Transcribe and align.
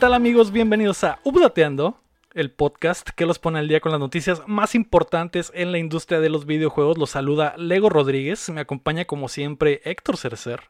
¿Qué 0.00 0.06
tal 0.06 0.14
amigos? 0.14 0.50
Bienvenidos 0.50 1.04
a 1.04 1.18
Updateando, 1.24 2.00
el 2.32 2.50
podcast 2.50 3.10
que 3.10 3.26
los 3.26 3.38
pone 3.38 3.58
al 3.58 3.68
día 3.68 3.80
con 3.80 3.92
las 3.92 4.00
noticias 4.00 4.40
más 4.46 4.74
importantes 4.74 5.52
en 5.54 5.72
la 5.72 5.78
industria 5.78 6.20
de 6.20 6.30
los 6.30 6.46
videojuegos. 6.46 6.96
Los 6.96 7.10
saluda 7.10 7.52
Lego 7.58 7.90
Rodríguez, 7.90 8.48
me 8.48 8.62
acompaña 8.62 9.04
como 9.04 9.28
siempre 9.28 9.82
Héctor 9.84 10.16
Cercer. 10.16 10.62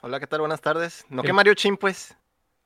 Hola, 0.00 0.18
¿qué 0.18 0.26
tal? 0.26 0.40
Buenas 0.40 0.60
tardes. 0.60 1.06
¿No 1.08 1.22
que 1.22 1.32
Mario 1.32 1.54
Chin, 1.54 1.76
pues? 1.76 2.18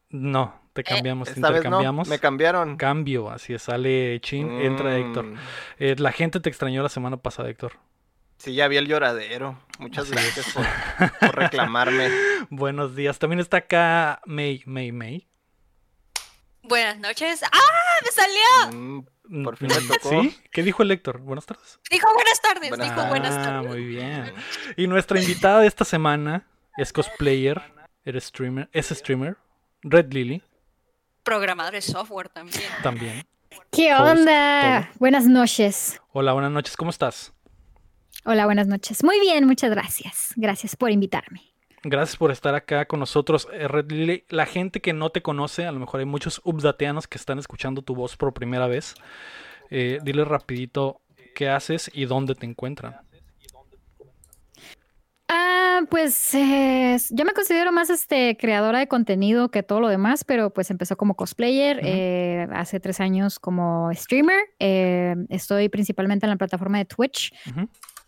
No, 0.08 0.58
te 0.72 0.82
cambiamos, 0.82 1.28
te 1.28 1.34
Esta 1.34 1.48
vez 1.50 1.56
no, 1.56 1.66
intercambiamos. 1.66 2.08
me 2.08 2.18
cambiaron. 2.20 2.78
Cambio, 2.78 3.28
así 3.28 3.52
es, 3.52 3.60
sale 3.60 4.18
Chin, 4.22 4.50
entra 4.50 4.92
Mm, 4.92 4.94
Héctor. 4.94 5.26
Eh, 5.78 5.94
la 5.98 6.12
gente 6.12 6.40
te 6.40 6.48
extrañó 6.48 6.82
la 6.82 6.88
semana 6.88 7.18
pasada, 7.18 7.50
Héctor. 7.50 7.72
Sí, 8.38 8.54
ya 8.54 8.66
vi 8.68 8.78
el 8.78 8.88
lloradero. 8.88 9.58
Muchas 9.78 10.10
gracias 10.10 10.54
por, 10.54 10.64
por 11.20 11.36
reclamarme. 11.36 12.08
Buenos 12.48 12.96
días. 12.96 13.18
También 13.18 13.40
está 13.40 13.58
acá 13.58 14.22
May, 14.24 14.62
May, 14.64 14.90
May. 14.90 15.28
Buenas 16.68 16.98
noches. 16.98 17.42
¡Ah! 17.42 17.58
¡Me 18.04 18.10
salió! 18.10 18.78
Mm, 19.28 19.44
Por 19.44 19.56
fin 19.56 19.68
me 19.68 19.80
Mm, 19.80 19.88
tocó. 20.02 20.22
¿Sí? 20.22 20.36
¿Qué 20.50 20.62
dijo 20.62 20.82
el 20.82 20.90
Héctor? 20.90 21.18
Buenas 21.18 21.46
tardes. 21.46 21.78
Dijo 21.90 22.12
buenas 22.14 22.40
tardes. 22.40 22.68
Buenas 22.70 22.88
dijo 22.96 23.08
buenas 23.08 23.34
Ah, 23.34 23.42
tardes. 23.44 23.68
muy 23.70 23.84
bien. 23.84 24.32
Y 24.76 24.86
nuestra 24.86 25.20
invitada 25.20 25.60
de 25.60 25.66
esta 25.68 25.84
semana 25.84 26.46
es 26.76 26.92
cosplayer, 26.92 27.62
eres 28.04 28.24
streamer, 28.24 28.68
es 28.72 28.88
streamer, 28.88 29.36
Red 29.82 30.12
Lily 30.12 30.42
Programador 31.22 31.72
de 31.72 31.82
software 31.82 32.28
también. 32.28 32.62
también. 32.82 33.26
¿Qué 33.72 33.92
Host, 33.94 34.18
onda? 34.18 34.90
Buenas 34.98 35.26
noches. 35.26 36.00
Hola, 36.12 36.32
buenas 36.32 36.50
noches, 36.52 36.76
¿cómo 36.76 36.90
estás? 36.90 37.32
Hola, 38.24 38.44
buenas 38.44 38.66
noches. 38.66 39.02
Muy 39.04 39.18
bien, 39.20 39.46
muchas 39.46 39.70
gracias. 39.70 40.32
Gracias 40.36 40.76
por 40.76 40.90
invitarme. 40.90 41.42
Gracias 41.82 42.16
por 42.16 42.30
estar 42.30 42.54
acá 42.54 42.86
con 42.86 43.00
nosotros, 43.00 43.48
eh, 43.52 43.68
Red 43.68 43.90
Lily. 43.90 44.24
La 44.28 44.46
gente 44.46 44.80
que 44.80 44.92
no 44.92 45.10
te 45.10 45.22
conoce, 45.22 45.66
a 45.66 45.72
lo 45.72 45.78
mejor 45.78 46.00
hay 46.00 46.06
muchos 46.06 46.40
updateanos 46.44 47.06
que 47.06 47.18
están 47.18 47.38
escuchando 47.38 47.82
tu 47.82 47.94
voz 47.94 48.16
por 48.16 48.32
primera 48.32 48.66
vez. 48.66 48.94
Eh, 49.70 49.98
dile 50.02 50.24
rapidito 50.24 51.00
qué 51.34 51.48
haces 51.48 51.90
y 51.92 52.06
dónde 52.06 52.34
te 52.34 52.46
encuentran. 52.46 52.96
Ah, 55.28 55.80
pues 55.90 56.34
eh, 56.34 56.96
yo 57.10 57.24
me 57.24 57.32
considero 57.32 57.72
más 57.72 57.90
este 57.90 58.36
creadora 58.36 58.78
de 58.78 58.86
contenido 58.86 59.50
que 59.50 59.62
todo 59.62 59.80
lo 59.80 59.88
demás, 59.88 60.24
pero 60.24 60.50
pues 60.50 60.70
empezó 60.70 60.96
como 60.96 61.14
cosplayer, 61.14 61.80
eh, 61.82 62.46
hace 62.52 62.80
tres 62.80 63.00
años 63.00 63.38
como 63.38 63.90
streamer. 63.92 64.38
estoy 64.58 65.68
principalmente 65.68 66.26
en 66.26 66.30
la 66.30 66.36
plataforma 66.36 66.78
de 66.78 66.84
Twitch 66.84 67.32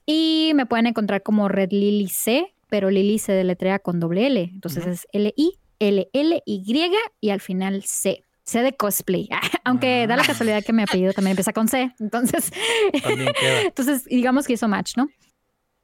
y 0.07 0.53
me 0.55 0.65
pueden 0.65 0.87
encontrar 0.87 1.23
como 1.23 1.49
Red 1.49 1.73
Lily 1.73 2.09
C, 2.09 2.55
pero 2.69 2.91
Lily 2.91 3.19
se 3.19 3.33
deletrea 3.33 3.79
con 3.79 4.01
doble 4.01 4.27
L. 4.27 4.51
Entonces 4.53 4.87
es 4.87 5.07
L-I-L-L-Y 5.13 6.91
y 7.21 7.31
al 7.31 7.41
final 7.41 7.83
C. 7.85 8.25
C 8.45 8.63
de 8.63 8.73
cosplay. 8.73 9.29
Aunque 9.65 10.07
da 10.07 10.17
la 10.17 10.23
Ah. 10.23 10.27
casualidad 10.27 10.65
que 10.65 10.73
mi 10.73 10.83
apellido 10.83 11.13
también 11.13 11.33
empieza 11.33 11.53
con 11.53 11.69
C. 11.69 11.93
Entonces, 12.01 12.51
entonces 13.65 14.05
digamos 14.05 14.47
que 14.47 14.55
hizo 14.55 14.69
match, 14.69 14.97
¿no? 14.97 15.09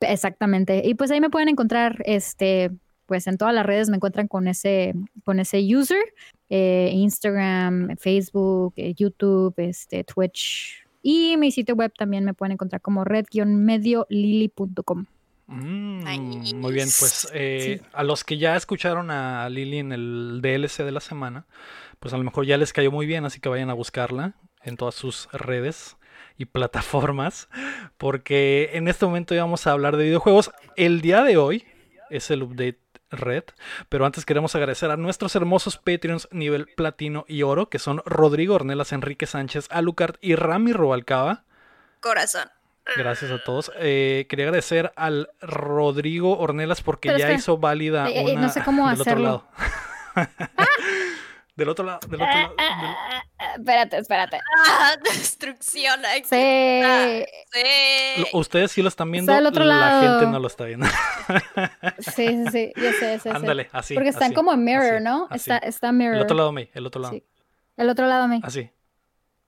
Exactamente. 0.00 0.82
Y 0.84 0.94
pues 0.94 1.10
ahí 1.10 1.20
me 1.20 1.30
pueden 1.30 1.48
encontrar, 1.48 2.02
este, 2.06 2.70
pues 3.06 3.27
en 3.27 3.36
todas 3.38 3.55
las 3.55 3.66
redes 3.66 3.88
me 3.90 3.96
encuentran 3.96 4.28
con 4.28 4.48
ese, 4.48 4.94
con 5.24 5.40
ese 5.40 5.60
user, 5.60 6.02
eh, 6.50 6.90
Instagram, 6.92 7.96
Facebook, 7.98 8.74
eh, 8.77 8.94
YouTube, 8.94 9.55
este, 9.58 10.05
Twitch. 10.05 10.84
Y 11.02 11.36
mi 11.36 11.50
sitio 11.52 11.74
web 11.74 11.92
también 11.96 12.24
me 12.24 12.33
pueden 12.34 12.52
encontrar 12.52 12.80
como 12.80 13.05
red-mediolily.com. 13.05 15.06
Mm, 15.46 16.55
muy 16.56 16.72
bien, 16.72 16.88
pues 16.98 17.28
eh, 17.34 17.80
Sí. 17.80 17.86
a 17.92 18.02
los 18.02 18.24
que 18.24 18.38
ya 18.38 18.56
escucharon 18.56 19.10
a 19.10 19.48
Lily 19.48 19.78
en 19.78 19.92
el 19.92 20.40
DLC 20.42 20.84
de 20.84 20.92
la 20.92 21.00
semana, 21.00 21.46
pues 22.00 22.14
a 22.14 22.16
lo 22.16 22.24
mejor 22.24 22.46
ya 22.46 22.56
les 22.56 22.72
cayó 22.72 22.90
muy 22.90 23.06
bien, 23.06 23.24
así 23.24 23.40
que 23.40 23.48
vayan 23.48 23.70
a 23.70 23.74
buscarla 23.74 24.34
en 24.62 24.77
todas 24.77 24.94
sus 24.94 25.28
redes 25.32 25.96
y 26.38 26.46
plataformas, 26.46 27.48
porque 27.98 28.70
en 28.72 28.88
este 28.88 29.05
momento 29.06 29.34
ya 29.34 29.42
vamos 29.42 29.66
a 29.66 29.72
hablar 29.72 29.96
de 29.96 30.05
videojuegos. 30.05 30.50
El 30.77 31.00
día 31.00 31.22
de 31.22 31.36
hoy 31.36 31.64
es 32.11 32.30
el 32.30 32.42
update 32.42 32.78
red, 33.11 33.44
pero 33.88 34.06
antes 34.06 34.24
queremos 34.24 34.55
agradecer 34.55 34.90
a 34.90 34.96
nuestros 34.96 35.36
hermosos 35.36 35.76
Patreons 35.76 36.26
nivel 36.32 36.66
platino 36.74 37.24
y 37.28 37.42
oro, 37.42 37.68
que 37.68 37.78
son 37.78 38.02
Rodrigo 38.06 38.55
Ornelas, 38.55 38.92
Enrique 38.92 39.26
Sánchez, 39.26 39.68
Alucard 39.70 40.16
y 40.20 40.34
Rami 40.34 40.72
Robalcaba. 40.72 41.44
Corazón. 42.00 42.48
Gracias 42.96 43.30
a 43.30 43.42
todos. 43.42 43.72
Eh, 43.78 44.27
quería 44.28 44.45
agradecer 44.46 44.92
al 44.96 45.30
Rodrigo 45.40 46.39
Ornelas 46.39 46.83
porque 46.83 47.08
Pero 47.08 47.18
ya 47.18 47.24
espera. 47.27 47.39
hizo 47.39 47.58
válida 47.58 48.08
Eh, 48.08 48.20
eh, 48.20 48.33
una 48.33 48.42
no 48.42 48.48
sé 48.50 48.62
cómo 48.62 48.89
del 48.90 49.00
hacerlo. 49.00 49.46
otro 49.46 49.50
lado. 50.14 50.28
del 51.56 51.68
otro 51.68 51.84
lado, 51.84 52.00
del 52.08 52.20
otro 52.23 52.27
lado. 52.34 52.55
del- 52.56 53.56
espérate, 53.61 53.96
espérate. 53.98 54.40
¡Ah! 54.68 54.96
Destrucción. 55.05 56.00
Sí, 56.24 57.24
sí. 57.52 58.27
Ustedes 58.33 58.73
sí 58.73 58.83
lo 58.83 58.89
están 58.89 59.11
viendo, 59.11 59.33
Está 59.33 59.36
del 59.40 59.46
otro 59.46 59.64
la 59.64 59.77
lado. 59.77 60.18
gente 60.20 60.27
no 60.33 60.39
lo 60.40 60.46
está 60.48 60.64
viendo. 60.64 60.86
sí, 61.98 62.12
sí, 62.27 62.46
sí, 62.50 62.73
yo 62.77 62.90
sé, 62.92 62.98
sé, 62.98 63.18
sé. 63.20 63.30
Ándale, 63.30 63.68
así. 63.73 63.94
Porque 63.94 64.11
están 64.11 64.24
así, 64.27 64.34
como 64.34 64.52
en 64.52 64.64
mirror, 64.64 64.94
así, 64.96 65.05
¿no? 65.05 65.27
así. 65.30 65.36
Está, 65.50 65.58
está 65.58 65.92
mirror. 65.92 66.17
El 66.17 66.23
otro 66.23 66.36
lado, 66.36 66.52
May, 66.52 66.70
el 66.74 66.86
otro 66.86 67.00
lado. 67.00 67.14
Sí. 67.14 67.24
El 67.77 67.89
otro 67.89 68.06
lado, 68.06 68.28
me. 68.28 68.40
Así. 68.42 68.70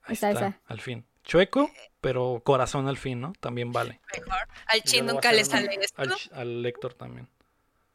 Ahí 0.03 0.13
Está, 0.13 0.31
está, 0.31 0.47
está. 0.47 0.59
al 0.67 0.79
fin. 0.81 1.05
Chueco, 1.27 1.69
pero 1.99 2.41
corazón 2.43 2.87
al 2.87 2.97
fin, 2.97 3.19
¿no? 3.19 3.33
También 3.39 3.71
vale. 3.73 3.99
Mejor. 4.15 4.47
Al 4.67 4.81
chin 4.81 5.05
nunca 5.05 5.31
le 5.33 5.43
sale 5.43 5.69
esto. 5.81 6.01
Al, 6.01 6.15
al 6.33 6.61
lector 6.63 6.93
también. 6.93 7.27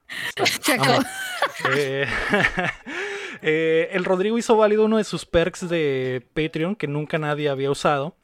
Amo. 0.78 0.98
Eh, 1.74 2.06
eh, 3.42 3.88
el 3.92 4.04
Rodrigo 4.04 4.36
hizo 4.36 4.56
válido 4.56 4.84
uno 4.84 4.98
de 4.98 5.04
sus 5.04 5.24
perks 5.24 5.68
de 5.68 6.26
Patreon 6.34 6.76
que 6.76 6.86
nunca 6.86 7.18
nadie 7.18 7.48
había 7.48 7.70
usado. 7.70 8.16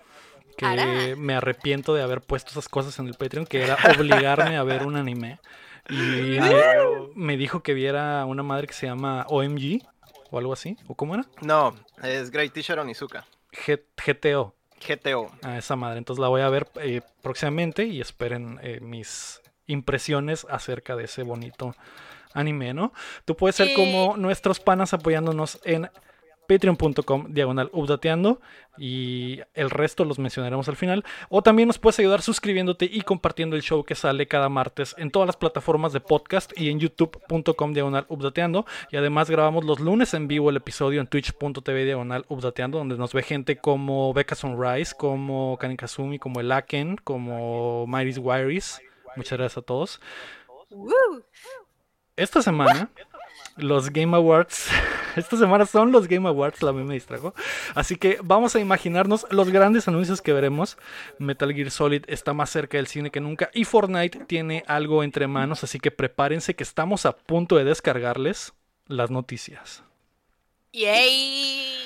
Que 0.58 0.66
Ara. 0.66 0.86
me 1.16 1.34
arrepiento 1.34 1.94
de 1.94 2.02
haber 2.02 2.20
puesto 2.20 2.50
esas 2.50 2.68
cosas 2.68 2.98
en 2.98 3.06
el 3.06 3.14
Patreon, 3.14 3.46
que 3.46 3.62
era 3.62 3.76
obligarme 3.96 4.56
a 4.56 4.62
ver 4.64 4.82
un 4.84 4.96
anime. 4.96 5.38
Y 5.88 5.94
me, 6.40 6.52
me 7.14 7.36
dijo 7.36 7.62
que 7.62 7.74
viera 7.74 8.24
una 8.26 8.42
madre 8.42 8.66
que 8.66 8.74
se 8.74 8.86
llama 8.86 9.24
OMG 9.28 9.80
o 10.30 10.38
algo 10.38 10.52
así. 10.52 10.76
¿O 10.88 10.94
cómo 10.96 11.14
era? 11.14 11.24
No, 11.40 11.74
es 12.02 12.30
Great 12.30 12.52
Teacher 12.52 12.78
Onizuka. 12.78 13.24
G- 13.52 13.82
GTO. 14.04 14.54
GTO. 14.86 15.30
A 15.42 15.58
esa 15.58 15.76
madre. 15.76 15.98
Entonces 15.98 16.20
la 16.20 16.28
voy 16.28 16.40
a 16.40 16.48
ver 16.48 16.68
eh, 16.80 17.00
próximamente 17.22 17.84
y 17.84 18.00
esperen 18.00 18.58
eh, 18.62 18.80
mis 18.80 19.40
impresiones 19.66 20.46
acerca 20.50 20.96
de 20.96 21.04
ese 21.04 21.22
bonito 21.22 21.74
anime, 22.34 22.74
¿no? 22.74 22.92
Tú 23.24 23.36
puedes 23.36 23.56
ser 23.56 23.74
como 23.74 24.16
nuestros 24.16 24.60
panas 24.60 24.92
apoyándonos 24.94 25.60
en 25.64 25.90
patreon.com 26.48 27.26
diagonal 27.28 27.70
updateando 27.72 28.40
y 28.78 29.40
el 29.54 29.70
resto 29.70 30.04
los 30.04 30.18
mencionaremos 30.18 30.68
al 30.68 30.76
final. 30.76 31.04
O 31.28 31.42
también 31.42 31.68
nos 31.68 31.78
puedes 31.78 31.98
ayudar 31.98 32.22
suscribiéndote 32.22 32.88
y 32.90 33.02
compartiendo 33.02 33.54
el 33.54 33.62
show 33.62 33.84
que 33.84 33.94
sale 33.94 34.26
cada 34.26 34.48
martes 34.48 34.94
en 34.98 35.10
todas 35.10 35.26
las 35.26 35.36
plataformas 35.36 35.92
de 35.92 36.00
podcast 36.00 36.50
y 36.58 36.70
en 36.70 36.80
youtube.com 36.80 37.72
diagonal 37.74 38.06
updateando. 38.08 38.64
Y 38.90 38.96
además 38.96 39.30
grabamos 39.30 39.64
los 39.64 39.78
lunes 39.78 40.14
en 40.14 40.26
vivo 40.26 40.48
el 40.50 40.56
episodio 40.56 41.00
en 41.00 41.06
twitch.tv 41.06 41.84
diagonal 41.84 42.24
updateando, 42.28 42.78
donde 42.78 42.96
nos 42.96 43.12
ve 43.12 43.22
gente 43.22 43.58
como 43.58 44.12
Becca 44.14 44.34
Sunrise, 44.34 44.94
como 44.96 45.58
Kanikazumi, 45.58 46.18
como 46.18 46.40
el 46.40 46.50
Aken, 46.50 46.96
como 46.96 47.86
Myris 47.86 48.18
Wiris. 48.18 48.80
Muchas 49.16 49.38
gracias 49.38 49.58
a 49.58 49.62
todos. 49.62 50.00
Esta 52.16 52.42
semana, 52.42 52.90
los 53.58 53.90
Game 53.90 54.16
Awards. 54.16 54.68
Esta 55.16 55.36
semana 55.36 55.66
son 55.66 55.92
los 55.92 56.06
Game 56.08 56.28
Awards, 56.28 56.62
la 56.62 56.72
mí 56.72 56.84
me 56.84 56.94
distrajo. 56.94 57.34
Así 57.74 57.96
que 57.96 58.18
vamos 58.22 58.54
a 58.54 58.60
imaginarnos 58.60 59.26
los 59.30 59.50
grandes 59.50 59.88
anuncios 59.88 60.22
que 60.22 60.32
veremos. 60.32 60.78
Metal 61.18 61.52
Gear 61.52 61.70
Solid 61.70 62.04
está 62.06 62.32
más 62.32 62.50
cerca 62.50 62.76
del 62.76 62.86
cine 62.86 63.10
que 63.10 63.20
nunca. 63.20 63.50
Y 63.52 63.64
Fortnite 63.64 64.24
tiene 64.26 64.64
algo 64.66 65.02
entre 65.02 65.26
manos. 65.26 65.64
Así 65.64 65.80
que 65.80 65.90
prepárense 65.90 66.54
que 66.54 66.62
estamos 66.62 67.06
a 67.06 67.16
punto 67.16 67.56
de 67.56 67.64
descargarles 67.64 68.52
las 68.86 69.10
noticias. 69.10 69.82
Yay. 70.72 71.78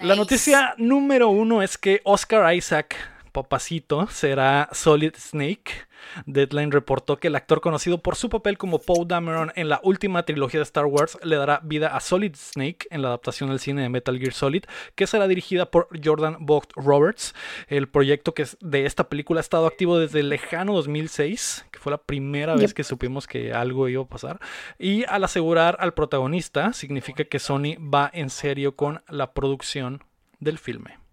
La 0.00 0.16
noticia 0.16 0.74
número 0.76 1.28
uno 1.28 1.62
es 1.62 1.78
que 1.78 2.00
Oscar 2.04 2.54
Isaac, 2.54 2.96
papacito, 3.34 4.06
será 4.10 4.70
Solid 4.72 5.12
Snake. 5.16 5.86
Deadline 6.26 6.70
reportó 6.70 7.18
que 7.18 7.28
el 7.28 7.34
actor 7.34 7.60
conocido 7.60 7.98
por 7.98 8.16
su 8.16 8.28
papel 8.28 8.56
como 8.58 8.78
Poe 8.78 9.04
Dameron 9.06 9.52
en 9.56 9.68
la 9.68 9.80
última 9.82 10.22
trilogía 10.24 10.60
de 10.60 10.64
Star 10.64 10.86
Wars 10.86 11.18
le 11.22 11.36
dará 11.36 11.60
vida 11.62 11.96
a 11.96 12.00
Solid 12.00 12.34
Snake 12.36 12.86
en 12.90 13.02
la 13.02 13.08
adaptación 13.08 13.50
al 13.50 13.60
cine 13.60 13.82
de 13.82 13.88
Metal 13.88 14.18
Gear 14.18 14.32
Solid, 14.32 14.64
que 14.94 15.06
será 15.06 15.28
dirigida 15.28 15.70
por 15.70 15.88
Jordan 16.02 16.36
Vogt 16.40 16.72
Roberts. 16.76 17.34
El 17.68 17.88
proyecto 17.88 18.34
que 18.34 18.42
es 18.42 18.56
de 18.60 18.86
esta 18.86 19.08
película 19.08 19.40
ha 19.40 19.42
estado 19.42 19.66
activo 19.66 19.98
desde 19.98 20.20
el 20.20 20.28
lejano 20.28 20.74
2006, 20.74 21.66
que 21.70 21.78
fue 21.78 21.90
la 21.90 21.98
primera 21.98 22.54
vez 22.54 22.74
que 22.74 22.84
supimos 22.84 23.26
que 23.26 23.52
algo 23.52 23.88
iba 23.88 24.02
a 24.02 24.08
pasar. 24.08 24.40
Y 24.78 25.04
al 25.04 25.24
asegurar 25.24 25.76
al 25.80 25.94
protagonista, 25.94 26.72
significa 26.72 27.24
que 27.24 27.38
Sony 27.38 27.76
va 27.78 28.10
en 28.12 28.30
serio 28.30 28.76
con 28.76 29.02
la 29.08 29.32
producción 29.32 30.04
del 30.38 30.58
filme. 30.58 31.03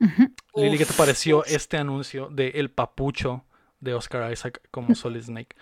Ujú. 0.00 0.34
Lili, 0.56 0.78
¿qué 0.78 0.86
te 0.86 0.94
pareció 0.94 1.38
uf. 1.38 1.46
este 1.48 1.76
anuncio 1.76 2.28
de 2.30 2.48
El 2.48 2.70
Papucho 2.70 3.44
de 3.80 3.94
Oscar 3.94 4.32
Isaac 4.32 4.60
como 4.70 4.94
Solid 4.94 5.22
Snake? 5.22 5.56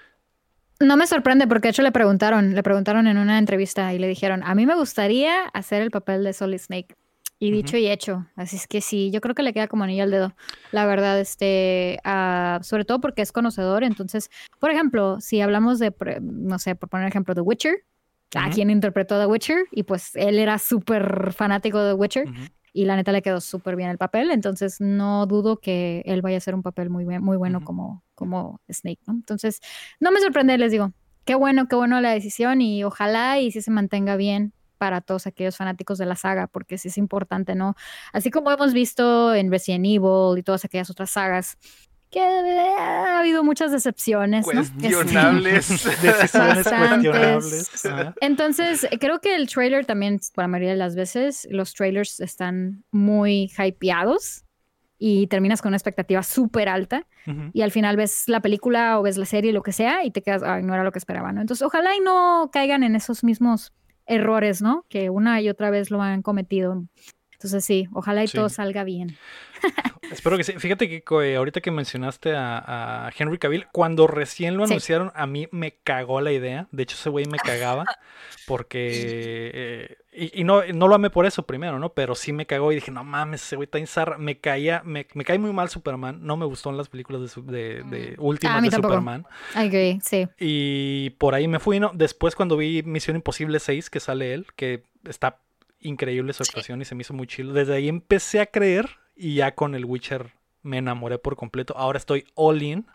No 0.81 0.97
me 0.97 1.06
sorprende 1.06 1.47
porque 1.47 1.69
de 1.69 1.71
hecho 1.71 1.83
le 1.83 1.93
preguntaron, 1.93 2.55
le 2.55 2.62
preguntaron 2.62 3.06
en 3.06 3.17
una 3.19 3.38
entrevista 3.38 3.93
y 3.94 3.99
le 3.99 4.09
dijeron, 4.09 4.43
a 4.44 4.55
mí 4.55 4.67
me 4.67 4.75
gustaría 4.75 5.44
hacer 5.55 5.83
el 5.83 5.91
papel 5.91 6.23
de 6.23 6.33
Solid 6.33 6.59
Snake. 6.59 6.94
Y 7.38 7.50
dicho 7.50 7.77
y 7.77 7.87
hecho, 7.87 8.27
así 8.35 8.56
es 8.56 8.67
que 8.67 8.81
sí, 8.81 9.11
yo 9.11 9.21
creo 9.21 9.35
que 9.35 9.43
le 9.43 9.53
queda 9.53 9.69
como 9.69 9.85
anillo 9.85 10.05
al 10.05 10.11
dedo, 10.11 10.35
la 10.73 10.87
verdad, 10.87 11.21
este, 11.21 11.99
ah, 12.03 12.61
sobre 12.62 12.87
todo 12.87 12.99
porque 12.99 13.21
es 13.21 13.31
conocedor, 13.31 13.85
entonces, 13.85 14.31
por 14.59 14.71
ejemplo, 14.71 15.21
si 15.21 15.43
hablamos 15.43 15.79
de, 15.79 15.93
no 16.23 16.59
sé, 16.59 16.77
por 16.77 16.89
poner 16.89 17.09
ejemplo, 17.09 17.35
The 17.35 17.43
Witcher, 17.43 17.85
a 18.35 18.47
Ujú. 18.47 18.55
quien 18.55 18.71
interpretó 18.71 19.21
The 19.21 19.27
Witcher, 19.27 19.67
y 19.71 19.82
pues 19.82 20.17
él 20.17 20.39
era 20.39 20.59
súper 20.59 21.35
fanático 21.35 21.79
de 21.79 21.91
The 21.91 21.94
Witcher. 21.94 22.29
Y 22.76 22.84
la 22.84 22.94
neta 22.94 23.11
le 23.11 23.23
quedó 23.23 23.40
súper 23.40 23.75
bien 23.75 23.88
el 23.88 23.96
papel, 23.96 24.31
entonces 24.31 24.82
no 24.82 25.25
dudo 25.25 25.56
que 25.56 26.02
él 26.05 26.20
vaya 26.20 26.37
a 26.37 26.38
hacer 26.38 26.55
un 26.55 26.62
papel 26.62 26.90
muy, 26.90 27.06
muy 27.06 27.38
bueno 27.38 27.64
como, 27.64 28.05
como 28.14 28.61
Snake, 28.70 29.00
¿no? 29.06 29.14
Entonces, 29.14 29.61
no 29.99 30.12
me 30.12 30.20
sorprende, 30.20 30.58
les 30.58 30.73
digo, 30.73 30.93
qué 31.25 31.34
bueno, 31.34 31.69
qué 31.69 31.76
bueno 31.76 31.99
la 32.02 32.11
decisión 32.11 32.61
y 32.61 32.84
ojalá 32.84 33.40
y 33.40 33.50
si 33.50 33.62
se 33.62 33.70
mantenga 33.70 34.17
bien 34.17 34.52
para 34.76 35.00
todos 35.00 35.26
aquellos 35.26 35.56
fanáticos 35.56 35.96
de 35.96 36.05
la 36.05 36.17
saga, 36.17 36.49
porque 36.49 36.76
sí 36.76 36.88
es 36.88 36.99
importante, 36.99 37.55
¿no? 37.55 37.76
Así 38.12 38.31
como 38.31 38.50
hemos 38.50 38.75
visto 38.75 39.34
en 39.34 39.50
Resident 39.50 39.87
Evil 39.87 40.37
y 40.37 40.43
todas 40.43 40.67
aquellas 40.67 40.90
otras 40.90 41.08
sagas, 41.08 41.56
que 42.21 42.75
ha 42.79 43.19
habido 43.21 43.45
muchas 43.45 43.73
decepciones, 43.73 44.47
¿no? 44.53 44.61
Este, 44.63 44.91
Cuestionables. 44.91 45.69
Decisiones 46.03 46.33
Bastantes. 46.33 46.69
cuestionables. 46.69 47.87
Ajá. 47.87 48.15
entonces, 48.21 48.87
creo 49.01 49.21
que 49.21 49.35
el 49.35 49.49
trailer 49.49 49.85
también, 49.85 50.19
por 50.35 50.45
la 50.45 50.49
mayoría 50.49 50.71
de 50.71 50.77
las 50.79 50.95
veces, 50.97 51.47
los 51.51 51.75
trailers 51.75 52.21
están 52.21 52.85
muy 52.91 53.51
hypeados 53.59 54.45
y 54.99 55.27
terminas 55.27 55.61
con 55.61 55.69
una 55.71 55.77
expectativa 55.77 56.23
súper 56.23 56.71
alta 56.71 57.07
Ujú. 57.27 57.51
y 57.53 57.61
al 57.61 57.71
final 57.71 57.97
ves 57.97 58.25
la 58.29 58.41
película 58.41 58.99
o 58.99 59.03
ves 59.03 59.19
la 59.19 59.27
serie, 59.27 59.53
lo 59.53 59.63
que 59.63 59.73
sea, 59.73 60.03
y 60.05 60.11
te 60.11 60.23
quedas, 60.23 60.43
ay, 60.43 60.63
no 60.63 60.73
era 60.73 60.85
lo 60.85 60.93
que 60.93 60.99
esperaba, 60.99 61.33
¿no? 61.33 61.43
Entonces, 61.43 61.67
ojalá 61.67 61.95
y 61.95 62.01
no 62.01 62.49
caigan 62.51 62.83
en 62.83 62.97
esos 62.97 63.25
mismos 63.25 63.75
errores, 64.07 64.63
¿no? 64.63 64.87
Que 64.89 65.11
una 65.11 65.41
y 65.43 65.51
otra 65.51 65.69
vez 65.69 65.91
lo 65.91 66.01
han 66.01 66.23
cometido. 66.23 66.85
Entonces, 67.37 67.65
sí, 67.65 67.88
ojalá 67.93 68.25
y 68.25 68.29
Sí. 68.29 68.37
todo 68.37 68.49
salga 68.49 68.83
bien. 68.85 69.17
Espero 70.11 70.37
que 70.37 70.44
sí. 70.44 70.53
Fíjate 70.59 70.88
que 70.88 71.03
eh, 71.25 71.37
ahorita 71.37 71.61
que 71.61 71.71
mencionaste 71.71 72.35
a, 72.35 73.06
a 73.06 73.11
Henry 73.17 73.38
Cavill, 73.38 73.67
cuando 73.73 74.06
recién 74.06 74.56
lo 74.56 74.67
Sí. 74.67 74.73
anunciaron, 74.73 75.12
a 75.15 75.27
mí 75.27 75.49
me 75.50 75.73
cagó 75.83 76.21
la 76.21 76.33
idea. 76.33 76.69
De 76.71 76.83
hecho, 76.85 76.94
ese 76.97 77.11
güey 77.11 77.27
me 77.27 77.38
cagaba. 77.38 77.85
Porque. 78.47 79.50
eh, 79.55 79.97
y 80.12 80.41
y 80.41 80.44
no, 80.44 80.62
no 80.73 80.88
lo 80.88 80.94
amé 80.94 81.11
por 81.11 81.27
eso 81.27 81.44
primero, 81.44 81.79
¿no? 81.79 81.91
Pero 81.93 82.15
sí 82.15 82.33
me 82.33 82.47
cagó 82.47 82.73
y 82.73 82.77
dije, 82.77 82.91
no 82.91 83.05
mames, 83.05 83.43
ese 83.43 83.56
güey 83.56 83.67
está 83.67 83.79
en 83.79 83.87
zarra". 83.87 84.17
Me 84.17 84.39
caía, 84.39 84.82
me, 84.85 85.06
me 85.15 85.25
cae 85.25 85.39
muy 85.39 85.53
mal 85.53 85.69
Superman. 85.69 86.21
No 86.23 86.37
me 86.37 86.47
gustó 86.47 86.71
en 86.71 86.77
las 86.79 86.89
películas 86.89 87.21
de, 87.23 87.29
su- 87.29 87.44
de, 87.44 87.82
de 87.85 88.15
últimas 88.19 88.56
A 88.56 88.61
mí 88.61 88.69
de 88.69 88.73
tampoco. 88.73 88.94
Superman. 88.94 89.27
I 89.55 89.59
agree, 89.59 89.99
sí. 90.03 90.29
Y 90.39 91.11
por 91.19 91.35
ahí 91.35 91.49
me 91.49 91.59
fui, 91.59 91.81
¿no? 91.81 91.91
Después 91.94 92.35
cuando 92.35 92.56
vi 92.56 92.82
Misión 92.85 93.17
Imposible 93.17 93.59
6, 93.61 93.91
que 93.91 94.00
sale 94.00 94.32
él, 94.32 94.47
que 94.56 94.85
está 95.05 95.39
increíble 95.81 96.32
su 96.32 96.43
actuación 96.43 96.81
y 96.82 96.84
se 96.84 96.94
me 96.94 97.02
hizo 97.02 97.14
muy 97.14 97.26
chido. 97.26 97.52
Desde 97.52 97.75
ahí 97.75 97.88
empecé 97.88 98.40
a 98.40 98.46
creer 98.46 98.88
y 99.14 99.34
ya 99.37 99.55
con 99.55 99.75
el 99.75 99.84
Witcher 99.84 100.32
me 100.62 100.78
enamoré 100.78 101.19
por 101.19 101.37
completo. 101.37 101.75
Ahora 101.76 101.99
estoy 101.99 102.25
all 102.34 102.62
in 102.62 102.87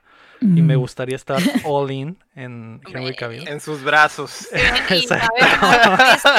y 0.41 0.45
me 0.63 0.75
Mm. 0.75 0.79
gustaría 0.79 1.15
estar 1.15 1.37
all 1.65 1.91
in 1.91 2.17
en 2.35 2.81
Henry 2.87 3.15
Cavill. 3.15 3.47
En 3.47 3.59
sus 3.61 3.83
brazos. 3.83 4.49
Y 4.89 5.01
sabe 5.03 5.29
PC. 5.29 6.31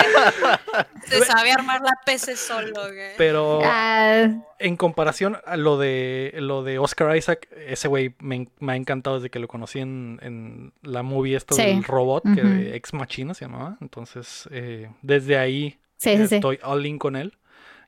Se 1.06 1.20
sabe 1.24 1.52
armar 1.52 1.80
la 1.82 1.92
PC 2.04 2.36
solo, 2.36 2.72
güey. 2.72 3.16
Pero 3.16 3.60
Ah, 3.64 4.28
en 4.58 4.76
comparación 4.76 5.38
a 5.46 5.56
lo 5.56 5.78
de 5.78 6.32
lo 6.36 6.62
de 6.64 6.78
Oscar 6.78 7.16
Isaac, 7.16 7.48
ese 7.66 7.88
güey 7.88 8.14
me, 8.20 8.48
ha 8.68 8.76
encantado 8.76 9.16
desde 9.16 9.30
que 9.30 9.38
lo 9.38 9.48
conocí 9.48 9.78
en, 9.80 10.18
en 10.22 10.72
la 10.82 11.02
movie 11.02 11.36
esto 11.36 11.54
Sí. 11.54 11.62
del 11.62 11.84
robot, 11.84 12.24
que 12.34 12.42
Ujú. 12.42 12.74
Ex 12.74 12.92
Machina 12.94 13.34
se 13.34 13.44
llamaba. 13.44 13.76
Entonces, 13.80 14.48
eh, 14.52 14.90
desde 15.02 15.38
ahí 15.38 15.78
sí, 16.02 16.16
sí, 16.16 16.26
sí. 16.26 16.34
Estoy 16.36 16.58
all 16.62 16.84
in 16.86 16.98
con 16.98 17.16
él. 17.16 17.36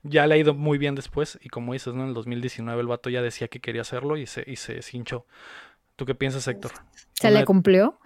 Ya 0.02 0.26
le 0.26 0.34
ha 0.34 0.38
ido 0.38 0.54
muy 0.54 0.76
bien 0.78 0.94
después. 0.94 1.38
Y 1.42 1.48
como 1.48 1.72
dices, 1.72 1.94
¿no? 1.94 2.02
En 2.02 2.08
el 2.08 2.14
2019 2.14 2.80
el 2.80 2.86
vato 2.86 3.08
ya 3.10 3.22
decía 3.22 3.48
que 3.48 3.60
quería 3.60 3.80
hacerlo 3.82 4.16
y 4.16 4.26
se, 4.26 4.44
y 4.46 4.56
se 4.56 4.82
cinchó. 4.82 5.26
¿Tú 5.96 6.04
qué 6.06 6.14
piensas, 6.14 6.46
Héctor? 6.48 6.72
¿Se 7.14 7.28
Una- 7.28 7.40
le 7.40 7.44
cumplió? 7.46 7.98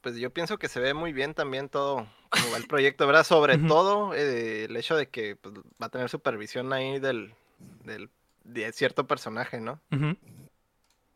Pues 0.00 0.16
yo 0.16 0.30
pienso 0.30 0.58
que 0.58 0.68
se 0.68 0.80
ve 0.80 0.92
muy 0.92 1.12
bien 1.14 1.32
también 1.34 1.68
todo 1.70 2.06
como 2.28 2.50
va 2.50 2.56
el 2.58 2.66
proyecto, 2.66 3.06
¿verdad? 3.06 3.24
Sobre 3.24 3.58
todo 3.58 4.12
eh, 4.14 4.64
el 4.64 4.76
hecho 4.76 4.96
de 4.96 5.08
que 5.08 5.36
pues, 5.36 5.54
va 5.80 5.86
a 5.86 5.88
tener 5.88 6.08
supervisión 6.10 6.72
ahí 6.74 6.98
del, 6.98 7.32
del 7.84 8.10
de 8.44 8.70
cierto 8.72 9.06
personaje, 9.06 9.60
¿no? 9.60 9.80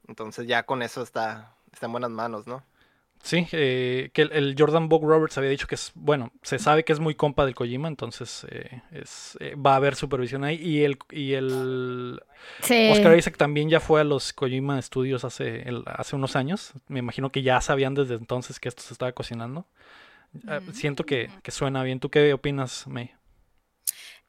Entonces 0.07 0.47
ya 0.47 0.63
con 0.65 0.81
eso 0.83 1.03
está, 1.03 1.55
está 1.73 1.87
en 1.87 1.93
buenas 1.93 2.11
manos, 2.11 2.47
¿no? 2.47 2.63
Sí, 3.23 3.47
eh, 3.53 4.11
que 4.15 4.23
el, 4.23 4.33
el 4.33 4.55
Jordan 4.59 4.89
Book 4.89 5.03
Roberts 5.05 5.37
había 5.39 5.51
dicho 5.51 5.67
que 5.67 5.75
es, 5.75 5.93
bueno, 5.95 6.33
se 6.43 6.59
sabe 6.59 6.85
que 6.85 6.93
es 6.93 7.01
muy 7.01 7.15
compa 7.15 7.45
del 7.45 7.55
Kojima, 7.55 7.89
entonces 7.89 8.47
eh, 8.51 8.81
es, 8.93 9.37
eh, 9.41 9.55
va 9.55 9.73
a 9.75 9.77
haber 9.77 9.97
supervisión 9.97 10.45
ahí. 10.45 10.57
Y 10.57 10.85
el, 10.85 10.97
y 11.11 11.33
el 11.35 12.21
Sí. 12.61 12.89
Oscar 12.91 13.19
Isaac 13.19 13.37
también 13.37 13.69
ya 13.69 13.81
fue 13.81 14.01
a 14.01 14.05
los 14.05 14.33
Kojima 14.33 14.81
Studios 14.81 15.25
hace, 15.25 15.69
el- 15.69 15.83
hace 15.87 16.17
unos 16.17 16.37
años. 16.37 16.73
Me 16.87 17.01
imagino 17.01 17.31
que 17.31 17.43
ya 17.43 17.61
sabían 17.61 17.95
desde 17.95 18.15
entonces 18.15 18.61
que 18.61 18.69
esto 18.69 18.83
se 18.83 18.95
estaba 18.95 19.13
cocinando. 19.13 19.67
Ah, 20.47 20.61
Siento 20.73 21.05
que, 21.05 21.31
que 21.43 21.51
suena 21.51 21.83
bien. 21.83 22.01
¿Tú 22.01 22.11
qué 22.11 22.33
opinas, 22.33 22.87
May? 22.87 23.11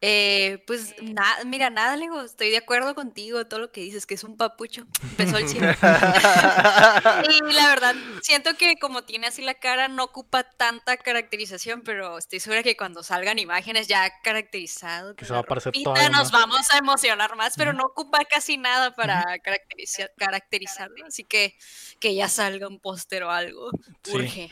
Eh, 0.01 0.63
pues 0.65 0.95
nada, 1.01 1.43
mira, 1.43 1.69
nada, 1.69 1.97
Lego, 1.97 2.21
estoy 2.21 2.51
de 2.51 2.57
acuerdo 2.57 2.95
contigo, 2.95 3.45
todo 3.47 3.59
lo 3.59 3.71
que 3.73 3.81
dices, 3.81 4.05
que 4.05 4.13
es 4.13 4.23
un 4.23 4.37
papucho. 4.37 4.85
Empezó 5.03 5.37
el 5.37 5.47
cine. 5.49 5.75
Y 7.29 7.53
la 7.53 7.67
verdad, 7.67 7.95
siento 8.21 8.55
que 8.55 8.77
como 8.77 9.03
tiene 9.03 9.27
así 9.27 9.41
la 9.41 9.55
cara, 9.55 9.87
no 9.89 10.05
ocupa 10.05 10.43
tanta 10.43 10.95
caracterización, 10.97 11.81
pero 11.81 12.17
estoy 12.17 12.39
segura 12.39 12.63
que 12.63 12.77
cuando 12.77 13.03
salgan 13.03 13.39
imágenes 13.39 13.87
ya 13.87 14.09
caracterizado, 14.23 15.15
Que 15.15 15.25
se 15.25 15.33
va 15.33 15.39
a 15.39 15.41
ropita, 15.41 16.09
nos 16.09 16.31
vamos 16.31 16.71
a 16.71 16.77
emocionar 16.77 17.35
más, 17.35 17.53
pero 17.57 17.73
no 17.73 17.83
ocupa 17.85 18.19
casi 18.25 18.55
nada 18.57 18.95
para 18.95 19.23
caracterizar, 19.43 20.11
caracterizarlo. 20.17 21.05
Así 21.07 21.25
que 21.25 21.57
que 21.99 22.15
ya 22.15 22.29
salga 22.29 22.67
un 22.67 22.79
póster 22.79 23.23
o 23.23 23.31
algo. 23.31 23.69
Sí, 24.03 24.11
Urge. 24.13 24.49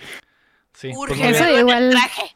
Sí, 0.74 0.92
pues 0.94 0.98
Urge. 0.98 1.30
Eso 1.30 1.58
igual- 1.58 1.90
traje. 1.92 2.36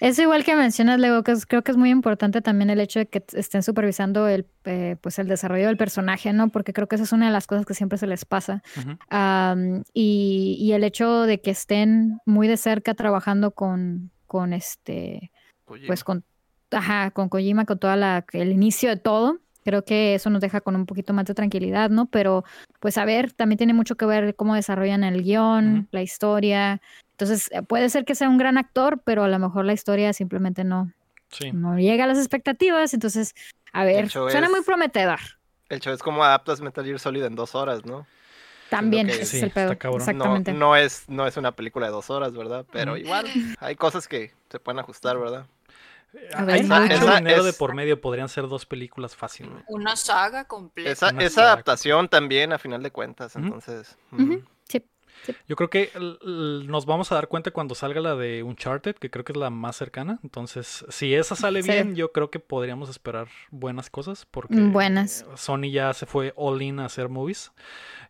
Eso 0.00 0.22
igual 0.22 0.44
que 0.44 0.54
mencionas, 0.56 0.98
Lego, 1.00 1.22
que 1.22 1.32
es- 1.32 1.46
creo 1.46 1.62
que 1.62 1.70
es 1.70 1.76
muy 1.76 1.90
importante 1.90 2.42
también 2.42 2.70
el 2.70 2.80
hecho 2.80 2.98
de 2.98 3.06
que 3.06 3.24
estén 3.34 3.62
supervisando 3.62 4.28
el, 4.28 4.46
eh, 4.64 4.96
pues 5.00 5.18
el 5.18 5.28
desarrollo 5.28 5.66
del 5.66 5.76
personaje, 5.76 6.32
¿no? 6.32 6.48
Porque 6.48 6.72
creo 6.72 6.86
que 6.88 6.96
esa 6.96 7.04
es 7.04 7.12
una 7.12 7.26
de 7.26 7.32
las 7.32 7.46
cosas 7.46 7.64
que 7.66 7.74
siempre 7.74 7.98
se 7.98 8.06
les 8.06 8.24
pasa. 8.24 8.62
Am, 9.10 9.82
y, 9.94 10.56
y 10.60 10.72
el 10.72 10.84
hecho 10.84 11.22
de 11.22 11.40
que 11.40 11.50
estén 11.50 12.18
muy 12.26 12.48
de 12.48 12.56
cerca 12.56 12.94
trabajando 12.94 13.52
con, 13.52 14.10
con 14.26 14.52
este, 14.52 15.30
pues 15.86 16.04
con, 16.04 16.24
ajá, 16.70 17.10
con 17.12 17.28
Kojima, 17.28 17.64
con 17.64 17.78
toda 17.78 17.96
la, 17.96 18.24
el 18.32 18.52
inicio 18.52 18.88
de 18.90 18.96
todo. 18.96 19.38
Creo 19.64 19.84
que 19.84 20.14
eso 20.14 20.30
nos 20.30 20.40
deja 20.40 20.60
con 20.60 20.76
un 20.76 20.86
poquito 20.86 21.12
más 21.12 21.24
de 21.24 21.34
tranquilidad, 21.34 21.90
¿no? 21.90 22.06
Pero, 22.06 22.44
pues, 22.78 22.98
a 22.98 23.04
ver, 23.04 23.32
también 23.32 23.58
tiene 23.58 23.74
mucho 23.74 23.96
que 23.96 24.06
ver 24.06 24.36
cómo 24.36 24.54
desarrollan 24.54 25.02
el 25.02 25.24
guion, 25.24 25.88
la 25.90 26.02
historia. 26.02 26.80
Entonces, 27.18 27.48
eh, 27.52 27.62
puede 27.62 27.88
ser 27.88 28.04
que 28.04 28.14
sea 28.14 28.28
un 28.28 28.36
gran 28.36 28.58
actor, 28.58 29.00
pero 29.02 29.24
a 29.24 29.28
lo 29.28 29.38
mejor 29.38 29.64
la 29.64 29.72
historia 29.72 30.12
simplemente 30.12 30.64
no, 30.64 30.92
Sí. 31.30 31.50
no 31.52 31.76
llega 31.78 32.04
a 32.04 32.06
las 32.06 32.18
expectativas. 32.18 32.92
Entonces, 32.92 33.34
a 33.72 33.84
ver, 33.84 34.10
suena 34.10 34.48
muy 34.50 34.60
prometedor. 34.62 35.18
el 35.68 35.80
show 35.80 35.92
es 35.92 36.02
como 36.02 36.22
adaptas 36.22 36.60
Metal 36.60 36.84
Gear 36.84 36.98
Solid 37.00 37.24
en 37.24 37.34
dos 37.34 37.54
horas, 37.56 37.84
¿no? 37.86 38.06
También 38.68 39.06
que- 39.06 39.14
ese 39.14 39.24
Sí, 39.24 39.36
es 39.38 39.42
el 39.44 39.48
está 39.48 39.60
pedo. 39.62 39.78
cabrón. 39.78 39.98
No- 40.00 40.04
No, 40.06 40.12
Exactamente. 40.12 40.52
no, 40.52 40.76
es, 40.76 41.08
no 41.08 41.26
es 41.26 41.36
una 41.38 41.52
película 41.52 41.86
de 41.86 41.92
dos 41.92 42.10
horas, 42.10 42.32
¿verdad? 42.36 42.64
Pero 42.70 42.96
igual 42.96 43.26
hay 43.60 43.74
cosas 43.76 44.06
que 44.08 44.32
se 44.50 44.60
pueden 44.60 44.78
ajustar, 44.78 45.18
¿verdad? 45.18 45.46
A 46.34 46.40
Hay 46.40 46.44
ver. 46.46 46.64
mucho 46.64 46.94
Esa 46.94 47.16
dinero 47.16 47.42
de 47.44 47.52
por 47.52 47.74
medio, 47.74 48.00
podrían 48.00 48.28
ser 48.28 48.46
dos 48.48 48.64
películas 48.66 49.16
fácilmente. 49.16 49.64
Una 49.68 49.96
saga 49.96 50.44
completa. 50.44 50.90
Esa, 50.90 51.08
Una 51.10 51.22
esa 51.24 51.34
saga. 51.34 51.46
adaptación 51.52 52.08
también, 52.08 52.52
a 52.52 52.58
final 52.58 52.82
de 52.82 52.90
cuentas, 52.90 53.34
entonces... 53.36 53.96
Ujú. 54.12 54.42
Sí. 55.24 55.34
Yo 55.48 55.56
creo 55.56 55.70
que 55.70 55.90
nos 56.22 56.86
vamos 56.86 57.10
a 57.10 57.16
dar 57.16 57.28
cuenta 57.28 57.50
cuando 57.50 57.74
salga 57.74 58.00
la 58.00 58.14
de 58.16 58.42
Uncharted, 58.42 58.94
que 58.96 59.10
creo 59.10 59.24
que 59.24 59.32
es 59.32 59.38
la 59.38 59.50
más 59.50 59.76
cercana. 59.76 60.18
Entonces, 60.22 60.84
si 60.88 61.14
esa 61.14 61.34
sale 61.36 61.62
Sí. 61.62 61.70
bien, 61.70 61.96
yo 61.96 62.12
creo 62.12 62.30
que 62.30 62.38
podríamos 62.38 62.88
esperar 62.90 63.28
buenas 63.50 63.90
cosas, 63.90 64.26
porque 64.30 64.54
Mm, 64.54 64.72
buenas. 64.72 65.26
Sony 65.36 65.70
ya 65.72 65.92
se 65.94 66.06
fue 66.06 66.32
all 66.36 66.60
in 66.62 66.78
a 66.80 66.86
hacer 66.86 67.08
movies 67.08 67.52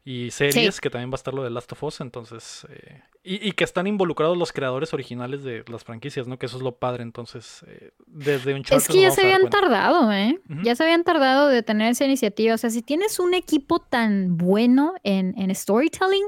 y 0.05 0.31
series, 0.31 0.81
que 0.81 0.91
también 0.91 1.11
va 1.11 1.15
a 1.15 1.17
estar 1.17 1.35
lo 1.35 1.43
de 1.43 1.51
Last 1.51 1.73
of 1.73 1.83
Us. 1.83 2.01
Entonces, 2.01 2.67
eh, 2.71 3.03
y, 3.25 3.49
y 3.49 3.53
que 3.53 3.65
están 3.65 3.87
involucrados 3.89 4.37
los 4.39 4.53
creadores 4.53 4.95
originales 4.95 5.43
de 5.43 5.65
las 5.69 5.83
franquicias, 5.83 6.29
¿no? 6.29 6.39
Que 6.39 6.47
eso 6.47 6.57
es 6.59 6.63
lo 6.63 6.77
padre. 6.77 7.03
Entonces, 7.03 7.65
eh, 7.67 7.91
desde 8.07 8.55
Uncharted 8.55 8.77
Es 8.77 8.89
que 8.89 9.01
ya 9.01 9.11
se 9.11 9.23
habían 9.23 9.49
tardado, 9.51 10.13
¿eh? 10.13 10.39
Ya 10.63 10.77
se 10.77 10.85
habían 10.85 11.03
tardado 11.03 11.49
de 11.49 11.63
tener 11.63 11.91
esa 11.91 12.05
iniciativa. 12.05 12.55
O 12.55 12.59
sea, 12.59 12.71
si 12.71 12.83
tienes 12.83 13.19
un 13.19 13.35
equipo 13.35 13.81
tan 13.81 14.37
bueno 14.37 14.95
en, 15.03 15.35
en 15.39 15.53
storytelling, 15.55 16.25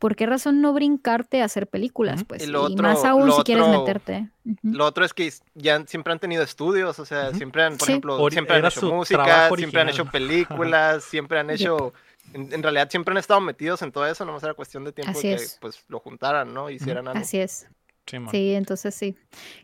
¿por 0.00 0.16
qué 0.16 0.26
razón 0.26 0.60
no 0.60 0.72
brincarte 0.72 1.40
a 1.40 1.44
hacer 1.44 1.68
películas? 1.68 2.24
Pues, 2.24 2.42
Y 2.42 2.46
y, 2.46 2.48
lo 2.48 2.64
otro- 2.64 2.82
más 2.82 3.04
aún 3.04 3.28
lo 3.28 3.36
si 3.36 3.42
quieres 3.44 3.68
meterte. 3.68 4.28
Lo 4.62 4.84
otro 4.86 5.04
es 5.04 5.14
que 5.14 5.32
ya 5.54 5.84
siempre 5.86 6.12
han 6.12 6.18
tenido 6.18 6.42
estudios, 6.42 6.98
o 6.98 7.04
sea, 7.04 7.32
siempre 7.34 7.62
han, 7.62 7.76
por 7.76 7.86
Sí. 7.86 7.92
ejemplo, 7.92 8.18
Ori- 8.20 8.32
siempre 8.32 8.56
han 8.56 8.64
hecho 8.64 8.92
música, 8.92 9.48
siempre 9.54 9.80
han 9.82 9.88
hecho 9.90 10.04
películas, 10.06 11.04
siempre 11.04 11.38
han 11.38 11.50
hecho 11.50 11.92
en, 12.32 12.52
en 12.52 12.62
realidad 12.62 12.88
siempre 12.90 13.12
han 13.12 13.18
estado 13.18 13.40
metidos 13.40 13.82
en 13.82 13.92
todo 13.92 14.06
eso, 14.06 14.24
nomás 14.24 14.42
era 14.42 14.54
cuestión 14.54 14.84
de 14.84 14.92
tiempo 14.92 15.10
Así 15.18 15.22
que 15.28 15.34
es. 15.34 15.58
pues 15.60 15.84
lo 15.88 15.98
juntaran, 16.00 16.52
¿no? 16.54 16.70
Hicieran 16.70 17.06
algo. 17.08 17.20
Así 17.20 17.38
es. 17.38 17.68
Sí. 18.06 18.16
Sí, 18.30 18.54
entonces 18.54 18.94
sí. 18.94 19.16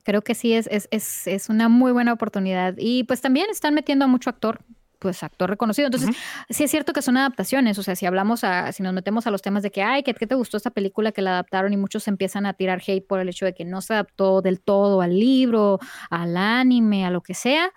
Creo 0.04 0.22
que 0.22 0.34
sí 0.36 0.52
es, 0.52 0.68
es, 0.70 0.86
es, 0.92 1.26
es 1.26 1.48
una 1.48 1.68
muy 1.68 1.90
buena 1.92 2.12
oportunidad. 2.12 2.74
Y 2.78 3.02
pues 3.04 3.20
también 3.20 3.46
están 3.50 3.74
metiendo 3.74 4.04
a 4.04 4.08
mucho 4.08 4.30
actor, 4.30 4.60
pues 4.98 5.22
actor 5.22 5.50
reconocido. 5.50 5.86
Entonces, 5.86 6.16
sí 6.48 6.64
es 6.64 6.70
cierto 6.70 6.92
que 6.92 7.02
son 7.02 7.16
adaptaciones. 7.16 7.78
O 7.78 7.82
sea, 7.82 7.96
si 7.96 8.06
hablamos 8.06 8.44
a, 8.44 8.72
si 8.72 8.82
nos 8.82 8.92
metemos 8.92 9.26
a 9.26 9.30
los 9.30 9.42
temas 9.42 9.62
de 9.62 9.70
que, 9.70 9.82
ay, 9.82 10.02
¿qué, 10.02 10.14
qué 10.14 10.26
te 10.26 10.34
gustó 10.34 10.56
esta 10.56 10.70
película 10.70 11.12
que 11.12 11.22
la 11.22 11.30
adaptaron? 11.32 11.72
Y 11.72 11.76
muchos 11.76 12.08
empiezan 12.08 12.46
a 12.46 12.54
tirar 12.54 12.82
hate 12.86 13.06
por 13.06 13.20
el 13.20 13.28
hecho 13.28 13.44
de 13.44 13.54
que 13.54 13.64
no 13.64 13.80
se 13.80 13.92
adaptó 13.94 14.42
del 14.42 14.60
todo 14.60 15.00
al 15.02 15.18
libro, 15.18 15.78
al 16.10 16.36
anime, 16.36 17.04
a 17.04 17.10
lo 17.10 17.20
que 17.22 17.34
sea. 17.34 17.72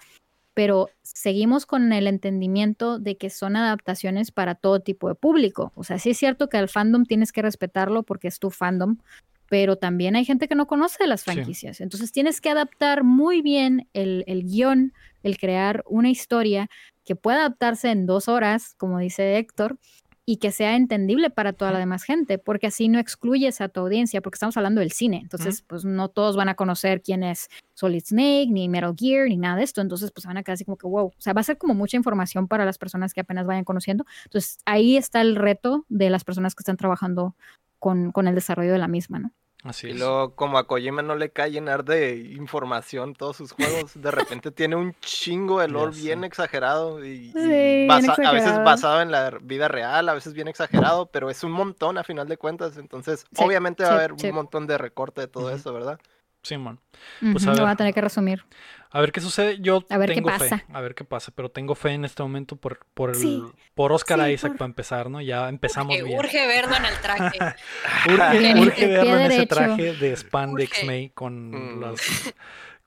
Pero 0.54 0.90
seguimos 1.04 1.66
con 1.66 1.94
el 1.94 2.08
entendimiento 2.08 3.00
de 3.00 3.18
que 3.18 3.30
son 3.30 3.56
adaptaciones 3.56 4.32
para 4.32 4.56
todo 4.56 4.82
tipo 4.82 5.08
de 5.08 5.16
público. 5.16 5.72
O 5.76 5.84
sea, 5.84 6.00
sí 6.00 6.10
es 6.10 6.18
cierto 6.18 6.50
que 6.50 6.58
al 6.58 6.68
fandom 6.70 7.06
tienes 7.06 7.32
que 7.32 7.42
respetarlo 7.42 8.04
porque 8.04 8.28
es 8.28 8.40
tu 8.40 8.50
fandom, 8.50 8.98
pero 9.48 9.78
también 9.78 10.16
hay 10.16 10.26
gente 10.26 10.48
que 10.48 10.56
no 10.56 10.68
conoce 10.68 11.08
las 11.08 11.22
Sí. 11.22 11.32
franquicias. 11.32 11.80
Entonces 11.82 12.12
tienes 12.12 12.42
que 12.42 12.50
adaptar 12.50 13.04
muy 13.04 13.42
bien 13.42 13.88
el, 13.94 14.24
el 14.28 14.44
guion, 14.44 14.94
el 15.24 15.38
crear 15.38 15.84
una 15.88 16.10
historia 16.10 16.70
que 17.10 17.16
pueda 17.16 17.40
adaptarse 17.40 17.90
en 17.90 18.06
dos 18.06 18.28
horas, 18.28 18.76
como 18.78 19.00
dice 19.00 19.40
Héctor, 19.40 19.80
y 20.28 20.38
que 20.38 20.52
sea 20.52 20.76
entendible 20.76 21.32
para 21.32 21.54
toda 21.54 21.72
la 21.72 21.80
demás 21.80 22.04
gente, 22.04 22.38
porque 22.38 22.68
así 22.68 22.88
no 22.88 23.00
excluyes 23.00 23.62
a 23.62 23.70
tu 23.70 23.80
audiencia, 23.80 24.22
porque 24.22 24.36
estamos 24.36 24.56
hablando 24.58 24.80
del 24.80 24.92
cine. 24.92 25.22
Entonces, 25.24 25.64
pues 25.64 25.86
no 25.86 26.10
todos 26.10 26.36
van 26.36 26.50
a 26.50 26.54
conocer 26.54 27.02
quién 27.02 27.24
es 27.24 27.48
Solid 27.74 28.04
Snake, 28.06 28.50
ni 28.52 28.70
Metal 28.70 28.94
Gear, 28.96 29.28
ni 29.28 29.38
nada 29.38 29.56
de 29.56 29.64
esto. 29.64 29.82
Entonces, 29.82 30.12
pues 30.12 30.28
van 30.28 30.38
a 30.38 30.44
quedar 30.44 30.54
así 30.54 30.66
como 30.66 30.78
que, 30.78 30.86
wow. 30.86 31.08
O 31.08 31.14
sea, 31.18 31.34
va 31.34 31.42
a 31.42 31.44
ser 31.44 31.58
como 31.58 31.74
mucha 31.74 31.98
información 31.98 32.48
para 32.48 32.64
las 32.64 32.78
personas 32.78 33.12
que 33.16 33.22
apenas 33.22 33.48
vayan 33.48 33.64
conociendo. 33.64 34.06
Entonces, 34.26 34.60
ahí 34.66 34.96
está 34.96 35.22
el 35.22 35.36
reto 35.36 35.88
de 35.90 36.12
las 36.12 36.24
personas 36.24 36.54
que 36.54 36.62
están 36.62 36.78
trabajando 36.78 37.36
con, 37.80 38.12
con 38.12 38.28
el 38.28 38.36
desarrollo 38.36 38.72
de 38.72 38.78
la 38.78 38.88
misma, 38.88 39.18
¿no? 39.18 39.32
Así 39.64 39.88
Y 39.88 39.92
es. 39.92 40.00
luego, 40.00 40.36
como 40.36 40.58
a 40.58 40.68
Kojima 40.68 41.02
no 41.02 41.16
le 41.16 41.32
cae 41.32 41.52
llenar 41.52 41.84
de 41.84 42.16
información 42.18 43.14
todos 43.14 43.36
sus 43.38 43.52
juegos, 43.52 44.00
de 44.00 44.12
repente 44.12 44.52
tiene 44.52 44.76
un 44.76 44.94
chingo 45.02 45.60
de 45.60 45.68
lore 45.68 45.92
bien 45.96 46.24
exagerado 46.24 47.04
y, 47.04 47.10
y 47.10 47.34
Sí, 47.34 47.40
bien 47.86 48.06
a 48.24 48.32
veces 48.32 48.62
basado 48.64 49.02
en 49.02 49.12
la 49.12 49.32
vida 49.42 49.68
real, 49.68 50.08
a 50.10 50.14
veces 50.14 50.34
bien 50.34 50.48
exagerado, 50.48 51.08
pero 51.12 51.30
es 51.30 51.44
un 51.44 51.52
montón 51.52 51.98
a 51.98 52.04
final 52.04 52.28
de 52.28 52.38
cuentas, 52.38 52.78
entonces 52.78 53.26
Sí, 53.34 53.44
obviamente 53.44 53.84
va 53.84 53.92
a 53.92 53.94
haber 53.94 54.14
sí. 54.16 54.28
un 54.28 54.34
montón 54.36 54.68
de 54.68 54.78
recorte 54.78 55.22
de 55.22 55.28
todo 55.28 55.52
eso, 55.52 55.74
¿verdad? 55.74 56.00
Simón. 56.44 56.80
Pues, 57.20 57.44
Ujú, 57.44 57.52
a 57.52 57.56
lo 57.56 57.68
a 57.68 57.76
tener 57.76 57.94
que 57.94 58.02
resumir. 58.02 58.44
A 58.92 59.02
ver 59.02 59.12
qué 59.12 59.22
sucede. 59.22 59.60
Yo 59.60 59.86
A 59.90 59.98
ver 59.98 60.10
qué 60.10 60.16
tengo 60.16 60.30
fe. 60.32 60.64
A 60.74 60.82
ver 60.82 60.96
qué 60.96 61.04
pasa. 61.04 61.32
Pero 61.36 61.50
tengo 61.52 61.76
fe 61.76 61.92
en 61.92 62.06
este 62.06 62.24
momento 62.24 62.56
por, 62.56 62.80
por, 62.94 63.10
el, 63.12 63.16
Sí. 63.18 63.44
por 63.76 63.92
Oscar 63.92 64.20
Sí, 64.26 64.32
Isaac 64.32 64.52
por- 64.54 64.58
para 64.60 64.66
empezar, 64.70 65.10
¿no? 65.12 65.22
Ya 65.22 65.48
empezamos 65.50 65.94
Urge, 65.96 66.04
bien. 66.06 66.18
urge 66.20 66.48
verlo 66.48 66.76
en 66.76 66.86
el 66.86 66.98
traje. 67.00 67.38
Urge, 68.10 68.60
urge 68.62 68.88
verlo 68.88 69.18
en 69.20 69.32
ese 69.32 69.46
traje 69.46 69.94
de 69.94 70.16
spandex. 70.16 70.84
May 70.86 71.10
con 71.10 71.52
Mm. 71.52 71.80
los 71.82 72.00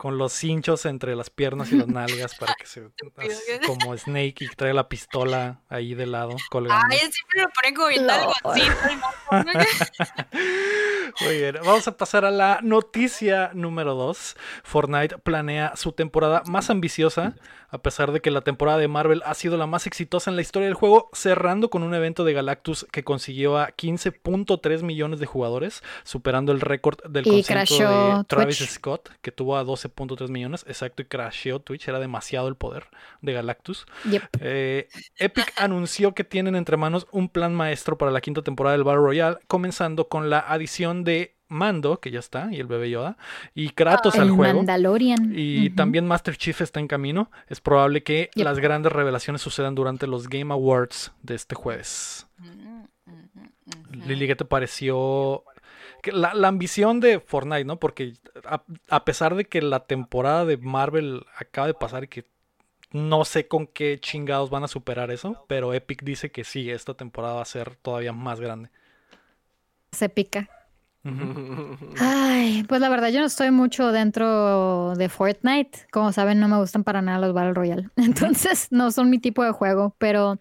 con 0.02 0.18
los 0.18 0.32
cinchos 0.32 0.84
entre 0.84 1.14
las 1.14 1.30
piernas 1.30 1.70
y 1.70 1.76
las 1.76 1.86
nalgas 1.86 2.34
para 2.34 2.54
que 2.54 2.66
se 2.66 2.82
como 3.68 3.96
Snake 3.96 4.34
y 4.40 4.48
trae 4.48 4.74
la 4.74 4.88
pistola 4.88 5.60
ahí 5.68 5.94
de 5.94 6.06
lado 6.06 6.34
colgando. 6.50 6.84
Ay, 6.90 6.98
siempre 6.98 7.42
lo 7.42 7.48
ponen 7.50 7.72
como 7.72 7.86
bien. 7.86 8.72
Muy 11.24 11.36
bien, 11.36 11.54
vamos 11.64 11.86
a 11.86 11.96
pasar 11.96 12.24
a 12.24 12.32
la 12.32 12.58
noticia 12.64 13.52
número 13.54 13.94
2. 13.94 14.36
Fortnite 14.64 15.18
planea 15.18 15.76
su 15.76 15.92
temporada 15.92 16.42
más 16.46 16.68
ambiciosa, 16.68 17.36
a 17.72 17.78
pesar 17.78 18.12
de 18.12 18.20
que 18.20 18.30
la 18.30 18.42
temporada 18.42 18.78
de 18.78 18.86
Marvel 18.86 19.22
ha 19.24 19.34
sido 19.34 19.56
la 19.56 19.66
más 19.66 19.86
exitosa 19.86 20.30
en 20.30 20.36
la 20.36 20.42
historia 20.42 20.66
del 20.68 20.74
juego, 20.74 21.08
cerrando 21.14 21.70
con 21.70 21.82
un 21.82 21.94
evento 21.94 22.22
de 22.22 22.34
Galactus 22.34 22.86
que 22.92 23.02
consiguió 23.02 23.58
a 23.58 23.70
15.3 23.70 24.82
millones 24.82 25.20
de 25.20 25.26
jugadores, 25.26 25.82
superando 26.04 26.52
el 26.52 26.60
récord 26.60 27.02
del 27.08 27.24
concierto 27.24 28.18
de 28.18 28.24
Travis 28.24 28.58
Twitch. 28.58 28.70
Scott, 28.70 29.08
que 29.22 29.32
tuvo 29.32 29.56
a 29.56 29.64
12.3 29.64 30.28
millones, 30.28 30.64
exacto, 30.68 31.00
y 31.00 31.06
crasheó 31.06 31.60
Twitch, 31.60 31.88
era 31.88 31.98
demasiado 31.98 32.48
el 32.48 32.56
poder 32.56 32.88
de 33.22 33.32
Galactus. 33.32 33.86
Yep. 34.10 34.22
Eh, 34.40 34.88
Epic 35.16 35.52
anunció 35.56 36.14
que 36.14 36.24
tienen 36.24 36.54
entre 36.54 36.76
manos 36.76 37.06
un 37.10 37.30
plan 37.30 37.54
maestro 37.54 37.96
para 37.96 38.12
la 38.12 38.20
quinta 38.20 38.42
temporada 38.42 38.76
del 38.76 38.84
Battle 38.84 39.00
Royale, 39.00 39.38
comenzando 39.46 40.08
con 40.08 40.28
la 40.28 40.40
adición 40.40 41.04
de 41.04 41.36
Mando, 41.52 42.00
que 42.00 42.10
ya 42.10 42.18
está, 42.18 42.48
y 42.52 42.58
el 42.60 42.66
bebé 42.66 42.90
Yoda, 42.90 43.16
y 43.54 43.70
Kratos 43.70 44.16
al 44.16 44.28
el 44.28 44.30
juego. 44.32 44.54
Mandalorian. 44.58 45.32
Y 45.36 45.70
también 45.70 46.06
Master 46.06 46.36
Chief 46.36 46.60
está 46.60 46.80
en 46.80 46.88
camino. 46.88 47.30
Es 47.48 47.60
probable 47.60 48.02
que 48.02 48.30
Yep. 48.34 48.44
las 48.44 48.58
grandes 48.58 48.92
revelaciones 48.92 49.42
sucedan 49.42 49.74
durante 49.74 50.06
los 50.06 50.28
Game 50.28 50.52
Awards 50.52 51.12
de 51.22 51.34
este 51.34 51.54
jueves. 51.54 52.26
Mm. 52.38 52.82
Lili, 54.06 54.26
¿qué 54.26 54.36
te 54.36 54.44
pareció? 54.44 55.44
La, 56.04 56.34
la 56.34 56.48
ambición 56.48 56.98
de 57.00 57.20
Fortnite, 57.20 57.64
¿no? 57.64 57.78
Porque 57.78 58.14
a, 58.44 58.62
a 58.88 59.04
pesar 59.04 59.36
de 59.36 59.44
que 59.44 59.62
la 59.62 59.80
temporada 59.86 60.44
de 60.44 60.56
Marvel 60.56 61.24
acaba 61.36 61.68
de 61.68 61.74
pasar 61.74 62.04
y 62.04 62.08
que 62.08 62.24
no 62.90 63.24
sé 63.24 63.46
con 63.48 63.66
qué 63.66 63.98
chingados 64.00 64.50
van 64.50 64.64
a 64.64 64.68
superar 64.68 65.10
eso, 65.10 65.44
pero 65.48 65.72
Epic 65.72 66.02
dice 66.02 66.30
que 66.30 66.44
sí, 66.44 66.70
esta 66.70 66.94
temporada 66.94 67.34
va 67.34 67.42
a 67.42 67.46
ser 67.46 67.76
todavía 67.76 68.12
más 68.12 68.40
grande. 68.40 68.70
Se 69.92 70.08
pica. 70.08 70.48
Ay, 71.98 72.64
pues 72.68 72.80
la 72.80 72.88
verdad 72.88 73.08
yo 73.08 73.20
no 73.20 73.26
estoy 73.26 73.50
mucho 73.50 73.90
dentro 73.90 74.94
de 74.94 75.08
Fortnite. 75.08 75.86
Como 75.90 76.12
saben, 76.12 76.38
no 76.38 76.48
me 76.48 76.58
gustan 76.58 76.84
para 76.84 77.02
nada 77.02 77.18
los 77.18 77.34
Battle 77.34 77.54
Royale. 77.54 77.88
Entonces, 77.96 78.68
no 78.70 78.90
son 78.90 79.10
mi 79.10 79.18
tipo 79.18 79.42
de 79.44 79.50
juego, 79.50 79.96
pero 79.98 80.38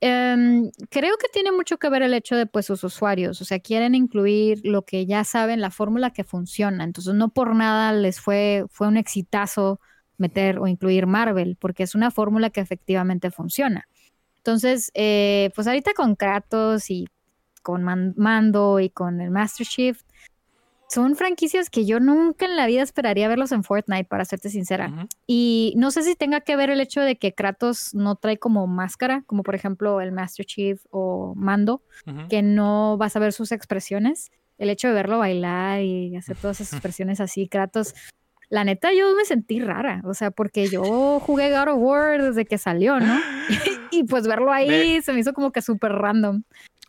em, 0.00 0.70
creo 0.90 1.16
que 1.18 1.28
tiene 1.32 1.52
mucho 1.52 1.78
que 1.78 1.88
ver 1.88 2.02
el 2.02 2.14
hecho 2.14 2.36
de 2.36 2.46
pues 2.46 2.66
sus 2.66 2.82
usuarios. 2.82 3.40
O 3.40 3.44
sea, 3.44 3.60
quieren 3.60 3.94
incluir 3.94 4.60
lo 4.64 4.82
que 4.82 5.06
ya 5.06 5.24
saben, 5.24 5.60
la 5.60 5.70
fórmula 5.70 6.10
que 6.10 6.24
funciona. 6.24 6.84
Entonces, 6.84 7.14
no 7.14 7.28
por 7.28 7.54
nada 7.54 7.92
les 7.92 8.20
fue, 8.20 8.64
fue 8.70 8.88
un 8.88 8.96
exitazo 8.96 9.80
meter 10.18 10.58
o 10.58 10.66
incluir 10.66 11.06
Marvel, 11.06 11.56
porque 11.58 11.84
es 11.84 11.94
una 11.94 12.10
fórmula 12.10 12.50
que 12.50 12.60
efectivamente 12.60 13.30
funciona. 13.30 13.88
Entonces, 14.38 14.90
eh, 14.94 15.50
pues 15.54 15.68
ahorita 15.68 15.92
con 15.94 16.16
Kratos 16.16 16.90
y 16.90 17.06
con 17.62 17.82
Man- 17.82 18.14
Mando 18.16 18.80
y 18.80 18.90
con 18.90 19.20
el 19.20 19.30
Master 19.30 19.66
Chief, 19.66 20.00
son 20.88 21.16
franquicias 21.16 21.70
que 21.70 21.86
yo 21.86 22.00
nunca 22.00 22.44
en 22.44 22.54
la 22.54 22.66
vida 22.66 22.82
esperaría 22.82 23.26
verlos 23.26 23.50
en 23.52 23.64
Fortnite, 23.64 24.04
para 24.04 24.26
serte 24.26 24.50
sincera. 24.50 24.88
Y 25.26 25.72
no 25.78 25.90
sé 25.90 26.02
si 26.02 26.14
tenga 26.16 26.40
que 26.42 26.54
ver 26.54 26.68
el 26.68 26.82
hecho 26.82 27.00
de 27.00 27.16
que 27.16 27.32
Kratos 27.32 27.94
no 27.94 28.16
trae 28.16 28.36
como 28.36 28.66
máscara, 28.66 29.22
como 29.26 29.42
por 29.42 29.54
ejemplo 29.54 30.02
el 30.02 30.12
Master 30.12 30.44
Chief 30.44 30.84
o 30.90 31.32
Mando, 31.34 31.82
que 32.28 32.42
no 32.42 32.98
vas 32.98 33.16
a 33.16 33.20
ver 33.20 33.32
sus 33.32 33.52
expresiones. 33.52 34.30
El 34.58 34.68
hecho 34.68 34.88
de 34.88 34.94
verlo 34.94 35.18
bailar 35.18 35.80
y 35.80 36.14
hacer 36.14 36.36
todas 36.36 36.60
esas 36.60 36.74
expresiones 36.78 37.20
así, 37.20 37.48
Kratos. 37.48 37.94
La 38.50 38.64
neta, 38.64 38.92
yo 38.92 39.14
me 39.16 39.24
sentí 39.24 39.60
rara, 39.60 40.02
o 40.04 40.12
sea, 40.12 40.30
porque 40.30 40.68
yo 40.68 41.20
jugué 41.20 41.50
God 41.50 41.68
of 41.68 41.78
War 41.78 42.22
desde 42.22 42.44
que 42.44 42.58
salió, 42.58 43.00
¿no? 43.00 43.18
y 43.90 44.04
pues 44.04 44.26
verlo 44.28 44.52
ahí 44.52 45.00
se 45.00 45.14
me 45.14 45.20
hizo 45.20 45.32
como 45.32 45.52
que 45.52 45.62
súper 45.62 45.92
random. 45.92 46.42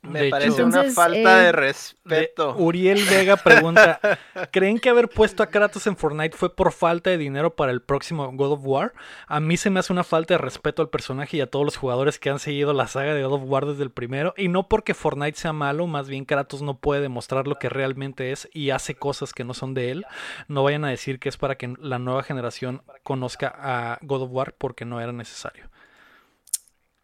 Me 0.03 0.23
De 0.23 0.29
parece 0.29 0.49
hecho- 0.51 0.65
una 0.65 0.75
Entonces, 0.79 0.95
falta 0.95 1.17
eh, 1.17 1.39
de 1.39 1.43
De- 1.45 1.51
respeto. 1.53 2.55
Uriel 2.57 3.01
Vega 3.09 3.37
pregunta: 3.37 3.99
¿Creen 4.51 4.77
que 4.77 4.89
haber 4.89 5.07
puesto 5.07 5.41
a 5.43 5.47
Kratos 5.47 5.87
en 5.87 5.95
Fortnite 5.95 6.35
fue 6.35 6.53
por 6.53 6.73
falta 6.73 7.09
de 7.09 7.17
dinero 7.17 7.55
para 7.55 7.71
el 7.71 7.81
próximo 7.81 8.29
God 8.33 8.51
of 8.51 8.59
War? 8.63 8.93
A 9.27 9.39
mí 9.39 9.55
se 9.55 9.69
me 9.69 9.79
hace 9.79 9.93
una 9.93 10.03
falta 10.03 10.33
de 10.33 10.39
respeto 10.39 10.81
al 10.81 10.89
personaje 10.89 11.37
y 11.37 11.41
a 11.41 11.47
todos 11.49 11.63
los 11.63 11.77
jugadores 11.77 12.19
que 12.19 12.29
han 12.29 12.39
seguido 12.39 12.73
la 12.73 12.87
saga 12.87 13.13
de 13.13 13.23
God 13.23 13.33
of 13.35 13.41
War 13.45 13.65
desde 13.65 13.83
el 13.83 13.91
primero. 13.91 14.33
Y 14.35 14.49
no 14.49 14.67
porque 14.67 14.93
Fortnite 14.93 15.37
sea 15.39 15.53
malo, 15.53 15.87
más 15.87 16.09
bien 16.09 16.25
Kratos 16.25 16.61
no 16.61 16.77
puede 16.79 17.01
demostrar 17.01 17.47
lo 17.47 17.55
que 17.57 17.69
realmente 17.69 18.31
es 18.33 18.49
y 18.53 18.71
hace 18.71 18.95
cosas 18.95 19.31
que 19.31 19.45
no 19.45 19.53
son 19.53 19.73
de 19.73 19.89
él. 19.91 20.05
No 20.49 20.63
vayan 20.63 20.83
a 20.83 20.89
decir 20.89 21.17
que 21.19 21.29
es 21.29 21.37
para 21.37 21.55
que 21.55 21.73
la 21.79 21.97
nueva 21.97 22.23
generación 22.23 22.83
conozca 23.03 23.53
a 23.57 23.99
God 24.01 24.23
of 24.23 24.29
War 24.33 24.53
porque 24.57 24.83
no 24.83 24.99
era 24.99 25.13
necesario. 25.13 25.69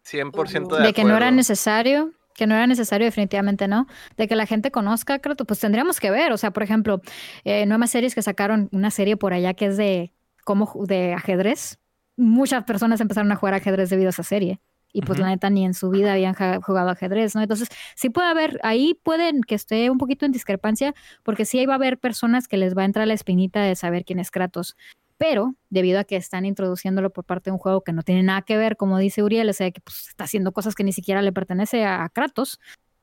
100% 0.06 0.76
de, 0.76 0.82
de 0.82 0.92
que 0.92 1.04
no 1.04 1.16
era 1.16 1.30
necesario, 1.30 2.12
que 2.34 2.46
no 2.46 2.54
era 2.54 2.66
necesario, 2.66 3.04
definitivamente 3.04 3.68
no. 3.68 3.86
De 4.16 4.26
que 4.28 4.36
la 4.36 4.46
gente 4.46 4.70
conozca 4.70 5.18
Kratos, 5.18 5.46
pues 5.46 5.60
tendríamos 5.60 6.00
que 6.00 6.10
ver. 6.10 6.32
O 6.32 6.36
sea, 6.38 6.52
por 6.52 6.62
ejemplo, 6.62 7.00
eh, 7.44 7.66
nuevas 7.66 7.90
series 7.90 8.14
que 8.14 8.22
sacaron, 8.22 8.68
una 8.72 8.90
serie 8.90 9.16
por 9.16 9.32
allá 9.32 9.54
que 9.54 9.66
es 9.66 9.76
de 9.76 10.12
cómo 10.44 10.66
ju- 10.66 10.86
de 10.86 11.12
ajedrez. 11.14 11.78
Muchas 12.16 12.64
personas 12.64 13.00
empezaron 13.00 13.30
a 13.32 13.36
jugar 13.36 13.54
ajedrez 13.54 13.90
debido 13.90 14.08
a 14.08 14.10
esa 14.10 14.22
serie. 14.22 14.60
Y 14.92 15.02
pues 15.02 15.18
la 15.20 15.28
neta 15.28 15.50
ni 15.50 15.64
en 15.64 15.72
su 15.74 15.88
vida 15.90 16.12
habían 16.14 16.34
jugado 16.62 16.90
ajedrez, 16.90 17.36
¿no? 17.36 17.42
Entonces, 17.42 17.68
sí 17.94 18.10
puede 18.10 18.26
haber, 18.28 18.58
ahí 18.64 18.98
pueden 19.04 19.42
que 19.42 19.54
esté 19.54 19.88
un 19.88 19.98
poquito 19.98 20.26
en 20.26 20.32
discrepancia, 20.32 20.94
porque 21.22 21.44
sí 21.44 21.60
ahí 21.60 21.66
va 21.66 21.74
a 21.74 21.76
haber 21.76 21.98
personas 21.98 22.48
que 22.48 22.56
les 22.56 22.76
va 22.76 22.82
a 22.82 22.86
entrar 22.86 23.06
la 23.06 23.14
espinita 23.14 23.62
de 23.62 23.76
saber 23.76 24.04
quién 24.04 24.18
es 24.18 24.32
Kratos. 24.32 24.76
Pero 25.20 25.54
debido 25.68 26.00
a 26.00 26.04
que 26.04 26.16
están 26.16 26.46
introduciéndolo 26.46 27.10
por 27.10 27.24
parte 27.26 27.50
de 27.50 27.52
un 27.52 27.58
juego 27.58 27.82
que 27.82 27.92
no 27.92 28.02
tiene 28.02 28.22
nada 28.22 28.40
que 28.40 28.56
ver, 28.56 28.78
como 28.78 28.96
dice 28.96 29.22
Uriel, 29.22 29.50
o 29.50 29.52
sea, 29.52 29.70
que 29.70 29.82
pues, 29.82 30.08
está 30.08 30.24
haciendo 30.24 30.50
cosas 30.52 30.74
que 30.74 30.82
ni 30.82 30.94
siquiera 30.94 31.20
le 31.20 31.30
pertenece 31.30 31.84
a, 31.84 32.04
a 32.04 32.08
Kratos, 32.08 32.58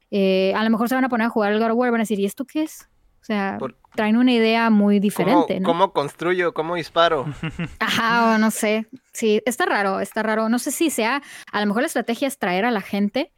eh, 0.09 0.51
a 0.55 0.63
lo 0.63 0.69
mejor 0.71 0.89
se 0.89 0.95
van 0.95 1.05
a 1.05 1.09
poner 1.09 1.27
a 1.27 1.29
jugar 1.29 1.53
al 1.53 1.59
God 1.59 1.69
of 1.73 1.77
War 1.77 1.89
y 1.89 1.91
van 1.91 2.01
a 2.01 2.03
decir, 2.03 2.19
¿y 2.19 2.25
esto 2.25 2.43
qué 2.45 2.63
es? 2.63 2.89
O 3.21 3.25
sea, 3.27 3.57
Por- 3.59 3.77
traen 3.93 4.17
una 4.17 4.31
idea 4.31 4.71
muy 4.71 4.95
¿Cómo, 4.95 5.01
diferente, 5.03 5.59
¿no? 5.59 5.67
¿Cómo 5.67 5.93
construyo? 5.93 6.55
¿Cómo 6.55 6.73
disparo? 6.73 7.27
Ajá, 7.79 8.33
o 8.33 8.37
no 8.39 8.49
sé. 8.49 8.87
Sí, 9.13 9.43
está 9.45 9.65
raro, 9.65 9.99
está 9.99 10.23
raro. 10.23 10.49
No 10.49 10.57
sé 10.57 10.71
si 10.71 10.89
sea, 10.89 11.21
a 11.51 11.59
lo 11.59 11.67
mejor 11.67 11.83
la 11.83 11.87
estrategia 11.87 12.27
es 12.27 12.39
traer 12.39 12.65
a 12.65 12.71
la 12.71 12.81
gente 12.81 13.31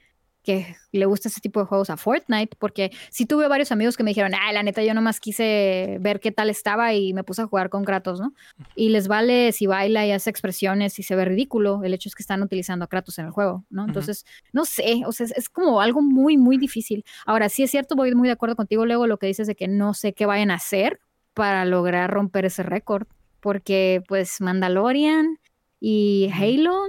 que 0.50 0.76
le 0.92 1.06
gusta 1.06 1.30
ese 1.30 1.42
tipo 1.42 1.60
de 1.60 1.68
juegos 1.68 1.92
a 1.92 1.98
Fortnite, 1.98 2.56
porque 2.58 2.92
sí 3.12 3.28
tuve 3.28 3.48
varios 3.48 3.72
amigos 3.72 3.96
que 3.96 4.02
me 4.02 4.10
dijeron, 4.10 4.32
ah, 4.34 4.52
la 4.52 4.64
neta, 4.64 4.82
yo 4.82 4.96
nomás 4.96 5.20
quise 5.20 5.98
ver 6.02 6.20
qué 6.20 6.32
tal 6.32 6.50
estaba 6.50 6.96
y 6.96 7.14
me 7.14 7.24
puse 7.24 7.44
a 7.44 7.46
jugar 7.46 7.70
con 7.70 7.86
Kratos, 7.86 8.20
¿no? 8.20 8.34
Y 8.74 8.90
les 8.90 9.08
vale 9.08 9.52
si 9.52 9.68
baila 9.68 10.08
y 10.08 10.12
hace 10.12 10.32
expresiones 10.32 10.98
y 10.98 11.04
se 11.04 11.16
ve 11.16 11.26
ridículo, 11.26 11.84
el 11.84 11.94
hecho 11.94 12.10
es 12.10 12.16
que 12.16 12.24
están 12.24 12.42
utilizando 12.42 12.86
a 12.86 12.88
Kratos 12.88 13.20
en 13.20 13.28
el 13.28 13.32
juego, 13.32 13.64
¿no? 13.70 13.86
Entonces, 13.86 14.26
no 14.52 14.66
sé, 14.66 15.04
o 15.06 15.12
sea, 15.12 15.28
es, 15.28 15.38
es 15.38 15.50
como 15.50 15.82
algo 15.82 16.02
muy, 16.02 16.36
muy 16.36 16.58
difícil. 16.58 17.06
Ahora, 17.28 17.48
sí 17.50 17.62
es 17.62 17.70
cierto, 17.70 17.96
voy 17.96 18.16
muy 18.16 18.28
de 18.28 18.34
acuerdo 18.34 18.56
contigo, 18.56 18.88
luego 18.88 19.06
lo 19.06 19.20
que 19.20 19.28
dices 19.28 19.46
de 19.46 19.54
que 19.54 19.68
no 19.68 19.94
sé 19.94 20.14
qué 20.14 20.26
vayan 20.26 20.50
a 20.50 20.56
hacer 20.56 21.00
para 21.36 21.64
lograr 21.64 22.10
romper 22.10 22.46
ese 22.46 22.64
récord, 22.64 23.06
porque 23.40 24.02
pues 24.08 24.42
Mandalorian 24.42 25.38
y 25.80 26.32
Halo 26.34 26.88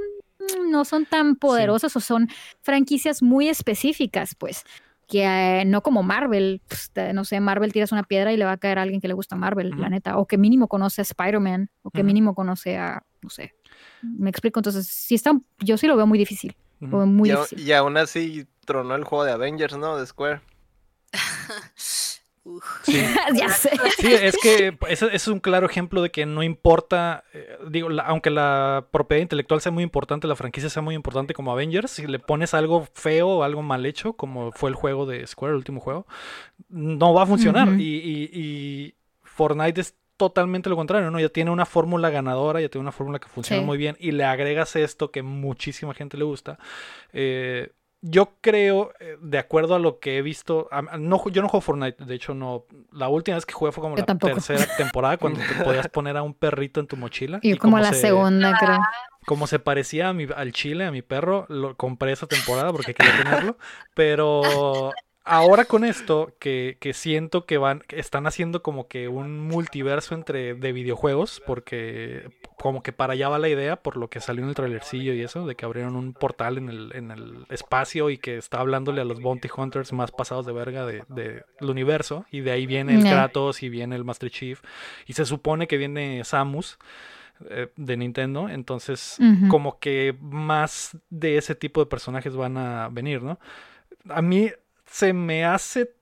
no 0.68 0.84
son 0.84 1.06
tan 1.06 1.36
poderosos 1.36 1.94
o 1.96 2.00
son 2.00 2.28
franquicias 2.62 3.22
muy 3.22 3.48
específicas, 3.48 4.34
pues, 4.34 4.64
que 5.08 5.24
eh, 5.24 5.64
no 5.64 5.82
como 5.82 6.02
Marvel, 6.02 6.62
pues, 6.68 6.90
te- 6.92 7.12
no 7.12 7.24
sé, 7.24 7.40
Marvel 7.40 7.72
tiras 7.72 7.90
una 7.92 8.04
piedra 8.04 8.32
y 8.32 8.36
le 8.36 8.44
va 8.44 8.52
a 8.52 8.56
caer 8.58 8.78
a 8.78 8.82
alguien 8.82 9.00
que 9.00 9.08
le 9.08 9.14
gusta 9.14 9.34
Marvel, 9.36 9.70
la 9.70 9.76
Ujú. 9.86 9.90
neta, 9.90 10.16
o 10.18 10.26
que 10.26 10.38
mínimo 10.38 10.68
conoce 10.68 11.00
a 11.00 11.02
Spider-Man, 11.02 11.70
o 11.82 11.90
que 11.90 12.04
mínimo 12.04 12.34
conoce 12.34 12.78
a, 12.78 13.02
no 13.22 13.28
sé, 13.28 13.52
me 14.02 14.30
explico, 14.30 14.60
entonces, 14.60 14.86
sí 14.86 15.14
está, 15.16 15.32
yo 15.58 15.76
sí 15.76 15.86
lo 15.86 15.96
veo 15.96 16.06
muy 16.06 16.18
difícil, 16.18 16.56
lo 16.80 16.98
veo 16.98 17.06
muy 17.06 17.30
y, 17.30 17.32
difícil. 17.32 17.60
y 17.60 17.72
aún 17.72 17.96
así 17.96 18.46
tronó 18.64 18.94
el 18.94 19.04
juego 19.04 19.24
de 19.24 19.32
Avengers, 19.32 19.76
¿no? 19.76 19.96
De 19.96 20.06
Square. 20.06 20.40
Uf. 22.44 22.64
Sí. 22.84 23.02
ya 23.34 23.48
sé. 23.50 23.70
Sí, 23.98 24.12
es 24.12 24.36
que 24.42 24.76
ese, 24.88 25.06
ese 25.06 25.16
es 25.16 25.28
un 25.28 25.40
claro 25.40 25.66
ejemplo 25.66 26.00
de 26.02 26.10
que 26.10 26.24
no 26.26 26.42
importa, 26.42 27.24
eh, 27.34 27.58
digo, 27.68 27.88
la- 27.90 28.02
aunque 28.04 28.30
la 28.30 28.86
propiedad 28.90 29.20
intelectual 29.22 29.60
sea 29.60 29.70
muy 29.72 29.82
importante, 29.84 30.26
la 30.26 30.36
franquicia 30.36 30.70
sea 30.70 30.82
muy 30.82 30.94
importante 30.94 31.34
como 31.34 31.52
Avengers, 31.52 31.90
si 31.90 32.06
le 32.06 32.18
pones 32.18 32.54
algo 32.54 32.86
feo 32.94 33.28
o 33.28 33.42
algo 33.42 33.62
mal 33.62 33.84
hecho, 33.86 34.14
como 34.14 34.52
fue 34.52 34.70
el 34.70 34.74
juego 34.76 35.04
de 35.06 35.26
Square, 35.26 35.52
el 35.52 35.58
último 35.58 35.80
juego, 35.80 36.06
no 36.70 37.12
va 37.14 37.24
a 37.24 37.26
funcionar. 37.26 37.68
Ujú. 37.68 37.78
y, 37.78 37.84
y- 37.84 38.30
y 38.32 38.94
Fortnite 39.22 39.80
es 39.80 39.94
totalmente 40.16 40.68
lo 40.68 40.76
contrario, 40.76 41.10
¿no? 41.10 41.18
Ya 41.20 41.30
tiene 41.30 41.50
una 41.50 41.64
fórmula 41.64 42.10
ganadora, 42.10 42.60
ya 42.60 42.68
tiene 42.68 42.82
una 42.82 42.92
fórmula 42.92 43.18
que 43.18 43.28
funciona 43.28 43.62
Sí. 43.62 43.66
muy 43.66 43.78
bien, 43.78 43.96
y 43.98 44.10
le 44.12 44.24
agregas 44.24 44.76
esto 44.76 45.10
que 45.10 45.22
muchísima 45.22 45.94
gente 45.94 46.18
le 46.18 46.24
gusta. 46.24 46.58
Eh, 47.14 47.70
yo 48.02 48.34
creo, 48.40 48.92
eh, 49.00 49.16
de 49.20 49.38
acuerdo 49.38 49.74
a 49.74 49.78
lo 49.78 49.98
que 50.00 50.18
he 50.18 50.22
visto, 50.22 50.68
no, 50.98 51.22
yo 51.30 51.42
no 51.42 51.48
juego 51.48 51.60
Fortnite, 51.60 52.04
de 52.04 52.14
hecho 52.14 52.34
no, 52.34 52.64
la 52.92 53.08
última 53.08 53.36
vez 53.36 53.46
que 53.46 53.52
jugué 53.52 53.72
fue 53.72 53.82
como 53.82 53.96
Yo 53.96 54.02
la 54.02 54.06
tampoco. 54.06 54.34
tercera 54.34 54.66
temporada 54.76 55.16
cuando 55.18 55.40
te 55.40 55.54
podías 55.54 55.88
poner 55.92 56.16
a 56.16 56.22
un 56.22 56.34
perrito 56.34 56.80
en 56.80 56.86
tu 56.86 56.96
mochila. 56.96 57.38
Y 57.42 57.50
y 57.50 57.56
como 57.56 57.72
como 57.72 57.82
la 57.82 57.92
se- 57.92 58.00
segunda, 58.00 58.56
creo. 58.56 58.80
Como 59.26 59.46
se 59.46 59.58
parecía 59.58 60.08
a 60.08 60.12
mi, 60.12 60.26
al 60.34 60.52
chile, 60.52 60.86
a 60.86 60.90
mi 60.90 61.02
perro, 61.02 61.46
lo 61.48 61.76
compré 61.76 62.10
esa 62.12 62.26
temporada 62.26 62.72
porque 62.72 62.94
quería 62.94 63.12
tenerlo, 63.14 63.58
pero 63.94 64.92
ahora 65.24 65.64
con 65.64 65.84
esto, 65.84 66.32
que, 66.38 66.76
que 66.80 66.92
siento 66.92 67.44
que 67.46 67.58
van, 67.58 67.80
que 67.86 68.00
están 68.00 68.26
haciendo 68.26 68.62
como 68.62 68.88
que 68.88 69.08
un 69.08 69.38
multiverso 69.40 70.14
entre 70.14 70.54
de 70.54 70.72
videojuegos, 70.72 71.42
porque 71.46 72.30
como 72.58 72.82
que 72.82 72.92
para 72.92 73.12
allá 73.14 73.28
va 73.28 73.38
la 73.38 73.48
idea, 73.48 73.76
por 73.76 73.96
lo 73.96 74.08
que 74.10 74.20
salió 74.20 74.42
en 74.42 74.48
el 74.50 74.54
trailercillo 74.54 75.14
y 75.14 75.22
eso, 75.22 75.46
de 75.46 75.54
que 75.54 75.64
abrieron 75.64 75.96
un 75.96 76.12
portal 76.12 76.58
en 76.58 76.68
el, 76.68 76.92
en 76.94 77.10
el 77.10 77.46
espacio 77.48 78.10
y 78.10 78.18
que 78.18 78.36
está 78.36 78.60
hablándole 78.60 79.00
a 79.00 79.04
los 79.04 79.20
Bounty 79.20 79.48
Hunters 79.56 79.92
más 79.92 80.10
pasados 80.10 80.44
de 80.46 80.52
verga 80.52 80.84
de- 80.84 81.04
de- 81.08 81.44
del 81.60 81.70
universo, 81.70 82.26
y 82.30 82.40
de 82.40 82.50
ahí 82.52 82.66
viene 82.66 82.94
el. 82.94 83.00
Kratos 83.10 83.62
y 83.62 83.68
viene 83.68 83.96
el 83.96 84.04
Master 84.04 84.30
Chief, 84.30 84.60
y 85.06 85.12
se 85.14 85.24
supone 85.24 85.66
que 85.68 85.76
viene 85.78 86.22
Samus 86.24 86.78
eh, 87.48 87.68
de 87.76 87.96
Nintendo, 87.96 88.48
entonces 88.50 89.16
como 89.48 89.78
que 89.78 90.14
más 90.20 90.98
de 91.08 91.38
ese 91.38 91.54
tipo 91.54 91.80
de 91.80 91.86
personajes 91.86 92.36
van 92.36 92.58
a 92.58 92.88
venir, 92.90 93.22
¿no? 93.22 93.38
A 94.10 94.20
mí 94.20 94.50
se 94.90 95.12
me 95.12 95.44
hace 95.44 95.94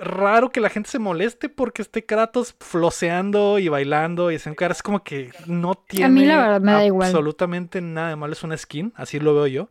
raro 0.00 0.50
que 0.50 0.60
la 0.60 0.70
gente 0.70 0.90
se 0.90 0.98
moleste 0.98 1.48
porque 1.48 1.82
esté 1.82 2.04
Kratos 2.04 2.54
floseando 2.58 3.58
y 3.60 3.68
bailando 3.68 4.30
y 4.32 4.36
haciendo 4.36 4.56
caras, 4.56 4.78
es 4.78 4.82
como 4.82 5.04
que 5.04 5.30
no 5.46 5.74
tiene 5.74 6.06
A 6.06 6.08
mí 6.08 6.24
la 6.24 6.38
verdad 6.38 6.60
me 6.60 6.72
da 6.72 6.84
igual. 6.84 7.06
absolutamente 7.08 7.80
nada 7.80 8.08
de 8.10 8.16
malo, 8.16 8.32
es 8.32 8.42
una 8.42 8.56
skin, 8.56 8.92
así 8.96 9.20
lo 9.20 9.34
veo 9.34 9.46
yo. 9.46 9.68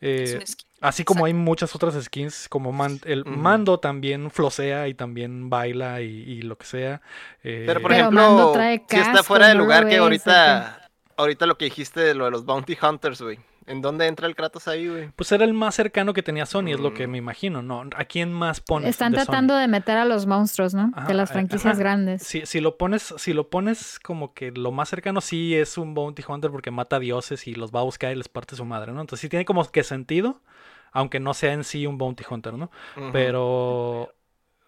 Eh. 0.00 0.42
Así 0.80 1.02
como 1.02 1.24
hay 1.24 1.34
muchas 1.34 1.74
otras 1.74 2.00
skins, 2.04 2.48
como 2.48 2.70
Man- 2.70 3.00
el 3.04 3.24
mando 3.24 3.80
también 3.80 4.30
flosea 4.30 4.86
y 4.86 4.94
también 4.94 5.50
baila 5.50 6.02
y, 6.02 6.06
y 6.06 6.42
lo 6.42 6.56
que 6.56 6.66
sea. 6.66 7.02
Eh, 7.42 7.64
Pero 7.66 7.82
por 7.82 7.90
Pero 7.90 8.02
ejemplo, 8.02 8.20
Mando 8.22 8.52
trae 8.52 8.84
si 8.88 8.96
está 8.96 9.24
fuera 9.24 9.48
de 9.48 9.54
no 9.56 9.62
lugar 9.62 9.88
que 9.88 9.96
ahorita, 9.96 10.88
ahorita 11.16 11.46
lo 11.46 11.58
que 11.58 11.64
dijiste 11.64 12.00
de 12.00 12.14
lo 12.14 12.26
de 12.26 12.30
los 12.30 12.44
Bounty 12.44 12.78
Hunters, 12.80 13.20
güey. 13.20 13.40
¿En 13.68 13.82
dónde 13.82 14.06
entra 14.06 14.26
el 14.26 14.34
Kratos 14.34 14.66
ahí, 14.66 14.88
güey? 14.88 15.10
Pues 15.14 15.30
era 15.30 15.44
el 15.44 15.52
más 15.52 15.74
cercano 15.74 16.12
que 16.14 16.22
tenía 16.22 16.46
Sony, 16.46 16.68
es 16.72 16.80
lo 16.80 16.94
que 16.94 17.06
Mm. 17.06 17.10
me 17.10 17.18
imagino, 17.18 17.62
¿no? 17.62 17.84
¿A 17.96 18.04
quién 18.06 18.32
más 18.32 18.60
pones? 18.60 18.88
Están 18.90 19.12
de 19.12 19.18
Sony? 19.18 19.24
tratando 19.26 19.56
de 19.56 19.68
meter 19.68 19.98
a 19.98 20.04
los 20.04 20.26
monstruos, 20.26 20.72
¿no? 20.74 20.90
Ajá, 20.94 21.06
de 21.06 21.14
las 21.14 21.30
eh, 21.30 21.32
franquicias 21.34 21.74
ajá. 21.74 21.78
grandes. 21.78 22.22
Si, 22.22 22.46
si 22.46 22.60
lo 22.60 22.78
pones, 22.78 23.14
si 23.18 23.32
lo 23.34 23.50
pones 23.50 23.98
como 24.00 24.32
que 24.32 24.50
lo 24.52 24.72
más 24.72 24.88
cercano 24.88 25.20
sí 25.20 25.54
es 25.54 25.76
un 25.78 25.92
Bounty 25.94 26.24
Hunter 26.26 26.50
porque 26.50 26.70
mata 26.70 26.98
dioses 26.98 27.46
y 27.46 27.54
los 27.54 27.70
va 27.70 27.80
a 27.80 27.84
buscar 27.84 28.10
y 28.12 28.16
les 28.16 28.28
parte 28.28 28.56
su 28.56 28.64
madre, 28.64 28.92
¿no? 28.92 29.00
Entonces 29.02 29.20
sí 29.20 29.28
tiene 29.28 29.44
como 29.44 29.64
que 29.70 29.82
sentido, 29.84 30.42
aunque 30.90 31.20
no 31.20 31.34
sea 31.34 31.52
en 31.52 31.64
sí 31.64 31.86
un 31.86 31.98
Bounty 31.98 32.24
Hunter, 32.28 32.54
¿no? 32.54 32.70
Pero 33.12 34.14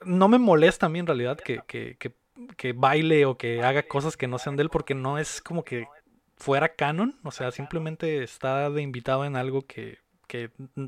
no 0.04 0.28
me 0.28 0.38
molesta 0.38 0.86
a 0.86 0.88
mí 0.88 0.98
en 0.98 1.06
realidad 1.06 1.38
que, 1.38 1.60
que, 1.66 1.96
que, 1.98 2.14
que 2.56 2.72
baile 2.72 3.24
o 3.26 3.36
que 3.38 3.62
haga 3.62 3.82
cosas 3.82 4.16
que 4.16 4.26
no 4.28 4.38
sean 4.38 4.56
de 4.56 4.62
él 4.64 4.70
porque 4.70 4.94
no 4.94 5.18
es 5.18 5.40
como 5.40 5.64
que 5.64 5.86
fuera 6.40 6.70
canon, 6.70 7.16
o 7.22 7.30
sea, 7.30 7.50
simplemente 7.50 8.22
está 8.22 8.70
de 8.70 8.82
invitado 8.82 9.24
en 9.24 9.36
algo 9.36 9.66
que, 9.66 9.98
que 10.26 10.50
mm, 10.74 10.86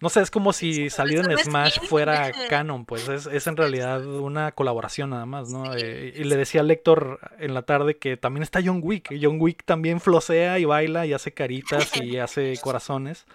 no 0.00 0.08
sé, 0.08 0.20
es 0.20 0.30
como 0.30 0.52
si 0.52 0.90
salir 0.90 1.20
en 1.20 1.38
Smash 1.38 1.80
fuera 1.86 2.32
canon, 2.50 2.84
pues 2.84 3.08
es, 3.08 3.26
es 3.26 3.46
en 3.46 3.56
realidad 3.56 4.04
una 4.04 4.52
colaboración 4.52 5.10
nada 5.10 5.26
más, 5.26 5.50
¿no? 5.50 5.74
Eh, 5.76 6.12
y 6.16 6.24
le 6.24 6.36
decía 6.36 6.62
a 6.62 6.64
Lector 6.64 7.20
en 7.38 7.54
la 7.54 7.62
tarde 7.62 7.98
que 7.98 8.16
también 8.16 8.42
está 8.42 8.60
John 8.64 8.80
Wick, 8.82 9.14
John 9.20 9.36
Wick 9.40 9.64
también 9.64 10.00
flosea 10.00 10.58
y 10.58 10.64
baila 10.64 11.06
y 11.06 11.12
hace 11.12 11.32
caritas 11.32 11.96
y 12.00 12.16
hace 12.18 12.54
corazones. 12.60 13.26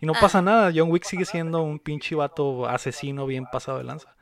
Y 0.00 0.06
no 0.06 0.14
pasa 0.14 0.40
nada, 0.40 0.72
John 0.74 0.90
Wick 0.90 1.04
sigue 1.04 1.26
siendo 1.26 1.62
un 1.62 1.78
pinche 1.78 2.14
vato 2.14 2.66
asesino 2.66 3.26
bien 3.26 3.44
pasado 3.52 3.78
de 3.78 3.84
lanza. 3.84 4.14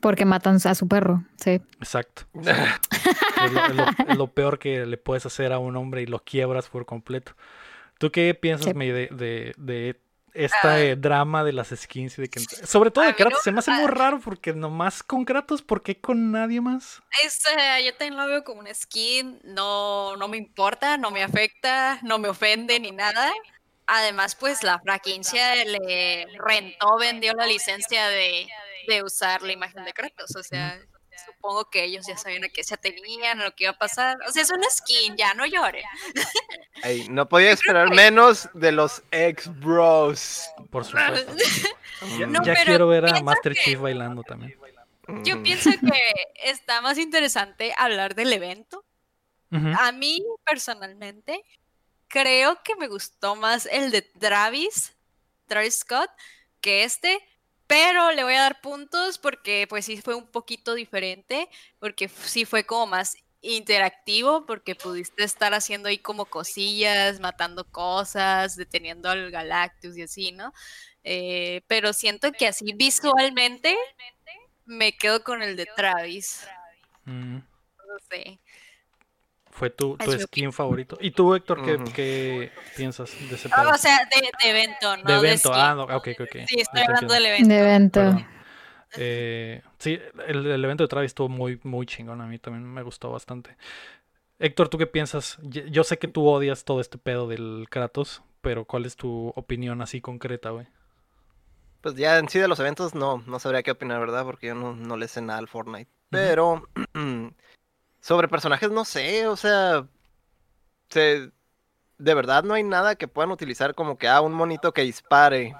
Porque 0.00 0.24
matan 0.24 0.58
a 0.64 0.74
su 0.74 0.88
perro, 0.88 1.24
sí. 1.36 1.60
Exacto. 1.78 2.24
Es 3.44 3.52
lo, 3.52 3.66
es 3.66 3.74
lo- 3.74 3.86
es 4.08 4.16
lo 4.16 4.26
peor 4.28 4.58
que 4.58 4.86
le 4.86 4.96
puedes 4.96 5.26
hacer 5.26 5.52
a 5.52 5.58
un 5.58 5.76
hombre 5.76 6.00
y 6.02 6.06
lo 6.06 6.20
quiebras 6.24 6.68
por 6.68 6.86
completo. 6.86 7.32
¿Tú 7.98 8.10
qué 8.10 8.34
piensas, 8.34 8.68
Sí. 8.68 8.74
May, 8.74 8.88
de, 8.90 9.08
de, 9.08 9.54
de 9.58 10.00
este 10.32 10.96
drama 10.96 11.44
de 11.44 11.52
las 11.52 11.68
skins 11.68 12.18
y 12.18 12.22
de 12.22 12.28
que 12.30 12.40
sobre 12.40 12.90
todo 12.90 13.04
A 13.04 13.08
de 13.08 13.12
mí 13.12 13.16
no 13.18 13.24
Kratos? 13.26 13.42
Se 13.42 13.52
me 13.52 13.58
hace 13.58 13.70
muy 13.72 13.86
raro 13.86 14.18
porque 14.20 14.52
nomás 14.54 15.02
con 15.02 15.24
Kratos, 15.24 15.60
¿por 15.62 15.82
qué 15.82 16.00
con 16.00 16.32
nadie 16.32 16.60
más? 16.60 17.02
Es, 17.22 17.40
eh, 17.46 17.84
yo 17.84 17.92
también 17.94 18.16
lo 18.16 18.26
veo 18.26 18.44
como 18.44 18.60
una 18.60 18.72
skin, 18.72 19.40
no, 19.44 20.16
no 20.16 20.26
me 20.28 20.38
importa, 20.38 20.96
no 20.96 21.10
me 21.10 21.22
afecta, 21.22 21.98
no 22.02 22.18
me 22.18 22.28
ofende 22.28 22.80
ni 22.80 22.92
nada. 22.92 23.30
Además, 23.86 24.34
pues 24.34 24.62
la 24.62 24.78
franquicia 24.80 25.54
le 25.66 26.26
rentó, 26.38 26.96
vendió 26.98 27.34
la 27.34 27.46
licencia 27.46 28.08
de, 28.08 28.46
de 28.86 29.02
usar 29.02 29.42
la 29.42 29.52
imagen 29.52 29.84
de 29.84 29.92
Kratos. 29.92 30.34
O 30.36 30.42
sea, 30.42 30.80
supongo 31.26 31.70
que 31.70 31.84
ellos 31.84 32.06
ya 32.06 32.16
sabían 32.16 32.44
a 32.44 32.48
qué 32.48 32.64
se 32.64 32.76
tenían, 32.76 33.40
a 33.40 33.44
lo 33.44 33.54
que 33.54 33.64
iba 33.64 33.72
a 33.72 33.78
pasar. 33.78 34.16
O 34.28 34.32
sea, 34.32 34.42
es 34.42 34.50
una 34.50 34.68
skin, 34.70 35.16
ya 35.16 35.34
no 35.34 35.46
lloren. 35.46 35.84
No 37.08 37.28
podía 37.28 37.52
esperar 37.52 37.88
menos 37.94 38.48
de 38.52 38.70
los 38.72 39.02
ex-bros. 39.10 40.44
Por 40.70 40.84
supuesto. 40.84 41.34
Ya, 42.18 42.26
No, 42.26 42.42
ya 42.44 42.54
quiero 42.64 42.88
ver 42.88 43.06
a 43.06 43.20
Master 43.22 43.54
que- 43.54 43.60
Chief 43.60 43.80
bailando 43.80 44.22
también. 44.22 44.58
Yo 45.22 45.34
Ujú. 45.36 45.42
pienso 45.44 45.70
que 45.70 46.02
está 46.44 46.80
más 46.82 46.98
interesante 46.98 47.72
hablar 47.78 48.14
del 48.14 48.32
evento. 48.32 48.84
A 49.78 49.92
mí, 49.92 50.20
personalmente, 50.44 51.40
creo 52.08 52.60
que 52.64 52.74
me 52.74 52.88
gustó 52.88 53.36
más 53.36 53.66
el 53.70 53.92
de 53.92 54.02
Travis, 54.02 54.96
Travis 55.46 55.76
Scott, 55.78 56.10
que 56.60 56.82
este, 56.82 57.20
pero 57.66 58.12
le 58.12 58.24
voy 58.24 58.34
a 58.34 58.42
dar 58.42 58.60
puntos 58.60 59.18
porque 59.18 59.66
pues 59.68 59.84
sí 59.86 60.00
fue 60.00 60.14
un 60.14 60.26
poquito 60.26 60.74
diferente, 60.74 61.48
porque 61.78 62.08
sí 62.08 62.44
fue 62.44 62.64
como 62.64 62.86
más 62.86 63.16
interactivo, 63.40 64.46
porque 64.46 64.74
pudiste 64.74 65.24
estar 65.24 65.54
haciendo 65.54 65.88
ahí 65.88 65.98
como 65.98 66.26
cosillas, 66.26 67.20
matando 67.20 67.64
cosas, 67.70 68.56
deteniendo 68.56 69.10
al 69.10 69.30
Galactus 69.30 69.96
y 69.98 70.02
así, 70.02 70.32
¿no? 70.32 70.52
Eh, 71.04 71.62
pero 71.66 71.92
siento 71.92 72.32
que 72.32 72.46
así 72.48 72.72
visualmente 72.74 73.76
me 74.64 74.96
quedo 74.96 75.22
con 75.22 75.42
el 75.42 75.56
de 75.56 75.66
Travis. 75.66 76.46
Mm, 77.04 77.36
No 77.38 77.98
sé. 78.10 78.40
Fue 79.54 79.70
tu, 79.70 79.96
tu 79.96 80.12
skin 80.18 80.52
favorito. 80.52 80.98
¿Y 81.00 81.12
tú, 81.12 81.32
Héctor, 81.34 81.64
qué, 81.64 81.78
qué 81.94 82.50
piensas 82.76 83.16
de 83.30 83.36
ese 83.36 83.48
Ah, 83.52 83.62
pedo? 83.62 83.70
o 83.70 83.78
sea, 83.78 83.98
de, 84.04 84.20
de 84.42 84.50
evento, 84.50 84.96
no 84.96 85.04
de 85.04 85.14
evento, 85.14 85.54
ah, 85.54 85.74
no, 85.76 85.84
ok, 85.84 86.08
ok. 86.20 86.36
Sí, 86.48 86.60
estoy 86.60 86.82
hablando 86.82 87.14
entiendo. 87.14 87.14
del 87.14 87.26
evento. 87.26 87.48
De 87.48 87.58
evento. 87.60 88.00
Perdón. 88.00 88.26
Eh, 88.96 89.62
sí, 89.78 90.00
el, 90.26 90.46
el 90.46 90.64
evento 90.64 90.82
de 90.82 90.88
Travis 90.88 91.10
estuvo 91.10 91.28
muy, 91.28 91.60
muy 91.62 91.86
chingón. 91.86 92.20
A 92.20 92.26
mí 92.26 92.38
también 92.40 92.64
me 92.64 92.82
gustó 92.82 93.10
bastante. 93.12 93.56
Héctor, 94.40 94.68
¿tú 94.68 94.76
qué 94.76 94.88
piensas? 94.88 95.38
Yo 95.42 95.84
sé 95.84 95.98
que 95.98 96.08
tú 96.08 96.26
odias 96.26 96.64
todo 96.64 96.80
este 96.80 96.98
pedo 96.98 97.28
del 97.28 97.66
Kratos, 97.70 98.22
pero 98.40 98.64
¿cuál 98.64 98.86
es 98.86 98.96
tu 98.96 99.32
opinión 99.36 99.82
así 99.82 100.00
concreta, 100.00 100.50
güey? 100.50 100.66
Pues 101.80 101.94
ya 101.94 102.18
en 102.18 102.28
sí 102.28 102.40
de 102.40 102.48
los 102.48 102.58
eventos 102.58 102.94
no, 102.96 103.22
no 103.26 103.38
sabría 103.38 103.62
qué 103.62 103.70
opinar, 103.70 104.00
¿verdad? 104.00 104.24
Porque 104.24 104.48
yo 104.48 104.56
no, 104.56 104.74
no 104.74 104.96
le 104.96 105.06
sé 105.06 105.22
nada 105.22 105.38
al 105.38 105.46
Fortnite. 105.48 105.90
Pero 106.10 106.68
sobre 108.04 108.28
personajes 108.28 108.70
no 108.70 108.84
sé, 108.84 109.26
o 109.26 109.34
sea, 109.36 109.86
se, 110.90 111.30
de 111.96 112.14
verdad 112.14 112.44
no 112.44 112.52
hay 112.52 112.62
nada 112.62 112.96
que 112.96 113.08
puedan 113.08 113.30
utilizar 113.30 113.74
como 113.74 113.96
que, 113.96 114.08
ah, 114.08 114.20
un 114.20 114.34
monito 114.34 114.72
que 114.74 114.82
dispare. 114.82 115.54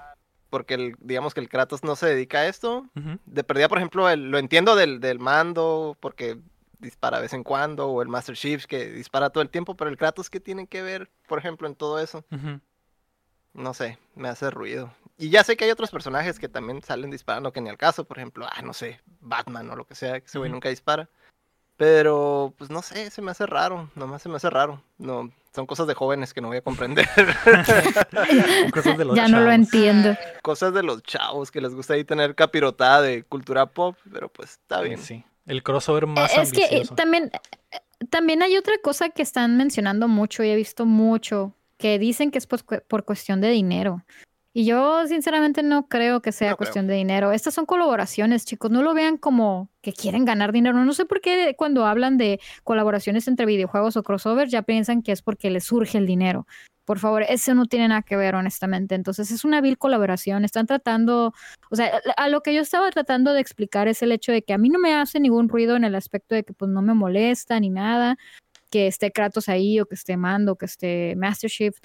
Porque 0.51 0.75
el, 0.75 0.95
digamos 0.99 1.33
que 1.33 1.39
el 1.39 1.49
Kratos 1.49 1.83
no 1.83 1.95
se 1.95 2.05
dedica 2.05 2.37
a 2.39 2.47
esto. 2.47 2.85
De 3.25 3.43
perdida, 3.43 3.67
por 3.67 3.79
ejemplo, 3.79 4.07
el- 4.11 4.29
lo 4.29 4.37
entiendo 4.37 4.75
del, 4.75 4.99
del 4.99 5.17
mando, 5.17 5.97
porque 5.99 6.37
dispara 6.77 7.17
de 7.17 7.23
vez 7.23 7.33
en 7.33 7.43
cuando, 7.43 7.87
o 7.87 8.03
el 8.03 8.09
Master 8.09 8.35
Chief 8.35 8.65
que 8.67 8.89
dispara 8.91 9.31
todo 9.31 9.41
el 9.41 9.49
tiempo, 9.49 9.75
pero 9.75 9.89
el 9.89 9.97
Kratos, 9.97 10.29
¿qué 10.29 10.39
tiene 10.39 10.67
que 10.67 10.83
ver, 10.83 11.09
por 11.27 11.39
ejemplo, 11.39 11.67
en 11.67 11.73
todo 11.75 11.97
eso? 11.99 12.23
No 13.53 13.73
sé, 13.73 13.97
me 14.13 14.27
hace 14.29 14.51
ruido. 14.51 14.93
Y 15.17 15.29
ya 15.29 15.43
sé 15.43 15.57
que 15.57 15.65
hay 15.65 15.71
otros 15.71 15.89
personajes 15.89 16.37
que 16.37 16.47
también 16.47 16.83
salen 16.83 17.09
disparando, 17.09 17.51
que 17.51 17.61
ni 17.61 17.69
al 17.69 17.77
caso, 17.77 18.03
por 18.05 18.17
ejemplo, 18.19 18.45
ah, 18.47 18.61
no 18.61 18.73
sé, 18.73 19.01
Batman 19.19 19.69
o 19.71 19.75
lo 19.75 19.85
que 19.85 19.95
sea, 19.95 20.19
que 20.19 20.27
ese 20.27 20.37
güey 20.37 20.51
nunca 20.51 20.69
dispara. 20.69 21.09
Pero, 21.77 22.53
pues 22.57 22.69
no 22.69 22.81
sé, 22.81 23.09
se 23.11 23.21
me 23.21 23.31
hace 23.31 23.45
raro, 23.45 23.89
nomás 23.95 24.21
se 24.21 24.29
me 24.29 24.37
hace 24.37 24.49
raro. 24.49 24.81
No, 24.97 25.29
son 25.53 25.65
cosas 25.65 25.87
de 25.87 25.93
jóvenes 25.93 26.33
que 26.33 26.41
no 26.41 26.49
voy 26.49 26.57
a 26.57 26.61
comprender. 26.61 27.07
Cosas 28.73 28.97
de 28.97 29.05
los 29.05 29.15
ya 29.15 29.27
no 29.27 29.41
lo 29.41 29.51
entiendo. 29.51 30.15
cosas 30.41 30.73
de 30.73 30.83
los 30.83 31.01
chavos 31.03 31.51
que 31.51 31.61
les 31.61 31.73
gusta 31.73 31.93
ahí 31.93 32.03
tener 32.03 32.35
capirotada 32.35 33.01
de 33.01 33.23
cultura 33.23 33.65
pop, 33.65 33.97
pero 34.11 34.29
pues 34.29 34.51
está 34.51 34.81
bien. 34.81 34.99
Sí, 34.99 35.23
el 35.45 35.63
crossover 35.63 36.07
más 36.07 36.37
es 36.37 36.51
que 36.51 36.61
eh, 36.61 36.65
ambicioso. 36.65 36.95
también, 36.95 37.31
eh, 37.71 37.79
también 38.09 38.41
hay 38.41 38.57
otra 38.57 38.75
cosa 38.81 39.09
que 39.09 39.21
están 39.21 39.57
mencionando 39.57 40.07
mucho 40.07 40.43
y 40.43 40.49
he 40.49 40.55
visto 40.55 40.85
mucho, 40.85 41.53
que 41.77 41.99
dicen 41.99 42.31
que 42.31 42.37
es 42.37 42.47
por, 42.47 42.63
por 42.83 43.05
cuestión 43.05 43.41
de 43.41 43.49
dinero. 43.49 44.03
Y 44.57 44.63
yo 44.63 45.05
sinceramente 45.05 45.63
no 45.63 45.89
creo 45.89 46.21
que 46.21 46.31
sea 46.31 46.51
No 46.51 46.55
creo. 46.55 46.57
cuestión 46.67 46.87
de 46.87 46.93
dinero. 46.93 47.33
Estas 47.33 47.53
son 47.53 47.65
colaboraciones, 47.65 48.45
chicos. 48.45 48.71
No 48.71 48.83
lo 48.83 48.93
vean 48.93 49.17
como 49.17 49.69
que 49.81 49.91
quieren 49.91 50.23
ganar 50.23 50.53
dinero. 50.53 50.85
No 50.85 50.93
sé 50.93 51.03
por 51.03 51.19
qué 51.19 51.55
cuando 51.57 51.85
hablan 51.85 52.17
de 52.17 52.39
colaboraciones 52.63 53.27
entre 53.27 53.45
videojuegos 53.45 53.97
o 53.97 54.03
crossovers 54.03 54.49
ya 54.49 54.61
piensan 54.61 55.01
que 55.01 55.11
es 55.11 55.21
porque 55.21 55.49
les 55.49 55.65
surge 55.65 55.97
el 55.97 56.05
dinero. 56.07 56.47
Por 56.85 56.99
favor, 56.99 57.23
eso 57.27 57.53
no 57.53 57.65
tiene 57.65 57.89
nada 57.89 58.01
que 58.03 58.15
ver, 58.15 58.33
honestamente. 58.33 58.95
Entonces 58.95 59.29
es 59.29 59.43
una 59.43 59.59
vil 59.59 59.77
colaboración. 59.77 60.45
Están 60.45 60.67
tratando, 60.67 61.33
o 61.69 61.75
sea, 61.75 61.99
a- 62.15 62.23
a 62.23 62.29
lo 62.29 62.39
que 62.39 62.53
yo 62.53 62.61
estaba 62.61 62.89
tratando 62.91 63.33
de 63.33 63.41
explicar 63.41 63.89
es 63.89 64.01
el 64.03 64.13
hecho 64.13 64.31
de 64.31 64.41
que 64.41 64.53
a 64.53 64.57
mí 64.57 64.69
no 64.69 64.79
me 64.79 64.93
hace 64.93 65.19
ningún 65.19 65.49
ruido 65.49 65.75
en 65.75 65.83
el 65.83 65.95
aspecto 65.95 66.33
de 66.33 66.45
que 66.45 66.53
pues 66.53 66.71
no 66.71 66.81
me 66.81 66.93
molesta 66.93 67.59
ni 67.59 67.69
nada 67.71 68.15
que 68.71 68.87
esté 68.87 69.11
Kratos 69.11 69.47
ahí 69.47 69.79
o 69.79 69.85
que 69.85 69.95
esté 69.95 70.17
Mando, 70.17 70.55
que 70.57 70.65
esté 70.65 71.15
Master 71.15 71.49
Chief. 71.49 71.75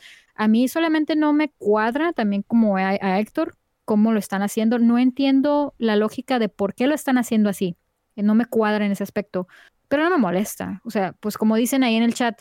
A 0.41 0.49
mí 0.49 0.69
solamente 0.69 1.17
no 1.17 1.35
me 1.35 1.51
cuadra, 1.59 2.15
también 2.15 2.43
como 2.43 2.79
a, 2.79 2.89
a 2.89 3.21
Héctor, 3.21 3.57
cómo 3.85 4.11
lo 4.13 4.19
están 4.19 4.41
haciendo. 4.41 4.79
No 4.79 4.99
entiendo 4.99 5.75
la 5.77 5.97
lógica 5.97 6.39
de 6.39 6.49
por 6.49 6.75
qué 6.75 6.87
lo 6.87 6.95
están 6.95 7.19
haciendo 7.19 7.51
así. 7.51 7.77
Eh, 8.17 8.23
No 8.23 8.35
me 8.35 8.47
cuadra 8.47 8.87
en 8.87 8.93
ese 8.93 9.03
aspecto, 9.03 9.49
pero 9.89 10.03
no 10.03 10.09
me 10.11 10.17
molesta. 10.17 10.81
O 10.85 10.91
sea, 10.91 11.13
pues 11.21 11.37
como 11.37 11.57
dicen 11.57 11.85
ahí 11.85 11.95
en 11.95 12.03
el 12.05 12.15
chat, 12.15 12.41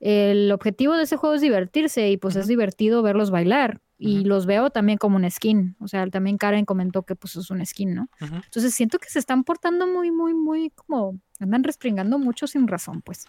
el 0.00 0.50
objetivo 0.50 0.96
de 0.96 1.04
ese 1.04 1.16
juego 1.16 1.36
es 1.36 1.40
divertirse 1.40 2.10
y 2.10 2.16
pues 2.16 2.34
es 2.34 2.48
divertido 2.48 3.02
verlos 3.02 3.30
bailar. 3.30 3.80
Y 3.98 4.24
los 4.24 4.44
veo 4.44 4.68
también 4.70 4.98
como 4.98 5.14
un 5.16 5.30
skin. 5.30 5.76
O 5.80 5.86
sea, 5.88 6.06
también 6.08 6.36
Karen 6.38 6.64
comentó 6.66 7.04
que 7.04 7.14
pues 7.14 7.36
es 7.36 7.48
un 7.50 7.64
skin, 7.64 7.94
¿no? 7.94 8.08
Entonces 8.20 8.74
siento 8.74 8.98
que 8.98 9.08
se 9.08 9.20
están 9.20 9.44
portando 9.44 9.86
muy, 9.86 10.10
muy, 10.10 10.34
muy 10.34 10.70
como 10.70 11.18
andan 11.38 11.62
restringando 11.62 12.18
mucho 12.18 12.46
sin 12.48 12.66
razón, 12.66 13.02
pues. 13.02 13.28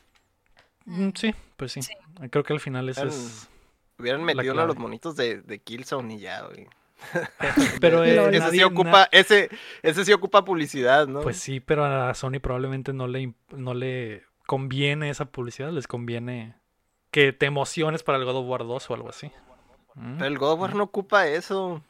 Mm, 0.85 1.09
Sí, 1.13 1.35
pues 1.55 1.71
sí. 1.73 1.83
Sí. 1.83 1.93
Creo 2.31 2.43
que 2.43 2.53
al 2.53 2.59
final 2.59 2.89
Eran- 2.89 3.07
es... 3.07 3.47
Hubieran 3.99 4.23
metido 4.23 4.53
uno 4.53 4.61
de 4.61 4.67
los 4.67 4.77
monitos 4.77 5.15
de, 5.15 5.41
de 5.41 5.59
Killzone 5.59 6.15
y 6.15 6.19
ya, 6.19 6.41
güey. 6.43 6.67
Pero 7.81 8.03
eh, 8.03 8.29
ese 8.29 8.39
nadie- 8.39 8.51
sí 8.51 8.63
ocupa, 8.63 9.07
ese, 9.11 9.49
ese 9.83 10.05
sí 10.05 10.13
ocupa 10.13 10.43
publicidad, 10.43 11.07
¿no? 11.07 11.21
Pues 11.21 11.37
sí, 11.37 11.59
pero 11.59 11.85
a 11.85 12.13
Sony 12.15 12.39
probablemente 12.41 12.91
no 12.91 13.07
le, 13.07 13.33
no 13.51 13.73
le 13.75 14.23
conviene 14.47 15.09
esa 15.09 15.25
publicidad, 15.25 15.71
les 15.71 15.87
conviene 15.87 16.55
que 17.11 17.33
te 17.33 17.45
emociones 17.45 18.01
para 18.03 18.17
el 18.17 18.25
God 18.25 18.37
of 18.37 18.47
War 18.47 18.65
2 18.65 18.89
o 18.89 18.93
algo 18.93 19.09
así. 19.09 19.31
Mm. 19.93 20.17
Pero 20.17 20.25
el 20.25 20.37
God 20.37 20.51
of 20.53 20.59
War 20.61 20.75
no 20.75 20.83
ocupa 20.83 21.27
eso. 21.27 21.83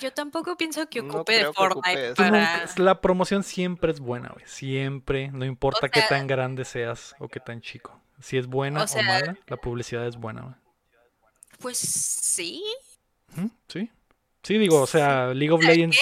Yo 0.00 0.12
tampoco 0.12 0.56
pienso 0.56 0.86
que 0.88 1.02
No 1.02 1.14
ocupe 1.14 1.32
de 1.44 1.52
Fortnite 1.52 2.14
para... 2.14 2.66
la 2.76 3.00
promoción 3.00 3.42
siempre 3.42 3.90
es 3.90 4.00
buena, 4.00 4.28
güey. 4.28 4.44
Siempre, 4.46 5.30
no 5.32 5.44
importa 5.44 5.86
O 5.86 5.90
qué 5.90 6.02
tan 6.08 6.26
grande 6.26 6.64
seas 6.64 7.16
o 7.18 7.28
qué 7.28 7.40
tan 7.40 7.60
chico. 7.62 7.98
Si 8.20 8.36
es 8.36 8.46
buena 8.46 8.82
O 8.82 8.84
o, 8.84 9.02
mala, 9.02 9.36
la 9.46 9.56
publicidad 9.56 10.06
es 10.06 10.16
buena, 10.16 10.42
güey. 10.42 10.54
Pues 11.60 11.76
sí. 11.78 12.62
Sí. 13.68 13.90
Sí, 14.42 14.56
digo, 14.56 14.80
o 14.80 14.86
sea, 14.86 15.34
League 15.34 15.52
of 15.52 15.62
Legends 15.62 15.98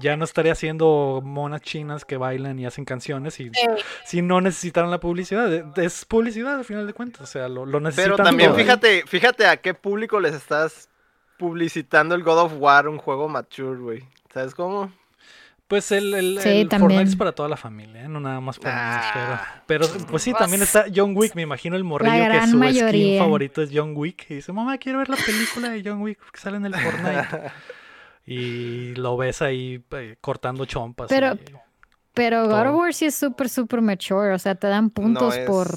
ya 0.00 0.16
no 0.16 0.24
estaría 0.24 0.52
haciendo 0.52 1.22
monas 1.24 1.62
chinas 1.62 2.04
que 2.04 2.16
bailan 2.16 2.58
y 2.58 2.66
hacen 2.66 2.84
canciones 2.84 3.40
y 3.40 3.50
si 4.04 4.20
no 4.22 4.40
necesitaran 4.40 4.90
la 4.90 5.00
publicidad. 5.00 5.50
eh, 5.54 5.64
Es 5.76 6.04
publicidad 6.04 6.56
al 6.56 6.64
final 6.64 6.86
de 6.86 6.92
cuentas, 6.92 7.22
o 7.22 7.26
sea, 7.26 7.48
lo, 7.48 7.64
lo 7.64 7.80
necesitan 7.80 8.16
Pero 8.16 8.24
también 8.24 8.50
todo. 8.50 8.58
fíjate, 8.58 9.04
fíjate 9.06 9.46
a 9.46 9.56
qué 9.58 9.72
público 9.72 10.20
les 10.20 10.34
estás 10.34 10.88
publicitando 11.38 12.14
el 12.14 12.22
God 12.22 12.38
of 12.40 12.52
War, 12.58 12.88
un 12.88 12.98
juego 12.98 13.28
mature, 13.28 13.78
güey. 13.78 14.04
¿Sabes 14.34 14.54
cómo? 14.54 14.92
Pues 15.68 15.90
el, 15.90 16.14
el, 16.14 16.38
Sí. 16.40 16.68
Fortnite 16.70 17.02
es 17.02 17.16
para 17.16 17.32
toda 17.32 17.48
la 17.48 17.56
familia, 17.56 18.04
¿eh? 18.04 18.08
no 18.08 18.20
nada 18.20 18.40
más 18.40 18.58
para 18.60 18.98
Ah. 19.00 19.62
pero, 19.66 19.86
pero 19.88 20.06
pues 20.06 20.22
sí, 20.22 20.30
Pues- 20.30 20.38
también 20.40 20.62
está 20.62 20.84
John 20.94 21.12
Wick, 21.16 21.34
me 21.34 21.42
imagino 21.42 21.74
el 21.76 21.82
morrillo 21.82 22.12
que 22.30 22.40
su 22.42 22.46
skin 22.46 22.58
mayoría. 22.58 23.20
favorito 23.22 23.62
es 23.62 23.70
John 23.72 23.92
Wick 23.96 24.30
y 24.30 24.36
dice, 24.36 24.52
mamá, 24.52 24.78
quiero 24.78 24.98
ver 24.98 25.08
la 25.08 25.16
película 25.16 25.70
de 25.70 25.82
John 25.84 26.02
Wick 26.02 26.18
que 26.30 26.38
sale 26.38 26.58
en 26.58 26.66
el 26.66 26.74
Fortnite. 26.74 27.50
y 28.26 28.94
lo 28.94 29.16
ves 29.16 29.42
ahí 29.42 29.82
eh, 29.90 30.16
cortando 30.20 30.64
chompas. 30.66 31.08
Pero- 31.08 31.34
y- 31.34 31.38
Pero 32.14 32.46
God 32.48 32.68
of 32.68 32.76
War 32.76 32.94
sí 32.94 33.06
es 33.06 33.14
súper, 33.14 33.48
súper 33.48 33.82
mature. 33.82 34.32
O 34.34 34.38
sea, 34.38 34.54
te 34.54 34.68
dan 34.68 34.90
puntos 34.90 35.34
No 35.36 35.42
es- 35.42 35.46
por, 35.48 35.68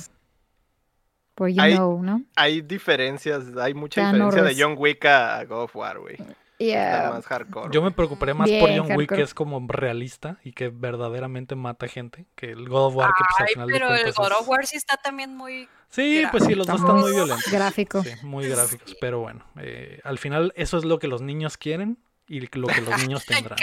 por 1.35 1.49
you 1.49 1.61
Hay- 1.61 1.75
know, 1.75 2.01
¿no? 2.03 2.21
Hay 2.35 2.61
diferencias, 2.61 3.43
hay 3.59 3.73
mucha 3.73 4.05
diferencia 4.05 4.43
de 4.43 4.55
John 4.57 4.75
Wick 4.77 5.03
a 5.05 5.39
a 5.39 5.45
God 5.45 5.63
of 5.63 5.75
War, 5.75 5.99
güey. 5.99 6.15
Está 6.59 6.65
Yeah. 7.03 7.11
más 7.13 7.25
hardcore. 7.25 7.69
Yo 7.71 7.81
me 7.81 7.87
güey. 7.87 7.95
preocuparía 7.95 8.35
más 8.35 8.49
por 8.49 8.69
Bien, 8.69 8.83
John 8.85 8.97
Wick, 8.97 9.15
que 9.15 9.21
es 9.21 9.33
como 9.33 9.65
realista 9.67 10.39
y 10.43 10.51
que 10.51 10.67
verdaderamente 10.69 11.55
mata 11.55 11.87
gente, 11.87 12.25
que 12.35 12.51
el 12.51 12.67
God 12.67 12.87
of 12.87 12.95
War, 12.97 13.11
que 13.17 13.23
pues 13.29 13.39
al 13.39 13.47
final 13.53 13.67
de 13.67 13.73
pero 13.73 13.85
el 13.87 14.01
cuentas 14.01 14.15
God 14.15 14.31
of 14.41 14.49
War 14.49 14.65
sí 14.67 14.75
está 14.77 14.97
también 14.97 15.35
muy... 15.37 15.69
Sí, 15.89 16.23
pues 16.31 16.43
sí, 16.43 16.53
los 16.55 16.67
dos 16.67 16.75
Está 16.81 16.87
están 16.91 17.01
muy 17.01 17.11
violentos. 17.13 17.51
gráfico. 17.51 18.03
Sí, 18.03 18.09
muy 18.23 18.47
gráficos, 18.49 18.95
pero 19.01 19.21
bueno, 19.21 19.43
eh, 19.59 20.01
al 20.03 20.17
final 20.19 20.51
eso 20.57 20.77
es 20.77 20.83
lo 20.83 20.99
que 20.99 21.07
los 21.07 21.21
niños 21.21 21.57
quieren 21.57 21.97
y 22.27 22.41
lo 22.41 22.67
que 22.67 22.81
los 22.81 22.97
niños 23.01 23.25
tendrán. 23.25 23.57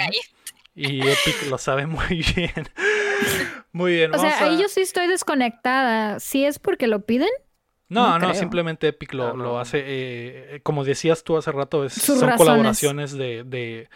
Y 0.74 1.00
Epic 1.06 1.48
lo 1.50 1.58
sabe 1.58 1.86
muy 1.86 2.24
bien. 2.34 2.68
Muy 3.72 3.92
bien. 3.92 4.14
O 4.14 4.18
sea, 4.18 4.38
a- 4.38 4.44
ahí 4.44 4.60
yo 4.60 4.68
sí 4.68 4.80
estoy 4.80 5.06
desconectada. 5.06 6.18
¿Sí 6.20 6.44
es 6.44 6.58
porque 6.58 6.86
lo 6.86 7.00
piden? 7.04 7.28
No, 7.88 8.18
no 8.18 8.34
simplemente 8.34 8.88
Epic 8.88 9.12
lo, 9.14 9.28
Ah, 9.28 9.34
lo 9.34 9.58
hace, 9.58 9.82
eh, 9.84 10.60
como 10.62 10.84
decías 10.84 11.22
tú 11.24 11.36
hace 11.36 11.52
rato, 11.52 11.84
es- 11.84 11.92
son 11.92 12.16
razones. 12.20 12.36
colaboraciones 12.38 13.12
de, 13.12 13.44
de- 13.44 13.88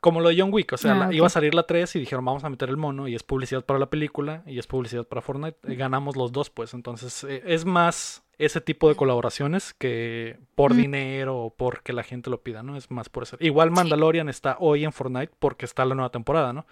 como 0.00 0.20
lo 0.20 0.28
de 0.28 0.40
John 0.40 0.52
Wick, 0.52 0.72
o 0.72 0.76
sea, 0.76 0.92
Ah, 0.92 1.06
la- 1.08 1.14
iba 1.14 1.26
a 1.26 1.30
salir 1.30 1.54
la 1.54 1.64
3 1.64 1.94
y 1.96 2.00
dijeron 2.00 2.24
vamos 2.24 2.44
a 2.44 2.50
meter 2.50 2.68
el 2.68 2.76
mono 2.76 3.08
y 3.08 3.14
es 3.14 3.22
publicidad 3.22 3.64
para 3.64 3.78
la 3.78 3.86
película 3.90 4.42
y 4.46 4.58
es 4.58 4.66
publicidad 4.66 5.04
para 5.06 5.20
Fortnite, 5.22 5.58
y 5.68 5.76
ganamos 5.76 6.16
los 6.16 6.32
dos 6.32 6.50
pues, 6.50 6.74
entonces 6.74 7.24
eh, 7.24 7.42
es 7.46 7.64
más 7.64 8.22
ese 8.38 8.60
tipo 8.60 8.88
de 8.88 8.96
colaboraciones 8.96 9.72
que 9.74 10.38
por 10.54 10.74
Mm. 10.74 10.76
dinero 10.76 11.38
o 11.38 11.50
porque 11.54 11.92
la 11.94 12.02
gente 12.02 12.28
lo 12.30 12.42
pida, 12.42 12.62
¿no? 12.62 12.76
Es 12.76 12.90
más 12.90 13.08
por 13.08 13.22
eso. 13.22 13.36
Igual 13.40 13.70
Mandalorian 13.70 14.28
está 14.28 14.56
hoy 14.60 14.84
en 14.84 14.92
Fortnite 14.92 15.32
porque 15.38 15.64
está 15.64 15.84
la 15.86 15.94
nueva 15.94 16.10
temporada, 16.10 16.52
¿no? 16.52 16.66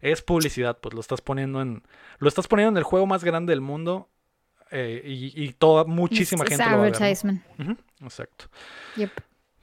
Es 0.00 0.22
publicidad, 0.22 0.78
pues 0.80 0.94
lo 0.94 1.00
estás 1.00 1.20
poniendo 1.20 1.60
en 1.60 1.82
lo 2.18 2.28
estás 2.28 2.46
poniendo 2.48 2.70
en 2.70 2.76
el 2.78 2.84
juego 2.84 3.06
más 3.06 3.22
grande 3.24 3.50
del 3.52 3.60
mundo 3.60 4.08
eh, 4.74 5.02
y, 5.04 5.44
y 5.44 5.52
toda 5.52 5.84
muchísima 5.84 6.44
Es- 6.44 6.50
es 6.52 6.56
gente 6.58 6.70
lo 6.70 6.76
va 6.78 6.82
a 6.82 6.84
ver, 6.84 6.92
exacto. 8.02 8.46
Yep. 8.96 9.10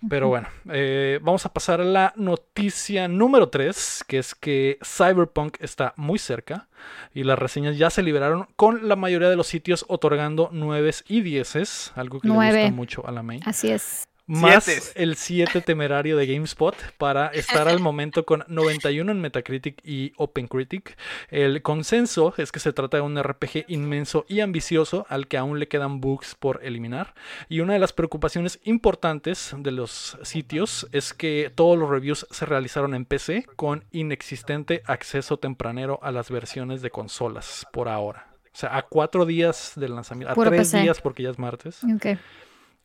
Pero 0.10 0.30
bueno, 0.30 0.48
eh, 0.72 1.20
vamos 1.22 1.46
a 1.46 1.54
pasar 1.54 1.80
a 1.80 1.84
la 1.84 2.12
noticia 2.16 3.08
número 3.08 3.50
3, 3.50 4.04
que 4.08 4.18
es 4.18 4.34
que 4.34 4.80
Cyberpunk 4.84 5.58
está 5.60 5.94
muy 5.96 6.18
cerca 6.18 6.68
y 7.14 7.24
las 7.24 7.38
reseñas 7.38 7.78
ya 7.78 7.92
se 7.92 8.02
liberaron 8.02 8.48
con 8.56 8.88
la 8.90 8.96
mayoría 8.96 9.30
de 9.30 9.36
los 9.36 9.46
sitios 9.46 9.86
otorgando 9.90 10.50
9 10.52 10.90
y 11.08 11.22
10, 11.22 11.92
algo 11.96 12.20
que 12.20 12.28
le 12.30 12.34
Nueve. 12.34 12.62
gusta 12.64 12.76
mucho 12.76 13.08
a 13.08 13.12
la 13.12 13.22
main. 13.22 13.42
Así 13.46 13.70
es. 13.70 14.08
Más 14.32 14.64
Sietes. 14.64 14.94
el 14.96 15.16
7 15.18 15.60
temerario 15.62 16.16
de 16.16 16.26
GameSpot 16.26 16.76
para 16.98 17.28
estar 17.28 17.68
al 17.68 17.80
momento 17.82 18.26
con 18.26 18.46
91 18.48 19.12
en 19.12 19.20
Metacritic 19.20 19.82
y 19.86 20.14
OpenCritic. 20.16 20.98
El 21.30 21.62
consenso 21.62 22.34
es 22.38 22.52
que 22.52 22.60
se 22.60 22.72
trata 22.72 22.98
de 22.98 23.04
un 23.04 23.22
RPG 23.22 23.66
inmenso 23.68 24.26
y 24.30 24.40
ambicioso 24.40 25.06
al 25.10 25.28
que 25.28 25.38
aún 25.38 25.60
le 25.60 25.68
quedan 25.68 26.00
bugs 26.00 26.36
por 26.36 26.64
eliminar. 26.64 27.14
Y 27.50 27.60
una 27.60 27.74
de 27.74 27.80
las 27.80 27.92
preocupaciones 27.92 28.60
importantes 28.64 29.54
de 29.58 29.72
los 29.72 30.18
sitios 30.24 30.88
es 30.94 31.14
que 31.14 31.52
todos 31.54 31.78
los 31.78 31.90
reviews 31.90 32.26
se 32.32 32.46
realizaron 32.46 32.96
en 32.96 33.06
PC 33.06 33.46
con 33.56 33.84
inexistente 33.92 34.82
acceso 34.86 35.38
tempranero 35.38 36.00
a 36.02 36.12
las 36.12 36.32
versiones 36.32 36.82
de 36.82 36.90
consolas 36.90 37.68
por 37.74 37.90
ahora. 37.90 38.28
O 38.54 38.58
sea, 38.58 38.78
a 38.78 38.84
cuatro 38.84 39.26
días 39.26 39.74
del 39.76 39.96
lanzamiento, 39.96 40.32
a 40.32 40.36
Puro 40.36 40.50
tres 40.50 40.70
PC. 40.72 40.82
días 40.82 41.02
porque 41.02 41.24
ya 41.24 41.30
es 41.32 41.40
martes. 41.40 41.82
Ok. 41.84 42.18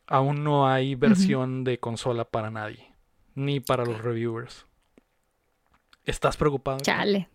Aún 0.07 0.43
no 0.43 0.67
hay 0.69 0.95
versión 0.95 1.63
de 1.63 1.79
consola 1.79 2.23
para 2.25 2.49
nadie, 2.49 2.93
ni 3.35 3.59
para 3.59 3.83
los 3.85 4.01
reviewers. 4.01 4.65
¿Estás 6.05 6.37
preocupado? 6.37 6.79
Chale, 6.79 7.27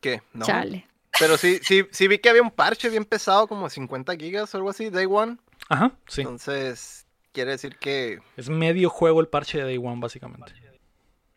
¿Qué? 0.00 0.20
No. 0.32 0.44
chale. 0.46 0.86
Pero 1.18 1.36
sí, 1.36 1.60
sí, 1.62 1.86
sí 1.90 2.08
vi 2.08 2.18
que 2.18 2.28
había 2.28 2.42
un 2.42 2.50
parche 2.50 2.88
bien 2.88 3.04
pesado, 3.04 3.46
como 3.46 3.68
50 3.70 4.16
gigas 4.16 4.52
o 4.54 4.58
algo 4.58 4.70
así, 4.70 4.90
Day 4.90 5.06
One. 5.08 5.36
Ajá, 5.68 5.92
sí. 6.08 6.22
Entonces, 6.22 7.06
quiere 7.32 7.52
decir 7.52 7.76
que 7.78 8.18
Es 8.36 8.48
medio 8.48 8.90
juego 8.90 9.20
el 9.20 9.28
parche 9.28 9.58
de 9.58 9.64
Day 9.64 9.78
One, 9.78 10.00
básicamente. 10.00 10.52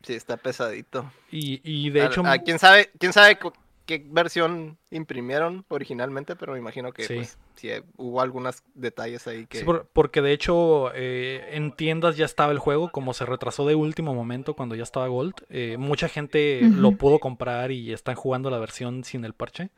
sí 0.03 0.13
está 0.13 0.37
pesadito. 0.37 1.11
Y, 1.31 1.61
y 1.63 1.89
de 1.91 2.01
A- 2.01 2.05
hecho, 2.07 2.25
a 2.25 2.37
quién 2.39 2.57
sabe, 2.59 2.91
quién 2.99 3.13
sabe 3.13 3.37
qué 3.85 4.03
versión 4.09 4.77
imprimieron 4.91 5.65
originalmente, 5.67 6.35
pero 6.35 6.53
me 6.53 6.59
imagino 6.59 6.91
que 6.91 7.03
Sí. 7.03 7.15
pues, 7.15 7.37
sí, 7.55 7.69
eh, 7.69 7.83
hubo 7.97 8.21
algunos 8.21 8.63
detalles 8.73 9.27
ahí 9.27 9.45
que 9.45 9.59
Sí, 9.59 9.65
por- 9.65 9.87
porque 9.93 10.21
de 10.21 10.31
hecho 10.33 10.91
eh, 10.93 11.49
en 11.51 11.71
tiendas 11.71 12.17
ya 12.17 12.25
estaba 12.25 12.51
el 12.51 12.59
juego, 12.59 12.91
como 12.91 13.13
se 13.13 13.25
retrasó 13.25 13.65
de 13.65 13.75
último 13.75 14.13
momento 14.15 14.55
cuando 14.55 14.75
ya 14.75 14.83
estaba 14.83 15.07
Gold, 15.07 15.35
eh, 15.49 15.77
mucha 15.77 16.07
gente 16.09 16.61
lo 16.73 16.91
pudo 16.93 17.19
comprar 17.19 17.71
y 17.71 17.93
están 17.93 18.15
jugando 18.15 18.49
la 18.49 18.57
versión 18.59 19.03
sin 19.03 19.23
el 19.25 19.33
parche. 19.33 19.69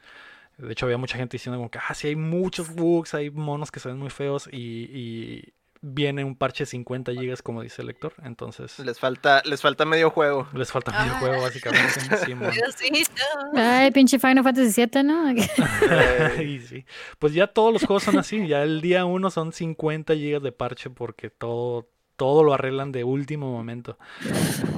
De 0.58 0.72
hecho 0.72 0.88
había 0.88 0.98
mucha 0.98 1.18
gente 1.18 1.36
diciendo 1.38 1.58
como 1.60 1.70
que, 1.70 1.78
ah, 1.78 1.94
sí 1.94 2.08
hay 2.08 2.16
muchos 2.16 2.74
bugs, 2.74 3.14
hay 3.14 3.30
monos 3.30 3.70
que 3.70 3.80
se 3.80 3.90
ven 3.90 4.00
muy 4.00 4.10
feos 4.10 4.50
y, 4.52 4.58
y 4.92 5.54
viene 5.82 6.24
un 6.24 6.36
parche 6.36 6.64
de 6.64 6.68
50 6.68 7.12
gigas 7.14 7.42
como 7.42 7.62
dice 7.62 7.82
el 7.82 7.88
lector, 7.88 8.14
entonces 8.24 8.80
les 8.80 9.00
falta, 9.00 9.42
les 9.46 9.62
falta 9.62 9.86
medio 9.86 10.10
juego. 10.10 10.48
les 10.54 10.72
falta 10.72 10.92
medio 10.92 11.14
Ah. 11.16 11.20
juego 11.20 11.42
básicamente. 11.42 11.94
Diosito. 12.52 13.24
Ay, 13.56 13.92
pinche 13.92 14.20
Final 14.20 14.44
Fantasy 14.44 14.86
VII, 14.86 15.04
¿no? 15.04 15.32
Y 16.44 16.60
sí. 16.62 16.86
Pues 17.20 17.34
ya 17.34 17.48
todos 17.48 17.74
los 17.74 17.84
juegos 17.86 18.04
son 18.04 18.18
así. 18.18 18.48
Ya 18.48 18.64
el 18.64 18.82
día 18.82 19.06
uno 19.06 19.30
son 19.30 19.52
50 19.54 20.14
gigas 20.16 20.42
de 20.44 20.52
parche 20.52 20.90
porque 20.90 21.30
todo, 21.30 21.90
todo 22.16 22.44
lo 22.44 22.54
arreglan 22.54 22.92
de 22.92 23.04
último 23.04 23.52
momento. 23.52 23.98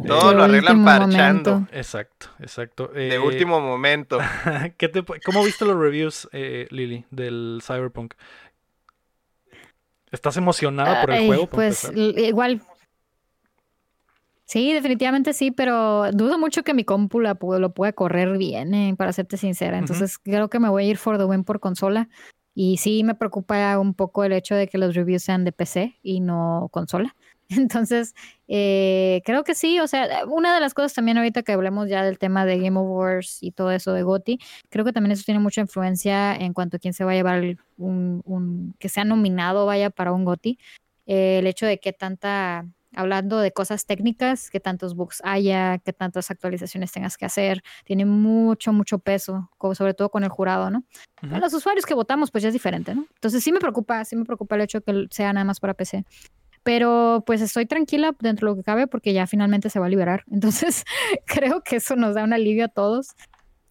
Todo 0.07 0.31
Eh, 0.31 0.35
lo 0.35 0.43
arreglan 0.43 0.83
parchando. 0.85 1.51
momento. 1.51 1.75
Exacto, 1.77 2.27
exacto. 2.39 2.88
de 2.89 3.15
Eh, 3.15 3.19
último 3.19 3.59
momento. 3.59 4.17
¿qué 4.77 4.89
te, 4.89 5.03
¿Cómo 5.25 5.43
viste 5.43 5.65
los 5.65 5.77
reviews, 5.77 6.27
eh, 6.31 6.67
Lily, 6.71 7.05
del 7.12 7.62
Cyberpunk? 7.65 8.13
¿Estás 10.12 10.38
emocionada 10.38 11.02
por 11.02 11.12
el 11.12 11.19
Ay, 11.19 11.28
juego? 11.28 11.45
para 11.48 11.56
Pues 11.56 11.91
igual. 11.95 12.62
Sí, 14.45 14.74
definitivamente 14.74 15.34
sí, 15.34 15.52
pero 15.52 16.12
dudo 16.12 16.39
mucho 16.39 16.63
que 16.63 16.74
mi 16.74 16.84
compu 16.84 17.19
la 17.19 17.38
pu- 17.38 17.60
lo 17.60 17.72
pueda 17.74 17.93
correr 17.93 18.36
bien, 18.39 18.74
eh, 18.74 18.95
para 18.98 19.13
serte 19.13 19.38
sincera. 19.38 19.78
Entonces 19.78 20.17
creo 20.17 20.50
que 20.50 20.60
me 20.60 20.69
voy 20.69 20.86
a 20.86 20.88
ir 20.88 20.98
for 20.98 21.19
the 21.19 21.26
win 21.26 21.43
por 21.43 21.60
consola. 21.60 22.10
Y 22.56 22.78
sí 22.78 23.04
me 23.04 23.13
preocupa 23.13 23.78
un 23.78 23.93
poco 23.93 24.24
el 24.24 24.34
hecho 24.34 24.56
de 24.56 24.67
que 24.67 24.80
los 24.80 24.95
reviews 24.95 25.22
sean 25.24 25.45
de 25.45 25.52
PC 25.52 26.00
y 26.02 26.19
no 26.19 26.67
consola. 26.72 27.15
Entonces, 27.67 28.13
eh, 28.47 29.21
creo 29.25 29.43
que 29.43 29.55
sí. 29.55 29.79
O 29.79 29.88
sea, 29.88 30.25
una 30.27 30.53
de 30.53 30.59
las 30.62 30.73
cosas 30.73 30.93
también 30.93 31.17
ahorita 31.17 31.41
que 31.43 31.51
hablemos 31.53 31.89
ya 31.89 32.03
del 32.03 32.19
tema 32.19 32.45
de 32.45 32.59
Game 32.59 32.77
Awards 32.79 33.39
y 33.41 33.51
todo 33.51 33.71
eso 33.71 33.93
de 33.93 34.03
GOTY, 34.03 34.39
creo 34.69 34.85
que 34.85 34.93
también 34.93 35.12
eso 35.12 35.23
tiene 35.25 35.39
mucha 35.39 35.62
influencia 35.62 36.35
en 36.35 36.53
cuanto 36.53 36.77
a 36.77 36.79
quién 36.79 36.93
se 36.93 37.03
va 37.03 37.12
a 37.12 37.15
llevar 37.15 37.43
un, 37.77 38.21
un- 38.25 38.75
que 38.79 38.89
sea 38.89 39.03
nominado, 39.03 39.65
vaya, 39.65 39.89
para 39.89 40.12
un 40.12 40.25
GOTY. 40.25 40.59
Eh, 41.07 41.39
el 41.39 41.47
hecho 41.47 41.65
de 41.65 41.79
que 41.79 41.91
tanta, 41.91 42.67
hablando 42.95 43.39
de 43.39 43.51
cosas 43.51 43.88
técnicas, 43.88 44.51
que 44.51 44.59
tantos 44.59 44.93
bugs 44.95 45.21
haya, 45.25 45.79
que 45.79 45.91
tantas 45.91 46.29
actualizaciones 46.29 46.91
tengas 46.91 47.17
que 47.17 47.25
hacer, 47.25 47.63
tiene 47.83 48.05
mucho, 48.05 48.73
mucho 48.73 48.99
peso, 48.99 49.49
sobre 49.73 49.95
todo 49.95 50.09
con 50.12 50.23
el 50.23 50.29
jurado, 50.29 50.69
¿no? 50.69 50.83
A 51.33 51.39
los 51.39 51.53
usuarios 51.53 51.85
que 51.88 51.95
votamos, 51.95 52.29
pues 52.29 52.43
ya 52.43 52.49
es 52.49 52.53
diferente, 52.53 52.93
¿no? 52.93 53.05
Entonces 53.15 53.43
sí 53.43 53.51
me 53.51 53.59
preocupa, 53.59 54.05
sí 54.05 54.15
me 54.15 54.23
preocupa 54.23 54.53
el 54.55 54.62
hecho 54.62 54.79
de 54.81 54.83
que 54.85 55.07
sea 55.09 55.33
nada 55.33 55.43
más 55.45 55.59
para 55.59 55.73
PC. 55.73 56.05
Pero 56.69 57.23
pues 57.25 57.41
estoy 57.41 57.65
tranquila 57.65 58.15
dentro 58.19 58.45
de 58.45 58.51
lo 58.51 58.55
que 58.58 58.63
cabe 58.63 58.86
porque 58.86 59.12
ya 59.12 59.25
finalmente 59.25 59.71
se 59.71 59.79
va 59.79 59.88
a 59.88 59.89
liberar. 59.89 60.23
Entonces 60.32 60.84
creo 61.25 61.63
que 61.63 61.77
eso 61.77 61.95
nos 61.95 62.13
da 62.13 62.23
un 62.23 62.32
alivio 62.32 62.65
a 62.65 62.67
todos. 62.67 63.15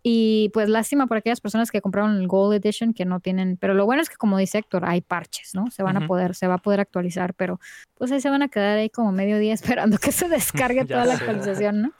Y 0.02 0.50
pues 0.52 0.68
lástima 0.68 1.06
por 1.06 1.16
aquellas 1.16 1.40
personas 1.40 1.70
que 1.70 1.80
compraron 1.80 2.16
el 2.16 2.26
Gold 2.26 2.54
Edition 2.54 2.94
que 2.94 3.04
no 3.04 3.20
tienen, 3.20 3.56
pero 3.56 3.74
lo 3.74 3.84
bueno 3.84 4.02
es 4.02 4.08
que 4.08 4.16
como 4.16 4.36
dice 4.38 4.58
Héctor, 4.58 4.84
hay 4.84 5.00
parches, 5.00 5.54
¿no? 5.54 5.70
Se 5.70 5.84
van 5.84 5.96
a 5.96 6.06
poder, 6.08 6.34
se 6.34 6.48
va 6.48 6.54
a 6.54 6.58
poder 6.58 6.80
actualizar, 6.80 7.34
pero 7.34 7.60
pues 7.96 8.10
ahí 8.10 8.20
se 8.20 8.30
van 8.30 8.42
a 8.42 8.48
quedar 8.48 8.78
ahí 8.78 8.90
como 8.90 9.12
medio 9.12 9.38
día 9.38 9.52
esperando 9.84 9.98
que 9.98 10.10
se 10.10 10.28
descargue 10.28 10.84
toda 10.84 11.04
la 11.04 11.14
actualización, 11.14 11.82
¿no? 11.82 11.92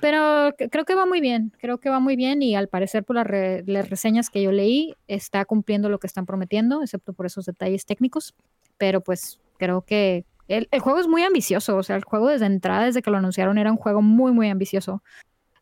Pero 0.00 0.54
creo 0.70 0.84
que 0.84 0.94
va 0.96 1.06
muy 1.06 1.20
bien, 1.20 1.52
creo 1.60 1.78
que 1.78 1.88
va 1.90 2.00
muy 2.00 2.16
bien 2.16 2.42
y 2.42 2.56
al 2.56 2.66
parecer 2.68 3.04
por 3.04 3.14
las, 3.16 3.26
re- 3.26 3.62
las 3.66 3.88
reseñas 3.90 4.28
que 4.30 4.42
yo 4.42 4.50
leí 4.50 4.96
está 5.06 5.44
cumpliendo 5.44 5.88
lo 5.88 5.98
que 5.98 6.08
están 6.08 6.26
prometiendo, 6.26 6.82
excepto 6.82 7.12
por 7.12 7.26
esos 7.26 7.44
detalles 7.44 7.86
técnicos, 7.86 8.34
pero 8.76 9.02
pues 9.02 9.38
creo 9.60 9.82
que 9.82 10.26
el, 10.48 10.66
el 10.72 10.80
juego 10.80 10.98
es 10.98 11.06
muy 11.06 11.22
ambicioso, 11.22 11.76
o 11.76 11.82
sea, 11.84 11.94
el 11.94 12.02
juego 12.02 12.26
desde 12.26 12.46
entrada, 12.46 12.86
desde 12.86 13.02
que 13.02 13.10
lo 13.12 13.18
anunciaron, 13.18 13.56
era 13.58 13.70
un 13.70 13.76
juego 13.76 14.02
muy, 14.02 14.32
muy 14.32 14.48
ambicioso. 14.48 15.04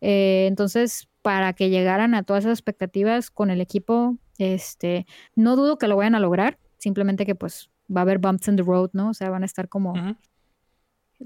Eh, 0.01 0.47
entonces, 0.49 1.09
para 1.21 1.53
que 1.53 1.69
llegaran 1.69 2.15
a 2.15 2.23
todas 2.23 2.45
esas 2.45 2.59
expectativas 2.59 3.31
con 3.31 3.51
el 3.51 3.61
equipo, 3.61 4.17
este, 4.39 5.07
no 5.35 5.57
dudo 5.57 5.77
que 5.77 5.89
lo 5.89 5.97
vayan 5.97 6.15
a 6.15 6.21
lograr, 6.21 6.59
simplemente 6.79 7.27
que 7.27 7.35
pues 7.35 7.69
va 7.95 8.01
a 8.01 8.03
haber 8.03 8.19
bumps 8.19 8.49
in 8.49 8.57
the 8.57 8.63
road, 8.63 8.91
¿no? 8.95 9.11
O 9.11 9.15
sea, 9.15 9.29
van 9.29 9.43
a 9.43 9.47
estar 9.47 9.69
como 9.69 9.93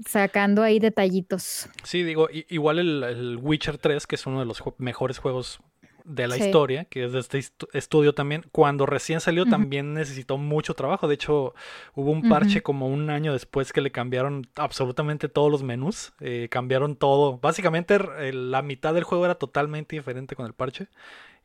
sacando 0.05 0.63
ahí 0.63 0.79
detallitos. 0.79 1.69
Sí, 1.83 2.03
digo, 2.03 2.27
igual 2.31 2.79
el, 2.79 3.03
el 3.03 3.37
Witcher 3.41 3.77
3, 3.77 4.07
que 4.07 4.15
es 4.15 4.25
uno 4.25 4.39
de 4.39 4.45
los 4.45 4.61
mejores 4.77 5.19
juegos 5.19 5.61
de 6.05 6.27
la 6.27 6.35
Sí. 6.35 6.43
historia, 6.45 6.85
que 6.85 7.05
es 7.05 7.11
de 7.13 7.19
este 7.19 7.39
estu- 7.39 7.67
estudio 7.73 8.13
también, 8.13 8.45
cuando 8.51 8.85
recién 8.85 9.19
salió 9.21 9.45
también 9.45 9.93
necesitó 9.93 10.37
mucho 10.37 10.73
trabajo. 10.73 11.07
De 11.07 11.15
hecho, 11.15 11.53
hubo 11.95 12.11
un 12.11 12.27
parche 12.29 12.61
como 12.61 12.87
un 12.87 13.09
año 13.09 13.33
después 13.33 13.71
que 13.73 13.81
le 13.81 13.91
cambiaron 13.91 14.47
absolutamente 14.55 15.29
todos 15.29 15.51
los 15.51 15.63
menús, 15.63 16.13
eh, 16.19 16.47
cambiaron 16.51 16.95
todo. 16.95 17.37
Básicamente 17.37 17.95
r- 17.95 18.33
la 18.33 18.61
mitad 18.61 18.93
del 18.93 19.03
juego 19.03 19.25
era 19.25 19.35
totalmente 19.35 19.95
diferente 19.95 20.35
con 20.35 20.45
el 20.45 20.53
parche 20.53 20.87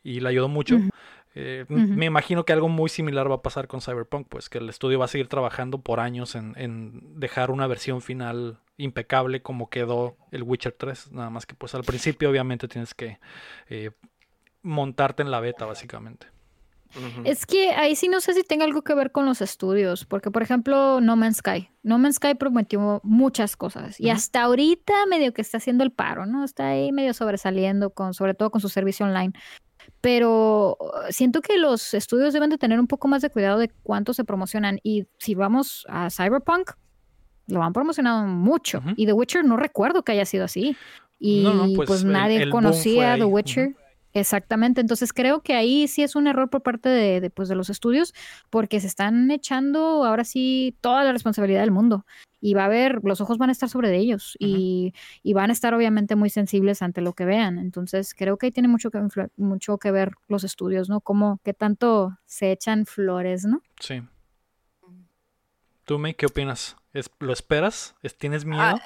y 0.02 0.20
le 0.20 0.28
ayudó 0.28 0.48
mucho. 0.48 0.76
Eh. 1.34 1.66
Me 1.68 2.06
imagino 2.06 2.44
que 2.44 2.52
algo 2.52 2.68
muy 2.68 2.88
similar 2.88 3.30
va 3.30 3.36
a 3.36 3.42
pasar 3.42 3.68
con 3.68 3.80
Cyberpunk, 3.80 4.26
pues 4.28 4.48
que 4.48 4.58
el 4.58 4.68
estudio 4.68 4.98
va 4.98 5.04
a 5.04 5.08
seguir 5.08 5.28
trabajando 5.28 5.78
por 5.78 6.00
años 6.00 6.34
en, 6.34 6.54
en 6.56 7.20
dejar 7.20 7.52
una 7.52 7.68
versión 7.68 8.00
final 8.00 8.58
impecable 8.76 9.40
como 9.42 9.70
quedó 9.70 10.16
el 10.32 10.42
Witcher 10.42 10.72
3. 10.72 11.12
Nada 11.12 11.30
más 11.30 11.46
que 11.46 11.54
pues 11.54 11.74
al 11.76 11.84
principio 11.84 12.30
obviamente 12.30 12.66
tienes 12.66 12.92
que 12.94 13.18
eh, 13.68 13.90
montarte 14.62 15.22
en 15.22 15.30
la 15.30 15.40
beta 15.40 15.66
básicamente. 15.66 16.28
Es 17.24 17.44
que 17.44 17.70
ahí 17.70 17.94
sí 17.94 18.08
no 18.08 18.20
sé 18.20 18.32
si 18.32 18.42
tenga 18.42 18.64
algo 18.64 18.82
que 18.82 18.94
ver 18.94 19.12
con 19.12 19.26
los 19.26 19.42
estudios, 19.42 20.06
porque 20.06 20.30
por 20.30 20.42
ejemplo 20.42 21.00
No 21.02 21.16
Man's 21.16 21.38
Sky, 21.38 21.68
No 21.82 21.98
Man's 21.98 22.16
Sky 22.16 22.34
prometió 22.34 23.00
muchas 23.04 23.56
cosas 23.56 24.00
y 24.00 24.08
hasta 24.08 24.42
ahorita 24.42 24.94
medio 25.06 25.34
que 25.34 25.42
está 25.42 25.58
haciendo 25.58 25.84
el 25.84 25.92
paro, 25.92 26.24
¿no? 26.24 26.44
Está 26.44 26.68
ahí 26.68 26.90
medio 26.90 27.12
sobresaliendo 27.12 27.90
con, 27.90 28.14
sobre 28.14 28.34
todo 28.34 28.50
con 28.50 28.60
su 28.60 28.68
servicio 28.68 29.04
online. 29.04 29.32
Pero 30.00 30.76
uh, 30.80 31.10
siento 31.10 31.40
que 31.40 31.58
los 31.58 31.92
estudios 31.92 32.32
deben 32.32 32.50
de 32.50 32.58
tener 32.58 32.78
un 32.80 32.86
poco 32.86 33.08
más 33.08 33.20
de 33.20 33.30
cuidado 33.30 33.58
de 33.58 33.68
cuánto 33.82 34.14
se 34.14 34.24
promocionan 34.24 34.78
y 34.82 35.06
si 35.18 35.34
vamos 35.34 35.84
a 35.88 36.08
Cyberpunk, 36.10 36.70
lo 37.48 37.62
han 37.62 37.72
promocionado 37.72 38.26
mucho 38.26 38.82
y 38.96 39.06
The 39.06 39.12
Witcher 39.12 39.44
no 39.44 39.56
recuerdo 39.56 40.02
que 40.02 40.12
haya 40.12 40.24
sido 40.24 40.44
así. 40.44 40.76
Y 41.18 41.42
No, 41.42 41.52
no, 41.52 41.74
pues, 41.74 41.88
pues, 41.88 42.04
nadie 42.04 42.42
el 42.42 42.50
conocía. 42.50 43.16
The. 43.16 43.24
Witcher. 43.24 43.76
Exactamente, 44.14 44.80
entonces 44.80 45.12
creo 45.12 45.42
que 45.42 45.54
ahí 45.54 45.86
sí 45.86 46.02
es 46.02 46.16
un 46.16 46.26
error 46.26 46.48
por 46.48 46.62
parte 46.62 46.88
de, 46.88 47.20
de, 47.20 47.30
pues, 47.30 47.48
de 47.48 47.54
los 47.54 47.68
estudios 47.70 48.14
porque 48.50 48.80
se 48.80 48.86
están 48.86 49.30
echando 49.30 50.04
ahora 50.04 50.24
sí 50.24 50.76
toda 50.80 51.04
la 51.04 51.12
responsabilidad 51.12 51.60
del 51.60 51.70
mundo 51.70 52.06
y 52.40 52.54
va 52.54 52.62
a 52.62 52.66
haber, 52.66 53.00
los 53.02 53.20
ojos 53.20 53.36
van 53.36 53.50
a 53.50 53.52
estar 53.52 53.68
sobre 53.68 53.90
de 53.90 53.98
ellos 53.98 54.34
y, 54.38 54.94
y 55.22 55.32
van 55.34 55.50
a 55.50 55.52
estar 55.52 55.74
obviamente 55.74 56.16
muy 56.16 56.30
sensibles 56.30 56.80
ante 56.82 57.00
lo 57.02 57.12
que 57.12 57.24
vean, 57.26 57.58
entonces 57.58 58.14
creo 58.14 58.38
que 58.38 58.46
ahí 58.46 58.52
tiene 58.52 58.68
mucho 58.68 58.90
que, 58.90 59.00
mucho 59.36 59.76
que 59.78 59.90
ver 59.90 60.12
los 60.28 60.42
estudios, 60.44 60.88
¿no? 60.88 61.00
Como 61.00 61.40
qué 61.44 61.52
tanto 61.52 62.16
se 62.24 62.50
echan 62.52 62.86
flores, 62.86 63.44
¿no? 63.44 63.60
Sí. 63.80 64.02
¿Tú, 65.84 65.98
May, 65.98 66.14
qué 66.14 66.26
opinas? 66.26 66.76
¿Es- 66.92 67.10
¿Lo 67.18 67.32
esperas? 67.32 67.94
¿Es- 68.02 68.16
¿Tienes 68.16 68.44
miedo? 68.44 68.62
Ah, 68.62 68.80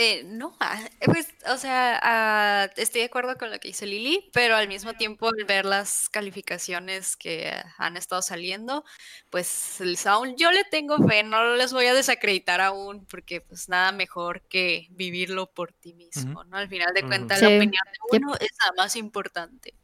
Eh, 0.00 0.22
no, 0.24 0.56
ah, 0.60 0.80
pues, 1.06 1.26
o 1.52 1.56
sea, 1.56 1.98
ah, 2.04 2.70
estoy 2.76 3.00
de 3.00 3.06
acuerdo 3.08 3.36
con 3.36 3.50
lo 3.50 3.58
que 3.58 3.66
dice 3.66 3.84
Lili, 3.84 4.30
pero 4.32 4.54
al 4.54 4.68
mismo 4.68 4.94
tiempo 4.94 5.26
al 5.26 5.44
ver 5.44 5.64
las 5.64 6.08
calificaciones 6.08 7.16
que 7.16 7.52
han 7.78 7.96
estado 7.96 8.22
saliendo, 8.22 8.84
pues 9.28 9.80
el 9.80 9.96
Sound, 9.96 10.36
yo 10.38 10.52
le 10.52 10.62
tengo 10.70 10.98
fe, 10.98 11.24
no 11.24 11.56
les 11.56 11.72
voy 11.72 11.86
a 11.86 11.94
desacreditar 11.94 12.60
aún, 12.60 13.06
porque 13.06 13.40
pues 13.40 13.68
nada 13.68 13.90
mejor 13.90 14.42
que 14.42 14.86
vivirlo 14.90 15.50
por 15.50 15.72
ti 15.72 15.94
mismo, 15.94 16.44
¿no? 16.44 16.58
Al 16.58 16.68
final 16.68 16.94
de 16.94 17.02
cuentas, 17.02 17.42
la 17.42 17.48
Sí. 17.48 17.56
opinión 17.56 17.82
de 17.92 18.18
uno 18.18 18.34
es 18.36 18.50
la 18.64 18.72
más 18.80 18.94
importante. 18.94 19.74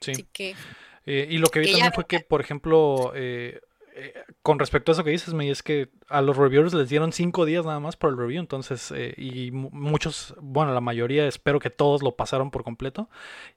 Sí. 0.00 0.12
Así 0.12 0.22
que, 0.32 0.54
Eh, 1.06 1.26
y 1.28 1.38
lo 1.38 1.48
que 1.48 1.58
vi 1.58 1.66
Que 1.66 1.72
también 1.72 1.90
ya- 1.90 1.94
fue 1.94 2.06
que, 2.06 2.20
por 2.20 2.40
ejemplo, 2.40 3.12
eh, 3.16 3.60
eh, 3.96 4.12
con 4.42 4.58
respecto 4.58 4.90
a 4.90 4.94
eso 4.94 5.04
que 5.04 5.10
dices, 5.10 5.32
May, 5.34 5.50
es 5.50 5.62
que 5.62 5.88
a 6.08 6.20
los 6.20 6.36
reviewers 6.36 6.74
les 6.74 6.88
dieron 6.88 7.12
cinco 7.12 7.44
días 7.44 7.64
nada 7.64 7.78
más 7.80 7.96
por 7.96 8.10
el 8.10 8.16
review, 8.18 8.40
entonces, 8.40 8.92
eh, 8.94 9.14
y 9.16 9.50
mu- 9.52 9.70
muchos, 9.72 10.34
bueno, 10.40 10.74
la 10.74 10.80
mayoría, 10.80 11.26
espero 11.28 11.60
que 11.60 11.70
todos 11.70 12.02
lo 12.02 12.16
pasaron 12.16 12.50
por 12.50 12.64
completo. 12.64 13.08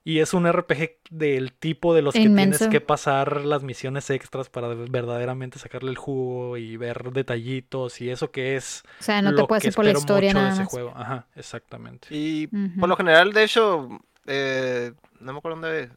Y 0.04 0.20
es 0.20 0.34
un 0.34 0.46
RPG 0.48 1.00
del 1.10 1.54
tipo 1.54 1.94
de 1.94 2.02
los 2.04 2.14
que 2.14 2.22
Inmenso. 2.22 2.60
tienes 2.60 2.72
que 2.72 2.82
pasar 2.82 3.46
las 3.46 3.64
misiones 3.64 4.10
extras 4.10 4.50
para 4.50 4.68
verdaderamente 4.70 5.60
sacarle 5.60 5.90
el 5.92 5.98
jugo 5.98 6.58
y 6.58 6.78
ver 6.78 7.12
detallitos 7.12 8.00
y 8.02 8.10
eso 8.10 8.32
que 8.32 8.56
es 8.56 8.84
O 9.00 9.04
sea, 9.04 9.22
no 9.22 9.34
te 9.36 9.44
puedes 9.46 9.66
ir 9.66 9.74
por 9.74 9.86
la 9.86 9.92
historia 9.92 10.34
nada 10.34 10.50
ese 10.50 10.60
más. 10.62 10.68
juego. 10.70 10.94
Ajá, 10.96 11.28
exactamente. 11.36 12.08
Y 12.12 12.48
por 12.80 12.88
lo 12.88 12.96
general, 12.96 13.34
de 13.34 13.44
hecho, 13.44 13.90
eh, 14.26 14.94
no 15.20 15.34
me 15.34 15.40
acuerdo 15.40 15.60
dónde 15.62 15.90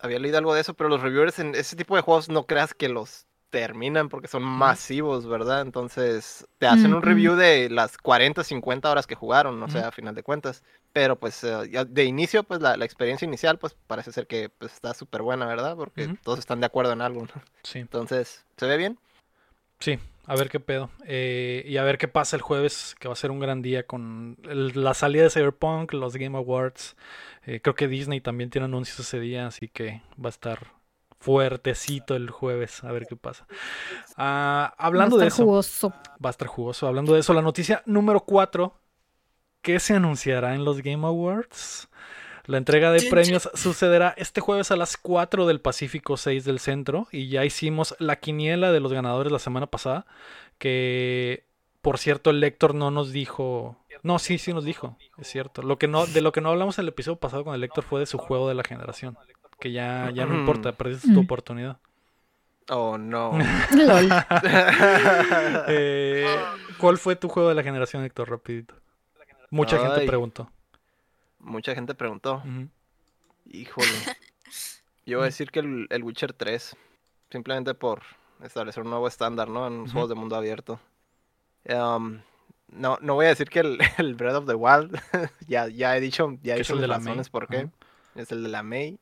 había 0.00 0.18
leído 0.18 0.38
algo 0.38 0.54
de 0.54 0.60
eso, 0.62 0.74
pero 0.74 0.88
los 0.88 1.02
reviewers 1.02 1.38
en 1.40 1.54
ese 1.54 1.76
tipo 1.76 1.96
de 1.96 2.02
juegos 2.02 2.28
no 2.28 2.46
creas 2.46 2.72
que 2.72 2.88
los 2.88 3.26
terminan 3.50 4.08
porque 4.08 4.28
son 4.28 4.42
masivos, 4.44 5.26
¿verdad? 5.26 5.62
Entonces 5.62 6.46
te 6.58 6.66
hacen 6.66 6.94
un 6.94 7.02
review 7.02 7.34
de 7.34 7.68
las 7.68 7.98
40, 7.98 8.44
50 8.44 8.90
horas 8.90 9.06
que 9.06 9.14
jugaron, 9.16 9.62
o 9.62 9.68
sea, 9.68 9.88
a 9.88 9.92
final 9.92 10.14
de 10.14 10.22
cuentas. 10.22 10.62
Pero 10.92 11.16
pues 11.16 11.44
eh, 11.44 11.84
de 11.88 12.04
inicio, 12.04 12.42
pues 12.44 12.60
la, 12.60 12.76
la 12.76 12.84
experiencia 12.84 13.26
inicial, 13.26 13.58
pues 13.58 13.76
parece 13.86 14.12
ser 14.12 14.26
que 14.26 14.48
pues, 14.48 14.72
está 14.72 14.94
súper 14.94 15.22
buena, 15.22 15.46
¿verdad? 15.46 15.76
Porque 15.76 16.08
todos 16.22 16.38
están 16.38 16.60
de 16.60 16.66
acuerdo 16.66 16.92
en 16.92 17.00
algo, 17.02 17.22
¿no? 17.22 17.42
Sí. 17.62 17.78
Entonces, 17.80 18.44
¿se 18.56 18.66
ve 18.66 18.76
bien? 18.76 18.98
Sí, 19.78 19.98
a 20.26 20.34
ver 20.36 20.48
qué 20.50 20.60
pedo. 20.60 20.90
Eh, 21.06 21.64
y 21.66 21.76
a 21.76 21.82
ver 21.84 21.96
qué 21.98 22.06
pasa 22.08 22.36
el 22.36 22.42
jueves, 22.42 22.94
que 22.98 23.08
va 23.08 23.14
a 23.14 23.16
ser 23.16 23.30
un 23.30 23.40
gran 23.40 23.62
día 23.62 23.84
con 23.86 24.36
el- 24.48 24.72
la 24.74 24.94
salida 24.94 25.22
de 25.24 25.30
Cyberpunk, 25.30 25.92
los 25.92 26.16
Game 26.16 26.36
Awards. 26.36 26.96
Eh, 27.46 27.60
creo 27.60 27.74
que 27.74 27.88
Disney 27.88 28.20
también 28.20 28.50
tiene 28.50 28.66
anuncios 28.66 29.00
ese 29.00 29.18
día, 29.20 29.46
así 29.46 29.68
que 29.68 30.02
va 30.22 30.28
a 30.28 30.30
estar 30.30 30.66
fuertecito 31.20 32.16
el 32.16 32.30
jueves, 32.30 32.82
a 32.82 32.90
ver 32.92 33.06
qué 33.06 33.14
pasa. 33.16 33.46
Ah, 34.16 34.74
hablando 34.78 35.16
Va 35.16 35.22
a 35.22 35.24
de 35.24 35.28
estar 35.28 35.36
eso, 35.36 35.44
jugoso. 35.44 35.90
va 36.24 36.28
a 36.28 36.30
estar 36.30 36.48
jugoso. 36.48 36.86
Hablando 36.86 37.12
de 37.14 37.20
eso, 37.20 37.34
la 37.34 37.42
noticia 37.42 37.82
número 37.86 38.20
4, 38.20 38.74
¿qué 39.62 39.78
se 39.78 39.94
anunciará 39.94 40.54
en 40.54 40.64
los 40.64 40.82
Game 40.82 41.06
Awards? 41.06 41.88
La 42.46 42.56
entrega 42.56 42.90
de 42.90 43.02
premios 43.08 43.48
sucederá 43.54 44.14
este 44.16 44.40
jueves 44.40 44.70
a 44.70 44.76
las 44.76 44.96
4 44.96 45.46
del 45.46 45.60
Pacífico 45.60 46.16
6 46.16 46.44
del 46.44 46.58
centro 46.58 47.06
y 47.12 47.28
ya 47.28 47.44
hicimos 47.44 47.94
la 47.98 48.16
quiniela 48.16 48.72
de 48.72 48.80
los 48.80 48.92
ganadores 48.92 49.30
la 49.30 49.38
semana 49.38 49.66
pasada, 49.68 50.06
que 50.58 51.44
por 51.82 51.98
cierto 51.98 52.30
el 52.30 52.40
Lector 52.40 52.74
no 52.74 52.90
nos 52.90 53.12
dijo, 53.12 53.76
no, 54.02 54.18
sí, 54.18 54.38
sí 54.38 54.52
nos 54.52 54.64
dijo, 54.64 54.96
es 55.18 55.28
cierto. 55.28 55.62
Lo 55.62 55.78
que 55.78 55.86
no 55.86 56.06
de 56.06 56.22
lo 56.22 56.32
que 56.32 56.40
no 56.40 56.48
hablamos 56.48 56.78
en 56.78 56.84
el 56.84 56.88
episodio 56.88 57.20
pasado 57.20 57.44
con 57.44 57.54
el 57.54 57.60
Lector 57.60 57.84
fue 57.84 58.00
de 58.00 58.06
su 58.06 58.18
juego 58.18 58.48
de 58.48 58.54
la 58.54 58.64
generación, 58.64 59.16
que 59.60 59.70
ya 59.72 60.10
ya 60.12 60.26
no 60.26 60.34
importa, 60.34 60.72
perdiste 60.72 61.08
tu 61.12 61.20
Mm. 61.20 61.24
oportunidad. 61.24 61.78
Oh, 62.70 62.96
no. 62.98 63.32
Lol. 63.76 64.08
Eh, 65.68 66.26
¿Cuál 66.78 66.98
fue 66.98 67.16
tu 67.16 67.28
juego 67.28 67.48
de 67.48 67.54
la 67.54 67.62
generación, 67.62 68.04
Héctor? 68.04 68.30
Rapidito. 68.30 68.74
Mucha 69.50 69.78
gente 69.78 70.06
preguntó. 70.06 70.50
Mucha 71.40 71.74
gente 71.74 71.94
preguntó. 71.94 72.36
Ujú. 72.44 72.68
Híjole. 73.50 73.88
Yo 75.06 75.18
voy 75.18 75.24
a 75.24 75.26
decir 75.26 75.50
que 75.50 75.60
el, 75.60 75.86
el 75.90 76.02
Witcher 76.04 76.32
3. 76.32 76.76
Simplemente 77.30 77.74
por 77.74 78.02
establecer 78.42 78.82
un 78.82 78.90
nuevo 78.90 79.08
estándar, 79.08 79.48
¿no? 79.48 79.66
En 79.66 79.82
los 79.82 79.92
juegos 79.92 80.08
de 80.08 80.14
mundo 80.14 80.36
abierto. 80.36 80.80
Em, 81.64 82.20
no, 82.68 82.98
no 83.00 83.14
voy 83.14 83.26
a 83.26 83.30
decir 83.30 83.48
que 83.48 83.60
el, 83.60 83.78
el 83.98 84.14
Breath 84.14 84.36
of 84.36 84.46
the 84.46 84.54
Wild. 84.54 84.98
ya, 85.48 85.66
ya 85.68 85.96
he 85.96 86.00
dicho, 86.00 86.38
ya 86.42 86.54
he 86.54 86.58
dicho 86.58 86.74
el 86.74 86.80
de 86.80 86.86
mis 86.86 86.90
la 86.90 86.98
May. 86.98 87.06
razones 87.06 87.28
por 87.30 87.48
qué. 87.48 87.68
Es 88.14 88.30
el 88.32 88.42
de 88.44 88.48
la 88.48 88.62
May. 88.62 88.98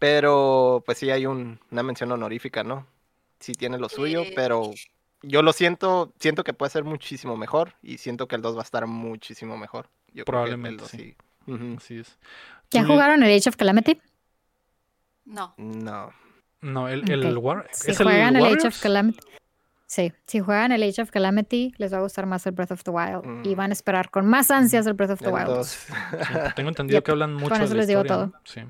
Pero 0.00 0.82
pues 0.84 0.98
sí 0.98 1.10
hay 1.10 1.26
un- 1.26 1.60
una 1.70 1.82
mención 1.84 2.10
honorífica, 2.10 2.64
¿no? 2.64 2.86
Sí 3.38 3.52
tiene 3.52 3.78
lo 3.78 3.88
suyo, 3.88 4.22
Eh. 4.22 4.32
pero 4.34 4.70
yo 5.22 5.42
lo 5.42 5.52
siento, 5.52 6.12
siento 6.18 6.42
que 6.42 6.52
puede 6.54 6.70
ser 6.70 6.82
muchísimo 6.84 7.36
mejor. 7.36 7.74
Y 7.82 7.98
siento 7.98 8.26
que 8.26 8.34
el 8.34 8.42
2 8.42 8.56
va 8.56 8.60
a 8.60 8.64
estar 8.64 8.86
muchísimo 8.88 9.56
mejor. 9.56 9.88
Yo 10.12 10.24
creo 10.24 10.44
que 10.44 10.50
el 10.50 10.56
Probablemente, 10.60 10.82
2 10.82 10.90
sí. 10.90 11.16
Así 11.76 11.98
es. 11.98 12.18
¿Ya 12.70 12.82
Tú- 12.82 12.88
jugaron 12.88 13.22
el 13.22 13.36
Age 13.38 13.48
of 13.50 13.56
Calamity? 13.56 14.00
No. 15.24 15.54
No. 15.58 16.12
No, 16.62 16.88
el, 16.88 17.08
el. 17.10 17.36
War- 17.38 17.66
Si 17.72 17.90
¿Es 17.90 17.98
juegan 17.98 18.36
el, 18.36 18.44
Age 18.44 18.68
of 18.68 18.80
Calamity. 18.82 19.18
Sí, 19.86 20.12
si 20.26 20.40
juegan 20.40 20.70
el 20.72 20.82
Age 20.84 21.02
of 21.02 21.10
Calamity, 21.10 21.74
les 21.78 21.92
va 21.92 21.98
a 21.98 22.00
gustar 22.00 22.24
más 22.26 22.46
el 22.46 22.52
Breath 22.52 22.70
of 22.70 22.84
the 22.84 22.90
Wild. 22.90 23.44
Y 23.44 23.54
Mm. 23.54 23.56
van 23.56 23.70
a 23.70 23.72
esperar 23.72 24.10
con 24.10 24.26
más 24.26 24.50
ansias 24.50 24.86
el 24.86 24.92
Breath 24.94 25.10
of 25.10 25.18
the 25.20 25.26
El 25.26 25.32
Wild. 25.34 25.46
2. 25.46 25.66
Sí, 25.68 25.92
tengo 26.54 26.68
entendido 26.76 26.98
Yep. 26.98 27.04
que 27.04 27.10
hablan 27.10 27.34
mucho 27.34 27.54
eso 27.54 27.62
de 27.64 27.68
la 27.70 27.74
les 27.76 27.86
digo 27.88 28.02
historia, 28.02 28.26
todo. 28.26 28.26
¿no? 28.26 28.40
Sí. 28.44 28.60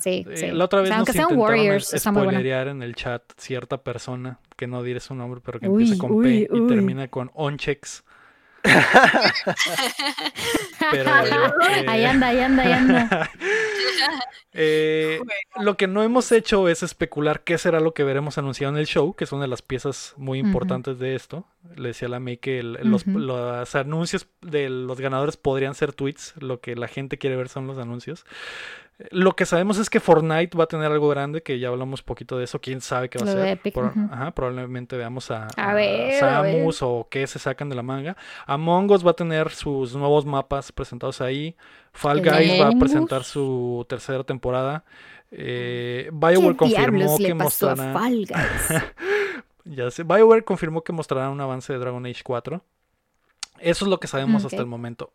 Sí, 0.00 0.26
sí. 0.34 0.50
La 0.50 0.64
otra 0.64 0.80
O 0.80 0.82
vez 0.82 0.88
sea, 0.88 0.98
nos 0.98 1.08
aunque 1.08 1.12
sean 1.12 1.38
Warriors, 1.38 1.94
está 1.94 2.12
muy 2.12 2.34
en 2.34 2.82
el 2.82 2.94
chat 2.94 3.22
cierta 3.36 3.82
persona, 3.82 4.38
que 4.56 4.66
no 4.66 4.82
diré 4.82 5.00
su 5.00 5.14
nombre, 5.14 5.40
pero 5.44 5.60
que 5.60 5.68
Uy, 5.68 5.82
empieza 5.84 6.00
con 6.00 6.12
uy, 6.12 6.46
P 6.46 6.56
y 6.56 6.66
termina 6.66 7.08
con 7.08 7.30
Onchex. 7.34 8.04
Pero 10.92 11.10
eh, 11.10 11.84
ahí 11.88 12.04
anda, 12.04 12.28
ahí 12.28 12.38
anda, 12.40 12.62
ahí 12.62 12.72
anda. 12.72 13.30
Eh, 14.54 15.18
lo 15.62 15.78
que 15.78 15.86
no 15.86 16.02
hemos 16.02 16.30
hecho 16.30 16.68
es 16.68 16.82
especular 16.82 17.42
qué 17.42 17.56
será 17.56 17.80
lo 17.80 17.94
que 17.94 18.04
veremos 18.04 18.36
anunciado 18.36 18.74
en 18.74 18.78
el 18.78 18.86
show, 18.86 19.14
que 19.14 19.24
es 19.24 19.32
una 19.32 19.42
de 19.42 19.48
las 19.48 19.62
piezas 19.62 20.12
muy 20.18 20.40
importantes 20.40 20.98
de 20.98 21.14
esto. 21.14 21.46
Le 21.74 21.88
decía 21.88 22.06
a 22.08 22.10
la 22.10 22.20
May 22.20 22.36
que 22.36 22.58
el- 22.58 22.78
los, 22.82 23.06
Ujú. 23.06 23.18
los 23.18 23.74
anuncios 23.74 24.26
de 24.42 24.68
los 24.68 25.00
ganadores 25.00 25.38
podrían 25.38 25.74
ser 25.74 25.94
tweets, 25.94 26.34
lo 26.38 26.60
que 26.60 26.76
la 26.76 26.86
gente 26.86 27.16
quiere 27.16 27.36
ver 27.36 27.48
son 27.48 27.66
los 27.66 27.78
anuncios. 27.78 28.26
Lo 29.10 29.34
que 29.34 29.46
sabemos 29.46 29.78
es 29.78 29.90
que 29.90 30.00
Fortnite 30.00 30.56
va 30.56 30.64
a 30.64 30.66
tener 30.66 30.90
algo 30.92 31.08
grande, 31.08 31.42
que 31.42 31.58
ya 31.58 31.68
hablamos 31.68 32.02
poquito 32.02 32.38
de 32.38 32.44
eso, 32.44 32.60
quién 32.60 32.80
sabe 32.80 33.08
qué 33.08 33.18
va 33.18 33.30
a 33.30 33.32
ser. 33.32 33.60
ajá, 34.12 34.30
probablemente 34.32 34.96
veamos 34.96 35.30
a, 35.30 35.48
A 35.56 35.74
ver, 35.74 36.22
a 36.22 36.40
ver. 36.42 36.54
Samus 36.56 36.82
o 36.82 37.08
qué 37.10 37.26
se 37.26 37.38
sacan 37.38 37.68
de 37.68 37.74
la 37.76 37.82
manga. 37.82 38.16
Among 38.46 38.90
Us 38.90 39.04
va 39.06 39.12
a 39.12 39.14
tener 39.14 39.50
sus 39.50 39.94
nuevos 39.96 40.24
mapas 40.26 40.72
presentados 40.72 41.20
ahí. 41.20 41.56
Fall 41.92 42.20
Guys 42.22 42.60
va 42.60 42.68
a 42.68 42.72
presentar 42.78 43.24
su 43.24 43.84
tercera 43.88 44.22
temporada. 44.24 44.84
Eh, 45.30 46.10
BioWare 46.12 46.52
¿Qué 46.52 46.56
confirmó 46.56 47.16
que 47.16 47.34
mostrará. 47.34 47.92
Fall 47.92 48.26
Guys? 48.28 48.82
Ya 49.64 49.90
sé, 49.90 50.02
BioWare 50.02 50.44
confirmó 50.44 50.82
que 50.82 50.92
mostrará 50.92 51.30
un 51.30 51.40
avance 51.40 51.72
de 51.72 51.78
Dragon 51.78 52.04
Age 52.04 52.22
4. 52.24 52.62
Eso 53.60 53.84
es 53.84 53.88
lo 53.88 54.00
que 54.00 54.08
sabemos 54.08 54.44
hasta 54.44 54.56
Ok. 54.56 54.60
el 54.62 54.66
momento. 54.66 55.12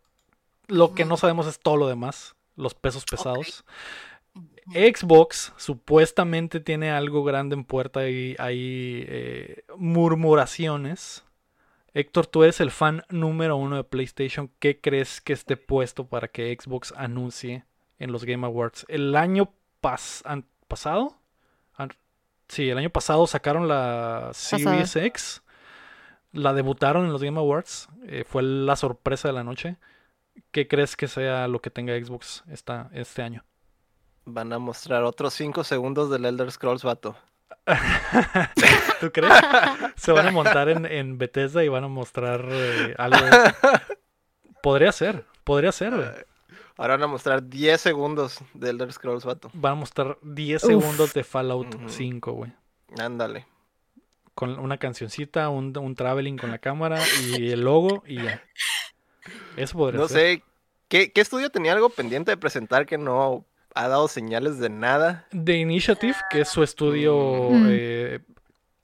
Lo 0.68 0.94
que 0.94 1.04
no 1.04 1.16
sabemos 1.16 1.46
es 1.46 1.58
todo 1.58 1.76
lo 1.76 1.86
demás, 1.88 2.34
los 2.58 2.74
pesos 2.74 3.04
pesados. 3.06 3.64
Xbox 4.72 5.52
supuestamente 5.56 6.60
tiene 6.60 6.90
algo 6.90 7.24
grande 7.24 7.54
en 7.54 7.64
puerta 7.64 8.08
y 8.08 8.36
hay 8.38 9.04
eh, 9.08 9.64
murmuraciones. 9.76 11.24
Héctor, 11.94 12.26
tú 12.26 12.42
eres 12.42 12.60
el 12.60 12.70
fan 12.70 13.02
número 13.08 13.56
uno 13.56 13.76
de 13.76 13.84
PlayStation. 13.84 14.50
¿Qué 14.58 14.80
crees 14.80 15.20
que 15.20 15.32
esté 15.32 15.56
puesto 15.56 16.06
para 16.06 16.28
que 16.28 16.54
Xbox 16.60 16.92
anuncie 16.96 17.64
en 17.98 18.12
los 18.12 18.24
Game 18.24 18.46
Awards? 18.46 18.84
El 18.88 19.16
año 19.16 19.52
pas- 19.82 20.44
pasado, 20.68 21.16
sí, 22.48 22.68
el 22.68 22.78
año 22.78 22.90
pasado 22.90 23.26
sacaron 23.26 23.68
la 23.68 24.30
Series 24.34 24.94
X, 24.96 25.42
la 26.32 26.52
debutaron 26.52 27.06
en 27.06 27.12
los 27.12 27.22
Game 27.22 27.38
Awards, 27.38 27.88
eh, 28.06 28.24
fue 28.28 28.42
la 28.42 28.76
sorpresa 28.76 29.28
de 29.28 29.34
la 29.34 29.44
noche. 29.44 29.76
¿Qué 30.50 30.66
crees 30.68 30.96
que 30.96 31.08
sea 31.08 31.48
lo 31.48 31.60
que 31.60 31.70
tenga 31.70 31.94
Xbox 31.94 32.44
esta, 32.48 32.90
este 32.92 33.22
año? 33.22 33.44
Van 34.24 34.52
a 34.52 34.58
mostrar 34.58 35.04
otros 35.04 35.32
5 35.34 35.64
segundos 35.64 36.10
del 36.10 36.24
Elder 36.24 36.50
Scrolls, 36.50 36.82
vato. 36.82 37.16
¿Tú 39.00 39.10
crees? 39.12 39.32
Se 39.96 40.12
van 40.12 40.26
a 40.26 40.30
montar 40.30 40.68
en, 40.68 40.86
en 40.86 41.18
Bethesda 41.18 41.64
y 41.64 41.68
van 41.68 41.84
a 41.84 41.88
mostrar 41.88 42.46
eh, 42.50 42.94
algo. 42.98 43.18
Podría 44.62 44.90
ser, 44.92 45.24
podría 45.44 45.70
ser. 45.72 45.94
güey. 45.94 46.08
Ahora 46.76 46.94
van 46.94 47.04
a 47.04 47.06
mostrar 47.06 47.48
10 47.48 47.80
segundos 47.80 48.38
del 48.54 48.70
Elder 48.76 48.92
Scrolls, 48.92 49.24
vato. 49.24 49.50
Van 49.54 49.72
a 49.72 49.76
mostrar 49.76 50.18
10 50.22 50.64
Uf. 50.64 50.68
segundos 50.68 51.14
de 51.14 51.24
Fallout 51.24 51.74
Ujú. 51.74 51.88
5, 51.88 52.32
güey. 52.32 52.52
Ándale. 52.98 53.46
Con 54.34 54.58
una 54.58 54.78
cancioncita, 54.78 55.48
un, 55.48 55.76
un 55.76 55.94
traveling 55.94 56.36
con 56.38 56.50
la 56.50 56.58
cámara 56.58 57.00
y 57.22 57.50
el 57.50 57.62
logo 57.62 58.02
y 58.06 58.16
ya. 58.22 58.42
Eso 59.56 59.76
podría 59.78 60.00
No 60.00 60.08
ser. 60.08 60.18
sé, 60.38 60.42
¿qué, 60.88 61.12
qué 61.12 61.20
estudio 61.20 61.50
tenía 61.50 61.72
algo 61.72 61.90
pendiente 61.90 62.30
de 62.30 62.36
presentar 62.36 62.86
que 62.86 62.98
no 62.98 63.44
ha 63.74 63.88
dado 63.88 64.08
señales 64.08 64.58
de 64.58 64.68
nada? 64.70 65.26
The 65.30 65.56
Initiative, 65.56 66.16
que 66.30 66.40
es 66.42 66.48
su 66.48 66.62
estudio 66.62 67.50
Mm. 67.50 67.66
eh, 67.70 68.20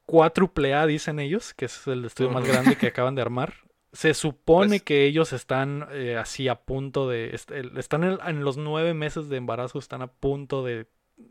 cuádruple 0.07 0.75
A, 0.75 0.87
dicen 0.87 1.19
ellos, 1.19 1.55
que 1.55 1.65
es 1.67 1.87
el 1.87 2.05
estudio 2.05 2.31
más 2.31 2.45
grande 2.47 2.77
que 2.77 2.89
acaban 2.89 3.15
de 3.15 3.23
armar. 3.23 3.55
Se 3.93 4.13
supone 4.13 4.69
Pues- 4.69 4.83
que 4.83 5.05
ellos 5.05 5.33
están 5.33 5.87
eh, 5.93 6.17
así 6.17 6.49
a 6.49 6.57
punto 6.57 7.09
de... 7.09 7.35
est- 7.35 7.51
el- 7.53 7.77
Están 7.79 8.03
en, 8.05 8.19
en 8.27 8.45
los 8.45 8.57
nueve 8.57 8.93
meses 8.93 9.29
de 9.29 9.37
embarazo, 9.37 9.79
están 9.79 10.03
a 10.03 10.09
punto 10.09 10.65
de 10.65 10.87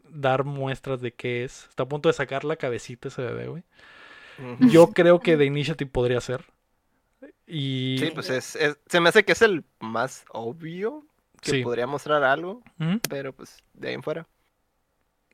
dar 0.09 0.45
muestras 0.45 1.01
de 1.01 1.13
qué 1.13 1.43
es. 1.43 1.65
Está 1.69 1.83
a 1.83 1.87
punto 1.89 2.07
de 2.07 2.13
sacar 2.13 2.45
la 2.45 2.55
cabecita 2.55 3.09
ese 3.09 3.21
bebé, 3.21 3.47
güey. 3.47 3.63
Yo 4.61 4.87
creo 4.93 5.19
que 5.19 5.35
The 5.37 5.45
Initiative 5.45 5.91
podría 5.91 6.19
ser. 6.21 6.45
Y... 7.47 7.97
Sí, 7.99 8.11
pues 8.13 8.29
es, 8.29 8.55
es- 8.55 8.77
se 8.87 8.99
me 8.99 9.09
hace 9.09 9.23
que 9.25 9.31
es 9.33 9.41
el 9.41 9.63
más 9.79 10.25
obvio 10.29 11.05
que 11.41 11.51
Sí. 11.51 11.63
podría 11.63 11.87
mostrar 11.87 12.23
algo, 12.23 12.63
pero 13.09 13.33
pues 13.33 13.57
de 13.73 13.89
ahí 13.89 13.93
en 13.95 14.03
fuera. 14.03 14.27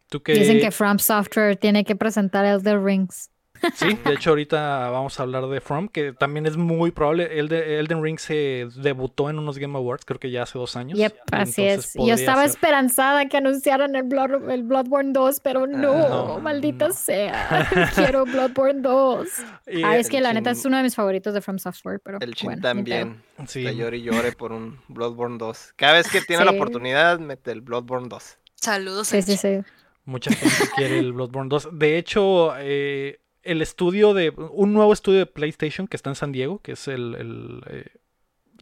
¿Tú 0.08 0.22
qué- 0.24 0.34
Dicen 0.34 0.60
que 0.60 0.72
From 0.72 0.98
Software 1.00 1.56
tiene 1.58 1.84
que 1.86 1.96
presentar 1.96 2.46
Elder 2.46 2.82
Rings. 2.84 3.30
Sí, 3.76 3.98
de 4.06 4.14
hecho 4.14 4.32
ahorita 4.32 4.90
vamos 4.90 5.20
a 5.20 5.24
hablar 5.24 5.48
de 5.48 5.62
From, 5.62 5.88
que 5.88 6.14
también 6.14 6.46
es 6.46 6.58
muy 6.58 6.92
probable. 6.92 7.40
El 7.40 7.48
de 7.48 7.80
Elden 7.80 8.04
Ring 8.04 8.20
se 8.20 8.68
debutó 8.76 9.30
en 9.30 9.40
unos 9.40 9.58
Game 9.58 9.78
Awards, 9.78 10.06
creo 10.06 10.20
que 10.20 10.32
ya 10.32 10.44
hace 10.44 10.58
dos 10.58 10.76
años. 10.76 10.98
Yep, 10.98 11.16
así 11.32 11.64
es. 11.64 11.94
Yo 11.96 12.14
estaba 12.14 12.42
ser. 12.44 12.52
esperanzada 12.52 13.28
que 13.28 13.38
anunciaran 13.38 13.96
el, 13.96 14.04
Blood, 14.04 14.50
el 14.50 14.64
Bloodborne 14.64 15.12
2, 15.14 15.40
pero 15.42 15.68
no, 15.68 15.92
Ah, 15.94 16.10
no, 16.10 16.40
maldita 16.40 16.88
no. 16.90 16.94
sea. 16.94 17.68
Quiero 17.96 18.26
Bloodborne 18.26 18.82
2. 18.82 19.28
Y, 19.72 19.84
Ah, 19.84 19.98
es 19.98 20.10
que 20.10 20.18
el 20.18 20.24
la 20.24 20.34
neta 20.34 20.52
es 20.52 20.66
uno 20.66 20.78
de 20.78 20.84
mis 20.84 20.96
favoritos 20.96 21.34
de 21.34 21.42
From 21.42 21.60
Software, 21.60 22.00
pero 22.04 22.18
El 22.22 22.34
Chin 22.34 22.48
bueno, 22.48 22.62
también. 22.62 23.22
sí, 23.48 23.64
llore 23.76 23.98
y 23.98 24.02
llore 24.02 24.32
por 24.32 24.52
un 24.52 24.80
Bloodborne 24.88 25.38
2. 25.38 25.74
Cada 25.76 25.94
vez 25.94 26.10
que 26.10 26.22
tiene 26.22 26.44
la 26.46 26.52
oportunidad, 26.52 27.20
mete 27.20 27.52
el 27.52 27.62
Bloodborne 27.62 28.08
2. 28.10 28.38
Saludos. 28.56 29.08
Sí, 29.08 29.22
sí, 29.22 29.38
sí. 29.38 29.60
mucha 30.06 30.32
gente 30.34 30.56
quiere 30.76 31.00
el 31.00 31.14
Bloodborne 31.14 31.50
2. 31.50 31.70
De 31.74 31.98
hecho, 31.98 32.54
eh, 32.58 33.20
el 33.44 33.62
estudio 33.62 34.14
de. 34.14 34.30
Un 34.32 34.74
nuevo 34.74 34.94
estudio 34.94 35.20
de 35.20 35.26
PlayStation 35.26 35.88
que 35.88 35.98
está 35.98 36.10
en 36.10 36.16
San 36.16 36.32
Diego, 36.32 36.60
que 36.60 36.74
es 36.74 36.88
el. 36.88 37.16
el, 37.16 37.62
eh, 37.70 37.86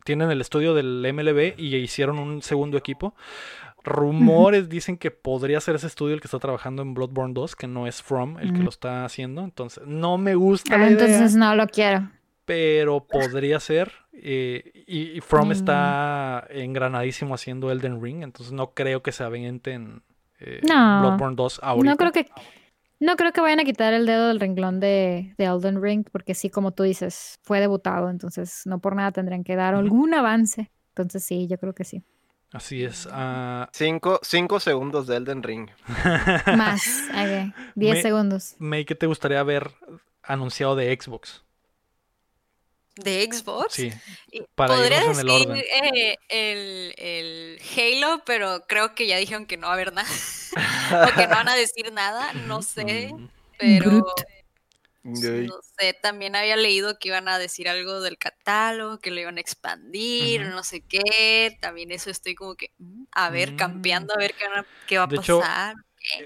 tienen 0.06 0.32
el 0.32 0.40
estudio 0.40 0.74
del 0.74 1.06
MLB 1.14 1.56
y 1.60 1.76
hicieron 1.76 2.18
un 2.20 2.42
segundo 2.42 2.78
equipo. 2.78 3.14
Rumores 3.84 4.70
dicen 4.70 4.98
que 4.98 5.12
podría 5.12 5.60
ser 5.62 5.76
ese 5.76 5.88
estudio 5.88 6.14
el 6.14 6.22
que 6.22 6.28
está 6.28 6.40
trabajando 6.40 6.82
en 6.82 6.94
Bloodborne 6.94 7.34
2, 7.34 7.56
que 7.56 7.68
no 7.68 7.88
es 7.88 8.02
From 8.02 8.38
el 8.40 8.54
que 8.54 8.64
lo 8.64 8.70
está 8.70 9.06
haciendo. 9.06 9.44
Entonces, 9.44 9.84
no 9.86 10.18
me 10.18 10.36
gusta 10.36 10.76
Ah, 10.76 10.78
la 10.78 10.90
idea. 10.92 11.06
entonces 11.06 11.36
no 11.36 11.56
lo 11.56 11.68
quiero. 11.68 12.10
pero 12.46 13.06
podría 13.06 13.60
ser. 13.60 13.92
eh, 14.20 14.72
y, 14.88 15.18
y 15.18 15.22
From 15.22 15.50
Mm. 15.50 15.52
está 15.52 16.48
engranadísimo 16.50 17.36
haciendo 17.36 17.70
Elden 17.72 18.02
Ring, 18.02 18.24
entonces 18.24 18.52
no 18.52 18.72
creo 18.74 19.04
que 19.04 19.12
se 19.12 19.24
avienten 19.24 20.02
eh, 20.40 20.62
No. 20.68 21.02
Bloodborne 21.02 21.36
2 21.36 21.60
ahorita. 21.62 21.92
No 21.92 21.98
creo 21.98 22.12
que 22.12 22.28
no 23.00 23.16
creo 23.16 23.32
que 23.32 23.42
vayan 23.42 23.60
a 23.60 23.64
quitar 23.66 23.94
el 23.94 24.06
dedo 24.06 24.28
del 24.30 24.40
renglón 24.40 24.80
de, 24.80 25.34
de 25.38 25.46
Elden 25.46 25.82
Ring, 25.82 26.06
porque 26.12 26.34
sí, 26.36 26.50
como 26.50 26.72
tú 26.72 26.84
dices, 26.84 27.40
fue 27.44 27.60
debutado, 27.60 28.10
entonces 28.10 28.62
no 28.66 28.80
por 28.80 28.96
nada 28.96 29.12
tendrían 29.12 29.44
que 29.44 29.56
dar 29.56 29.76
algún 29.76 30.14
avance. 30.14 30.72
Entonces 30.90 31.24
sí, 31.24 31.48
yo 31.48 31.58
creo 31.58 31.74
que 31.74 31.84
sí. 31.84 32.04
Así 32.54 32.84
es. 32.84 33.08
ah, 33.12 33.70
Cinco, 33.74 34.20
cinco 34.24 34.60
segundos 34.60 35.06
de 35.06 35.18
Elden 35.18 35.44
Ring. 35.44 35.70
Más, 36.56 37.08
ok, 37.10 37.54
10 37.76 37.94
Me- 37.96 38.02
segundos. 38.02 38.56
May, 38.60 38.86
¿qué 38.86 38.96
te 38.96 39.06
gustaría 39.06 39.44
ver 39.44 39.72
anunciado 40.24 40.76
de 40.76 40.98
Xbox? 41.00 41.44
De 42.98 43.30
Xbox. 43.32 43.74
Sí, 43.74 43.92
para 44.56 44.76
Podría 44.76 45.02
irnos 45.02 45.20
en 45.20 45.28
el 45.28 45.34
decir 45.34 45.50
orden. 45.50 45.64
eh, 45.96 46.16
el, 46.30 46.94
el 46.98 47.60
Halo, 47.78 48.24
pero 48.26 48.62
creo 48.68 48.96
que 48.96 49.08
ya 49.08 49.18
dijeron 49.18 49.46
que 49.46 49.58
no 49.58 49.68
va 49.68 49.74
a 49.74 49.76
haber 49.76 49.94
nada. 49.94 50.10
o 51.12 51.16
que 51.16 51.28
no 51.28 51.36
van 51.36 51.50
a 51.50 51.56
decir 51.56 51.92
nada, 51.94 52.34
no 52.34 52.62
sé. 52.62 53.12
Mm, 53.14 53.28
Pero 53.60 54.06
no 55.04 55.60
sé, 55.80 55.94
también 56.02 56.36
había 56.36 56.58
leído 56.58 57.00
que 57.00 57.08
iban 57.10 57.30
a 57.30 57.40
decir 57.40 57.70
algo 57.70 58.02
del 58.02 58.18
catálogo, 58.18 59.00
que 59.00 59.10
lo 59.12 59.22
iban 59.22 59.38
a 59.38 59.42
expandir, 59.42 60.42
no 60.42 60.64
sé 60.64 60.82
qué. 60.82 61.56
También 61.62 61.92
eso 61.92 62.10
estoy 62.10 62.36
como 62.36 62.56
que, 62.56 62.72
mm, 62.78 63.04
a 63.12 63.30
ver, 63.30 63.54
Mm. 63.54 63.56
campeando, 63.56 64.14
a 64.14 64.18
ver 64.18 64.34
qué, 64.34 64.48
van 64.50 64.60
a- 64.60 64.68
qué 64.86 64.98
va 64.98 65.06
a 65.06 65.08
De 65.08 65.16
hecho, 65.18 65.40
pasar. 65.40 65.76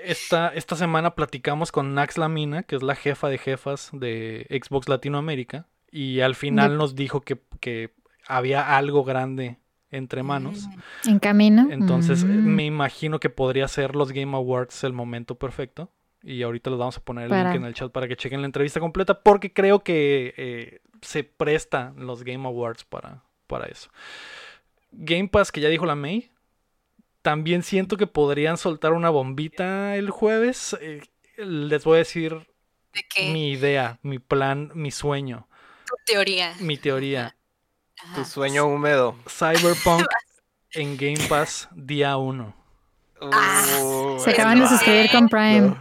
Esta, 0.04 0.50
esta 0.50 0.76
semana 0.76 1.16
platicamos 1.16 1.72
con 1.72 1.94
Nax 1.96 2.18
Lamina, 2.18 2.64
que 2.64 2.76
es 2.76 2.84
la 2.84 2.96
jefa 2.96 3.30
de 3.30 3.38
jefas 3.38 3.90
de 3.94 4.46
Xbox 4.50 4.88
Latinoamérica, 4.90 5.68
y 5.92 6.22
al 6.22 6.36
final 6.36 6.78
nos 6.78 6.96
dijo 6.96 7.22
que, 7.22 7.39
que 7.60 7.94
había 8.28 8.78
algo 8.78 9.04
grande 9.04 9.58
entre 9.92 10.24
manos. 10.24 10.68
En 11.06 11.20
camino. 11.20 11.68
Entonces, 11.70 12.24
me 12.24 12.66
imagino 12.66 13.20
que 13.20 13.30
podría 13.30 13.68
ser 13.68 13.96
los 13.96 14.12
Game 14.14 14.36
Awards 14.36 14.84
el 14.86 14.94
momento 14.94 15.36
perfecto. 15.36 15.92
Y 16.24 16.44
ahorita 16.44 16.70
les 16.70 16.80
vamos 16.80 16.98
a 16.98 17.02
poner 17.02 17.26
el 17.26 17.30
Para- 17.32 17.50
link 17.52 17.62
en 17.62 17.66
el 17.66 17.74
chat 17.74 17.92
para 17.92 18.08
que 18.08 18.16
chequen 18.16 18.42
la 18.42 18.46
entrevista 18.46 18.80
completa, 18.80 19.22
porque 19.22 19.52
creo 19.52 19.80
que 19.84 20.34
eh, 20.38 20.80
se 21.02 21.24
prestan 21.24 22.06
los 22.06 22.24
Game 22.24 22.48
Awards 22.48 22.84
para, 22.86 23.24
para 23.48 23.66
eso. 23.66 23.89
Game 24.92 25.28
Pass, 25.30 25.52
que 25.52 25.62
ya 25.62 25.70
dijo 25.70 25.86
la 25.86 25.96
May. 25.96 26.30
También 27.22 27.64
siento 27.64 27.98
que 27.98 28.08
podrían 28.08 28.58
soltar 28.58 28.94
una 28.94 29.10
bombita 29.10 29.96
el 29.96 30.10
jueves. 30.10 30.78
Eh, 30.82 31.02
les 31.38 31.84
voy 31.84 31.96
a 31.96 32.00
decir 32.00 32.34
¿De 32.94 33.04
qué? 33.14 33.32
mi 33.32 33.52
idea, 33.52 34.00
mi 34.04 34.20
plan, 34.20 34.72
mi 34.76 34.92
sueño, 34.92 35.48
teoría. 36.06 36.54
mi 36.60 36.78
teoría. 36.78 37.36
Tu 38.16 38.26
sueño 38.26 38.66
húmedo. 38.66 39.16
Cyberpunk 39.28 40.06
en 40.72 40.97
Game 40.97 41.28
Pass 41.30 41.68
día 41.72 42.18
1. 42.18 42.56
Ah, 43.32 43.66
Uh, 43.80 44.20
Se 44.20 44.32
acaban 44.32 44.60
de 44.60 44.68
suscribir 44.68 45.12
con 45.12 45.30
Prime. 45.30 45.76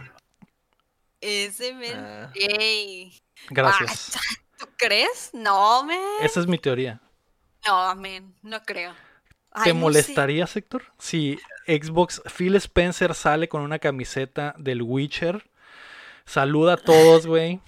Ese 1.19 1.73
men. 1.73 1.95
Ah. 1.95 2.31
Ey. 2.35 3.13
Gracias. 3.49 4.17
¿Tú 4.57 4.67
crees? 4.77 5.31
No, 5.33 5.83
men. 5.83 5.99
Esa 6.21 6.39
es 6.39 6.47
mi 6.47 6.57
teoría. 6.59 7.01
No, 7.67 7.95
men. 7.95 8.33
No 8.43 8.61
creo. 8.63 8.93
Ay, 9.51 9.63
¿Te 9.65 9.69
no 9.69 9.75
sé. 9.75 9.81
molestaría, 9.81 10.47
Sector? 10.47 10.83
Si 10.99 11.39
Xbox, 11.67 12.21
Phil 12.35 12.55
Spencer 12.55 13.13
sale 13.15 13.49
con 13.49 13.61
una 13.61 13.79
camiseta 13.79 14.53
del 14.57 14.81
Witcher, 14.81 15.49
saluda 16.25 16.73
a 16.73 16.77
todos, 16.77 17.25
güey. 17.27 17.59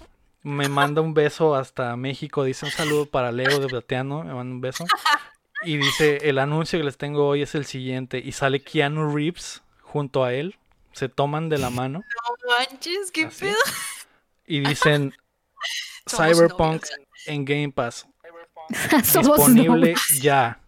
Me 0.44 0.68
manda 0.68 1.00
un 1.00 1.14
beso 1.14 1.54
hasta 1.56 1.96
México. 1.96 2.44
Dice 2.44 2.66
un 2.66 2.70
saludo 2.70 3.06
para 3.06 3.32
Leo 3.32 3.58
de 3.58 3.66
Plateano. 3.66 4.22
Me 4.24 4.32
manda 4.34 4.54
un 4.54 4.60
beso. 4.60 4.84
Y 5.64 5.78
dice: 5.78 6.18
El 6.28 6.38
anuncio 6.38 6.78
que 6.78 6.84
les 6.84 6.96
tengo 6.98 7.26
hoy 7.26 7.42
es 7.42 7.54
el 7.54 7.64
siguiente. 7.64 8.18
Y 8.18 8.32
sale 8.32 8.62
Keanu 8.62 9.14
Reeves 9.14 9.62
junto 9.82 10.22
a 10.22 10.32
él. 10.34 10.56
Se 10.92 11.08
toman 11.08 11.48
de 11.48 11.58
la 11.58 11.70
mano. 11.70 12.02
No 12.46 12.50
manches, 12.58 13.10
qué 13.10 13.24
Así. 13.24 13.46
pedo. 13.46 13.56
Y 14.46 14.60
dicen: 14.60 15.14
Somos 16.06 16.36
Cyberpunk 16.36 16.82
novios. 16.82 16.90
en 17.26 17.44
Game 17.46 17.72
Pass. 17.72 18.06
Somos 19.04 19.36
Disponible 19.36 19.92
novios. 19.92 20.00
ya. 20.20 20.60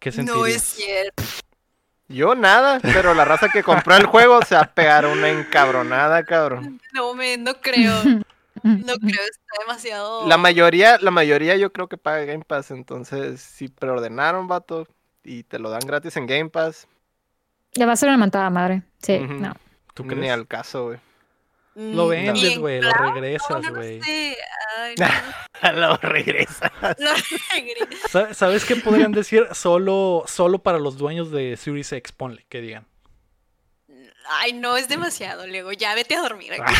¿Qué 0.00 0.10
sentirías? 0.12 0.36
No 0.38 0.46
es 0.46 0.62
cierto. 0.62 1.22
Yo 2.08 2.34
nada, 2.34 2.80
pero 2.82 3.14
la 3.14 3.24
raza 3.24 3.48
que 3.48 3.62
compró 3.62 3.96
el 3.96 4.06
juego 4.06 4.42
se 4.42 4.54
va 4.54 4.62
a 4.62 4.74
pegar 4.74 5.06
una 5.06 5.30
encabronada, 5.30 6.22
cabrón. 6.24 6.80
No, 6.92 7.14
men, 7.14 7.44
no 7.44 7.54
creo. 7.60 7.92
No 8.04 8.22
creo, 8.62 9.22
está 9.22 9.60
demasiado. 9.60 10.28
La 10.28 10.36
mayoría, 10.36 10.98
la 11.00 11.10
mayoría 11.10 11.56
yo 11.56 11.72
creo 11.72 11.88
que 11.88 11.96
paga 11.96 12.24
Game 12.24 12.44
Pass, 12.44 12.70
entonces 12.70 13.40
si 13.40 13.68
preordenaron, 13.68 14.48
vato, 14.48 14.86
y 15.22 15.44
te 15.44 15.58
lo 15.58 15.70
dan 15.70 15.80
gratis 15.86 16.16
en 16.16 16.26
Game 16.26 16.50
Pass, 16.50 16.86
Le 17.74 17.86
va 17.86 17.92
a 17.92 17.96
ser 17.96 18.08
una 18.10 18.18
mentada 18.18 18.50
madre. 18.50 18.82
Sí, 19.02 19.16
Ujú. 19.16 19.34
no. 19.34 19.54
¿Tú 19.94 20.04
ni 20.04 20.14
crees? 20.14 20.32
al 20.32 20.46
caso, 20.46 20.86
güey. 20.86 20.98
Lo 21.76 22.06
Mm, 22.06 22.08
vendes, 22.10 22.42
¿y 22.42 22.52
en 22.52 22.60
güey, 22.60 22.80
lo 22.80 22.92
regresas, 22.92 23.62
no, 23.62 23.74
güey. 23.74 24.00
sé. 24.00 24.36
Ay, 24.78 24.94
no, 25.62 25.72
lo 25.72 25.96
regresa. 25.96 26.72
lo 26.98 27.10
regreso. 27.52 28.08
Sa- 28.08 28.32
¿Sabes 28.34 28.64
qué 28.64 28.76
podrían 28.76 29.10
decir? 29.12 29.46
Solo, 29.52 30.22
solo 30.26 30.60
para 30.62 30.78
los 30.78 30.96
dueños 30.98 31.30
de 31.32 31.56
Series 31.56 31.92
X, 31.92 32.12
ponle, 32.12 32.46
que 32.48 32.60
digan. 32.60 32.86
Ay, 34.26 34.52
no, 34.54 34.76
es 34.76 34.88
demasiado, 34.88 35.46
Lego. 35.46 35.72
Ya 35.72 35.94
vete 35.94 36.14
a 36.14 36.22
dormir. 36.22 36.52
Ah. 36.58 36.72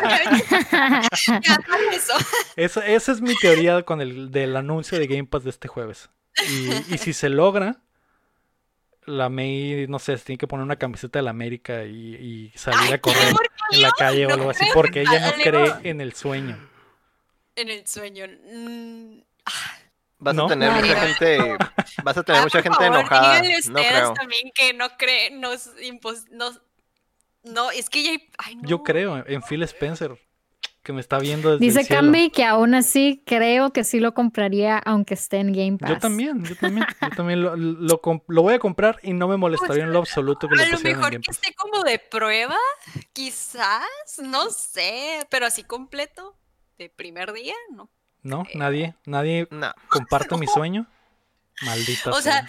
Ya. 0.00 1.08
ya, 1.40 1.56
con 1.58 1.78
eso. 1.92 2.12
Esa, 2.56 2.86
esa 2.86 3.12
es 3.12 3.20
mi 3.20 3.36
teoría 3.36 3.82
con 3.82 4.00
el 4.00 4.30
del 4.32 4.56
anuncio 4.56 4.98
de 4.98 5.06
Game 5.06 5.24
Pass 5.26 5.44
de 5.44 5.50
este 5.50 5.68
jueves. 5.68 6.10
Y, 6.48 6.94
y 6.94 6.98
si 6.98 7.12
se 7.12 7.28
logra, 7.28 7.76
la 9.06 9.28
May, 9.28 9.86
no 9.88 9.98
sé, 9.98 10.16
se 10.18 10.24
tiene 10.24 10.38
que 10.38 10.46
poner 10.46 10.64
una 10.64 10.76
camiseta 10.76 11.18
de 11.18 11.22
la 11.24 11.30
América 11.30 11.84
y, 11.84 12.14
y 12.52 12.58
salir 12.58 12.88
Ay, 12.88 12.92
a 12.92 13.00
correr 13.00 13.32
¿por 13.32 13.48
qué 13.68 13.76
en 13.76 13.82
la 13.82 13.92
calle 13.92 14.26
o 14.26 14.30
No 14.30 14.34
algo 14.34 14.50
así, 14.50 14.66
porque 14.74 15.02
que 15.02 15.02
ella 15.02 15.20
no 15.20 15.32
cree 15.42 15.74
en 15.84 16.00
el 16.00 16.14
sueño. 16.14 16.58
En 17.56 17.68
el 17.68 17.86
sueño. 17.86 18.26
mm, 18.28 19.20
Vas 20.18 20.34
¿No? 20.36 20.44
a 20.44 20.48
tener 20.48 20.70
mucha 20.70 20.94
no. 20.94 21.00
gente, 21.00 21.56
vas 22.04 22.16
a 22.16 22.22
tener 22.22 22.40
ah, 22.40 22.44
mucha 22.44 22.62
gente 22.62 22.78
favor, 22.78 22.98
enojada. 23.00 23.40
díganle 23.40 23.60
No 23.68 23.80
ustedes 23.80 23.88
creo. 23.90 24.14
también 24.14 24.50
que 24.54 24.72
no 24.72 24.96
cree, 24.96 25.30
no 25.32 25.52
es 25.52 25.70
impos, 25.82 26.24
no, 26.30 26.50
no, 27.42 27.70
es 27.72 27.90
que 27.90 28.04
ya 28.04 28.10
hay, 28.12 28.30
ay, 28.38 28.56
no. 28.56 28.68
Yo 28.68 28.82
creo 28.84 29.24
en 29.26 29.42
Phil 29.42 29.62
Spencer, 29.64 30.16
que 30.82 30.92
me 30.92 31.00
está 31.00 31.18
viendo 31.18 31.52
desde 31.52 31.64
Dice 31.64 31.80
el 31.80 31.86
cielo. 31.86 32.00
Camby 32.02 32.30
que 32.30 32.44
aún 32.44 32.74
así 32.74 33.22
creo 33.24 33.72
que 33.72 33.84
sí 33.84 34.00
lo 34.00 34.14
compraría 34.14 34.78
aunque 34.78 35.14
esté 35.14 35.38
en 35.38 35.52
Game 35.52 35.78
Pass. 35.78 35.90
Yo 35.90 35.98
también, 35.98 36.44
yo 36.44 36.56
también, 36.56 36.86
yo 37.00 37.08
también 37.16 37.42
lo, 37.42 37.56
lo 37.56 38.02
comp- 38.02 38.24
lo 38.28 38.42
voy 38.42 38.54
a 38.54 38.58
comprar 38.58 38.98
y 39.02 39.12
no 39.12 39.28
me 39.28 39.36
molestaría 39.36 39.84
en 39.84 39.92
lo 39.92 40.00
absoluto 40.00 40.48
que 40.48 40.56
lo 40.56 40.62
A 40.62 40.66
lo 40.66 40.80
mejor 40.80 41.10
que 41.20 41.30
esté 41.30 41.54
como 41.54 41.84
de 41.84 41.98
prueba, 42.00 42.56
quizás, 43.12 43.84
no 44.22 44.50
sé, 44.50 45.26
pero 45.30 45.46
así 45.46 45.62
completo, 45.64 46.36
de 46.78 46.88
primer 46.90 47.32
día, 47.32 47.54
¿no? 47.70 47.88
No, 48.22 48.44
nadie, 48.54 48.94
nadie 49.04 49.48
No. 49.50 49.72
comparte 49.88 50.36
mi 50.36 50.46
sueño. 50.54 50.86
Maldita 51.62 52.10
O 52.10 52.20
sea, 52.20 52.32
sea. 52.32 52.46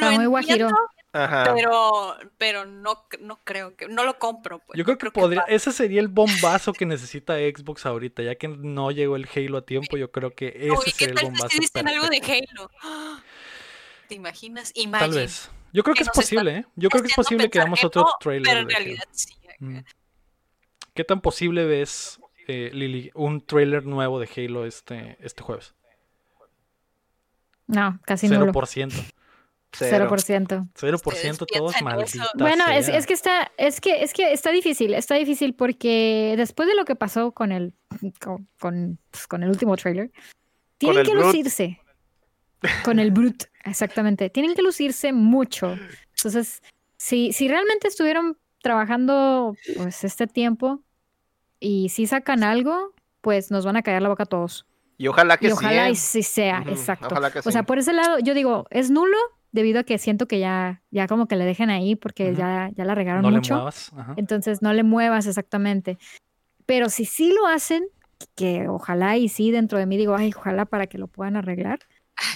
Lo 0.00 0.06
Está 0.06 0.10
muy 0.12 0.26
guajiro. 0.26 0.68
Ajá. 1.14 1.54
pero, 1.54 2.16
pero 2.38 2.64
no, 2.64 3.06
no 3.20 3.38
creo 3.44 3.76
que, 3.76 3.86
no 3.86 4.04
lo 4.04 4.18
compro. 4.18 4.58
Pues. 4.58 4.76
Yo 4.76 4.84
creo 4.84 4.98
que 4.98 5.10
podría, 5.12 5.42
ese 5.42 5.70
sería 5.70 6.00
el 6.00 6.08
bombazo 6.08 6.72
que 6.72 6.86
necesita 6.86 7.36
Xbox 7.36 7.86
ahorita, 7.86 8.24
ya 8.24 8.34
que 8.34 8.48
no 8.48 8.90
llegó 8.90 9.14
el 9.14 9.28
Halo 9.34 9.58
a 9.58 9.64
tiempo, 9.64 9.96
yo 9.96 10.10
creo 10.10 10.34
que 10.34 10.66
No, 10.66 10.74
ese 10.74 10.90
¿y 10.90 10.92
qué 10.92 10.98
sería 10.98 11.12
el 11.12 11.14
tal 11.14 11.24
bombazo. 11.26 11.48
si 11.50 11.60
dicen 11.60 11.88
algo 11.88 12.08
de. 12.08 12.16
Halo? 12.18 12.70
¿Te 14.08 14.16
imaginas? 14.16 14.72
Tal 14.72 14.82
Imagine. 14.82 15.16
vez. 15.16 15.50
Yo 15.72 15.84
creo 15.84 15.94
que, 15.94 16.02
que 16.02 16.10
es 16.10 16.10
posible, 16.10 16.56
¿eh? 16.58 16.64
Yo 16.74 16.88
creo 16.88 17.02
que 17.02 17.08
es 17.08 17.14
posible 17.14 17.48
que 17.48 17.60
hagamos 17.60 17.78
que 17.78 17.86
otro 17.86 18.02
no, 18.02 18.10
trailer. 18.20 18.44
Pero 18.44 18.60
en 18.60 18.68
realidad 18.68 19.04
sí. 19.12 19.34
acá. 19.44 19.54
Mm. 19.60 19.78
¿Qué 20.94 21.04
tan 21.04 21.20
posible 21.20 21.64
ves, 21.64 22.20
eh, 22.48 22.70
Lili, 22.72 23.10
un 23.14 23.40
trailer 23.44 23.84
nuevo 23.84 24.18
de 24.18 24.28
Halo 24.36 24.66
este, 24.66 25.16
este 25.20 25.42
jueves? 25.42 25.74
No, 27.66 27.98
casi 28.04 28.28
nulo. 28.28 28.52
0%. 28.52 29.13
Cero. 29.76 30.08
0%. 30.08 30.68
0% 30.74 31.46
todos 31.46 31.74
eso. 32.04 32.24
Bueno, 32.34 32.66
es, 32.68 32.88
es 32.88 33.06
que 33.06 33.14
está, 33.14 33.50
es 33.56 33.80
que, 33.80 34.02
es 34.02 34.12
que 34.12 34.32
está 34.32 34.50
difícil, 34.50 34.94
está 34.94 35.14
difícil 35.16 35.54
porque 35.54 36.34
después 36.36 36.68
de 36.68 36.74
lo 36.74 36.84
que 36.84 36.94
pasó 36.94 37.32
con 37.32 37.52
el, 37.52 37.74
con, 38.20 38.48
con, 38.58 38.98
pues, 39.10 39.26
con 39.26 39.42
el 39.42 39.50
último 39.50 39.76
trailer, 39.76 40.10
tienen 40.78 41.04
que 41.04 41.14
lucirse. 41.14 41.80
Con 42.84 42.98
el 42.98 43.10
Brute, 43.10 43.46
exactamente. 43.64 44.30
Tienen 44.30 44.54
que 44.54 44.62
lucirse 44.62 45.12
mucho. 45.12 45.76
Entonces, 46.16 46.62
si, 46.96 47.32
si 47.32 47.48
realmente 47.48 47.88
estuvieron 47.88 48.38
trabajando 48.62 49.54
pues 49.76 50.04
este 50.04 50.26
tiempo 50.26 50.80
y 51.60 51.90
si 51.90 52.06
sacan 52.06 52.42
algo, 52.42 52.94
pues 53.20 53.50
nos 53.50 53.66
van 53.66 53.76
a 53.76 53.82
callar 53.82 54.02
la 54.02 54.08
boca 54.08 54.22
a 54.22 54.26
todos. 54.26 54.66
Y 54.96 55.08
ojalá 55.08 55.36
que 55.36 55.46
Y 55.46 55.50
sí. 55.50 55.54
ojalá 55.54 55.88
¿eh? 55.88 55.92
y 55.92 55.96
sí 55.96 56.22
sea, 56.22 56.64
exacto. 56.66 57.08
Ojalá 57.10 57.30
que 57.30 57.40
O 57.40 57.50
sea, 57.50 57.60
sí. 57.60 57.66
por 57.66 57.78
ese 57.78 57.92
lado, 57.92 58.18
yo 58.20 58.32
digo, 58.32 58.66
es 58.70 58.90
nulo 58.90 59.18
debido 59.54 59.78
a 59.80 59.84
que 59.84 59.98
siento 59.98 60.26
que 60.26 60.40
ya, 60.40 60.82
ya 60.90 61.06
como 61.06 61.28
que 61.28 61.36
le 61.36 61.44
dejen 61.44 61.70
ahí 61.70 61.94
porque 61.94 62.34
ya, 62.34 62.70
ya 62.74 62.84
la 62.84 62.94
regaron 62.96 63.22
No 63.22 63.30
le 63.30 63.36
mucho. 63.36 63.54
muevas. 63.54 63.92
Ajá. 63.96 64.14
Entonces 64.16 64.60
no 64.62 64.72
le 64.72 64.82
muevas 64.82 65.26
exactamente. 65.26 65.96
Pero 66.66 66.88
si 66.90 67.04
sí 67.04 67.32
lo 67.32 67.46
hacen, 67.46 67.84
que 68.34 68.66
ojalá 68.68 69.16
y 69.16 69.28
sí 69.28 69.52
dentro 69.52 69.78
de 69.78 69.86
mí 69.86 69.96
digo, 69.96 70.16
ay, 70.16 70.32
ojalá 70.36 70.64
para 70.64 70.88
que 70.88 70.98
lo 70.98 71.06
puedan 71.06 71.36
arreglar, 71.36 71.78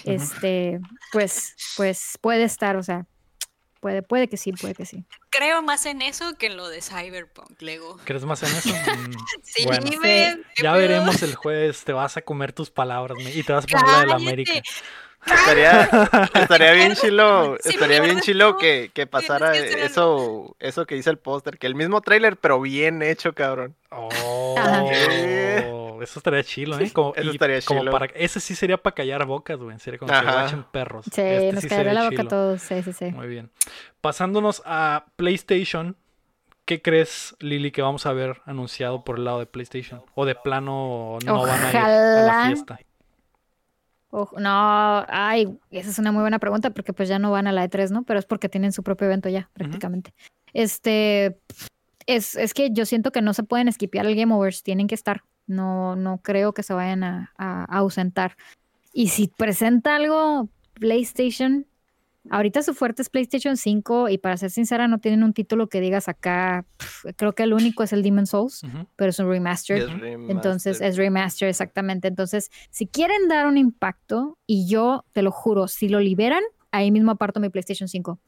este, 0.05 0.81
pues, 1.13 1.57
pues 1.77 2.19
puede 2.21 2.45
estar, 2.45 2.77
o 2.77 2.83
sea, 2.85 3.07
puede, 3.81 4.03
puede 4.03 4.29
que 4.29 4.37
sí, 4.37 4.53
puede 4.53 4.75
que 4.75 4.87
sí. 4.87 5.05
Creo 5.31 5.61
más 5.63 5.87
en 5.87 6.03
eso 6.03 6.35
que 6.35 6.47
en 6.47 6.57
lo 6.57 6.69
de 6.69 6.83
Cyberpunk, 6.83 7.61
Lego. 7.63 7.97
¿Crees 8.05 8.25
más 8.25 8.43
en 8.45 8.49
eso? 8.51 8.69
Mm, 8.71 9.13
Sí, 9.43 9.65
Bueno. 9.65 9.87
Sí. 9.91 9.99
¿qué 10.01 10.63
ya 10.63 10.73
veremos 10.75 11.21
el 11.23 11.35
jueves. 11.35 11.83
Te 11.85 11.93
vas 11.93 12.17
a 12.17 12.23
comer 12.23 12.53
tus 12.53 12.71
palabras 12.71 13.19
me- 13.23 13.33
y 13.35 13.43
te 13.43 13.53
vas 13.53 13.65
a 13.65 13.67
poner 13.69 13.87
la 13.89 14.01
de 14.01 14.07
la. 14.07 14.15
América. 14.15 14.53
Estaría, 15.35 15.83
estaría 16.35 16.73
bien 16.73 16.95
chilo, 16.95 17.57
sí 17.61 17.69
estaría 17.71 18.01
bien 18.01 18.21
chilo 18.21 18.57
que, 18.59 18.91
que 18.95 19.07
pasara 19.07 19.53
que 19.53 19.85
eso, 19.85 20.57
eso 20.59 20.87
que 20.87 20.95
dice 20.95 21.11
el 21.11 21.19
póster, 21.19 21.59
que 21.59 21.67
el 21.67 21.75
mismo 21.75 22.01
tráiler, 22.01 22.37
pero 22.37 22.61
bien 22.61 23.03
hecho, 23.03 23.35
cabrón. 23.35 23.75
Oh, 23.91 24.55
eso 26.03 26.19
estaría 26.19 26.43
chilo, 26.45 26.79
¿eh? 26.79 26.91
Como, 26.93 27.15
Eso 27.15 27.31
estaría 27.31 27.61
como 27.63 27.81
chilo. 27.81 27.91
para, 27.93 28.07
ese 28.15 28.41
sí 28.41 28.55
sería 28.55 28.77
para 28.77 28.95
callar 28.95 29.25
bocas, 29.27 29.59
güey. 29.59 29.79
Sería 29.79 29.99
como 29.99 30.13
que 30.13 30.19
Ajá. 30.19 30.33
guachen 30.33 30.65
perros. 30.65 31.07
Sí, 31.07 31.21
Este 31.23 31.53
nos 31.53 31.63
sí 31.63 31.69
caería 31.69 31.95
la 31.95 32.03
boca 32.05 32.15
a 32.15 32.19
chilo. 32.19 32.29
todos, 32.29 32.63
sí, 32.63 32.83
sí, 32.83 32.93
sí. 32.93 33.07
Muy 33.07 33.27
bien. 33.29 33.51
Pasándonos 34.01 34.63
a 34.65 35.07
PlayStation, 35.17 35.97
¿qué 36.65 36.81
crees, 36.83 37.35
Lili, 37.41 37.71
que 37.73 37.83
vamos 37.83 38.07
a 38.07 38.13
ver 38.13 38.41
anunciado 38.47 39.05
por 39.05 39.19
el 39.19 39.25
lado 39.25 39.39
de 39.41 39.47
PlayStation? 39.47 40.03
¿O 40.15 40.25
de 40.25 40.35
plano 40.35 41.19
no 41.25 41.43
van 41.43 41.65
a 41.65 41.71
ir 41.71 41.77
a 41.77 42.23
la 42.23 42.47
fiesta? 42.47 42.79
Ojo, 44.11 44.41
no, 44.41 45.05
ay, 45.09 45.59
esa 45.71 45.91
es 45.91 45.99
una 45.99 46.13
muy 46.13 46.23
buena 46.23 46.39
pregunta 46.39 46.71
porque 46.71 46.93
pues 46.95 47.09
ya 47.09 47.19
no 47.19 47.31
van 47.31 47.47
a 47.47 47.53
la 47.53 47.65
E3, 47.69 47.91
¿no? 47.91 48.05
Pero 48.05 48.19
es 48.19 48.25
porque 48.27 48.49
tienen 48.49 48.73
su 48.73 48.83
propio 48.83 49.07
evento 49.07 49.29
ya, 49.29 49.51
prácticamente. 49.53 50.15
Este, 50.55 51.39
es, 52.07 52.35
es 52.35 52.55
que 52.55 52.71
yo 52.73 52.87
siento 52.87 53.13
que 53.13 53.21
no 53.23 53.35
se 53.35 53.43
pueden 53.43 53.69
esquipear 53.69 54.07
el 54.07 54.17
Game 54.17 54.35
Overs, 54.35 54.63
tienen 54.63 54.87
que 54.87 54.95
estar. 54.95 55.23
No, 55.47 55.95
no 55.97 56.19
creo 56.23 56.53
que 56.55 56.63
se 56.63 56.73
vayan 56.75 57.05
a, 57.05 57.33
a- 57.37 57.65
a 57.65 57.79
ausentar. 57.79 58.37
Y 58.93 59.09
si 59.09 59.29
presenta 59.29 59.97
algo 59.97 60.49
PlayStation, 60.75 61.67
ahorita 62.31 62.63
su 62.63 62.75
fuerte 62.75 63.03
es 63.03 63.11
PlayStation 63.11 63.57
5 63.57 64.09
y 64.09 64.19
para 64.19 64.37
ser 64.37 64.51
sincera 64.51 64.89
no 64.89 64.99
tienen 64.99 65.23
un 65.23 65.33
título 65.33 65.69
que 65.69 65.81
digas 65.81 66.09
acá, 66.09 66.65
creo 67.17 67.35
que 67.35 67.43
el 67.43 67.53
único 67.53 67.83
es 67.83 67.93
el 67.93 68.03
Demon 68.03 68.27
Souls, 68.27 68.63
pero 68.97 69.11
es 69.11 69.19
un 69.19 69.29
remaster. 69.29 69.79
Es 69.79 69.89
Entonces 70.29 70.79
remaster. 70.79 70.89
es 70.89 70.97
remaster, 70.97 71.49
exactamente. 71.49 72.09
Entonces, 72.09 72.51
si 72.71 72.87
quieren 72.87 73.29
dar 73.29 73.47
un 73.47 73.57
impacto, 73.59 74.39
y 74.47 74.69
yo 74.69 75.05
te 75.13 75.23
lo 75.23 75.31
juro, 75.31 75.69
si 75.69 75.89
lo 75.89 76.01
liberan, 76.01 76.43
ahí 76.71 76.91
mismo 76.91 77.13
aparto 77.13 77.41
mi 77.41 77.49
PlayStation 77.49 77.89
5. 77.89 78.19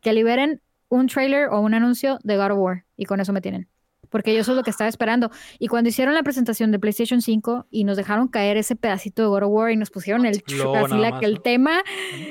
Que 0.00 0.12
liberen 0.12 0.62
un 0.88 1.06
trailer 1.06 1.48
o 1.48 1.60
un 1.60 1.74
anuncio 1.74 2.18
de 2.22 2.36
God 2.36 2.52
of 2.52 2.58
War, 2.58 2.84
y 2.96 3.04
con 3.04 3.20
eso 3.20 3.32
me 3.32 3.40
tienen. 3.40 3.68
Porque 4.10 4.34
yo 4.34 4.40
eso 4.40 4.52
es 4.52 4.56
lo 4.56 4.62
que 4.62 4.70
estaba 4.70 4.88
esperando. 4.88 5.30
Y 5.58 5.68
cuando 5.68 5.88
hicieron 5.88 6.14
la 6.14 6.22
presentación 6.22 6.70
de 6.72 6.78
PlayStation 6.78 7.22
5 7.22 7.66
y 7.70 7.84
nos 7.84 7.96
dejaron 7.96 8.28
caer 8.28 8.56
ese 8.56 8.76
pedacito 8.76 9.22
de 9.22 9.28
God 9.28 9.44
of 9.44 9.50
War 9.50 9.70
y 9.70 9.76
nos 9.76 9.90
pusieron 9.90 10.26
el, 10.26 10.42
Logo 10.48 10.76
así 10.76 10.96
la- 10.98 11.10
más, 11.12 11.22
el 11.22 11.34
¿no? 11.34 11.40
tema, 11.40 11.82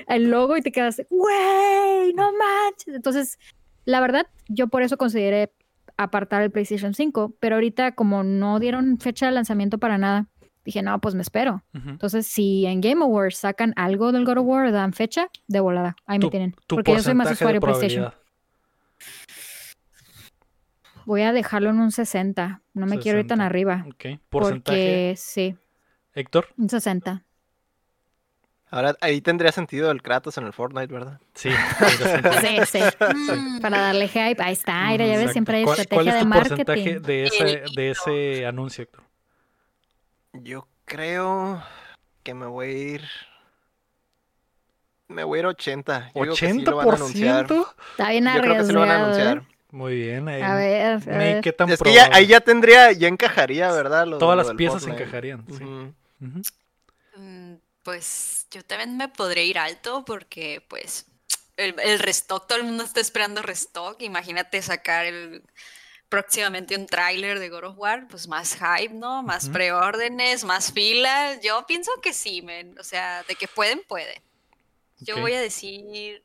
el 0.08 0.30
logo, 0.30 0.58
y 0.58 0.62
te 0.62 0.72
quedas, 0.72 1.02
güey, 1.10 2.14
no 2.14 2.32
manches. 2.34 2.94
Entonces, 2.96 3.40
la 3.86 4.02
verdad, 4.02 4.28
yo 4.48 4.68
por 4.68 4.82
eso 4.84 4.98
consideré 4.98 5.52
apartar 5.98 6.42
el 6.44 6.52
PlayStation 6.52 6.94
5, 6.94 7.34
pero 7.40 7.56
ahorita 7.56 7.94
como 7.94 8.24
no 8.24 8.60
dieron 8.60 9.00
fecha 9.00 9.26
de 9.26 9.32
lanzamiento 9.34 9.78
para 9.80 9.98
nada, 9.98 10.28
dije, 10.66 10.82
no, 10.82 11.00
pues 11.00 11.16
me 11.16 11.22
espero. 11.22 11.64
Ujú. 11.74 11.90
Entonces, 11.90 12.28
si 12.28 12.66
en 12.66 12.80
Game 12.82 13.04
Awards 13.04 13.38
sacan 13.38 13.74
algo 13.76 14.12
del 14.12 14.24
God 14.26 14.38
of 14.40 14.46
War, 14.46 14.72
dan 14.72 14.94
fecha, 14.94 15.28
de 15.48 15.60
volada, 15.60 15.96
ahí 16.06 16.20
me 16.20 16.30
tienen. 16.30 16.56
Porque 16.68 16.92
yo 16.94 17.00
soy 17.00 17.14
más 17.16 17.28
porcentaje 17.30 17.54
de 17.54 17.58
usuario 17.58 17.62
PlayStation. 17.62 18.14
Voy 21.10 21.24
a 21.24 21.34
dejarlo 21.34 21.72
en 21.72 21.80
un 21.80 21.92
60, 21.92 22.62
no 22.76 22.86
me 22.86 23.00
quiero 23.00 23.18
ir 23.18 23.26
tan 23.26 23.40
60. 23.40 23.46
arriba, 23.48 23.86
Ok. 23.88 24.20
Porcentaje. 24.30 24.78
porque 24.78 25.14
sí, 25.18 25.56
Héctor. 26.14 26.50
un 26.56 26.70
60. 26.70 27.24
Ahora 28.70 28.96
ahí 29.02 29.20
tendría 29.20 29.52
sentido 29.52 29.90
el 29.90 30.04
Kratos 30.04 30.38
en 30.38 30.46
el 30.46 30.54
Fortnite, 30.54 30.94
¿verdad? 30.94 31.20
Sí. 31.34 31.50
Sí, 31.50 32.60
sí. 32.68 32.80
Mm, 33.00 33.60
Para 33.60 33.80
darle 33.80 34.08
hype, 34.08 34.38
ahí 34.44 34.54
está, 34.54 34.86
mira, 34.90 35.08
ya 35.08 35.18
ves, 35.18 35.32
siempre 35.32 35.58
hay 35.58 35.64
¿Cuál, 35.64 35.80
estrategia 35.80 35.96
cuál 35.96 36.08
es 36.08 36.14
de 36.14 36.20
tu 36.20 36.30
porcentaje 36.30 36.80
marketing. 36.94 37.08
de 37.08 37.24
ese, 37.24 37.64
de 37.76 37.90
ese 37.90 38.46
anuncio, 38.46 38.84
Héctor? 38.84 39.04
Yo 40.34 40.68
creo 40.86 41.64
que 42.22 42.36
me 42.36 42.46
voy 42.46 42.68
a 42.68 42.72
ir. 42.72 43.02
Me 45.08 45.24
voy 45.24 45.40
a 45.40 45.40
ir 45.40 45.46
80. 45.48 46.12
Yo 46.14 46.22
digo 46.22 46.36
que 46.36 46.54
sí 46.54 46.62
lo 46.62 46.76
van 46.76 46.88
a 46.92 46.94
anunciar. 46.94 47.48
¿80%? 47.48 47.68
Está 47.94 48.10
bien 48.12 48.26
Yo 48.26 48.42
creo 48.42 48.58
que 48.58 48.64
sí 48.64 48.74
lo 48.74 48.82
van 48.82 48.90
a 48.92 49.06
arriesgado, 49.06 49.40
¿eh? 49.40 49.48
Muy 49.72 49.96
bien. 49.96 50.28
ahí. 50.28 50.42
A 50.42 50.56
ver, 50.56 50.86
a 50.94 50.98
ver. 51.18 51.42
qué 51.42 51.54
tan 51.54 51.70
Es 51.70 51.82
que 51.82 51.94
ya, 51.94 52.10
ahí 52.12 52.28
ya 52.28 52.40
tendría, 52.42 52.92
ya 52.92 53.08
encajaría, 53.08 53.72
¿verdad? 53.72 54.08
Lo- 54.08 54.18
Todas 54.18 54.38
lo 54.38 54.44
las 54.44 54.56
piezas 54.56 54.82
Fortnite. 54.82 55.04
encajarían. 55.04 55.46
sí. 55.48 55.64
Mm, 57.16 57.56
Pues 57.84 58.48
yo 58.52 58.64
también 58.64 58.98
me 58.98 59.08
podré 59.10 59.46
ir 59.46 59.58
alto 59.58 60.04
porque 60.06 60.64
pues 60.68 61.06
el, 61.58 61.76
el 61.80 62.00
restock, 62.00 62.48
todo 62.48 62.58
el 62.58 62.64
mundo 62.66 62.84
está 62.84 63.00
esperando 63.00 63.42
restock. 63.42 64.02
Imagínate 64.02 64.62
sacar 64.62 65.06
el 65.06 65.44
próximamente 66.10 66.76
un 66.76 66.88
tráiler 66.88 67.38
de 67.40 67.50
God 67.50 67.66
of 67.66 67.78
War, 67.78 68.08
pues 68.08 68.28
más 68.28 68.56
hype, 68.58 68.94
¿no? 68.96 69.22
Más 69.24 69.50
preórdenes, 69.50 70.44
más 70.44 70.72
filas. 70.74 71.40
Yo 71.42 71.66
pienso 71.68 71.92
que 72.02 72.14
sí, 72.14 72.42
men. 72.42 72.78
O 72.80 72.84
sea, 72.84 73.24
de 73.28 73.36
que 73.36 73.48
pueden, 73.48 73.82
pueden. 73.88 74.22
Yo 75.00 75.18
voy 75.20 75.34
a 75.34 75.42
decir 75.42 76.24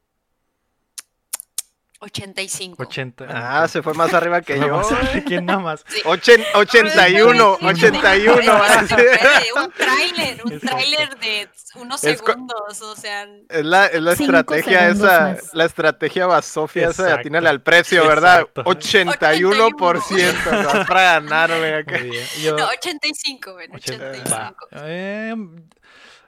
85. 2.04 2.82
80. 2.82 3.26
Ah, 3.28 3.66
se 3.68 3.82
fue 3.82 3.94
más 3.94 4.12
arriba 4.14 4.40
que 4.42 4.56
yo. 4.60 4.68
más. 4.68 4.86
¿Quién 5.26 5.46
nada 5.46 5.58
más? 5.60 5.84
Ochen- 6.04 6.44
81, 6.54 7.56
Sí, 7.60 7.66
81. 7.66 8.40
sí, 8.42 8.46
van 8.48 8.60
a 8.62 8.80
sí, 8.82 8.94
ser. 8.94 9.20
Un 9.56 9.72
tráiler, 9.72 10.44
un 10.44 10.60
tráiler 10.60 11.18
de 11.18 11.48
unos 11.76 12.00
segundos, 12.00 12.82
o 12.82 12.94
sea, 12.96 13.26
Es 13.48 13.64
la, 13.64 13.86
es 13.86 14.00
la 14.02 14.14
Cinco 14.16 14.36
estrategia 14.38 14.88
esa, 14.88 15.20
más. 15.20 15.50
la 15.54 15.64
estrategia 15.64 16.26
basofia 16.26 16.88
esa 16.90 17.04
de 17.06 17.12
atínale 17.12 17.48
al 17.48 17.62
precio, 17.62 18.04
¿verdad? 18.06 18.40
Exacto. 18.40 18.64
81%, 18.64 20.44
te 20.44 20.50
vas 20.66 20.86
para 20.86 21.02
ganarle 21.14 21.74
acá. 21.74 21.98
Yo, 22.42 22.56
no, 22.56 22.66
85, 22.68 23.54
ven, 23.56 23.74
80, 23.74 24.10
85. 24.10 24.32
va. 24.32 24.54
Eh, 24.84 25.34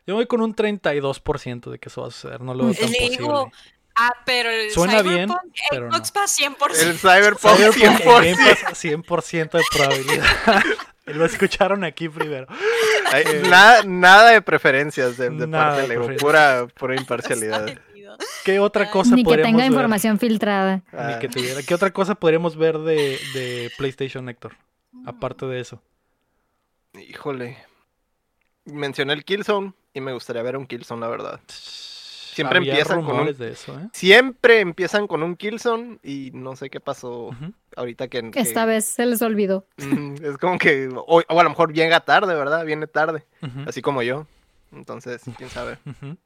yo 0.07 0.15
voy 0.15 0.27
con 0.27 0.41
un 0.41 0.55
32% 0.55 1.71
de 1.71 1.79
que 1.79 1.89
eso 1.89 2.03
va 2.03 2.09
a 2.09 2.11
suceder. 2.11 2.41
No 2.41 2.55
lo 2.55 2.67
veo 2.67 2.75
tan 2.75 2.91
Le 2.91 2.97
posible. 2.99 3.17
digo, 3.19 3.51
ah, 3.97 4.13
pero 4.25 4.51
el 4.51 4.71
Suena 4.71 5.03
bien, 5.03 5.29
Cyberpunk, 5.29 5.55
pero 5.71 5.91
Xbox 5.93 6.11
Pass 6.13 6.39
100%. 6.41 6.81
El 6.81 6.99
Cyberpunk 6.99 7.57
Cyberpunk 7.57 8.25
en 8.25 8.37
100%. 8.37 8.37
Game 8.37 8.37
Pass, 8.63 8.85
100% 8.85 9.51
de 9.53 9.65
probabilidad. 9.73 10.27
Lo 11.07 11.25
escucharon 11.25 11.85
aquí 11.85 12.09
primero. 12.09 12.47
Ay, 13.13 13.25
nada, 13.49 13.83
nada 13.85 14.31
de 14.31 14.43
preferencias 14.43 15.17
de, 15.17 15.31
de 15.31 15.47
Nada 15.47 15.67
parte 15.67 15.83
de 15.83 15.89
Lego, 15.89 16.07
preferencias. 16.07 16.23
pura, 16.23 16.67
pura 16.75 16.97
imparcialidad. 16.97 17.79
¿Qué 18.45 18.59
otra 18.61 18.91
cosa 18.91 19.15
Ni 19.15 19.23
que 19.23 19.25
podríamos 19.25 19.49
tenga 19.53 19.63
ver? 19.65 19.73
información 19.73 20.19
filtrada. 20.19 20.77
Ni 20.77 20.83
Ah, 20.99 21.19
que 21.21 21.29
tuviera. 21.29 21.63
¿Qué 21.63 21.75
otra 21.75 21.91
cosa 21.93 22.15
podríamos 22.17 22.57
ver 22.57 22.79
de, 22.79 23.19
de 23.35 23.71
PlayStation, 23.77 24.29
Héctor? 24.29 24.57
Aparte 25.05 25.47
de 25.47 25.61
eso. 25.61 25.81
híjole. 26.95 27.59
Mencioné 28.65 29.13
el 29.13 29.25
Killzone 29.25 29.75
y 29.95 30.01
me 30.01 30.13
gustaría 30.13 30.43
ver 30.43 30.57
un 30.57 30.67
Killzone, 30.67 31.01
la 31.01 31.09
verdad. 31.09 31.41
Siempre 32.37 32.59
Había 32.59 32.73
empiezan 32.73 33.03
con 33.03 33.19
un- 33.21 33.37
de 33.37 33.49
eso, 33.51 33.79
¿eh? 33.81 33.89
Siempre 33.93 34.61
empiezan 34.61 35.07
con 35.07 35.23
un 35.23 35.37
Killzone 35.37 35.99
y 36.03 36.31
no 36.35 36.55
sé 36.55 36.69
qué 36.71 36.81
pasó 36.81 37.31
ahorita 37.77 38.09
que... 38.09 38.31
que- 38.31 38.41
Esta 38.41 38.65
vez 38.67 38.85
se 38.85 39.07
les 39.07 39.23
olvidó. 39.23 39.67
Mm, 39.79 40.15
es 40.23 40.37
como 40.39 40.59
que... 40.59 40.89
O, 40.95 41.23
o 41.27 41.41
a 41.41 41.43
lo 41.43 41.49
mejor 41.49 41.73
llega 41.73 42.01
tarde, 42.01 42.35
¿verdad? 42.35 42.65
Viene 42.65 42.87
tarde. 42.87 43.25
Así 43.67 43.81
como 43.83 44.03
yo. 44.03 44.27
Entonces, 44.73 45.23
quién 45.37 45.49
sabe. 45.51 45.79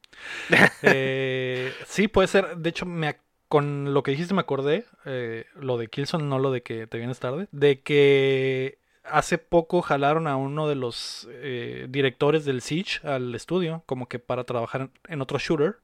Eh, 0.83 1.73
sí, 1.87 2.09
puede 2.09 2.29
ser. 2.29 2.57
De 2.57 2.71
hecho, 2.71 2.87
me 2.87 3.17
con 3.49 3.95
lo 3.95 4.03
que 4.05 4.13
dijiste 4.13 4.33
me 4.35 4.41
acordé, 4.43 4.85
eh, 5.05 5.45
lo 5.57 5.77
de 5.77 5.89
Killzone, 5.89 6.23
no 6.25 6.39
lo 6.39 6.53
de 6.53 6.63
que 6.63 6.87
te 6.87 6.99
vienes 6.99 7.19
tarde, 7.19 7.49
de 7.51 7.81
que 7.81 8.79
hace 9.03 9.39
poco 9.39 9.83
jalaron 9.83 10.29
a 10.29 10.37
uno 10.37 10.69
de 10.69 10.77
los 10.77 11.27
eh, 11.33 11.87
directores 11.89 12.45
del 12.45 12.61
Siege 12.61 13.07
al 13.07 13.35
estudio, 13.35 13.83
como 13.87 14.07
que 14.09 14.21
para 14.21 14.45
trabajar 14.45 14.83
en, 14.83 14.91
en 15.09 15.21
otro 15.21 15.39
shooter. 15.39 15.79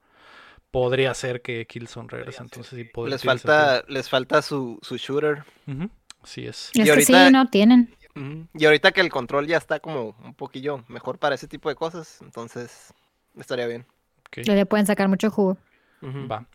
Podría 0.70 1.14
ser 1.14 1.40
que 1.42 1.66
Killzone 1.66 2.08
regrese, 2.08 2.42
entonces 2.42 2.76
sí 2.76 2.84
podría 2.84 3.14
Les 3.14 3.22
falta, 3.24 3.82
les 3.88 4.08
falta 4.10 4.42
su, 4.42 4.78
su 4.82 4.96
shooter. 4.96 5.44
Así 6.22 6.46
es. 6.46 6.70
Es 6.74 6.80
Y 6.80 6.82
que 6.84 6.90
ahorita- 6.90 7.26
sí, 7.26 7.32
no 7.32 7.46
tienen. 7.48 7.94
Y 8.54 8.64
ahorita 8.64 8.92
que 8.92 9.00
el 9.02 9.10
control 9.10 9.46
ya 9.46 9.58
está 9.58 9.78
como 9.80 10.16
un 10.24 10.34
poquillo 10.34 10.84
mejor 10.88 11.18
para 11.18 11.34
ese 11.34 11.48
tipo 11.48 11.68
de 11.68 11.74
cosas, 11.74 12.18
entonces 12.22 12.92
estaría 13.38 13.66
bien. 13.66 13.86
ok. 14.28 14.38
Le 14.46 14.66
pueden 14.66 14.86
sacar 14.86 15.08
mucho 15.08 15.30
jugo. 15.30 15.56
Ujú. 16.02 16.26
Va. 16.28 16.46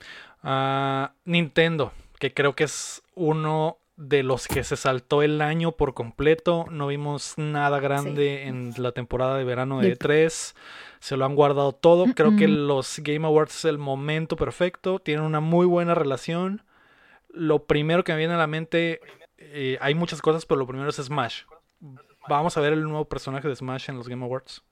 Ah, 0.43 1.13
Nintendo, 1.25 1.93
que 2.19 2.33
creo 2.33 2.53
que 2.55 2.63
es 2.65 3.01
uno 3.15 3.77
de 4.01 4.23
los 4.23 4.47
que 4.47 4.63
se 4.63 4.75
saltó 4.75 5.21
el 5.21 5.41
año 5.41 5.73
por 5.73 5.93
completo. 5.93 6.65
No 6.71 6.87
vimos 6.87 7.35
nada 7.37 7.79
grande 7.79 8.47
en 8.47 8.73
la 8.77 8.91
temporada 8.93 9.37
de 9.37 9.43
verano 9.43 9.79
de 9.79 9.89
Yep. 9.89 9.99
3. 9.99 10.55
Se 10.99 11.17
lo 11.17 11.25
han 11.25 11.35
guardado 11.35 11.71
todo. 11.71 12.05
Creo 12.15 12.35
que 12.35 12.47
los 12.47 12.99
Game 12.99 13.25
Awards 13.27 13.57
es 13.57 13.65
el 13.65 13.77
momento 13.77 14.35
perfecto. 14.35 14.99
Tienen 14.99 15.23
una 15.23 15.39
muy 15.39 15.67
buena 15.67 15.93
relación. 15.93 16.63
Lo 17.29 17.65
primero 17.65 18.03
que 18.03 18.11
me 18.13 18.17
viene 18.17 18.33
a 18.33 18.37
la 18.37 18.47
mente, 18.47 19.01
eh, 19.37 19.77
hay 19.81 19.93
muchas 19.93 20.21
cosas, 20.21 20.45
pero 20.45 20.59
lo 20.59 20.67
primero 20.67 20.89
es 20.89 20.95
Smash. 20.95 21.43
Vamos 22.27 22.57
a 22.57 22.61
ver 22.61 22.73
el 22.73 22.83
nuevo 22.83 23.05
personaje 23.05 23.47
de 23.47 23.55
Smash 23.55 23.89
en 23.89 23.97
los 23.97 24.07
Game 24.07 24.23
Awards. 24.25 24.63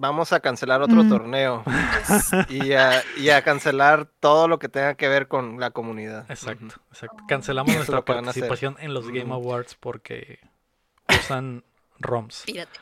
Vamos 0.00 0.32
a 0.32 0.40
cancelar 0.40 0.80
otro 0.80 1.04
Mm. 1.04 1.08
torneo 1.10 1.62
y 2.48 2.72
a, 2.72 3.02
y 3.18 3.28
a 3.28 3.42
cancelar 3.42 4.06
todo 4.18 4.48
lo 4.48 4.58
que 4.58 4.70
tenga 4.70 4.94
que 4.94 5.08
ver 5.08 5.28
con 5.28 5.60
la 5.60 5.72
comunidad. 5.72 6.24
Exacto, 6.30 6.74
exacto. 6.90 7.22
Cancelamos 7.28 7.74
nuestra 7.74 8.02
participación 8.02 8.76
en 8.80 8.94
los 8.94 9.06
Game. 9.10 9.30
Awards 9.32 9.74
porque 9.78 10.40
usan 11.08 11.64
ROMs. 11.98 12.44
pírate. 12.46 12.78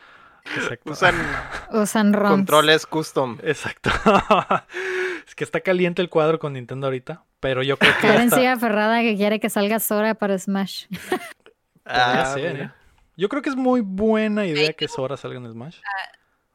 Exacto. 0.56 0.92
Usan 0.92 1.14
Usan 1.72 2.12
ROMs. 2.12 2.30
controles 2.30 2.86
custom. 2.86 3.36
Exacto. 3.42 3.90
es 5.26 5.34
que 5.34 5.42
está 5.42 5.60
caliente 5.60 6.00
el 6.00 6.08
cuadro 6.08 6.38
con 6.38 6.52
Nintendo 6.52 6.86
ahorita, 6.86 7.24
pero 7.40 7.64
yo 7.64 7.76
creo 7.78 7.94
que 8.00 8.06
Karen 8.06 8.30
sigue 8.30 8.46
aferrada 8.48 9.00
que 9.00 9.16
quiere 9.16 9.40
que 9.40 9.50
salga 9.50 9.80
Sora 9.80 10.14
para 10.14 10.38
Smash. 10.38 10.86
Ah, 11.84 12.30
ser. 12.34 12.60
¿eh? 12.60 12.70
Yo 13.16 13.28
creo 13.28 13.42
que 13.42 13.48
es 13.50 13.56
muy 13.56 13.80
buena 13.80 14.46
idea 14.46 14.72
que 14.72 14.86
Sora 14.86 15.16
salga 15.16 15.38
en 15.38 15.50
Smash. 15.50 15.80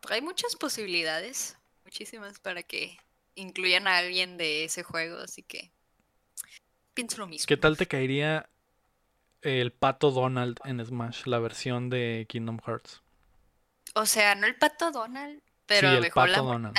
Hay 0.09 0.21
muchas 0.21 0.55
posibilidades, 0.55 1.57
muchísimas, 1.83 2.39
para 2.39 2.63
que 2.63 2.97
incluyan 3.35 3.87
a 3.87 3.97
alguien 3.97 4.37
de 4.37 4.65
ese 4.65 4.83
juego, 4.83 5.17
así 5.19 5.43
que 5.43 5.71
pienso 6.93 7.17
lo 7.17 7.27
mismo. 7.27 7.45
¿Qué 7.47 7.57
tal 7.57 7.77
te 7.77 7.87
caería 7.87 8.49
el 9.41 9.71
pato 9.71 10.11
Donald 10.11 10.59
en 10.65 10.83
Smash, 10.85 11.25
la 11.25 11.39
versión 11.39 11.89
de 11.89 12.25
Kingdom 12.29 12.59
Hearts? 12.65 13.01
O 13.95 14.05
sea, 14.05 14.35
no 14.35 14.47
el 14.47 14.55
pato 14.55 14.91
Donald, 14.91 15.41
pero 15.65 15.81
Sí, 15.89 15.93
a 15.93 15.95
lo 15.97 16.01
mejor 16.01 16.29
la 16.29 16.73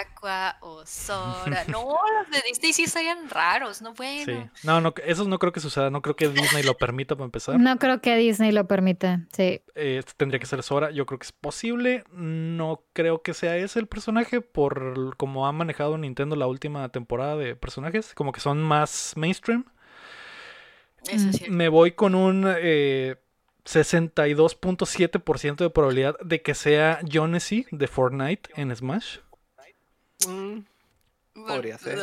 Aqua 0.00 0.56
o 0.60 0.84
Sora. 0.84 1.64
No, 1.68 1.96
los 2.18 2.30
de 2.30 2.42
Disney 2.46 2.72
sí 2.72 2.82
estarían 2.84 3.30
raros, 3.30 3.80
no 3.82 3.94
bueno. 3.94 4.50
Sí. 4.52 4.66
No, 4.66 4.80
no, 4.80 4.92
esos 5.04 5.28
no 5.28 5.38
creo 5.38 5.52
que 5.52 5.60
suceda. 5.60 5.90
No 5.90 6.02
creo 6.02 6.16
que 6.16 6.28
Disney 6.28 6.62
lo 6.62 6.76
permita 6.76 7.14
para 7.16 7.26
empezar. 7.26 7.58
No 7.58 7.78
creo 7.78 8.00
que 8.00 8.16
Disney 8.16 8.50
lo 8.52 8.66
permita. 8.66 9.20
Sí. 9.32 9.62
Eh, 9.74 10.02
tendría 10.16 10.40
que 10.40 10.46
ser 10.46 10.62
Sora. 10.62 10.90
Yo 10.90 11.06
creo 11.06 11.18
que 11.18 11.26
es 11.26 11.32
posible. 11.32 12.04
No 12.10 12.82
creo 12.92 13.22
que 13.22 13.32
sea 13.32 13.56
ese 13.56 13.78
el 13.78 13.86
personaje 13.86 14.40
por 14.40 15.16
como 15.16 15.46
ha 15.46 15.52
manejado 15.52 15.96
Nintendo 15.98 16.36
la 16.36 16.46
última 16.46 16.88
temporada 16.90 17.36
de 17.36 17.54
personajes. 17.56 18.12
Como 18.14 18.32
que 18.32 18.40
son 18.40 18.60
más 18.62 19.14
mainstream. 19.16 19.64
Eso 21.08 21.26
Mm. 21.26 21.28
es 21.30 21.36
cierto. 21.36 21.54
Me 21.56 21.68
voy 21.68 21.92
con 21.92 22.14
un 22.14 22.44
eh, 22.58 23.16
62.7% 23.72 25.56
de 25.56 25.70
probabilidad 25.70 26.18
de 26.20 26.42
que 26.42 26.54
sea 26.54 27.00
Jonesy 27.10 27.66
de 27.70 27.86
Fortnite 27.86 28.50
en 28.56 28.74
Smash. 28.74 29.18
Mm, 30.28 30.58
podría 31.46 31.78
ser. 31.78 31.98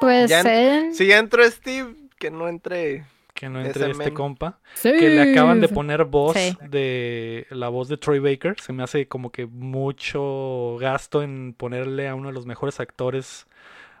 Puede 0.00 0.28
Ya 0.28 0.40
en-. 0.40 0.94
Si 0.94 1.06
ya 1.06 1.18
entró 1.18 1.44
Steve, 1.50 1.94
que 2.18 2.30
no 2.30 2.48
entre. 2.48 3.04
Que 3.32 3.48
no 3.48 3.60
entre 3.60 3.90
este 3.90 4.04
men. 4.04 4.14
compa. 4.14 4.60
Sí. 4.74 4.92
Que 4.92 5.08
le 5.10 5.32
acaban 5.32 5.60
de 5.60 5.68
poner 5.68 6.04
voz 6.04 6.36
Sí. 6.36 6.56
de 6.68 7.46
la 7.50 7.68
voz 7.68 7.88
de 7.88 7.96
Troy 7.96 8.20
Baker. 8.20 8.60
Se 8.60 8.72
me 8.72 8.84
hace 8.84 9.08
como 9.08 9.32
que 9.32 9.46
mucho 9.46 10.76
gasto 10.78 11.22
en 11.22 11.52
ponerle 11.52 12.06
a 12.08 12.14
uno 12.14 12.28
de 12.28 12.34
los 12.34 12.46
mejores 12.46 12.78
actores 12.78 13.46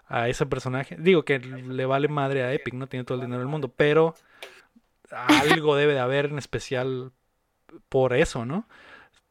a 0.06 0.28
ese 0.28 0.46
personaje. 0.46 0.96
Digo 1.00 1.24
que 1.24 1.40
le 1.40 1.84
vale 1.86 2.06
madre 2.06 2.44
a 2.44 2.52
Epic, 2.52 2.74
no 2.74 2.86
tiene 2.86 3.04
todo 3.04 3.16
el 3.16 3.22
dinero 3.22 3.40
del 3.40 3.48
mundo, 3.48 3.72
pero 3.74 4.14
algo 5.16 5.76
debe 5.76 5.94
de 5.94 6.00
haber 6.00 6.26
en 6.26 6.38
especial 6.38 7.12
por 7.88 8.14
eso, 8.14 8.44
¿no? 8.44 8.68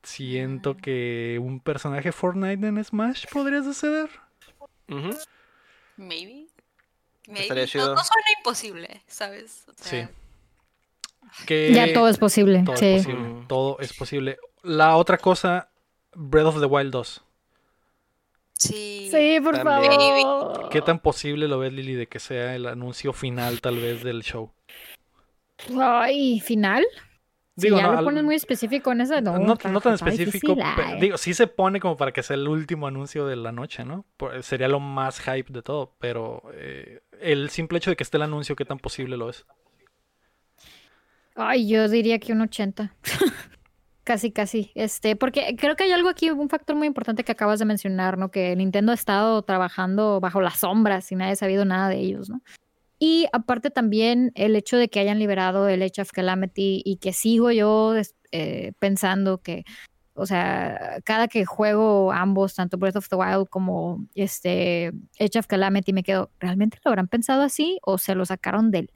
Siento 0.04 0.76
que 0.76 1.40
un 1.42 1.60
personaje 1.62 2.12
Fortnite 2.12 2.68
en 2.68 2.84
Smash 2.84 3.26
podría 3.32 3.64
suceder. 3.64 4.10
Maybe. 5.98 6.48
No, 7.28 7.36
no 7.40 8.04
suena 8.04 8.28
imposible, 8.38 9.02
¿sabes? 9.08 9.66
O 9.70 9.74
Sí. 9.78 10.06
Que 11.48 11.72
Ya 11.74 11.94
todo 11.94 12.10
es 12.10 12.18
posible. 12.18 12.64
todo 12.66 12.76
sí. 12.76 12.86
es 12.86 13.06
posible. 13.06 13.30
Mm. 13.30 13.48
Todo 13.48 13.80
es 13.80 13.94
posible. 13.94 14.38
La 14.62 14.98
otra 14.98 15.18
cosa, 15.18 15.70
Breath 16.14 16.48
of 16.48 16.60
the 16.60 16.66
Wild 16.66 16.92
2. 16.92 17.24
Sí. 18.58 19.08
Sí, 19.10 19.40
por 19.42 19.56
También. 19.58 19.92
favor. 19.94 20.70
¿Qué 20.70 20.82
tan 20.82 21.00
posible 21.00 21.48
lo 21.48 21.60
ves, 21.60 21.74
Lili, 21.74 21.94
de 21.96 22.08
que 22.08 22.20
sea 22.20 22.56
el 22.56 22.66
anuncio 22.68 23.14
final 23.14 23.62
tal 23.62 23.78
vez 23.78 24.04
del 24.04 24.22
show? 24.24 24.52
Ay, 25.80 26.39
final. 26.39 26.84
Si 27.56 27.68
Digo, 27.68 27.78
ya 27.78 27.84
no, 27.84 27.93
lo 27.93 28.04
pones 28.04 28.24
muy 28.24 28.34
específico 28.34 28.91
en 28.91 29.01
eso, 29.01 29.22
no. 29.22 29.38
no, 29.38 29.56
tan 29.56 29.76
específico, 29.93 30.56
difícil, 30.56 30.99
digo, 30.99 31.18
sí 31.20 31.36
se 31.36 31.45
pone 31.45 31.80
como 31.80 31.95
para 31.97 32.12
que 32.12 32.24
sea 32.24 32.36
el 32.36 32.47
último 32.47 32.88
anuncio 32.88 33.28
de 33.28 33.36
la 33.36 33.51
noche, 33.51 33.86
¿no? 33.86 34.06
Por- 34.18 34.41
sería 34.41 34.68
lo 34.68 34.80
más 34.80 35.20
hype 35.20 35.54
de 35.54 35.62
todo, 35.62 35.95
pero 35.99 36.41
eh, 36.56 37.01
el 37.22 37.51
simple 37.51 37.78
hecho 37.78 37.91
de 37.91 37.95
que 37.95 38.01
esté 38.01 38.18
el 38.18 38.24
anuncio, 38.24 38.56
¿qué 38.56 38.66
tan 38.66 38.80
posible 38.80 39.18
lo 39.18 39.30
es? 39.30 39.45
Ay, 41.36 41.68
yo 41.68 41.88
diría 41.89 42.18
que 42.18 42.34
un 42.34 42.41
80. 42.41 42.95
casi, 44.04 44.32
casi. 44.32 44.72
Este, 44.74 45.16
porque 45.16 45.56
creo 45.56 45.76
que 45.76 45.84
hay 45.84 45.91
algo 45.91 46.10
aquí, 46.10 46.32
un 46.32 46.49
factor 46.49 46.76
muy 46.76 46.88
importante 46.88 47.24
que 47.24 47.32
acabas 47.32 47.60
de 47.60 47.66
mencionar, 47.66 48.18
¿no? 48.18 48.32
Que 48.32 48.56
Nintendo 48.56 48.91
ha 48.91 48.95
estado 48.95 49.43
trabajando 49.43 50.20
bajo 50.20 50.41
las 50.41 50.58
sombras 50.58 51.12
y 51.12 51.16
nadie 51.16 51.34
ha 51.34 51.36
sabido 51.36 51.66
nada 51.66 51.89
de 51.89 51.99
ellos, 51.99 52.30
¿no? 52.30 52.41
Y 53.06 53.28
aparte 53.34 53.70
también 53.70 54.32
el 54.34 54.56
hecho 54.56 54.78
de 54.78 54.88
que 54.88 55.01
hayan 55.01 55.20
liberado 55.20 55.68
el 55.68 55.82
Age 55.82 56.01
of 56.01 56.14
Calamity 56.14 56.82
y 56.86 56.99
que 57.01 57.12
sigo 57.12 57.51
yo 57.51 57.93
eh, 58.32 58.72
pensando 58.80 59.41
que, 59.41 59.66
o 60.14 60.26
sea, 60.26 61.01
cada 61.04 61.28
que 61.28 61.43
juego 61.43 62.14
ambos, 62.14 62.56
tanto 62.56 62.78
Breath 62.78 62.95
of 62.95 63.10
the 63.10 63.18
Wild 63.18 63.49
como 63.49 64.08
este 64.16 64.93
Age 65.20 65.38
of 65.38 65.47
Calamity, 65.47 65.91
me 65.91 66.04
quedo, 66.04 66.32
¿realmente 66.39 66.80
lo 66.82 66.91
habrán 66.91 67.10
pensado 67.10 67.41
así 67.41 67.78
o 67.82 67.97
se 67.97 68.16
lo 68.16 68.24
sacaron 68.24 68.72
del 68.72 68.89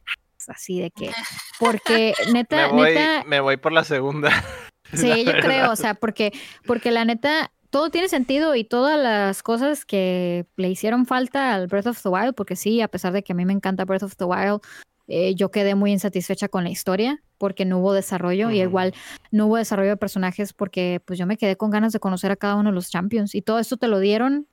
así 0.47 0.80
de 0.80 0.89
que 0.91 1.12
porque 1.60 2.14
Me 2.28 2.32
neta, 2.32 2.70
voy, 2.70 2.93
neta, 2.93 3.26
me 3.26 3.41
voy 3.41 3.58
por 3.58 3.74
la 3.74 3.84
segunda. 3.84 4.32
sí, 4.93 5.26
yo 5.26 5.34
creo, 5.34 5.70
o 5.70 5.76
sea, 5.76 5.95
porque, 5.95 6.32
porque 6.66 6.91
la 6.91 7.03
neta, 7.03 7.51
todo 7.70 7.89
tiene 7.89 8.09
sentido 8.09 8.55
y 8.55 8.63
todas 8.63 8.97
las 9.01 9.43
cosas 9.43 9.86
que 9.86 10.45
le 10.55 10.70
hicieron 10.70 11.05
falta 11.05 11.53
al 11.53 11.68
Breath 11.68 11.88
of 11.88 12.01
the 12.01 12.09
Wild, 12.09 12.34
porque 12.36 12.55
sí, 12.55 12.82
a 12.82 12.88
pesar 12.88 13.13
de 13.13 13.24
que 13.24 13.34
a 13.34 13.36
mí 13.36 13.45
me 13.45 13.53
encanta 13.53 13.86
Breath 13.86 14.03
of 14.03 14.15
the 14.15 14.26
Wild, 14.26 14.61
eh, 15.07 15.36
yo 15.36 15.51
quedé 15.51 15.76
muy 15.76 15.91
insatisfecha 15.91 16.49
con 16.49 16.63
la 16.65 16.70
historia 16.70 17.22
porque 17.38 17.63
no 17.65 17.80
hubo 17.80 17.93
desarrollo 17.93 18.51
y 18.51 18.61
igual 18.61 18.93
no 19.32 19.47
hubo 19.47 19.55
desarrollo 19.57 19.91
de 19.91 19.97
personajes 19.97 20.51
porque 20.53 21.01
pues 21.05 21.18
yo 21.18 21.26
me 21.26 21.38
quedé 21.38 21.55
con 21.55 21.70
ganas 21.70 21.93
de 21.93 21.99
conocer 21.99 22.32
a 22.32 22.36
cada 22.36 22.55
uno 22.55 22.72
de 22.72 22.76
los 22.76 22.89
champions 22.89 23.34
y 23.36 23.41
todo 23.41 23.59
esto 23.59 23.78
te 23.78 23.88
lo 23.88 23.99
dieron 23.99 24.47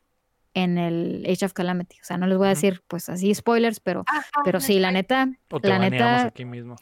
en 0.53 0.79
el 0.79 1.27
Age 1.29 1.47
of 1.47 1.53
Calamity. 1.55 1.97
O 2.01 2.05
sea, 2.05 2.19
no 2.19 2.29
les 2.29 2.39
voy 2.39 2.47
a 2.47 2.51
decir 2.51 2.83
pues 2.87 3.09
así 3.09 3.35
spoilers, 3.35 3.81
pero, 3.81 4.05
Ajá, 4.07 4.23
pero 4.45 4.61
sí, 4.61 4.79
la 4.79 4.93
neta, 4.93 5.29
O 5.51 5.59
te 5.59 5.69
La 5.69 5.81
neta- 5.81 6.27
aquí 6.27 6.45
mismo. 6.45 6.77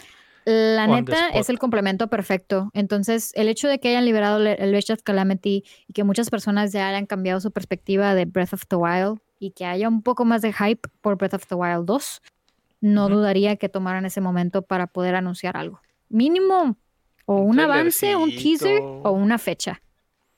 La 0.44 0.84
On 0.84 0.90
neta 0.90 1.28
es 1.28 1.48
el 1.48 1.58
complemento 1.58 2.08
perfecto. 2.08 2.70
Entonces, 2.74 3.32
el 3.34 3.48
hecho 3.48 3.68
de 3.68 3.78
que 3.78 3.88
hayan 3.88 4.04
liberado 4.04 4.38
el 4.40 4.74
Age 4.74 4.92
of 4.92 5.02
Calamity 5.02 5.64
y 5.86 5.92
que 5.92 6.04
muchas 6.04 6.30
personas 6.30 6.72
ya 6.72 6.88
hayan 6.88 7.06
cambiado 7.06 7.40
su 7.40 7.50
perspectiva 7.50 8.14
de 8.14 8.24
Breath 8.24 8.54
of 8.54 8.66
the 8.66 8.76
Wild 8.76 9.20
y 9.38 9.52
que 9.52 9.64
haya 9.64 9.88
un 9.88 10.02
poco 10.02 10.24
más 10.24 10.42
de 10.42 10.52
hype 10.52 10.88
por 11.00 11.16
Breath 11.16 11.34
of 11.34 11.46
the 11.46 11.54
Wild 11.54 11.84
2, 11.86 12.22
no 12.80 13.08
dudaría 13.08 13.56
que 13.56 13.68
tomaran 13.68 14.04
ese 14.06 14.20
momento 14.20 14.62
para 14.62 14.88
poder 14.88 15.14
anunciar 15.14 15.56
algo. 15.56 15.80
Mínimo 16.08 16.76
o 17.24 17.36
un, 17.36 17.50
Un 17.50 17.60
avance, 17.60 18.16
un 18.16 18.30
teaser 18.30 18.80
o 18.80 19.12
una 19.12 19.38
fecha. 19.38 19.80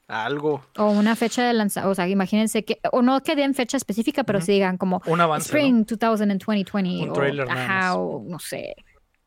Algo. 0.06 0.62
O 0.76 0.90
una 0.90 1.16
fecha 1.16 1.42
de 1.46 1.54
lanzamiento. 1.54 1.90
O 1.90 1.94
sea, 1.94 2.06
imagínense 2.06 2.64
que, 2.64 2.78
o 2.92 3.00
no 3.00 3.22
que 3.22 3.34
den 3.36 3.54
fecha 3.54 3.78
específica, 3.78 4.24
pero 4.24 4.38
digan 4.40 4.76
como 4.76 5.00
Un 5.06 5.20
avance, 5.20 5.50
¿no? 5.52 5.58
Spring 5.58 5.86
2020. 5.86 7.04
Un 7.04 7.10
o, 7.10 7.12
trailer 7.14 7.50
ajá, 7.50 7.96
o 7.96 8.22
no 8.26 8.38
sé. 8.38 8.76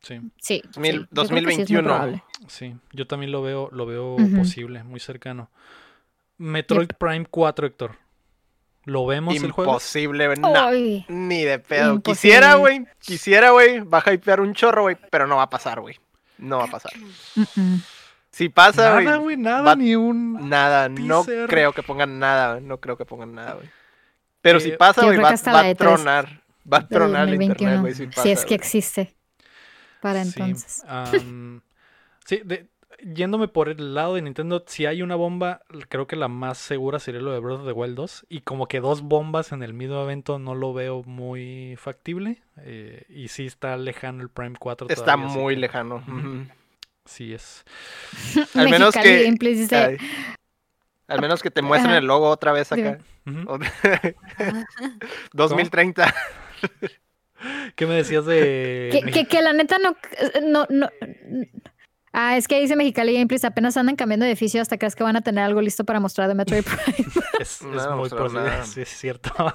Sí, 0.07 0.21
Sí. 0.41 0.61
sí, 0.71 0.79
Mil- 0.79 1.07
yo 1.11 1.23
creo 1.27 1.43
que 1.45 1.51
sí 1.51 1.61
es 1.61 1.69
muy 1.71 1.81
2021. 1.81 1.83
probable. 1.89 2.23
sí. 2.47 2.75
Yo 2.93 3.07
también 3.07 3.31
lo 3.31 3.41
veo, 3.41 3.69
lo 3.71 3.85
veo 3.85 4.15
posible, 4.35 4.83
muy 4.83 4.99
cercano. 4.99 5.49
Metroid 6.37 6.89
Prime 6.97 7.25
4, 7.29 7.67
Héctor. 7.67 7.95
¿Lo 8.85 9.05
vemos 9.05 9.35
el? 9.35 9.45
Imposible, 9.45 10.27
güey. 10.27 10.39
No, 10.39 10.53
Ay, 10.55 11.05
ni 11.09 11.43
de 11.43 11.59
pedo. 11.59 11.95
Imposible. 11.95 12.13
Quisiera, 12.35 12.55
güey. 12.55 12.85
Quisiera, 12.99 13.49
güey. 13.51 13.79
Va 13.81 14.01
a 14.05 14.13
hypear 14.13 14.39
un 14.39 14.53
chorro, 14.53 14.83
güey. 14.83 14.95
Pero 15.11 15.27
no 15.27 15.35
va 15.35 15.43
a 15.43 15.49
pasar, 15.49 15.81
güey. 15.81 15.99
No 16.37 16.59
va 16.59 16.65
a 16.65 16.67
pasar. 16.67 16.93
Si 18.31 18.49
pasa, 18.49 18.93
güey. 18.93 19.05
Nada, 19.05 19.17
güey, 19.17 19.35
nada, 19.35 19.61
va- 19.63 19.75
ni 19.75 19.95
un... 19.95 20.47
Nada, 20.47 20.87
no 20.89 21.25
creo 21.47 21.73
que 21.73 21.83
pongan 21.83 22.19
nada, 22.19 22.53
güey, 22.53 22.63
no 22.65 22.79
creo 22.79 22.95
que 22.95 23.03
pongan 23.05 23.33
nada, 23.33 23.55
güey. 23.55 23.67
Pero 24.41 24.59
si 24.59 24.71
pasa, 24.71 25.03
güey, 25.03 25.17
va, 25.17 25.29
a 25.29 25.33
E3 25.33 25.75
tronar. 25.75 26.43
Va 26.71 26.77
a 26.77 26.87
tronar 26.87 27.27
el 27.27 27.41
internet, 27.41 27.79
2021. 27.79 27.81
güey, 27.81 27.93
si 27.95 28.05
pasa. 28.07 28.21
si 28.23 28.29
es 28.31 28.45
que 28.45 28.53
existe. 28.55 29.15
Para 30.01 30.23
Sí, 30.23 30.33
entonces. 30.39 30.83
sí, 32.25 32.41
de- 32.45 32.67
yéndome 33.03 33.47
por 33.47 33.69
el 33.69 33.93
lado 33.93 34.15
de 34.15 34.21
Nintendo, 34.23 34.63
si 34.65 34.85
hay 34.87 35.01
una 35.03 35.15
bomba, 35.15 35.61
creo 35.89 36.07
que 36.07 36.15
la 36.15 36.27
más 36.27 36.57
segura 36.57 36.97
sería 36.99 37.21
lo 37.21 37.31
de 37.31 37.39
Breath 37.39 37.59
of 37.59 37.65
the 37.67 37.71
Wild 37.73 37.95
2. 37.95 38.25
Y 38.29 38.41
como 38.41 38.67
que 38.67 38.79
dos 38.79 39.01
bombas 39.03 39.51
en 39.51 39.61
el 39.61 39.73
mismo 39.73 40.01
evento 40.01 40.39
no 40.39 40.55
lo 40.55 40.73
veo 40.73 41.03
muy 41.03 41.75
factible. 41.77 42.41
eh, 42.59 43.03
y 43.09 43.27
sí 43.27 43.45
está 43.45 43.77
lejano 43.77 44.23
el 44.23 44.29
Prime 44.29 44.55
4 44.59 44.87
Está 44.89 45.13
todavía, 45.13 45.27
muy 45.27 45.53
que 45.55 45.61
lejano. 45.61 46.03
Sí 47.05 47.33
es. 47.33 47.63
Al 48.55 48.69
menos 48.69 48.95
que- 48.95 49.23
Gameplays 49.25 49.59
dice, 49.59 49.75
Ay. 49.75 49.97
Al 51.07 51.21
menos 51.21 51.41
que 51.41 51.51
te 51.51 51.61
muestren 51.61 51.93
el 51.95 52.05
logo 52.05 52.29
otra 52.29 52.51
vez 52.51 52.71
acá. 52.71 52.97
Ujú. 53.27 53.43
O- 53.53 53.59
2030. 55.33 56.13
¿Qué 57.75 57.85
me 57.85 57.95
decías 57.95 58.25
de... 58.25 58.89
que, 58.91 59.11
que, 59.11 59.25
que 59.27 59.41
la 59.41 59.53
neta 59.53 59.77
no, 59.79 59.95
no, 60.41 60.65
no. 60.69 60.89
Ah, 62.13 62.35
es 62.37 62.47
que 62.47 62.59
dice 62.59 62.75
Mexicali 62.75 63.13
Gameplays, 63.13 63.45
apenas 63.45 63.77
andan 63.77 63.95
cambiando 63.95 64.23
de 64.25 64.31
edificio 64.31 64.61
hasta 64.61 64.77
crees 64.77 64.95
que 64.95 65.03
van 65.03 65.15
a 65.17 65.21
tener 65.21 65.43
algo 65.43 65.61
listo 65.61 65.83
para 65.83 65.99
mostrar 65.99 66.27
de 66.27 66.33
Metroid 66.35 66.63
Prime. 66.95 67.09
Es, 67.39 67.61
es 67.61 67.61
No, 67.61 67.97
muy 67.97 68.09
posible, 68.09 68.41
nada. 68.43 68.63
sí, 68.65 68.81
es 68.81 68.89
cierto. 68.89 69.31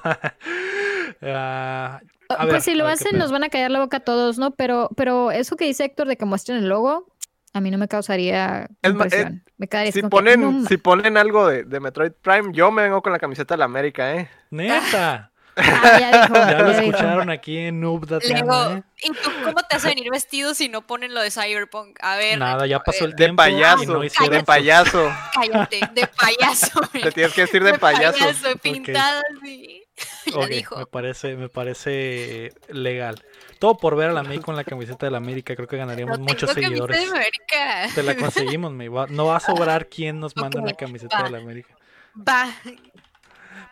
Ah, 1.24 2.00
a 2.28 2.44
ver, 2.46 2.54
pues 2.54 2.64
si 2.64 2.74
lo 2.74 2.84
a 2.84 2.86
ver 2.88 2.94
hacen 2.94 3.18
nos 3.18 3.30
van 3.30 3.44
a 3.44 3.48
callar 3.48 3.70
la 3.70 3.80
boca 3.80 3.98
a 3.98 4.00
todos, 4.00 4.38
¿no? 4.38 4.52
Pero, 4.52 4.88
pero 4.96 5.30
eso 5.30 5.56
que 5.56 5.66
dice 5.66 5.84
Héctor 5.84 6.08
de 6.08 6.16
que 6.16 6.24
muestren 6.24 6.58
el 6.58 6.68
logo, 6.68 7.06
a 7.52 7.60
mí 7.60 7.70
no 7.70 7.78
me 7.78 7.86
causaría 7.88 8.68
Es 8.82 8.94
ma- 8.94 9.04
eh, 9.04 9.06
impresión. 9.06 9.44
me 9.58 9.68
quedaría 9.68 9.92
Si 9.92 10.00
como 10.00 10.10
que, 10.10 10.16
ponen, 10.16 10.62
no 10.62 10.68
si 10.68 10.76
ponen 10.78 11.16
algo 11.16 11.46
de, 11.46 11.64
de 11.64 11.80
Metroid 11.80 12.12
Prime, 12.12 12.50
yo 12.52 12.70
me 12.72 12.82
vengo 12.82 13.02
con 13.02 13.12
la 13.12 13.18
camiseta 13.18 13.54
de 13.54 13.58
la 13.58 13.66
América, 13.66 14.14
¿eh? 14.16 14.28
Neta. 14.50 15.31
Ah, 15.56 15.98
ya 16.00 16.22
dijo, 16.22 16.34
Ya 16.34 16.58
lo 16.58 16.72
ya 16.72 16.80
dijo. 16.80 16.80
escucharon 16.96 17.30
aquí 17.30 17.58
en 17.58 17.80
Noob 17.80 18.06
Dateando, 18.06 18.46
Luego, 18.46 18.76
¿eh? 18.76 18.82
¿y 19.02 19.08
tú 19.12 19.30
cómo 19.44 19.62
te 19.68 19.76
vas 19.76 19.84
a 19.84 19.88
venir 19.88 20.10
vestido 20.10 20.54
si 20.54 20.68
no 20.70 20.86
ponen 20.86 21.12
lo 21.12 21.20
de 21.20 21.30
Cyberpunk? 21.30 21.98
A 22.00 22.16
ver. 22.16 22.38
Nada, 22.38 22.66
ya 22.66 22.80
pasó 22.80 23.04
el 23.04 23.10
De 23.10 23.16
tiempo. 23.16 23.42
y 23.42 23.46
payaso, 23.52 23.92
no 23.92 24.04
hicieron 24.04 24.38
de 24.38 24.44
payaso. 24.44 25.12
Cállate, 25.34 25.80
de 25.92 26.06
payaso. 26.06 26.80
Te 26.92 27.12
tienes 27.12 27.34
que 27.34 27.42
decir 27.42 27.62
de 27.62 27.78
payaso. 27.78 28.18
pintada 28.62 29.22
así. 29.40 29.78
Ya 30.26 30.38
Ok, 30.38 30.46
dijo. 30.48 30.76
me 30.76 30.86
parece, 30.86 31.36
me 31.36 31.48
parece 31.50 32.52
legal. 32.68 33.22
Todo 33.58 33.76
por 33.76 33.94
ver 33.94 34.08
a 34.08 34.12
la 34.14 34.22
May 34.22 34.38
con 34.38 34.56
la 34.56 34.64
camiseta 34.64 35.04
de 35.06 35.12
la 35.12 35.18
América, 35.18 35.54
creo 35.54 35.68
que 35.68 35.76
ganaríamos 35.76 36.18
No 36.18 36.24
muchos 36.24 36.52
tengo 36.54 36.68
seguidores. 36.68 36.98
de 36.98 37.06
América. 37.10 37.88
Te 37.94 38.02
la 38.02 38.16
conseguimos, 38.56 38.72
May. 38.72 38.88
No 39.10 39.26
va 39.26 39.36
a 39.36 39.40
sobrar 39.40 39.88
quién 39.88 40.18
nos 40.18 40.34
manda 40.34 40.58
Ok, 40.60 40.64
una 40.66 40.74
camiseta 40.74 41.18
va. 41.18 41.24
de 41.24 41.30
la 41.30 41.38
América. 41.38 41.76
Va. 42.16 42.48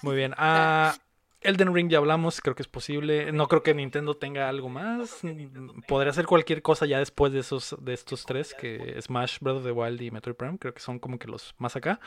Muy 0.02 0.14
bien. 0.16 0.34
Ah, 0.36 0.94
Elden 1.42 1.74
Ring 1.74 1.88
ya 1.90 1.98
hablamos, 1.98 2.40
creo 2.40 2.54
que 2.54 2.62
es 2.62 2.68
posible. 2.68 3.32
No 3.32 3.48
creo 3.48 3.62
que 3.62 3.72
Nintendo 3.74 4.14
tenga 4.14 4.48
algo 4.48 4.68
más. 4.68 5.20
Podría 5.88 6.12
ser 6.12 6.26
cualquier 6.26 6.60
cosa 6.62 6.84
ya 6.86 6.98
después 6.98 7.32
de 7.32 7.40
esos, 7.40 7.76
de 7.80 7.94
estos 7.94 8.26
tres, 8.26 8.54
que 8.54 8.96
Smash, 9.00 9.38
Breath 9.40 9.56
of 9.58 9.64
the 9.64 9.72
Wild 9.72 10.02
y 10.02 10.10
Metroid 10.10 10.36
Prime. 10.36 10.58
Creo 10.58 10.74
que 10.74 10.80
son 10.80 10.98
como 10.98 11.18
que 11.18 11.28
los 11.28 11.54
más 11.58 11.76
acá. 11.76 11.98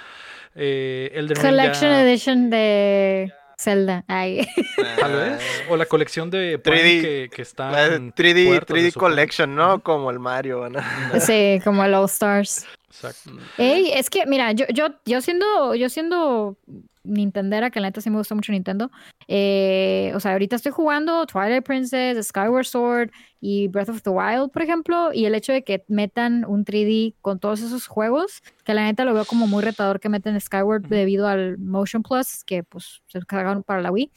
Eh, 0.55 1.09
Elden 1.13 1.36
Ring 1.38 1.45
Collection 1.47 1.91
ya- 1.91 2.01
Edition 2.03 2.49
de 2.51 3.34
Zelda. 3.57 4.03
Ay. 4.07 4.47
Tal 4.99 5.13
vez. 5.13 5.41
O 5.69 5.77
la 5.77 5.86
colección 5.86 6.29
de 6.29 6.59
Prime 6.59 6.77
3D, 6.84 7.01
que, 7.01 7.29
que 7.36 7.41
está 7.41 7.71
La 7.71 7.89
de 7.89 7.95
en 7.95 8.13
3D, 8.13 8.45
puertas, 8.47 8.77
se 8.77 8.84
3D 8.88 8.91
supone. 8.91 9.09
Collection, 9.15 9.55
¿no? 9.55 9.79
Como 9.81 10.11
el 10.11 10.19
Mario, 10.19 10.69
¿no? 10.69 10.79
sí, 11.19 11.59
como 11.63 11.84
el 11.84 11.93
All 11.95 12.05
Stars. 12.05 12.67
Exacto. 12.94 13.32
Ey, 13.58 13.91
es 13.91 14.10
que, 14.10 14.26
mira, 14.28 14.52
yo, 14.52 14.66
yo, 14.72 14.88
yo 15.06 15.20
siendo, 15.22 15.74
yo 15.74 15.89
siendo 15.89 16.58
Nintendera, 17.04 17.72
que 17.72 17.80
la 17.80 17.88
neta 17.88 18.02
sí 18.02 18.10
me 18.12 18.18
gusta 18.18 18.36
mucho 18.36 18.52
Nintendo. 18.52 18.91
eh, 19.28 20.12
o 20.16 20.20
sea, 20.20 20.34
ahorita 20.34 20.56
estoy 20.56 20.72
jugando 20.72 21.26
Twilight 21.26 21.66
Princess, 21.66 22.28
Skyward 22.28 22.66
Sword 22.66 23.12
y 23.41 23.68
Breath 23.68 23.89
of 23.89 24.04
the 24.04 24.12
Wild, 24.12 24.52
por 24.52 24.62
ejemplo, 24.62 25.12
y 25.12 25.26
el 25.26 25.34
hecho 25.34 25.52
de 25.52 25.64
que 25.64 25.84
metan 25.88 26.46
un 26.46 26.66
3D 26.66 27.16
con 27.22 27.39
todos 27.39 27.62
esos 27.62 27.88
juegos, 27.88 28.41
que 28.64 28.76
la 28.76 28.84
neta 28.84 29.06
lo 29.06 29.14
veo 29.14 29.26
como 29.26 29.48
muy 29.48 29.64
retador 29.64 30.00
que 30.00 30.10
meten 30.10 30.39
Skyward 30.39 30.84
debido 30.88 31.28
al 31.28 31.58
Motion 31.58 32.04
Plus, 32.04 32.44
que 32.46 32.64
pues 32.64 33.02
se 33.08 33.20
cargaron 33.22 33.64
para 33.64 33.82
la 33.82 33.91
Wii. 33.91 34.12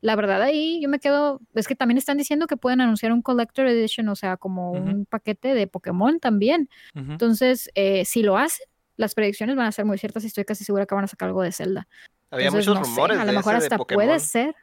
La 0.00 0.16
verdad 0.16 0.40
ahí 0.40 0.80
yo 0.82 0.88
me 0.88 0.98
quedo, 0.98 1.40
es 1.54 1.68
que 1.68 1.74
también 1.74 1.98
están 1.98 2.16
diciendo 2.16 2.46
que 2.46 2.56
pueden 2.56 2.80
anunciar 2.80 3.12
un 3.12 3.20
Collector 3.20 3.66
Edition, 3.66 4.08
o 4.08 4.16
sea, 4.16 4.36
como 4.36 4.72
un 4.72 5.04
paquete 5.04 5.54
de 5.54 5.66
Pokémon 5.66 6.18
también. 6.20 6.68
Entonces, 6.94 7.70
eh, 7.74 8.04
si 8.04 8.22
lo 8.22 8.38
hacen, 8.38 8.66
las 8.96 9.14
predicciones 9.14 9.56
van 9.56 9.66
a 9.66 9.72
ser 9.72 9.84
muy 9.84 9.98
ciertas 9.98 10.24
y 10.24 10.28
estoy 10.28 10.44
casi 10.44 10.64
segura 10.64 10.86
que 10.86 10.94
van 10.94 11.04
a 11.04 11.08
sacar 11.08 11.28
algo 11.28 11.42
de 11.42 11.52
Zelda. 11.52 11.86
Había 12.30 12.46
Entonces, 12.46 12.68
muchos 12.68 12.80
no 12.80 12.84
sé, 12.84 12.90
rumores 12.90 13.18
a 13.18 13.24
lo 13.24 13.32
mejor 13.32 13.52
de 13.52 13.58
hasta 13.58 13.76
Pokémon. 13.76 14.04
puede 14.04 14.20
ser. 14.20 14.54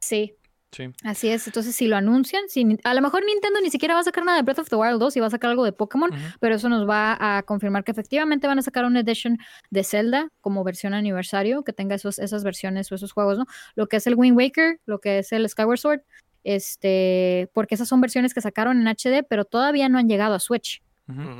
Sí, 0.00 0.36
Sí. 0.70 0.90
así 1.02 1.28
es. 1.28 1.46
Entonces, 1.46 1.74
si 1.74 1.86
lo 1.86 1.96
anuncian, 1.96 2.42
si 2.48 2.78
a 2.84 2.94
lo 2.94 3.00
mejor 3.00 3.24
Nintendo 3.24 3.60
ni 3.60 3.70
siquiera 3.70 3.94
va 3.94 4.00
a 4.00 4.04
sacar 4.04 4.24
nada 4.24 4.36
de 4.36 4.42
Breath 4.42 4.58
of 4.58 4.68
the 4.68 4.76
Wild 4.76 4.98
2 4.98 5.16
y 5.16 5.20
va 5.20 5.26
a 5.26 5.30
sacar 5.30 5.50
algo 5.50 5.64
de 5.64 5.72
Pokémon, 5.72 6.10
pero 6.40 6.54
eso 6.54 6.68
nos 6.68 6.88
va 6.88 7.16
a 7.18 7.42
confirmar 7.42 7.84
que 7.84 7.92
efectivamente 7.92 8.46
van 8.46 8.58
a 8.58 8.62
sacar 8.62 8.84
una 8.84 9.00
edition 9.00 9.38
de 9.70 9.82
Zelda 9.82 10.28
como 10.40 10.64
versión 10.64 10.92
aniversario, 10.92 11.62
que 11.64 11.72
tenga 11.72 11.94
esos, 11.94 12.18
esas 12.18 12.44
versiones 12.44 12.92
o 12.92 12.94
esos 12.94 13.12
juegos, 13.12 13.38
¿no? 13.38 13.46
Lo 13.76 13.86
que 13.86 13.96
es 13.96 14.06
el 14.06 14.14
Wind 14.14 14.36
Waker, 14.36 14.80
lo 14.84 15.00
que 15.00 15.20
es 15.20 15.32
el 15.32 15.48
Skyward 15.48 15.78
Sword, 15.78 16.00
este, 16.44 17.50
porque 17.54 17.74
esas 17.74 17.88
son 17.88 18.00
versiones 18.00 18.34
que 18.34 18.40
sacaron 18.40 18.80
en 18.80 18.88
HD, 18.88 19.24
pero 19.28 19.44
todavía 19.44 19.88
no 19.88 19.98
han 19.98 20.08
llegado 20.08 20.34
a 20.34 20.40
Switch. 20.40 20.82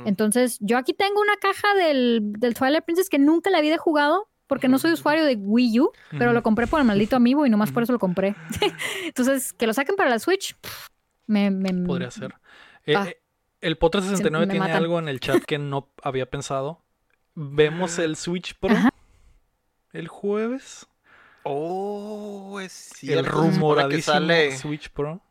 Entonces, 0.05 0.57
yo 0.61 0.79
aquí 0.79 0.93
tengo 0.93 1.21
una 1.21 1.35
caja 1.35 1.75
del, 1.75 2.21
del 2.39 2.55
Twilight 2.55 2.85
Princess 2.85 3.07
que 3.07 3.19
nunca 3.19 3.51
la 3.51 3.59
había 3.59 3.77
jugado 3.77 4.27
porque 4.49 4.67
no 4.67 4.77
soy 4.79 4.91
usuario 4.91 5.23
de 5.23 5.35
Wii 5.37 5.79
U, 5.79 5.91
pero 6.17 6.33
lo 6.33 6.43
compré 6.43 6.67
por 6.67 6.81
el 6.81 6.85
maldito 6.85 7.15
amiibo 7.15 7.45
y 7.45 7.49
nomás 7.49 7.71
por 7.71 7.83
eso 7.83 7.93
lo 7.93 7.99
compré. 7.99 8.35
Entonces, 9.05 9.53
que 9.53 9.65
lo 9.67 9.73
saquen 9.73 9.95
para 9.95 10.09
la 10.09 10.19
Switch, 10.19 10.57
me, 11.27 11.49
me- 11.51 11.71
Podría 11.85 12.11
ser. 12.11 12.33
Eh, 12.85 12.95
Ah. 12.97 13.07
eh, 13.07 13.21
el 13.61 13.77
Potter 13.77 14.01
69 14.01 14.45
me 14.45 14.51
tiene 14.51 14.65
matan. 14.65 14.77
algo 14.83 14.99
en 14.99 15.07
el 15.07 15.19
chat 15.21 15.43
que 15.43 15.57
no 15.57 15.87
había 16.03 16.25
pensado. 16.29 16.81
Vemos 17.35 17.97
el 17.99 18.15
Switch 18.17 18.55
Pro 18.55 18.71
Ajá. 18.75 18.89
el 19.93 20.07
jueves. 20.09 20.87
Oh, 21.43 22.59
es 22.59 22.71
cierto. 22.73 23.19
el 23.19 23.25
se 23.25 23.31
supone 23.31 23.49
que 23.51 23.57
rumoradísimo 23.59 24.13
sale, 24.13 24.57
Switch 24.57 24.89
Pro. 24.89 25.21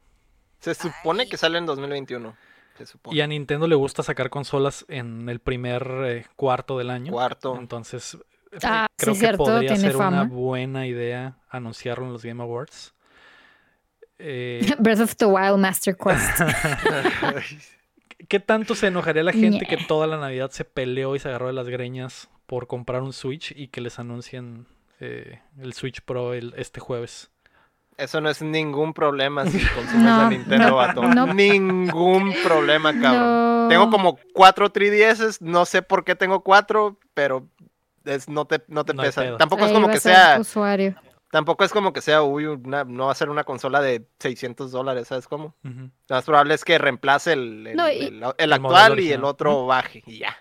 se 0.60 0.74
supone 0.74 1.28
que 1.28 1.36
sale 1.36 1.58
en 1.58 1.66
2021. 1.66 2.34
Se 2.76 2.86
supone. 2.86 3.16
Y 3.16 3.20
a 3.20 3.26
Nintendo 3.26 3.66
le 3.66 3.74
gusta 3.74 4.02
sacar 4.02 4.30
consolas 4.30 4.84
en 4.88 5.28
el 5.28 5.40
primer 5.40 5.86
eh, 6.06 6.26
cuarto 6.36 6.78
del 6.78 6.90
año. 6.90 7.12
Cuarto. 7.12 7.56
Entonces, 7.58 8.16
Ah, 8.62 8.86
creo 8.96 9.14
sí, 9.14 9.20
que 9.20 9.26
cierto, 9.26 9.44
podría 9.44 9.68
tiene 9.74 9.88
ser 9.88 9.96
una 9.96 10.04
fama. 10.04 10.24
buena 10.24 10.86
idea 10.86 11.36
anunciarlo 11.50 12.06
en 12.06 12.12
los 12.12 12.24
Game 12.24 12.42
Awards. 12.42 12.94
Eh, 14.18 14.74
Breath 14.78 15.00
of 15.00 15.16
the 15.16 15.26
Wild 15.26 15.58
Master 15.58 15.96
Quest. 15.96 16.40
¿Qué 18.28 18.40
tanto 18.40 18.74
se 18.74 18.88
enojaría 18.88 19.22
la 19.22 19.32
gente 19.32 19.64
que 19.66 19.76
toda 19.76 20.06
la 20.06 20.18
Navidad 20.18 20.50
se 20.50 20.64
peleó 20.64 21.14
y 21.14 21.18
se 21.18 21.28
agarró 21.28 21.46
de 21.46 21.52
las 21.52 21.68
greñas 21.68 22.28
por 22.46 22.66
comprar 22.66 23.02
un 23.02 23.12
Switch 23.12 23.52
y 23.56 23.68
que 23.68 23.80
les 23.80 23.98
anuncien 23.98 24.66
eh, 25.00 25.40
el 25.60 25.72
Switch 25.72 26.02
Pro 26.02 26.34
el, 26.34 26.52
este 26.56 26.80
jueves? 26.80 27.30
Eso 27.96 28.20
no 28.20 28.28
es 28.28 28.42
ningún 28.42 28.92
problema 28.92 29.44
si 29.46 29.58
consumes 29.58 30.02
No, 30.02 30.20
a 30.20 30.30
Nintendo, 30.30 30.68
no, 30.68 30.76
vato. 30.76 31.02
no. 31.02 31.32
Ningún 31.34 32.32
problema, 32.44 32.92
cabrón. 32.92 33.22
No. 33.64 33.68
Tengo 33.68 33.90
como 33.90 34.18
cuatro 34.34 34.72
3DS, 34.72 35.38
no 35.40 35.64
sé 35.64 35.82
por 35.82 36.04
qué 36.04 36.14
tengo 36.14 36.42
cuatro, 36.42 36.98
pero 37.14 37.46
es- 38.08 38.28
no 38.28 38.44
te, 38.46 38.62
no 38.68 38.84
te 38.84 38.94
No 38.94 39.02
pesa. 39.02 39.36
Tampoco 39.36 39.64
es 39.66 39.72
como 39.72 39.88
que 39.88 40.00
sea, 40.00 40.38
usuario. 40.40 40.94
tampoco 41.30 41.64
es 41.64 41.72
como 41.72 41.92
que 41.92 42.00
sea, 42.00 42.22
uy, 42.22 42.46
una- 42.46 42.84
no 42.84 43.06
va 43.06 43.12
a 43.12 43.14
ser 43.14 43.28
una 43.30 43.44
consola 43.44 43.80
de 43.80 44.06
600 44.18 44.72
dólares, 44.72 45.08
¿sabes 45.08 45.28
cómo? 45.28 45.54
Lo 45.62 45.90
más 46.08 46.24
probable 46.24 46.54
es 46.54 46.64
que 46.64 46.78
reemplace 46.78 47.32
el, 47.34 47.66
el- 47.66 47.76
No, 47.76 47.90
y- 47.90 47.98
el- 47.98 48.22
el 48.38 48.52
El 48.52 48.60
modelo 48.60 48.78
actual 48.80 49.00
y 49.00 49.12
el 49.12 49.24
otro 49.24 49.66
baje 49.66 50.02
y 50.06 50.18
ya. 50.18 50.36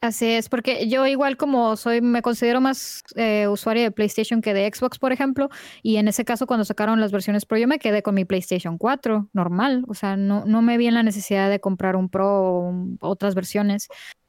Así 0.00 0.26
es, 0.30 0.48
porque 0.48 0.88
yo 0.88 1.08
igual 1.08 1.36
como 1.36 1.76
soy, 1.76 2.00
me 2.00 2.22
considero 2.22 2.60
más 2.60 3.02
eh, 3.16 3.48
usuaria 3.48 3.82
de 3.82 3.90
PlayStation 3.90 4.40
que 4.40 4.54
de 4.54 4.70
Xbox, 4.72 4.96
por 4.96 5.10
ejemplo, 5.10 5.48
y 5.82 5.96
en 5.96 6.06
ese 6.06 6.24
caso 6.24 6.46
cuando 6.46 6.64
sacaron 6.64 7.00
las 7.00 7.10
versiones 7.10 7.44
Pro 7.46 7.58
yo 7.58 7.66
me 7.66 7.80
quedé 7.80 8.00
con 8.04 8.14
mi 8.14 8.24
PlayStation 8.24 8.78
4, 8.78 9.28
normal, 9.32 9.82
o 9.88 9.94
sea, 9.94 10.16
no, 10.16 10.44
no 10.46 10.62
me 10.62 10.78
vi 10.78 10.86
en 10.86 10.94
la 10.94 11.02
necesidad 11.02 11.50
de 11.50 11.58
comprar 11.58 11.96
un 11.96 12.08
Pro 12.10 12.28
o 12.30 12.60
un- 12.68 12.96
otras 13.00 13.34
versiones. 13.34 13.88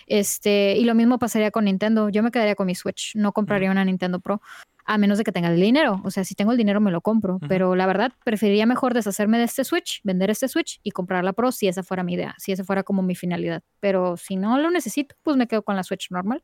Este, 0.09 0.75
y 0.75 0.83
lo 0.85 0.95
mismo 0.95 1.19
pasaría 1.19 1.51
con 1.51 1.65
Nintendo, 1.65 2.09
yo 2.09 2.23
me 2.23 2.31
quedaría 2.31 2.55
con 2.55 2.65
mi 2.65 2.75
Switch, 2.75 3.15
no 3.15 3.31
compraría 3.31 3.71
una 3.71 3.85
Nintendo 3.85 4.19
Pro, 4.19 4.41
a 4.83 4.97
menos 4.97 5.19
de 5.19 5.23
que 5.23 5.31
tenga 5.31 5.49
el 5.49 5.61
dinero, 5.61 6.01
o 6.03 6.09
sea, 6.09 6.23
si 6.23 6.33
tengo 6.33 6.51
el 6.51 6.57
dinero 6.57 6.81
me 6.81 6.89
lo 6.89 6.99
compro, 6.99 7.39
pero 7.47 7.75
la 7.75 7.85
verdad 7.85 8.11
preferiría 8.25 8.65
mejor 8.65 8.95
deshacerme 8.95 9.37
de 9.37 9.43
este 9.43 9.63
Switch, 9.63 10.01
vender 10.03 10.31
este 10.31 10.47
Switch 10.47 10.79
y 10.81 10.89
comprar 10.91 11.23
la 11.23 11.33
Pro 11.33 11.51
si 11.51 11.67
esa 11.67 11.83
fuera 11.83 12.01
mi 12.03 12.15
idea, 12.15 12.33
si 12.39 12.51
esa 12.51 12.63
fuera 12.63 12.81
como 12.81 13.03
mi 13.03 13.13
finalidad, 13.13 13.61
pero 13.79 14.17
si 14.17 14.35
no 14.35 14.57
lo 14.57 14.71
necesito, 14.71 15.15
pues 15.21 15.37
me 15.37 15.47
quedo 15.47 15.61
con 15.61 15.75
la 15.75 15.83
Switch 15.83 16.09
normal. 16.09 16.43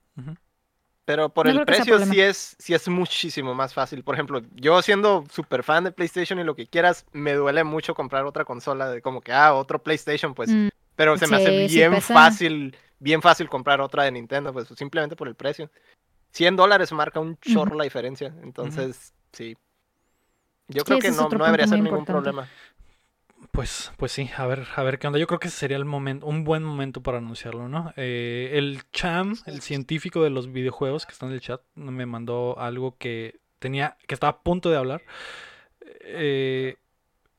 Pero 1.05 1.30
por 1.30 1.45
No 1.45 1.59
el 1.59 1.66
precio 1.66 1.99
sí 2.05 2.20
es, 2.20 2.55
sí 2.59 2.74
es 2.74 2.88
muchísimo 2.88 3.53
más 3.53 3.74
fácil. 3.74 4.03
Por 4.03 4.16
ejemplo, 4.16 4.41
yo 4.55 4.82
siendo 4.82 5.24
súper 5.32 5.61
fan 5.63 5.84
de 5.84 5.91
PlayStation 5.91 6.39
y 6.39 6.43
lo 6.43 6.55
que 6.55 6.66
quieras, 6.66 7.05
me 7.13 7.34
duele 7.34 7.63
mucho 7.63 7.93
comprar 7.93 8.26
otra 8.26 8.43
consola 8.43 8.89
de 8.89 9.01
como 9.01 9.22
que, 9.22 9.32
ah, 9.32 9.53
otro 9.53 9.82
PlayStation, 9.82 10.34
pues. 10.34 10.49
Mm, 10.49 10.70
Pero 10.95 11.18
se 11.18 11.28
me 11.28 11.38
hace 11.38 11.68
sí 11.70 11.76
bien 11.76 11.91
pesa. 11.91 12.13
fácil, 12.13 12.76
bien 13.00 13.22
fácil 13.22 13.50
comprar 13.50 13.82
otra 13.82 14.04
de 14.04 14.12
Nintendo, 14.12 14.54
pues 14.54 14.68
simplemente 14.78 15.16
por 15.16 15.28
el 15.28 15.36
precio. 15.36 15.70
100 16.32 16.56
dólares 16.56 16.91
marca 16.91 17.20
un 17.20 17.38
chorro 17.39 17.76
la 17.76 17.84
diferencia. 17.86 18.34
Entonces, 18.43 19.14
sí. 19.32 19.56
Yo 20.68 20.80
Sí, 20.80 20.86
creo 20.86 21.00
que 21.00 21.12
no, 21.12 21.30
no 21.30 21.46
debería 21.46 21.68
ser 21.68 21.80
ningún 21.80 22.00
importante. 22.00 22.32
problema. 22.32 22.50
Pues, 23.52 23.91
pues 23.98 24.12
sí, 24.12 24.30
a 24.36 24.46
ver, 24.48 24.68
a 24.76 24.84
ver 24.84 24.98
qué 25.00 25.08
onda. 25.08 25.20
Yo 25.20 25.28
creo 25.28 25.39
que 25.39 25.48
ese 25.48 25.58
sería 25.58 25.78
el 25.78 25.86
momento, 25.86 26.26
un 26.26 26.43
buen 26.43 26.64
momento 26.64 27.02
para 27.02 27.20
anunciarlo, 27.20 27.70
¿no? 27.70 27.93
Eh, 27.96 28.52
el 28.54 28.82
Cham, 28.91 29.36
el 29.46 29.62
científico 29.62 30.24
de 30.24 30.30
los 30.30 30.52
videojuegos 30.52 31.06
que 31.06 31.14
está 31.14 31.26
en 31.26 31.34
el 31.34 31.41
chat, 31.41 31.62
me 31.76 32.06
mandó 32.06 32.58
algo 32.60 32.98
que 32.98 33.39
tenía, 33.60 33.98
que 34.08 34.14
estaba 34.16 34.32
a 34.32 34.41
punto 34.41 34.70
de 34.70 34.78
hablar. 34.78 35.04
Eh, 36.02 36.78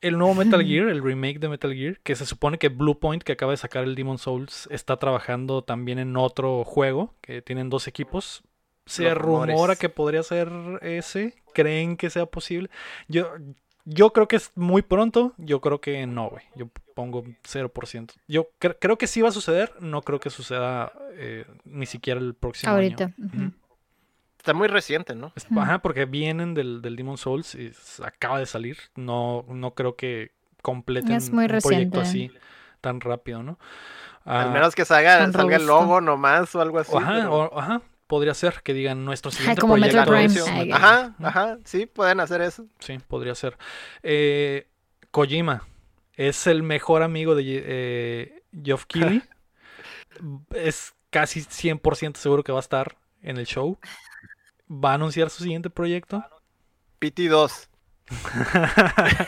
el 0.01 0.17
nuevo 0.17 0.33
Metal 0.35 0.63
Gear, 0.65 0.87
el 0.89 1.03
remake 1.03 1.39
de 1.39 1.49
Metal 1.49 1.73
Gear, 1.73 1.99
que 2.03 2.15
se 2.15 2.25
supone 2.25 2.57
que 2.57 2.69
Bluepoint, 2.69 3.23
que 3.23 3.31
acaba 3.33 3.51
de 3.51 3.57
sacar 3.57 3.83
el 3.83 3.95
Demon 3.95 4.17
Souls, 4.17 4.67
está 4.71 4.97
trabajando 4.97 5.63
también 5.63 5.99
en 5.99 6.15
otro 6.17 6.63
juego, 6.63 7.13
que 7.21 7.41
tienen 7.41 7.69
dos 7.69 7.87
equipos. 7.87 8.43
Se 8.85 9.03
Los 9.03 9.17
rumores. 9.17 9.53
rumora 9.55 9.75
que 9.75 9.89
podría 9.89 10.23
ser 10.23 10.49
ese. 10.81 11.35
¿Creen 11.53 11.97
que 11.97 12.09
sea 12.09 12.25
posible? 12.25 12.69
Yo, 13.09 13.27
yo 13.83 14.13
creo 14.13 14.27
que 14.29 14.37
es 14.37 14.51
muy 14.55 14.81
pronto. 14.81 15.33
Yo 15.37 15.59
creo 15.59 15.81
que 15.81 16.05
no, 16.07 16.29
güey. 16.29 16.43
Yo 16.55 16.69
pongo 16.95 17.23
0%. 17.43 18.13
Yo 18.29 18.47
cre- 18.61 18.77
creo 18.79 18.97
que 18.97 19.07
sí 19.07 19.21
va 19.21 19.29
a 19.29 19.33
suceder. 19.33 19.73
No 19.81 20.03
creo 20.03 20.19
que 20.21 20.29
suceda 20.29 20.93
eh, 21.15 21.45
ni 21.65 21.85
siquiera 21.85 22.19
el 22.21 22.33
próximo 22.33 22.71
ahorita. 22.71 23.05
año. 23.05 23.13
ujú. 23.17 23.37
Ujú. 23.37 23.51
Está 24.47 24.53
muy 24.57 24.69
reciente, 24.69 25.13
¿no? 25.13 25.33
Ajá, 25.57 25.79
porque 25.79 26.05
vienen 26.05 26.53
del, 26.53 26.81
del 26.81 26.95
Demon 26.95 27.17
Souls 27.17 27.53
y 27.53 27.73
acaba 28.01 28.39
de 28.39 28.45
salir. 28.45 28.77
No, 28.95 29.43
no 29.49 29.71
creo 29.73 29.97
que 29.97 30.31
completen 30.61 31.11
Es 31.17 31.31
muy 31.33 31.47
un 31.51 31.59
proyecto 31.59 31.99
así 31.99 32.31
tan 32.79 33.01
rápido, 33.01 33.43
¿no? 33.43 33.59
Al 34.23 34.47
Ah, 34.47 34.51
menos 34.51 34.73
que 34.73 34.85
salga, 34.85 35.17
tan 35.17 35.33
salga 35.33 35.57
el 35.57 35.67
logo 35.67 35.99
nomás 35.99 36.55
o 36.55 36.61
algo 36.61 36.79
así. 36.79 36.95
ajá, 36.95 37.11
pero- 37.15 37.33
o- 37.35 37.59
ajá, 37.59 37.81
podría 38.07 38.33
ser 38.33 38.61
que 38.63 38.73
digan 38.73 39.03
nuestro 39.03 39.31
siguiente 39.31 39.59
como 39.59 39.73
proyecto. 39.73 40.05
Prime. 40.05 40.71
Ajá, 40.73 41.13
ajá, 41.21 41.57
sí, 41.65 41.87
pueden 41.87 42.21
hacer 42.21 42.39
eso. 42.39 42.67
Sí, 42.79 42.99
podría 43.05 43.35
ser. 43.35 43.57
Eh, 44.01 44.69
Kojima 45.11 45.63
es 46.13 46.47
el 46.47 46.63
mejor 46.63 47.03
amigo 47.03 47.35
de 47.35 47.43
eh, 47.65 48.43
Geoff 48.63 48.85
Keighley. 48.85 49.21
es 50.55 50.93
casi 51.09 51.41
100% 51.41 52.15
seguro 52.15 52.45
que 52.45 52.53
va 52.53 52.59
a 52.59 52.61
estar 52.61 52.95
en 53.21 53.37
el 53.37 53.45
show. 53.45 53.77
Va 54.69 54.91
a 54.91 54.95
anunciar 54.95 55.29
su 55.29 55.43
siguiente 55.43 55.69
proyecto. 55.69 56.23
PT2. 56.99 57.69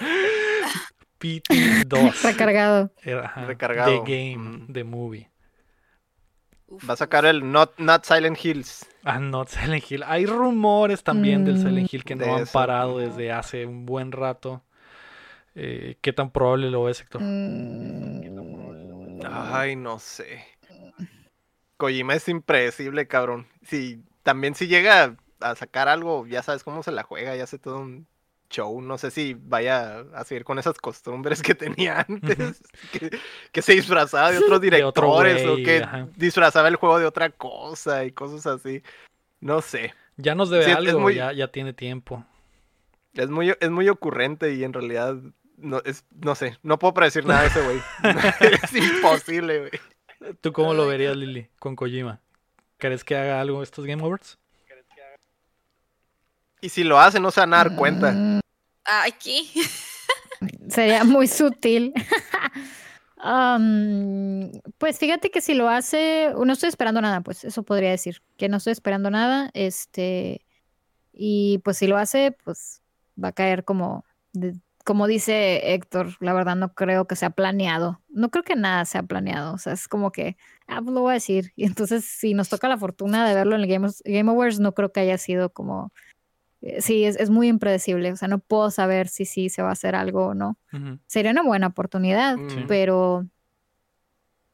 PT2. 1.19 2.23
Recargado. 2.23 2.91
Ajá, 3.23 3.45
Recargado. 3.45 4.03
The 4.03 4.11
Game, 4.35 4.63
Ujú. 4.63 4.73
The 4.73 4.83
Movie. 4.83 5.29
Va 6.87 6.93
a 6.93 6.97
sacar 6.97 7.25
el 7.25 7.51
Not, 7.51 7.77
Not 7.79 8.05
Silent 8.05 8.37
Hills. 8.43 8.85
Ah, 9.03 9.19
no, 9.19 9.45
Silent 9.45 9.83
Hill. 9.89 10.03
Hay 10.05 10.25
rumores 10.27 11.03
también 11.03 11.43
del 11.43 11.55
Mm. 11.55 11.63
Silent 11.63 11.93
Hill 11.93 12.03
que 12.03 12.15
no 12.15 12.25
De 12.25 12.31
han 12.31 12.41
eso. 12.43 12.53
parado 12.53 12.99
desde 12.99 13.31
hace 13.31 13.65
un 13.65 13.85
buen 13.85 14.11
rato. 14.11 14.63
Eh, 15.55 15.97
¿Qué 16.01 16.13
tan 16.13 16.29
probable 16.31 16.69
lo 16.69 16.83
ves, 16.83 17.01
Héctor? 17.01 17.21
Mm, 17.23 19.19
Ay, 19.25 19.75
no 19.75 19.99
sé. 19.99 20.45
Kojima 21.77 22.13
es 22.13 22.27
impredecible, 22.29 23.07
cabrón. 23.07 23.47
Si 23.63 24.03
también 24.23 24.53
si 24.55 24.67
llega 24.67 25.15
a 25.39 25.55
sacar 25.55 25.87
algo, 25.87 26.25
ya 26.27 26.43
sabes 26.43 26.63
cómo 26.63 26.83
se 26.83 26.91
la 26.91 27.03
juega, 27.03 27.35
ya 27.35 27.43
hace 27.43 27.59
todo 27.59 27.79
un 27.79 28.07
show. 28.49 28.81
No 28.81 28.97
sé 28.97 29.11
si 29.11 29.35
vaya 29.39 29.99
a 30.15 30.23
seguir 30.23 30.43
con 30.43 30.57
esas 30.59 30.77
costumbres 30.77 31.41
que 31.41 31.53
tenía 31.55 31.99
antes, 32.09 32.61
que, 32.91 33.17
que 33.51 33.61
se 33.61 33.73
disfrazaba 33.73 34.31
de 34.31 34.37
otros 34.39 34.59
De 34.61 34.83
otro 34.83 35.07
directores 35.21 35.45
o 35.47 35.55
que 35.57 35.83
ajá. 35.83 36.07
disfrazaba 36.15 36.67
el 36.67 36.75
juego 36.77 36.97
de 36.99 37.05
otra 37.05 37.29
cosa 37.29 38.05
y 38.05 38.11
cosas 38.11 38.45
así. 38.47 38.81
No 39.39 39.61
sé. 39.61 39.93
Ya 40.17 40.35
nos 40.35 40.49
debe 40.49 40.65
Sí, 40.65 40.71
algo, 40.71 40.99
muy- 40.99 41.15
ya, 41.15 41.31
ya 41.31 41.47
tiene 41.49 41.73
tiempo. 41.73 42.25
Es 43.13 43.29
muy, 43.29 43.55
es 43.59 43.69
muy 43.69 43.87
ocurrente 43.87 44.53
y 44.53 44.63
en 44.63 44.73
realidad 44.73 45.15
no, 45.57 45.81
es, 45.85 46.05
no 46.11 46.35
sé, 46.35 46.57
no 46.63 46.79
puedo 46.79 46.93
predecir 46.93 47.25
nada 47.25 47.41
de 47.41 47.47
ese 47.47 47.61
güey. 47.63 47.79
es 48.63 48.73
imposible, 48.75 49.59
güey. 49.59 50.35
¿Tú 50.41 50.51
cómo 50.53 50.73
lo 50.73 50.87
verías, 50.87 51.15
Lili, 51.15 51.47
con 51.59 51.75
Kojima? 51.75 52.19
¿Crees 52.77 53.03
que 53.03 53.15
haga 53.15 53.39
algo 53.41 53.61
estos 53.63 53.85
Game 53.85 54.01
Awards? 54.03 54.37
Y 56.61 56.69
si 56.69 56.83
lo 56.83 56.99
hace, 56.99 57.19
no 57.19 57.31
se 57.31 57.39
van 57.39 57.53
a 57.53 57.57
dar 57.57 57.75
cuenta. 57.75 58.11
mm, 58.11 58.39
Aquí. 59.05 59.49
Sería 60.69 61.03
muy 61.03 61.27
sutil. 61.27 61.93
Pues 64.77 64.97
fíjate 64.97 65.29
que 65.29 65.41
si 65.41 65.53
lo 65.53 65.67
hace, 65.69 66.31
no 66.37 66.53
estoy 66.53 66.69
esperando 66.69 67.01
nada, 67.01 67.21
pues 67.21 67.43
eso 67.43 67.63
podría 67.63 67.89
decir, 67.91 68.21
que 68.37 68.47
no 68.49 68.57
estoy 68.57 68.71
esperando 68.71 69.09
nada, 69.11 69.49
este, 69.53 70.45
y 71.11 71.57
pues 71.65 71.77
si 71.77 71.87
lo 71.87 71.97
hace, 71.97 72.35
pues 72.45 72.81
va 73.21 73.29
a 73.29 73.33
caer 73.33 73.65
como, 73.65 74.05
de- 74.31 74.55
como 74.85 75.05
dice 75.05 75.73
Héctor, 75.73 76.15
la 76.21 76.33
verdad 76.33 76.55
no 76.55 76.73
creo 76.73 77.05
que 77.05 77.17
sea 77.17 77.29
planeado, 77.31 78.01
no 78.07 78.29
creo 78.31 78.43
que 78.43 78.55
nada 78.55 78.85
sea 78.85 79.03
planeado, 79.03 79.53
o 79.53 79.57
sea, 79.57 79.73
es 79.73 79.87
como 79.89 80.11
que, 80.13 80.37
ah, 80.67 80.81
pues 80.81 80.93
lo 80.93 81.01
voy 81.01 81.11
a 81.11 81.13
decir, 81.15 81.51
y 81.57 81.65
entonces 81.65 82.05
si 82.05 82.33
nos 82.33 82.47
toca 82.49 82.69
la 82.69 82.77
fortuna 82.77 83.27
de 83.27 83.35
verlo 83.35 83.55
en 83.55 83.61
el 83.61 83.67
Game, 83.67 83.89
Game 84.05 84.31
Awards, 84.31 84.59
no 84.61 84.73
creo 84.73 84.91
que 84.93 85.01
haya 85.01 85.17
sido 85.17 85.49
como, 85.51 85.91
sí, 86.79 87.05
es, 87.05 87.15
es 87.17 87.29
muy 87.29 87.47
impredecible, 87.47 88.11
o 88.11 88.15
sea, 88.15 88.27
no 88.27 88.39
puedo 88.39 88.71
saber 88.71 89.07
si 89.07 89.25
sí 89.25 89.49
se 89.49 89.61
va 89.61 89.69
a 89.69 89.73
hacer 89.73 89.95
algo 89.95 90.27
o 90.27 90.33
no 90.33 90.57
sería 91.07 91.31
una 91.31 91.43
buena 91.43 91.67
oportunidad, 91.67 92.37
pero 92.67 93.25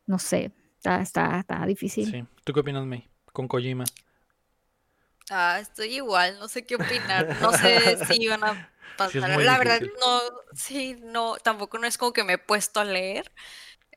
no 0.08 0.20
sé, 0.20 0.51
está, 0.78 1.01
está, 1.01 1.39
está 1.39 1.66
difícil. 1.66 2.06
Sí. 2.12 2.24
¿Tú 2.43 2.53
qué 2.53 2.60
opinas, 2.60 2.86
May? 2.86 3.10
Con 3.34 3.47
Kojima. 3.47 3.86
Ah, 5.30 5.60
estoy 5.60 5.95
igual, 5.95 6.38
no 6.39 6.47
sé 6.47 6.66
qué 6.66 6.76
opinar. 6.76 7.28
No 7.39 7.51
sé 7.53 7.97
si 8.06 8.28
van 8.28 8.43
a 8.43 8.70
Sí, 9.12 9.20
pasar. 9.20 9.32
muy 9.32 9.43
la 9.43 9.58
verdad, 9.58 9.80
difícil. 9.80 9.93
no, 9.99 10.20
sí, 10.53 10.97
no, 11.01 11.36
tampoco 11.38 11.80
no 11.80 11.88
es 11.88 11.97
como 11.97 12.14
que 12.14 12.24
me 12.24 12.34
he 12.34 12.38
puesto 12.38 12.80
a 12.80 12.86
leer. 12.86 13.32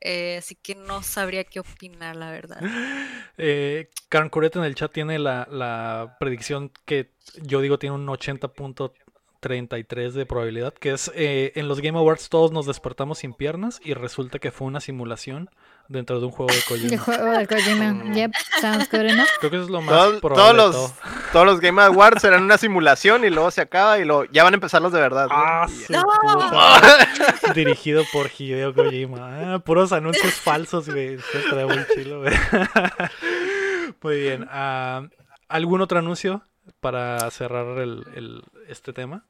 Eh, 0.01 0.37
así 0.37 0.55
que 0.55 0.75
no 0.75 1.03
sabría 1.03 1.43
qué 1.43 1.59
opinar, 1.59 2.15
la 2.15 2.31
verdad. 2.31 2.61
Eh, 3.41 3.89
Karen 4.09 4.27
Curet 4.27 4.57
en 4.57 4.65
el 4.65 4.75
chat 4.75 4.91
tiene 4.91 5.17
la, 5.17 5.47
la 5.49 6.17
predicción 6.19 6.73
que 6.83 7.13
yo 7.41 7.61
digo 7.61 7.79
tiene 7.79 7.95
un 7.95 8.05
80.33 8.05 10.11
de 10.11 10.25
probabilidad, 10.25 10.73
que 10.73 10.91
es 10.91 11.09
eh, 11.15 11.53
en 11.55 11.69
los 11.69 11.79
Game 11.79 11.97
Awards 11.97 12.27
todos 12.27 12.51
nos 12.51 12.65
despertamos 12.65 13.19
sin 13.19 13.33
piernas 13.33 13.79
y 13.81 13.93
resulta 13.93 14.39
que 14.39 14.51
fue 14.51 14.67
una 14.67 14.81
simulación 14.81 15.49
dentro 15.89 16.19
de 16.19 16.25
un 16.27 16.31
juego 16.31 16.51
de 16.53 16.61
Kojima. 16.67 16.97
juego 17.03 17.31
de 17.37 17.47
Kojima. 17.47 17.93
Mm. 17.93 18.13
Yep, 18.13 18.31
sounds 18.61 18.89
good 18.89 18.99
enough. 19.01 19.27
Creo 19.39 19.51
que 19.51 19.57
eso 19.57 19.65
es 19.65 19.71
lo 19.71 19.81
más 19.81 19.89
Todos, 19.93 20.21
probable 20.21 20.43
todos 20.43 20.51
de 20.51 20.57
los, 20.57 20.75
todo. 21.01 21.11
todos 21.33 21.45
los 21.47 21.59
Game 21.59 21.81
Awards 21.81 22.21
serán 22.21 22.43
una 22.43 22.57
simulación 22.57 23.25
y 23.25 23.29
luego 23.29 23.51
se 23.51 23.61
acaba 23.61 23.99
y 23.99 24.05
luego 24.05 24.23
ya 24.31 24.43
van 24.43 24.53
a 24.53 24.57
empezar 24.57 24.81
los 24.81 24.93
de 24.93 25.01
verdad. 25.01 25.27
¿no? 25.27 25.35
Ah, 25.35 25.67
su 25.67 25.91
¡No! 25.91 26.03
puta. 26.21 27.53
Dirigido 27.53 28.03
por 28.13 28.29
Hideo 28.37 28.73
Kojima. 28.73 29.55
Ah, 29.55 29.59
puros 29.59 29.91
anuncios 29.91 30.33
falsos, 30.43 30.87
güey. 30.87 31.17
Se 31.17 31.39
trae 31.49 31.65
muy 31.65 31.83
chilo, 31.93 32.21
güey. 32.21 32.33
Muy 34.01 34.19
bien. 34.21 34.47
ah, 34.49 35.03
¿Algún 35.47 35.81
otro 35.81 35.99
anuncio 35.99 36.43
para 36.79 37.29
cerrar 37.31 37.79
el, 37.79 38.05
el- 38.15 38.43
este 38.67 38.93
tema? 38.93 39.25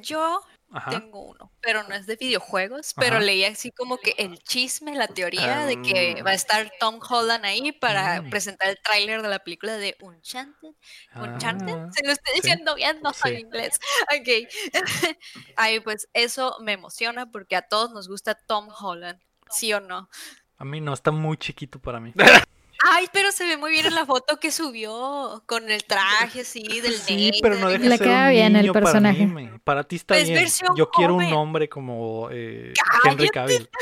Yo 0.00 0.40
Ajá. 0.76 0.90
tengo 0.90 1.20
uno, 1.22 1.52
pero 1.60 1.84
no 1.84 1.94
es 1.94 2.06
de 2.06 2.16
videojuegos, 2.16 2.94
pero 2.96 3.20
leí 3.20 3.44
así 3.44 3.70
como 3.70 3.96
que 3.98 4.14
el 4.18 4.38
chisme, 4.40 4.94
la 4.96 5.06
teoría 5.06 5.66
de 5.66 5.80
que 5.80 6.16
Ah. 6.18 6.22
va 6.24 6.30
a 6.32 6.34
estar 6.34 6.70
Tom 6.80 6.98
Holland 7.08 7.44
ahí 7.44 7.70
para 7.72 8.20
Mm. 8.22 8.30
presentar 8.30 8.68
el 8.70 8.78
tráiler 8.82 9.22
de 9.22 9.28
la 9.28 9.38
película 9.38 9.76
de 9.76 9.96
Uncharted. 10.00 10.70
Uncharted, 11.14 11.74
Ah, 11.74 11.88
se 11.92 12.04
lo 12.06 12.12
estoy 12.12 12.34
sí. 12.34 12.40
diciendo 12.42 12.74
bien, 12.74 13.00
no 13.02 13.12
soy 13.12 13.36
Sí. 13.36 13.40
inglés. 13.42 13.78
Ok. 14.18 14.48
Ay, 15.56 15.80
pues 15.80 16.08
eso 16.12 16.56
me 16.60 16.72
emociona 16.72 17.30
porque 17.30 17.56
a 17.56 17.62
todos 17.62 17.92
nos 17.92 18.08
gusta 18.08 18.34
Tom 18.34 18.68
Holland, 18.80 19.20
¿sí 19.50 19.72
o 19.72 19.80
no? 19.80 20.08
A 20.56 20.64
mí 20.64 20.80
no, 20.80 20.92
está 20.92 21.10
muy 21.12 21.36
chiquito 21.36 21.78
para 21.80 22.00
mí. 22.00 22.12
Ay, 22.82 23.06
pero 23.12 23.32
se 23.32 23.44
ve 23.44 23.56
muy 23.56 23.70
bien 23.70 23.86
en 23.86 23.94
la 23.94 24.04
foto 24.06 24.38
que 24.40 24.50
subió 24.50 25.42
con 25.46 25.70
el 25.70 25.84
traje 25.84 26.40
así 26.40 26.62
del 26.82 26.94
Sí, 26.94 27.30
pero 27.42 27.56
no 27.56 27.68
deja 27.68 27.82
de 27.82 27.88
Le 27.88 27.96
ser 27.98 28.06
queda 28.06 28.24
un 28.26 28.30
bien 28.30 28.56
el 28.56 28.62
niño 28.62 28.72
para 28.72 28.84
personaje. 28.84 29.26
mí, 29.26 29.50
Para 29.64 29.84
ti 29.84 29.96
está 29.96 30.14
Pues 30.14 30.24
bien. 30.28 30.40
versión 30.40 30.74
Yo 30.76 30.90
quiero 30.90 31.14
un 31.14 31.30
nombre 31.30 31.68
como 31.68 32.28
eh, 32.30 32.74
Henry. 33.04 33.28
Cavill. 33.28 33.68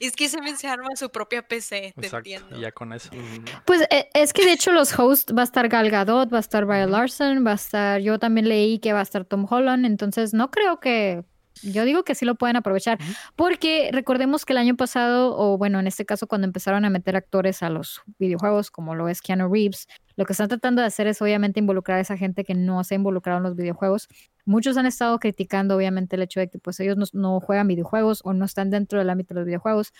Es 0.00 0.12
que 0.12 0.28
se 0.28 0.40
me 0.40 0.54
se 0.56 0.68
arma 0.68 0.88
su 0.96 1.10
propia 1.10 1.46
PC, 1.46 1.92
te 1.94 2.06
Exacto, 2.06 2.16
entiendo. 2.30 2.58
ya 2.60 2.72
con 2.72 2.92
eso. 2.92 3.10
Pues 3.64 3.82
eh, 3.90 4.08
es 4.14 4.32
que 4.32 4.44
de 4.44 4.52
hecho 4.52 4.72
los 4.72 4.96
hosts 4.98 5.34
va 5.36 5.42
a 5.42 5.44
estar 5.44 5.68
Gal 5.68 5.90
Gadot, 5.90 6.32
va 6.32 6.38
a 6.38 6.40
estar 6.40 6.64
Brie 6.64 6.86
Larson, 6.86 7.46
va 7.46 7.52
a 7.52 7.54
estar, 7.54 8.00
yo 8.00 8.18
también 8.18 8.48
leí 8.48 8.78
que 8.78 8.92
va 8.92 9.00
a 9.00 9.02
estar 9.02 9.24
Tom 9.24 9.46
Holland, 9.48 9.84
entonces 9.86 10.32
no 10.34 10.50
creo 10.50 10.80
que, 10.80 11.24
yo 11.62 11.84
digo 11.84 12.04
que 12.04 12.14
sí 12.14 12.24
lo 12.24 12.34
pueden 12.36 12.56
aprovechar, 12.56 12.98
porque 13.36 13.90
recordemos 13.92 14.44
que 14.44 14.52
el 14.52 14.58
año 14.58 14.76
pasado, 14.76 15.36
o 15.38 15.58
bueno, 15.58 15.80
en 15.80 15.86
este 15.86 16.04
caso 16.06 16.26
cuando 16.26 16.46
empezaron 16.46 16.84
a 16.84 16.90
meter 16.90 17.16
actores 17.16 17.62
a 17.62 17.70
los 17.70 18.02
videojuegos, 18.18 18.70
como 18.70 18.94
lo 18.94 19.08
es 19.08 19.22
Keanu 19.22 19.52
Reeves, 19.52 19.86
Lo 20.16 20.24
que 20.24 20.32
están 20.32 20.48
tratando 20.48 20.82
de 20.82 20.88
hacer 20.88 21.06
es 21.06 21.22
obviamente 21.22 21.60
involucrar 21.60 21.98
a 21.98 22.00
esa 22.00 22.16
gente 22.16 22.44
que 22.44 22.54
no 22.54 22.82
se 22.84 22.94
ha 22.94 22.96
involucrado 22.96 23.38
en 23.38 23.44
los 23.44 23.56
videojuegos. 23.56 24.08
Muchos 24.44 24.76
han 24.76 24.86
estado 24.86 25.18
criticando 25.20 25.76
obviamente 25.76 26.16
el 26.16 26.22
hecho 26.22 26.40
de 26.40 26.48
que 26.48 26.58
pues 26.58 26.80
ellos 26.80 26.96
no, 26.96 27.04
no 27.12 27.40
juegan 27.40 27.68
videojuegos 27.68 28.22
o 28.24 28.32
no 28.32 28.44
están 28.44 28.70
dentro 28.70 28.98
del 28.98 29.10
ámbito 29.10 29.34
de 29.34 29.40
los 29.40 29.46
videojuegos, 29.46 29.92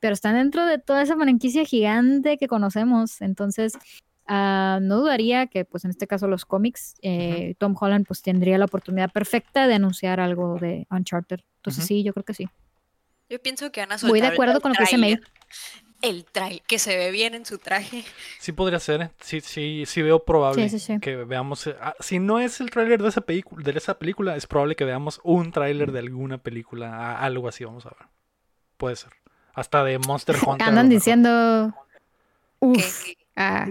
pero 0.00 0.14
están 0.14 0.34
dentro 0.36 0.64
de 0.66 0.78
toda 0.78 1.02
esa 1.02 1.16
franquicia 1.16 1.64
gigante 1.64 2.38
que 2.38 2.48
conocemos. 2.48 3.20
Entonces, 3.20 3.74
ah, 4.26 4.78
no 4.82 4.98
dudaría 4.98 5.46
que 5.46 5.64
pues 5.64 5.84
en 5.84 5.90
este 5.90 6.06
caso 6.06 6.26
los 6.28 6.44
cómics, 6.44 6.94
eh, 7.02 7.54
Tom 7.58 7.74
Holland 7.78 8.06
pues 8.06 8.22
tendría 8.22 8.58
la 8.58 8.64
oportunidad 8.66 9.10
perfecta 9.12 9.66
de 9.66 9.74
anunciar 9.74 10.20
algo 10.20 10.58
de 10.58 10.86
Uncharted. 10.90 11.40
Entonces 11.56 11.84
sí, 11.84 12.02
yo 12.02 12.12
creo 12.12 12.24
que 12.24 12.34
sí. 12.34 12.48
Yo 13.28 13.40
pienso 13.42 13.72
que 13.72 13.80
van 13.80 13.92
a 13.92 13.98
soltar 13.98 14.10
Voy 14.12 14.20
de 14.20 14.26
acuerdo 14.28 14.56
el 14.56 14.60
con 14.62 14.70
lo 14.72 14.76
que 14.76 14.82
dice 14.84 14.98
May. 14.98 15.16
tráiler. 15.16 15.32
El 16.02 16.24
trail 16.26 16.62
que 16.68 16.78
se 16.78 16.94
ve 16.96 17.10
bien 17.10 17.34
en 17.34 17.46
su 17.46 17.56
traje. 17.58 18.04
Sí 18.38 18.52
podría 18.52 18.78
ser, 18.78 19.00
¿eh? 19.02 19.10
sí, 19.20 19.40
sí, 19.40 19.84
sí 19.86 20.02
veo 20.02 20.22
probable 20.24 20.68
Sí, 20.68 20.78
sí, 20.78 20.86
sí. 20.94 21.00
que 21.00 21.16
veamos. 21.16 21.66
eh, 21.66 21.74
ah, 21.80 21.94
si 22.00 22.18
no 22.18 22.38
es 22.38 22.60
el 22.60 22.70
tráiler 22.70 23.02
de 23.02 23.08
esa 23.08 23.22
película, 23.22 23.64
de 23.64 23.76
esa 23.78 23.98
película, 23.98 24.36
es 24.36 24.46
probable 24.46 24.76
que 24.76 24.84
veamos 24.84 25.20
un 25.24 25.50
tráiler 25.52 25.92
de 25.92 26.00
alguna 26.00 26.36
película, 26.38 26.94
a- 26.94 27.20
algo 27.24 27.48
así, 27.48 27.64
vamos 27.64 27.86
a 27.86 27.90
ver. 27.90 28.08
Puede 28.76 28.96
ser. 28.96 29.10
Hasta 29.54 29.82
de 29.84 29.98
Monster 29.98 30.36
Hunter. 30.46 30.68
Andan 30.68 30.90
diciendo... 30.90 31.74
Uf, 32.60 33.04
que- 33.04 33.16
ah, 33.36 33.68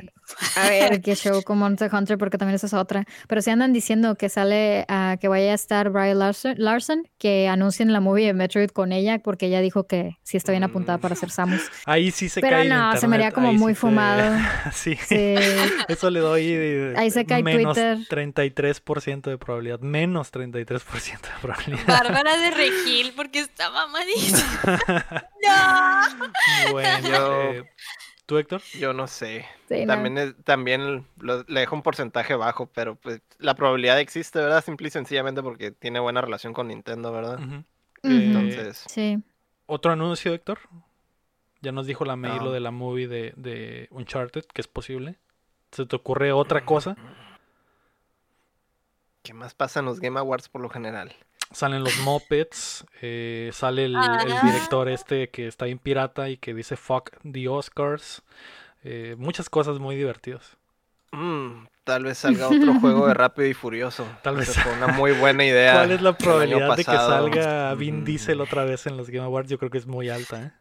a 0.55 0.69
ver 0.69 1.01
qué 1.01 1.15
show 1.15 1.43
con 1.43 1.59
Monster 1.59 1.93
Hunter, 1.93 2.17
porque 2.17 2.37
también 2.39 2.55
esa 2.55 2.65
es 2.65 2.73
otra. 2.73 3.05
Pero 3.27 3.41
sí 3.43 3.51
andan 3.51 3.73
diciendo 3.73 4.15
que 4.15 4.27
sale, 4.29 4.85
ah, 4.87 5.17
que 5.21 5.27
vaya 5.27 5.51
a 5.51 5.53
estar 5.55 5.89
Brian 5.91 6.17
Larson, 6.17 6.55
Larson, 6.57 7.07
que 7.19 7.47
anuncien 7.47 7.93
la 7.93 7.99
movie 7.99 8.25
de 8.25 8.33
Metroid 8.33 8.69
con 8.71 8.91
ella, 8.91 9.19
porque 9.19 9.45
ella 9.47 9.61
dijo 9.61 9.85
que 9.85 10.17
sí 10.23 10.37
está 10.37 10.51
bien 10.51 10.63
apuntada 10.63 10.97
para 10.97 11.15
ser 11.15 11.29
Samus. 11.29 11.61
Ahí 11.85 12.09
sí 12.11 12.27
se 12.29 12.41
Pero 12.41 12.57
cae. 12.57 12.69
no, 12.69 12.97
se 12.97 13.07
me 13.07 13.17
haría 13.17 13.31
como 13.31 13.49
ahí 13.49 13.55
muy 13.57 13.73
sí 13.73 13.75
se- 13.75 13.81
fumado. 13.81 14.39
sí. 14.73 14.95
Sí. 15.05 15.35
Eso 15.87 16.09
le 16.09 16.19
doy 16.21 16.43
eh, 16.47 16.93
Ahí 16.97 17.11
se 17.11 17.25
cae 17.25 17.43
menos 17.43 17.75
Twitter. 17.75 17.97
33% 18.09 19.21
de 19.29 19.37
probabilidad. 19.37 19.79
Menos 19.81 20.31
33% 20.31 21.21
de 21.21 21.29
probabilidad. 21.41 21.85
Bárbara 21.87 22.37
de 22.37 22.49
Regil 22.51 23.13
porque 23.15 23.39
está 23.39 23.69
mamadísima. 23.69 24.79
no. 25.43 26.71
bueno, 26.71 27.07
Yo- 27.07 27.41
eh, 27.53 27.63
¿tú, 28.25 28.37
Héctor? 28.37 28.61
Yo 28.79 28.93
no 28.93 29.07
sé. 29.07 29.45
Sí, 29.69 29.85
no. 29.85 29.93
También, 29.93 30.17
es- 30.17 30.35
también 30.43 31.05
lo- 31.17 31.43
le 31.47 31.59
dejo 31.59 31.75
un 31.75 31.81
porcentaje 31.83 32.35
bajo, 32.35 32.67
pero 32.67 32.95
pues 32.95 33.21
la 33.37 33.55
probabilidad 33.55 33.99
existe, 33.99 34.39
¿verdad? 34.39 34.63
Simple 34.63 34.87
y 34.87 34.91
sencillamente 34.91 35.41
porque 35.43 35.71
tiene 35.71 35.99
buena 35.99 36.21
relación 36.21 36.53
con 36.53 36.67
Nintendo, 36.67 37.11
¿verdad? 37.11 37.39
Entonces, 38.03 38.83
Sí. 38.87 39.19
¿Otro 39.67 39.91
anuncio, 39.91 40.33
Héctor? 40.33 40.59
Ya 41.61 41.71
nos 41.71 41.87
dijo 41.87 42.05
la 42.05 42.15
No. 42.15 42.43
lo 42.43 42.51
de 42.51 42.59
la 42.59 42.69
movie 42.71 43.07
de, 43.07 43.33
de 43.35 43.87
Uncharted, 43.91 44.43
que 44.45 44.61
es 44.61 44.67
posible. 44.67 45.17
¿Se 45.71 45.85
te 45.85 45.95
ocurre 45.95 46.31
otra 46.31 46.63
cosa? 46.65 46.95
¿qué 49.23 49.33
más 49.33 49.55
pasa 49.55 49.79
en 49.79 49.87
los 49.87 49.99
Game 49.99 50.19
Awards 50.19 50.49
por 50.49 50.61
lo 50.61 50.69
general? 50.69 51.11
Salen 51.51 51.83
los 51.83 51.97
Muppets, 51.99 52.85
eh, 53.01 53.49
sale 53.53 53.85
el, 53.85 53.91
el 53.95 53.97
Ah. 53.97 54.41
director 54.43 54.89
este 54.89 55.29
que 55.29 55.47
está 55.47 55.65
bien 55.65 55.79
pirata 55.79 56.29
y 56.29 56.37
que 56.37 56.53
dice 56.53 56.75
fuck 56.75 57.11
the 57.31 57.47
Oscars. 57.47 58.23
Eh, 58.83 59.15
muchas 59.17 59.49
cosas 59.49 59.79
muy 59.79 59.95
divertidas. 59.95 60.57
Mm, 61.11 61.65
tal 61.85 62.03
vez 62.03 62.17
salga 62.17 62.47
otro 62.49 62.73
juego 62.79 63.07
de 63.07 63.13
Rápido 63.15 63.47
y 63.47 63.53
Furioso. 63.53 64.05
Tal 64.21 64.35
vez. 64.35 64.57
Fue 64.59 64.73
una 64.73 64.87
muy 64.87 65.11
buena 65.13 65.43
idea. 65.45 65.73
¿Cuál 65.73 65.91
es 65.91 66.01
la 66.01 66.17
probabilidad 66.17 66.75
de 66.75 66.83
que 66.83 66.91
salga 66.91 67.73
Vin 67.75 67.97
Ujú. 67.97 68.05
Diesel 68.05 68.41
otra 68.41 68.65
vez 68.65 68.85
en 68.87 68.97
los 68.97 69.09
Game 69.09 69.23
Awards? 69.25 69.49
Yo 69.49 69.57
creo 69.57 69.71
que 69.71 69.77
es 69.77 69.87
muy 69.87 70.09
alta, 70.09 70.41
¿eh? 70.43 70.51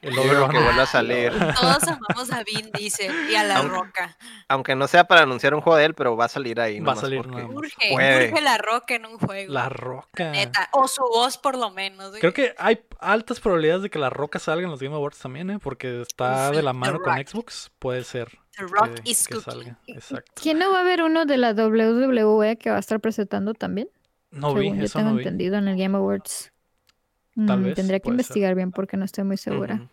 El 0.00 0.14
creo 0.14 0.48
que 0.48 0.58
vuelva 0.58 0.82
a 0.82 0.86
salir. 0.86 1.32
Todos 1.60 1.82
amamos 1.84 2.32
a 2.32 2.42
Vin 2.44 2.70
Diesel 2.72 3.12
y 3.30 3.34
a 3.34 3.44
La 3.44 3.56
Aunque- 3.58 3.74
Roca. 3.76 4.16
Aunque 4.48 4.74
no 4.74 4.86
sea 4.88 5.04
para 5.04 5.22
anunciar 5.22 5.54
un 5.54 5.60
juego 5.60 5.76
de 5.76 5.84
él, 5.86 5.94
pero 5.94 6.16
va 6.16 6.24
a 6.26 6.28
salir 6.28 6.60
ahí. 6.60 6.80
Va 6.80 6.92
a 6.92 6.96
salir 6.96 7.22
porque-. 7.22 7.42
Urge, 7.44 7.90
puede. 7.92 8.30
urge 8.32 8.40
La 8.42 8.58
Roca 8.58 8.94
en 8.94 9.06
un 9.06 9.18
juego. 9.18 9.52
La 9.52 9.68
Roca. 9.68 10.30
Neta. 10.30 10.68
O 10.72 10.88
su 10.88 11.02
voz 11.02 11.36
por 11.38 11.56
lo 11.58 11.70
menos. 11.70 12.12
Creo 12.20 12.32
que 12.32 12.54
hay 12.58 12.80
altas 13.00 13.40
probabilidades 13.40 13.82
de 13.82 13.90
que 13.90 13.98
la 13.98 14.10
Roca 14.10 14.38
salga 14.38 14.64
en 14.64 14.70
los 14.70 14.80
Game 14.80 14.94
Awards 14.94 15.18
también, 15.18 15.50
¿eh? 15.50 15.58
Porque 15.62 16.00
está 16.02 16.50
Uf, 16.50 16.56
de 16.56 16.62
la 16.62 16.72
mano 16.72 17.00
con. 17.00 17.14
Xbox. 17.18 17.70
Puede 17.78 18.04
ser 18.04 18.28
The 18.56 18.62
Rock 18.62 18.94
que, 19.02 19.10
is 19.10 19.28
que 19.28 19.40
salga. 19.40 19.78
Exacto. 19.86 20.32
¿Quién 20.42 20.58
no 20.58 20.70
va 20.72 20.78
a 20.78 20.80
haber 20.80 21.02
uno 21.02 21.26
de 21.26 21.36
la 21.36 21.52
WWE 21.52 22.56
que 22.56 22.70
va 22.70 22.76
a 22.76 22.80
estar 22.80 22.98
presentando 23.00 23.54
también? 23.54 23.88
No 24.30 24.54
vi, 24.54 24.62
Según 24.64 24.78
yo 24.78 24.84
eso 24.84 24.98
tengo 24.98 25.10
no 25.10 25.16
vi. 25.16 25.22
entendido 25.22 25.56
en 25.56 25.68
el 25.68 25.76
Game 25.78 25.96
Awards. 25.96 26.52
Tal 27.46 27.60
Mm, 27.60 27.64
vez, 27.64 27.74
Tendría 27.76 28.00
que 28.00 28.04
ser. 28.06 28.12
investigar 28.12 28.54
bien 28.54 28.72
porque 28.72 28.96
no 28.96 29.04
estoy 29.04 29.24
muy 29.24 29.36
segura. 29.36 29.88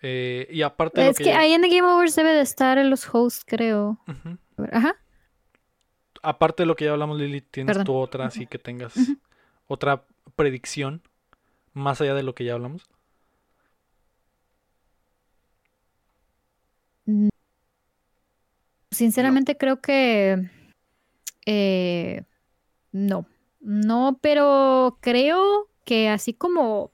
Eh, 0.00 0.48
y 0.50 0.62
aparte 0.62 1.00
de 1.00 1.06
lo 1.06 1.10
Es 1.12 1.18
que 1.18 1.32
ahí 1.32 1.52
en 1.52 1.64
el 1.64 1.70
Game 1.70 1.88
Awards 1.88 2.16
debe 2.16 2.32
de 2.32 2.40
estar 2.40 2.76
en 2.78 2.90
los 2.90 3.08
hosts, 3.14 3.44
creo. 3.46 3.98
Ver, 4.56 4.74
Ajá. 4.74 4.96
Aparte 6.24 6.62
de 6.62 6.66
lo 6.66 6.74
que 6.76 6.84
ya 6.86 6.92
hablamos, 6.92 7.18
Lili, 7.18 7.40
¿tienes 7.40 7.68
Perdón. 7.68 7.84
tú 7.86 7.94
otra 7.96 8.26
así 8.26 8.46
que 8.46 8.58
tengas 8.58 8.94
otra 9.66 10.04
predicción 10.36 11.02
más 11.72 12.00
allá 12.00 12.14
de 12.14 12.22
lo 12.22 12.34
que 12.34 12.44
ya 12.44 12.54
hablamos? 12.54 12.88
Sinceramente 18.90 19.56
creo 19.56 19.80
que 19.80 20.50
eh, 21.46 22.24
no, 22.92 23.26
no, 23.60 24.18
pero 24.20 24.98
creo 25.00 25.68
que 25.84 26.08
así 26.08 26.32
como 26.32 26.92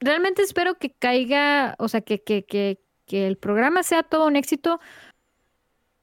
realmente 0.00 0.42
espero 0.42 0.78
que 0.78 0.90
caiga, 0.90 1.74
o 1.78 1.88
sea, 1.88 2.00
que, 2.00 2.22
que, 2.22 2.44
que, 2.44 2.80
que 3.06 3.26
el 3.26 3.36
programa 3.36 3.82
sea 3.82 4.02
todo 4.02 4.26
un 4.26 4.36
éxito, 4.36 4.80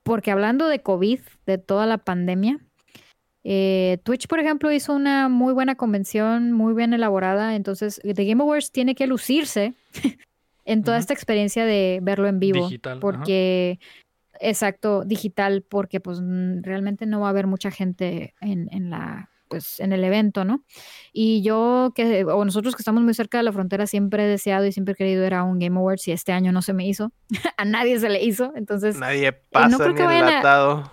porque 0.03 0.32
hablando 0.32 0.67
de 0.67 0.82
COVID, 0.82 1.19
de 1.45 1.57
toda 1.57 1.86
la 1.86 1.97
pandemia, 1.97 2.59
eh, 3.43 3.97
Twitch, 4.03 4.28
por 4.28 4.39
ejemplo, 4.39 4.71
hizo 4.71 4.93
una 4.93 5.28
muy 5.28 5.53
buena 5.53 5.76
convención, 5.76 6.53
muy 6.53 6.74
bien 6.74 6.93
elaborada, 6.93 7.55
entonces 7.55 8.01
The 8.03 8.26
Game 8.26 8.41
Awards 8.41 8.71
tiene 8.71 8.95
que 8.95 9.07
lucirse 9.07 9.74
en 10.65 10.84
toda 10.84 10.97
esta 10.97 11.13
experiencia 11.13 11.65
de 11.65 11.99
verlo 12.01 12.28
en 12.28 12.39
vivo, 12.39 12.65
Digital, 12.65 12.99
porque, 12.99 13.80
exacto, 14.39 15.03
digital, 15.03 15.61
porque 15.61 15.99
pues 15.99 16.19
realmente 16.61 17.05
no 17.05 17.19
va 17.19 17.28
a 17.28 17.32
haber 17.32 17.47
mucha 17.47 17.69
gente 17.69 18.34
en, 18.39 18.69
en 18.71 18.89
la 18.89 19.30
pues 19.48 19.80
en 19.80 19.94
el 19.94 20.04
evento, 20.04 20.46
¿no? 20.46 20.64
Y 21.12 21.41
yo 21.44 21.91
que, 21.96 22.24
o 22.26 22.44
nosotros 22.46 22.76
que 22.76 22.82
estamos 22.82 23.04
muy 23.04 23.14
cerca 23.14 23.38
de 23.38 23.44
la 23.44 23.52
frontera, 23.54 23.86
siempre 23.88 24.24
he 24.24 24.28
deseado 24.28 24.66
y 24.66 24.72
siempre 24.72 24.94
he 24.94 24.96
querido 24.96 25.26
ir 25.26 25.34
a 25.34 25.44
un 25.44 25.60
Game 25.60 25.78
Awards 25.78 26.08
y 26.08 26.12
este 26.12 26.32
año 26.32 26.52
no 26.52 26.62
se 26.62 26.74
me 26.74 26.88
hizo. 26.88 27.12
a 27.58 27.66
nadie 27.66 28.00
se 28.00 28.10
le 28.10 28.24
hizo, 28.24 28.52
entonces 28.56 28.98
Nadie 28.98 29.32
pasa 29.34 29.78
creo 29.78 29.89
ni 29.89 29.96
que 29.96 30.04
vayan 30.04 30.24
a- 30.24 30.30
enlatado. 30.30 30.91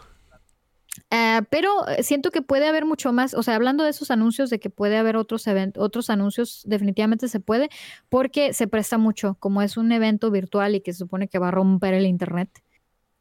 Ah, 1.12 1.42
pero 1.50 1.88
eh, 1.88 2.02
siento 2.02 2.30
que 2.30 2.42
puede 2.42 2.66
haber 2.68 2.84
mucho 2.84 3.12
más, 3.12 3.34
o 3.34 3.42
sea, 3.42 3.54
hablando 3.54 3.84
de 3.84 3.90
esos 3.90 4.10
anuncios, 4.10 4.50
de 4.50 4.58
que 4.58 4.70
puede 4.70 4.96
haber 4.96 5.16
otros 5.16 5.46
eventos, 5.46 5.82
otros 5.82 6.10
anuncios, 6.10 6.62
definitivamente 6.66 7.28
se 7.28 7.40
puede, 7.40 7.68
porque 8.08 8.52
se 8.52 8.66
presta 8.66 8.98
mucho, 8.98 9.36
como 9.40 9.62
es 9.62 9.76
un 9.76 9.90
evento 9.92 10.30
virtual 10.30 10.74
y 10.74 10.80
que 10.80 10.92
se 10.92 10.98
supone 10.98 11.28
que 11.28 11.38
va 11.38 11.48
a 11.48 11.52
romper 11.52 11.94
el 11.94 12.06
internet, 12.06 12.50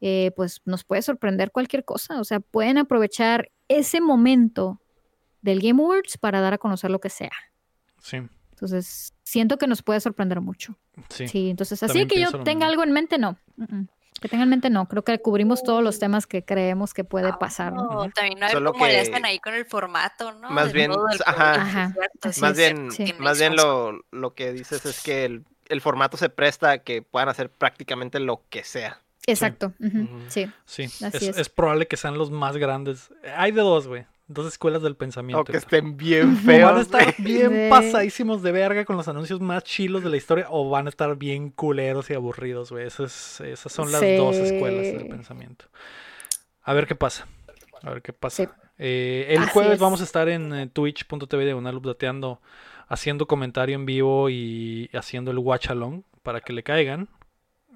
eh, 0.01 0.31
pues 0.35 0.61
nos 0.65 0.83
puede 0.83 1.01
sorprender 1.03 1.51
cualquier 1.51 1.85
cosa, 1.85 2.19
o 2.19 2.23
sea, 2.23 2.39
pueden 2.39 2.77
aprovechar 2.79 3.51
ese 3.67 4.01
momento 4.01 4.81
del 5.41 5.59
Game 5.61 5.81
Awards 5.81 6.17
para 6.17 6.41
dar 6.41 6.53
a 6.53 6.57
conocer 6.57 6.91
lo 6.91 6.99
que 6.99 7.09
sea. 7.09 7.31
Sí, 8.01 8.17
Entonces, 8.51 9.13
siento 9.23 9.57
que 9.57 9.67
nos 9.67 9.81
puede 9.81 9.99
sorprender 9.99 10.41
mucho. 10.41 10.75
sí. 11.09 11.27
Sí, 11.27 11.49
entonces, 11.49 11.81
así 11.83 11.87
También 11.99 12.07
que 12.07 12.19
yo 12.19 12.29
tenga 12.43 12.65
mismo. 12.65 12.65
algo 12.65 12.83
en 12.83 12.91
mente, 12.91 13.17
no. 13.17 13.37
Que 14.21 14.27
tenga 14.27 14.43
en 14.43 14.49
mente, 14.49 14.69
no. 14.69 14.85
Creo 14.89 15.03
que 15.05 15.17
cubrimos 15.21 15.63
todos 15.63 15.81
los 15.81 15.97
temas 15.97 16.27
que 16.27 16.43
creemos 16.43 16.93
que 16.93 17.05
puede 17.05 17.31
pasar, 17.33 17.71
¿no? 17.71 17.83
No, 17.89 18.09
también 18.11 18.43
a 18.43 18.47
ver 18.47 18.51
Solo 18.51 18.73
cómo 18.73 18.85
le 18.85 18.91
que- 18.93 18.99
hacen 18.99 19.25
ahí 19.25 19.39
con 19.39 19.53
el 19.53 19.65
formato, 19.65 20.33
¿no? 20.33 20.49
Más 20.49 20.67
De 20.67 20.73
bien, 20.73 20.91
ajá. 21.25 21.53
Ajá, 21.61 21.95
sí, 22.31 22.41
Más 22.41 22.57
bien, 22.57 22.91
sí. 22.91 23.13
más 23.17 23.39
bien 23.39 23.55
lo, 23.55 24.01
lo 24.11 24.33
que 24.33 24.51
dices 24.51 24.85
es 24.85 25.01
que 25.01 25.23
el, 25.23 25.45
el 25.69 25.79
formato 25.79 26.17
se 26.17 26.27
presta 26.29 26.71
a 26.71 26.77
que 26.79 27.01
puedan 27.01 27.29
hacer 27.29 27.49
prácticamente 27.49 28.19
lo 28.19 28.43
que 28.49 28.65
sea. 28.65 28.99
Exacto. 29.25 29.73
Sí. 30.27 30.51
Sí, 30.65 30.83
Así 30.85 31.01
es, 31.17 31.23
es. 31.23 31.37
es 31.37 31.49
probable 31.49 31.87
que 31.87 31.95
sean 31.95 32.17
los 32.17 32.29
más 32.31 32.57
grandes. 32.57 33.13
Hay 33.37 33.51
de 33.53 33.61
dos, 33.61 33.87
güey. 33.87 34.05
Dos 34.31 34.45
escuelas 34.47 34.83
del 34.83 34.95
pensamiento. 34.95 35.41
O 35.41 35.43
que 35.43 35.57
estén 35.57 35.97
bien 35.97 36.33
O 36.33 36.35
feos. 36.37 36.69
van 36.69 36.77
a 36.77 36.81
estar 36.81 37.03
güey. 37.03 37.15
bien 37.17 37.69
pasadísimos 37.69 38.43
de 38.43 38.51
verga 38.51 38.85
con 38.85 38.95
los 38.95 39.07
anuncios 39.07 39.41
más 39.41 39.63
chilos 39.63 40.03
de 40.03 40.09
la 40.11 40.17
historia 40.17 40.45
o 40.51 40.69
van 40.69 40.85
a 40.85 40.89
estar 40.89 41.15
bien 41.17 41.49
culeros 41.49 42.11
y 42.11 42.13
aburridos, 42.13 42.71
güey. 42.71 42.85
Esas, 42.85 43.41
esas 43.41 43.71
son 43.73 43.91
las 43.91 44.01
dos 44.01 44.35
escuelas 44.35 44.85
del 44.85 45.07
pensamiento. 45.07 45.65
A 46.61 46.73
ver 46.73 46.85
qué 46.85 46.93
pasa. 46.93 47.27
A 47.81 47.89
ver 47.89 48.03
qué 48.03 48.13
pasa. 48.13 48.43
Sí. 48.45 48.49
Eh, 48.77 49.25
el 49.29 49.39
Así 49.43 49.51
jueves 49.51 49.73
es. 49.73 49.79
vamos 49.79 49.99
a 50.01 50.03
estar 50.03 50.29
en 50.29 50.53
eh, 50.53 50.67
twitch.tv 50.67 51.45
diagonal 51.45 51.77
updateando, 51.77 52.39
haciendo 52.87 53.25
comentario 53.25 53.75
en 53.75 53.85
vivo 53.87 54.29
y 54.29 54.91
haciendo 54.93 55.31
el 55.31 55.39
watch 55.39 55.69
along 55.71 56.03
para 56.21 56.41
que 56.41 56.53
le 56.53 56.61
caigan. 56.61 57.09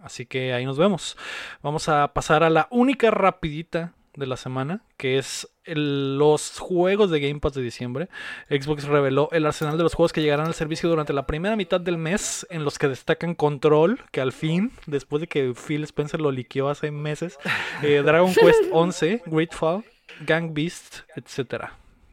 Así 0.03 0.27
que 0.27 0.53
ahí 0.53 0.65
nos 0.65 0.77
vemos. 0.77 1.17
Vamos 1.63 1.89
a 1.89 2.13
pasar 2.13 2.43
a 2.43 2.49
la 2.51 2.67
única 2.69 3.09
rapidita 3.09 3.93
de 4.15 4.27
la 4.27 4.37
semana, 4.37 4.83
que 4.97 5.17
es 5.17 5.47
el- 5.63 6.17
los 6.17 6.59
juegos 6.59 7.09
de 7.09 7.19
Game 7.19 7.39
Pass 7.39 7.53
de 7.53 7.61
diciembre. 7.61 8.09
Xbox 8.49 8.83
reveló 8.85 9.29
el 9.31 9.45
arsenal 9.45 9.77
de 9.77 9.83
los 9.83 9.93
juegos 9.93 10.13
que 10.13 10.21
llegarán 10.21 10.47
al 10.47 10.53
servicio 10.53 10.89
durante 10.89 11.13
la 11.13 11.25
primera 11.25 11.55
mitad 11.55 11.81
del 11.81 11.97
mes, 11.97 12.45
en 12.49 12.63
los 12.63 12.77
que 12.77 12.87
destacan 12.87 13.33
Control, 13.35 13.99
que 14.11 14.21
al 14.21 14.31
fin, 14.31 14.71
después 14.87 15.21
de 15.21 15.27
que 15.27 15.53
Phil 15.53 15.83
Spencer 15.83 16.21
lo 16.21 16.31
liqueó 16.31 16.69
hace 16.69 16.91
meses, 16.91 17.37
eh, 17.81 18.01
Dragon 18.05 18.33
Quest 18.33 18.63
11, 18.71 19.21
Greedfall, 19.25 19.83
Gang 20.25 20.53
Beast, 20.53 20.99
etc. 21.15 21.65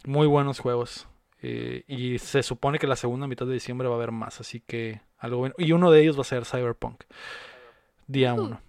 Muy 0.07 0.27
buenos 0.27 0.59
juegos. 0.61 1.07
Eh, 1.43 1.85
y 1.89 2.19
se 2.19 2.43
supone 2.43 2.79
que 2.79 2.87
la 2.87 2.97
segunda 2.97 3.27
mitad 3.27 3.47
de 3.47 3.55
diciembre 3.55 3.89
va 3.89 3.95
a 3.95 3.97
haber 3.97 4.13
más, 4.13 4.41
así 4.41 4.61
que 4.61 5.01
algo 5.19 5.39
bueno. 5.39 5.55
Y 5.59 5.73
uno 5.73 5.91
de 5.91 6.03
ellos 6.03 6.17
va 6.17 6.21
a 6.23 6.25
ser 6.25 6.45
Cyberpunk. 6.45 7.03
Día. 8.11 8.35
1. 8.35 8.61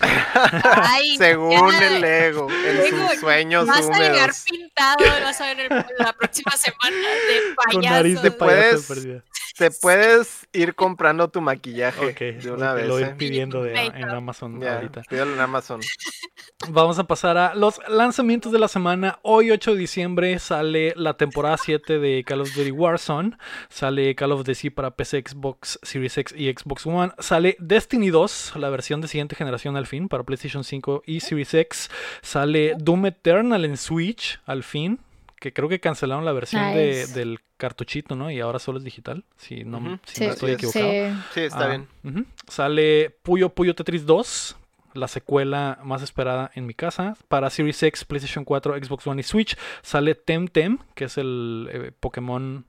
Ay, 0.00 1.16
Según 1.18 1.70
ya. 1.72 1.96
el 1.96 2.04
ego, 2.04 2.48
en 2.50 2.76
Luego, 2.76 3.08
sus 3.10 3.20
sueños 3.20 3.66
Vas 3.66 3.78
a 3.88 3.98
llegar 3.98 4.30
húmedos. 4.30 4.44
pintado, 4.48 5.04
vas 5.22 5.40
a 5.40 5.46
ver 5.46 5.60
el- 5.60 5.86
la 5.98 6.12
próxima 6.12 6.52
semana 6.52 6.96
de 6.96 7.54
payaso. 7.54 7.72
Con 7.72 7.82
nariz 7.82 8.22
de 8.22 8.30
payaso 8.30 8.94
de 8.94 9.00
Puedes-. 9.00 9.22
Te 9.58 9.70
puedes 9.72 10.46
ir 10.52 10.74
comprando 10.76 11.28
tu 11.28 11.40
maquillaje 11.40 12.06
Ok, 12.10 12.42
de 12.42 12.50
una 12.52 12.70
ok, 12.72 12.76
vez. 12.76 12.86
lo 12.86 12.94
voy 12.94 13.02
¿eh? 13.02 13.14
pidiendo 13.18 13.62
de- 13.64 13.74
en 13.86 14.08
Amazon 14.08 14.60
Ya, 14.60 14.76
ahorita. 14.76 15.02
pídelo 15.08 15.34
en 15.34 15.40
Amazon. 15.40 15.80
Vamos 16.66 16.98
a 16.98 17.04
pasar 17.04 17.38
a 17.38 17.54
los 17.54 17.80
lanzamientos 17.88 18.50
de 18.50 18.58
la 18.58 18.66
semana. 18.66 19.20
Hoy, 19.22 19.52
8 19.52 19.74
de 19.74 19.78
diciembre, 19.78 20.38
sale 20.40 20.92
la 20.96 21.14
temporada 21.16 21.56
7 21.56 22.00
de 22.00 22.24
Call 22.24 22.40
of 22.40 22.52
Duty 22.52 22.72
Warzone. 22.72 23.36
Sale 23.68 24.16
Call 24.16 24.32
of 24.32 24.44
Duty 24.44 24.70
para 24.70 24.90
PC, 24.90 25.22
Xbox 25.24 25.78
Series 25.84 26.18
X 26.18 26.34
y 26.36 26.52
Xbox 26.52 26.84
One. 26.84 27.12
Sale 27.20 27.56
Destiny 27.60 28.10
2, 28.10 28.54
la 28.56 28.70
versión 28.70 29.00
de 29.00 29.06
siguiente 29.06 29.36
generación 29.36 29.76
al 29.76 29.86
fin, 29.86 30.08
para 30.08 30.24
PlayStation 30.24 30.64
5 30.64 31.04
y 31.06 31.20
Series 31.20 31.54
X. 31.54 31.90
Sale 32.22 32.74
Doom 32.76 33.06
Eternal 33.06 33.64
en 33.64 33.76
Switch, 33.76 34.40
al 34.44 34.64
fin. 34.64 34.98
Que 35.38 35.52
creo 35.52 35.68
que 35.68 35.78
cancelaron 35.78 36.24
la 36.24 36.32
versión 36.32 36.74
de- 36.74 37.06
del 37.06 37.38
cartuchito, 37.56 38.16
¿no? 38.16 38.32
Y 38.32 38.40
ahora 38.40 38.58
solo 38.58 38.78
es 38.78 38.84
digital. 38.84 39.22
Si 39.36 39.62
no, 39.62 39.78
si 39.78 39.84
no 39.84 40.00
Sí, 40.04 40.24
estoy 40.24 40.48
sí, 40.50 40.54
equivocado. 40.56 40.90
sí. 40.90 41.22
Sí, 41.34 41.40
está 41.42 41.64
Ah, 41.66 41.68
bien. 42.02 42.26
Sale 42.48 43.16
Puyo 43.22 43.48
Puyo 43.50 43.76
Tetris 43.76 44.04
2, 44.04 44.56
la 44.94 45.08
secuela 45.08 45.78
más 45.84 46.02
esperada 46.02 46.50
en 46.54 46.66
mi 46.66 46.74
casa. 46.74 47.16
Para 47.28 47.50
Series 47.50 47.82
X, 47.82 48.04
PlayStation 48.04 48.44
4, 48.44 48.76
Xbox 48.84 49.06
One 49.06 49.20
y 49.20 49.24
Switch. 49.24 49.56
Sale 49.82 50.14
Temtem, 50.14 50.78
que 50.94 51.04
es 51.04 51.18
el 51.18 51.68
eh, 51.72 51.92
Pokémon. 51.98 52.64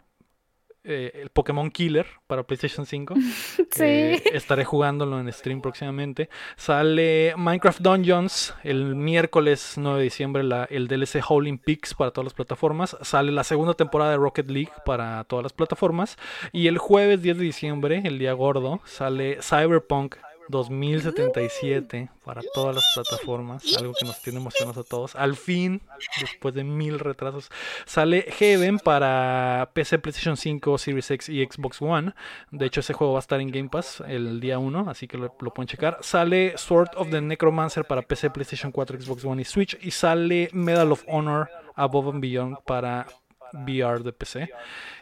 eh, 0.86 1.12
el 1.22 1.30
Pokémon 1.30 1.70
Killer 1.72 2.08
para 2.28 2.44
PlayStation 2.44 2.86
5. 2.86 3.16
Sí. 3.72 3.84
Eh, 3.84 4.24
estaré 4.34 4.66
jugándolo 4.66 5.20
en 5.20 5.32
stream 5.32 5.62
próximamente. 5.62 6.28
Sale 6.56 7.34
Minecraft 7.38 7.82
Dungeons 7.82 8.56
el 8.64 8.96
miércoles 8.96 9.74
9 9.78 10.00
de 10.00 10.04
diciembre, 10.06 10.44
la- 10.44 10.66
el 10.66 10.88
DLC 10.88 11.22
Howling 11.28 11.60
Peaks 11.60 11.94
para 11.94 12.12
todas 12.12 12.26
las 12.26 12.34
plataformas. 12.34 12.98
Sale 13.02 13.32
la 13.32 13.44
segunda 13.44 13.74
temporada 13.76 14.12
de 14.12 14.18
Rocket 14.18 14.50
League 14.50 14.72
para 14.86 15.24
todas 15.26 15.44
las 15.44 15.54
plataformas. 15.54 16.18
Y 16.52 16.68
el 16.68 16.78
jueves 16.80 17.22
10 17.22 17.38
de 17.38 17.44
diciembre, 17.44 18.02
el 18.06 18.18
día 18.18 18.34
gordo, 18.34 18.82
sale 18.86 19.38
Cyberpunk 19.42 20.16
2077 20.50 22.10
para 22.26 22.42
todas 22.54 22.76
las 22.76 22.86
plataformas. 22.94 23.64
Algo 23.78 23.94
que 23.94 24.06
nos 24.06 24.22
tiene 24.22 24.40
emocionados 24.40 24.86
a 24.86 24.88
todos. 24.88 25.16
Al 25.16 25.36
fin, 25.36 25.82
después 26.20 26.54
de 26.54 26.64
mil 26.64 27.00
retrasos, 27.00 27.50
sale 27.86 28.24
Heaven 28.24 28.80
para 28.80 29.70
PC, 29.74 30.00
PlayStation 30.00 30.36
5, 30.36 30.78
Series 30.78 31.12
X 31.12 31.30
y 31.30 31.46
Xbox 31.46 31.82
One. 31.82 32.14
De 32.52 32.66
hecho, 32.66 32.82
ese 32.82 32.94
juego 32.94 33.14
va 33.14 33.20
a 33.20 33.22
estar 33.22 33.40
en 33.40 33.52
Game 33.52 33.70
Pass 33.70 34.04
el 34.08 34.40
día 34.40 34.60
1, 34.60 34.90
así 34.90 35.08
que 35.08 35.18
lo, 35.18 35.36
lo 35.40 35.54
pueden 35.54 35.68
checar. 35.68 36.00
Sale 36.02 36.58
Sword 36.58 36.90
of 36.96 37.10
the 37.10 37.22
Necromancer 37.22 37.86
para 37.86 38.02
PC, 38.02 38.32
PlayStation 38.32 38.72
4, 38.72 39.02
Xbox 39.02 39.24
One 39.24 39.42
y 39.42 39.46
Switch. 39.46 39.78
Y 39.82 39.92
sale 39.92 40.50
Medal 40.52 40.92
of 40.92 41.04
Honor 41.08 41.50
Above 41.76 42.10
and 42.10 42.22
Beyond 42.22 42.58
para 42.66 43.06
VR 43.54 44.04
de 44.04 44.14
PC. 44.14 44.50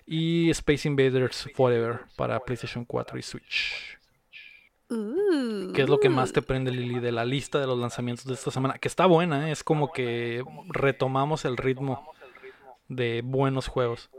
Y 0.05 0.49
Space 0.51 0.87
Invaders 0.87 1.49
Forever 1.55 2.01
para 2.15 2.39
PlayStation 2.39 2.85
4 2.85 3.17
y 3.17 3.21
Switch. 3.21 3.96
Uh, 4.89 5.73
¿Qué 5.73 5.81
es 5.81 5.89
lo 5.89 5.99
que 5.99 6.09
más 6.09 6.31
te 6.31 6.41
prende, 6.41 6.71
Lili, 6.71 6.99
de 6.99 7.11
la 7.11 7.25
lista 7.25 7.59
de 7.59 7.67
los 7.67 7.77
lanzamientos 7.77 8.25
de 8.25 8.33
esta 8.33 8.51
semana? 8.51 8.77
Que 8.77 8.87
está 8.87 9.05
buena, 9.05 9.49
¿eh? 9.49 9.51
es 9.51 9.63
como 9.63 9.91
que 9.91 10.43
retomamos 10.69 11.45
el 11.45 11.57
ritmo 11.57 12.09
de 12.87 13.21
buenos 13.23 13.67
juegos. 13.67 14.09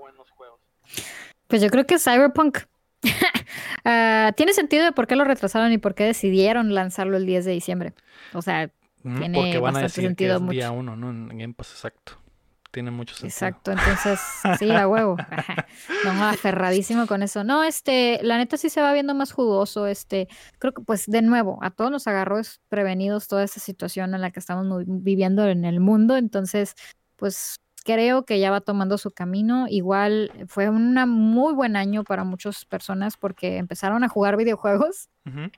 Pues 1.46 1.62
yo 1.62 1.70
creo 1.70 1.86
que 1.86 1.98
Cyberpunk 1.98 2.58
ah, 3.84 4.32
tiene 4.36 4.52
sentido 4.52 4.84
de 4.84 4.92
por 4.92 5.06
qué 5.06 5.16
lo 5.16 5.24
retrasaron 5.24 5.72
y 5.72 5.78
por 5.78 5.94
qué 5.94 6.04
decidieron 6.04 6.74
lanzarlo 6.74 7.16
el 7.16 7.24
10 7.24 7.46
de 7.46 7.52
diciembre. 7.52 7.94
O 8.34 8.42
sea, 8.42 8.70
Ujú, 9.04 9.18
Tiene 9.18 9.38
Porque 9.38 9.58
van 9.58 9.76
a 9.76 9.80
bastante 9.80 9.82
decir 9.82 10.02
que 10.02 10.08
sentido 10.08 10.36
es 10.36 10.40
mucho. 10.42 10.52
día 10.52 10.70
uno, 10.70 10.96
¿no? 10.96 11.10
En 11.10 11.28
Game 11.38 11.54
Pass, 11.54 11.70
exacto. 11.70 12.18
Tiene 12.78 12.92
mucho 12.92 13.16
sentido. 13.16 13.26
exacto. 13.26 13.72
Entonces, 13.72 14.20
sí, 14.56 14.70
a 14.70 14.86
huevo. 14.86 15.16
No, 16.04 16.28
aferradísimo 16.28 17.08
con 17.08 17.24
eso. 17.24 17.42
No, 17.42 17.64
este, 17.64 18.20
la 18.22 18.38
neta 18.38 18.56
sí 18.56 18.70
se 18.70 18.80
va 18.80 18.92
viendo 18.92 19.16
más 19.16 19.32
jugoso. 19.32 19.88
Este, 19.88 20.28
creo 20.60 20.72
que, 20.72 20.82
pues, 20.82 21.06
de 21.06 21.22
nuevo, 21.22 21.58
a 21.60 21.72
todos 21.72 21.90
nos 21.90 22.06
agarró 22.06 22.40
prevenidos 22.68 23.26
toda 23.26 23.42
esta 23.42 23.58
situación 23.58 24.14
en 24.14 24.20
la 24.20 24.30
que 24.30 24.38
estamos 24.38 24.84
viviendo 24.86 25.44
en 25.48 25.64
el 25.64 25.80
mundo. 25.80 26.16
Entonces, 26.16 26.76
pues, 27.16 27.56
creo 27.88 28.26
que 28.26 28.38
ya 28.38 28.50
va 28.50 28.60
tomando 28.60 28.98
su 28.98 29.12
camino. 29.12 29.64
Igual 29.66 30.30
fue 30.46 30.68
un 30.68 30.92
muy 31.08 31.54
buen 31.54 31.74
año 31.74 32.04
para 32.04 32.22
muchas 32.22 32.66
personas 32.66 33.16
porque 33.16 33.56
empezaron 33.56 34.04
a 34.04 34.10
jugar 34.10 34.36
videojuegos. 34.36 35.08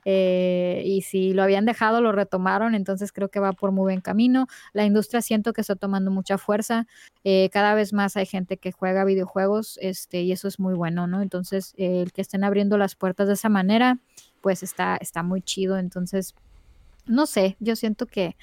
Eh, 0.03 0.83
y 0.85 1.01
si 1.01 1.33
lo 1.33 1.43
habían 1.43 1.65
dejado, 1.65 2.01
lo 2.01 2.11
retomaron, 2.11 2.75
entonces 2.75 3.13
creo 3.13 3.29
que 3.29 3.39
va 3.39 3.51
por 3.53 3.71
muy 3.71 3.83
buen 3.83 4.01
camino. 4.01 4.47
La 4.73 4.85
industria 4.85 5.21
siento 5.21 5.51
que 5.53 5.61
está 5.61 5.75
tomando 5.75 6.09
mucha 6.11 6.37
fuerza. 6.37 6.87
eh, 7.23 7.49
cada 7.51 7.73
vez 7.73 7.93
más 7.93 8.15
hay 8.17 8.25
gente 8.25 8.57
que 8.57 8.71
juega 8.71 9.05
videojuegos, 9.05 9.77
este, 9.81 10.21
y 10.21 10.31
eso 10.31 10.47
es 10.47 10.59
muy 10.59 10.73
bueno, 10.73 11.07
¿no? 11.07 11.21
Entonces, 11.21 11.73
eh, 11.77 12.01
el 12.01 12.11
que 12.11 12.21
estén 12.21 12.43
abriendo 12.43 12.77
las 12.77 12.95
puertas 12.95 13.27
de 13.27 13.33
esa 13.33 13.49
manera, 13.49 13.99
pues 14.41 14.63
está, 14.63 14.97
está 14.97 15.23
muy 15.23 15.41
chido. 15.41 15.77
Entonces, 15.77 16.35
no 17.05 17.25
sé, 17.25 17.57
yo 17.59 17.75
siento 17.75 18.05
que, 18.07 18.35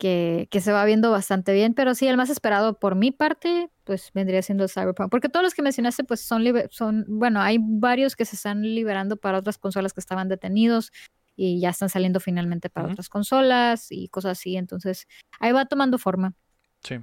que, 0.00 0.48
que 0.50 0.60
se 0.60 0.72
va 0.72 0.84
viendo 0.84 1.10
bastante 1.12 1.52
bien, 1.52 1.74
pero 1.74 1.94
sí, 1.94 2.08
el 2.08 2.16
más 2.16 2.30
esperado 2.30 2.78
por 2.80 2.96
mi 2.96 3.12
parte, 3.12 3.68
pues 3.84 4.10
vendría 4.14 4.42
siendo 4.42 4.64
el 4.64 4.70
Cyberpunk, 4.70 5.10
porque 5.10 5.28
todos 5.28 5.44
los 5.44 5.54
que 5.54 5.62
mencionaste, 5.62 6.02
pues 6.04 6.20
son, 6.22 6.42
son, 6.70 7.04
bueno, 7.06 7.40
hay 7.40 7.58
varios 7.60 8.16
que 8.16 8.24
se 8.24 8.34
están 8.34 8.62
liberando 8.62 9.16
para 9.16 9.38
otras 9.38 9.58
consolas 9.58 9.92
que 9.92 10.00
estaban 10.00 10.28
detenidos 10.28 10.90
y 11.36 11.60
ya 11.60 11.68
están 11.70 11.88
saliendo 11.90 12.18
finalmente 12.18 12.70
para 12.70 12.88
otras 12.88 13.08
consolas 13.08 13.88
y 13.92 14.08
cosas 14.08 14.38
así, 14.38 14.56
entonces 14.56 15.06
ahí 15.38 15.52
va 15.52 15.66
tomando 15.66 15.98
forma. 15.98 16.34
Sí, 16.82 16.98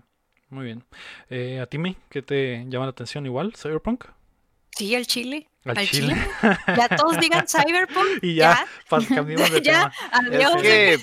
muy 0.49 0.65
bien. 0.65 0.83
Eh, 1.29 1.59
¿A 1.59 1.67
ti, 1.67 1.77
May, 1.77 1.95
qué 2.09 2.21
te 2.21 2.65
llama 2.67 2.85
la 2.85 2.91
atención 2.91 3.25
igual? 3.25 3.53
¿Cyberpunk? 3.55 4.05
Sí, 4.75 4.93
al 4.95 5.05
chile. 5.07 5.47
Al 5.65 5.77
Al 5.77 5.87
chile. 5.87 6.13
chile. 6.15 6.57
Ya 6.77 6.87
todos 6.95 7.19
digan 7.19 7.45
Cyberpunk. 7.47 8.05
Y 8.23 8.35
ya, 8.35 8.65
pas- 8.89 9.07
cambiamos 9.07 9.51
de 9.51 9.61
Ya, 9.63 9.91
tema. 9.91 9.93
adiós. 10.11 10.55
Es 10.57 10.61
que, 10.61 10.97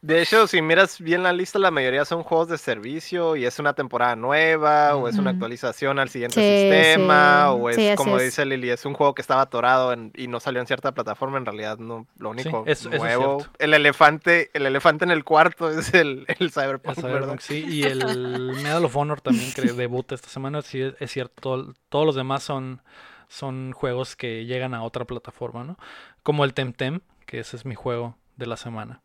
de 0.00 0.22
hecho, 0.22 0.46
si 0.46 0.62
miras 0.62 1.00
bien 1.00 1.22
la 1.24 1.32
lista, 1.32 1.58
la 1.58 1.70
mayoría 1.72 2.04
son 2.04 2.22
juegos 2.22 2.48
de 2.48 2.56
servicio 2.58 3.34
y 3.34 3.44
es 3.44 3.58
una 3.58 3.74
temporada 3.74 4.14
nueva 4.14 4.94
o 4.96 5.08
es 5.08 5.18
una 5.18 5.30
actualización 5.30 5.98
al 5.98 6.08
siguiente 6.08 6.40
Sí, 6.40 6.46
sistema 6.56 7.46
sí. 7.48 7.56
o 7.58 7.68
es, 7.70 7.76
Sí, 7.76 7.90
como 7.96 8.16
es. 8.18 8.24
dice 8.24 8.46
Lili, 8.46 8.70
es 8.70 8.84
un 8.86 8.94
juego 8.94 9.14
que 9.14 9.22
estaba 9.22 9.42
atorado 9.42 9.92
en- 9.92 10.12
y 10.16 10.28
no 10.28 10.38
salió 10.38 10.60
en 10.60 10.66
cierta 10.68 10.92
plataforma. 10.92 11.38
En 11.38 11.46
realidad, 11.46 11.78
no, 11.78 12.06
lo 12.18 12.30
único 12.30 12.62
es 12.66 12.86
nuevo, 12.86 13.44
el 13.58 13.74
elefante, 13.74 14.50
el 14.54 14.66
elefante 14.66 15.04
en 15.04 15.10
el 15.10 15.24
cuarto 15.24 15.68
es 15.78 15.92
el, 15.94 16.26
el 16.38 16.50
Cyberpunk, 16.52 17.40
sí, 17.40 17.64
y 17.68 17.84
el 17.84 17.98
Medal 18.62 18.84
of 18.84 18.96
Honor 18.96 19.20
también 19.20 19.50
que 19.52 19.62
debuta 19.72 20.14
esta 20.14 20.28
semana, 20.28 20.62
sí, 20.62 20.80
es, 20.80 20.94
es 21.00 21.10
cierto, 21.10 21.34
todo- 21.40 21.74
todos 21.88 22.06
los 22.06 22.14
demás 22.14 22.42
son, 22.44 22.82
son 23.28 23.72
juegos 23.72 24.14
que 24.16 24.44
llegan 24.46 24.74
a 24.74 24.82
otra 24.84 25.04
plataforma, 25.04 25.64
¿no? 25.64 25.76
Como 26.22 26.44
el 26.44 26.54
Temtem, 26.54 27.00
que 27.26 27.40
ese 27.40 27.56
es 27.56 27.64
mi 27.64 27.74
juego 27.74 28.16
de 28.36 28.46
la 28.46 28.56
semana, 28.56 29.02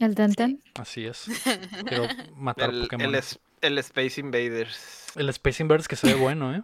El 0.00 0.14
Tenten. 0.14 0.62
así 0.74 1.06
es. 1.06 1.26
Quiero 1.88 2.04
matar 2.36 2.70
El, 2.70 2.82
Pokémon. 2.82 3.06
el, 3.06 3.14
es- 3.14 3.38
el 3.62 3.78
Space 3.78 4.20
Invaders. 4.20 5.12
El 5.16 5.28
Space 5.30 5.62
Invaders 5.62 5.88
que 5.88 5.96
se 5.96 6.08
ve 6.08 6.14
bueno, 6.20 6.54
¿eh? 6.54 6.62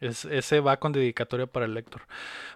Es, 0.00 0.26
ese 0.26 0.60
va 0.60 0.76
con 0.78 0.92
dedicatoria 0.92 1.46
para 1.46 1.64
el 1.64 1.72
lector. 1.74 2.02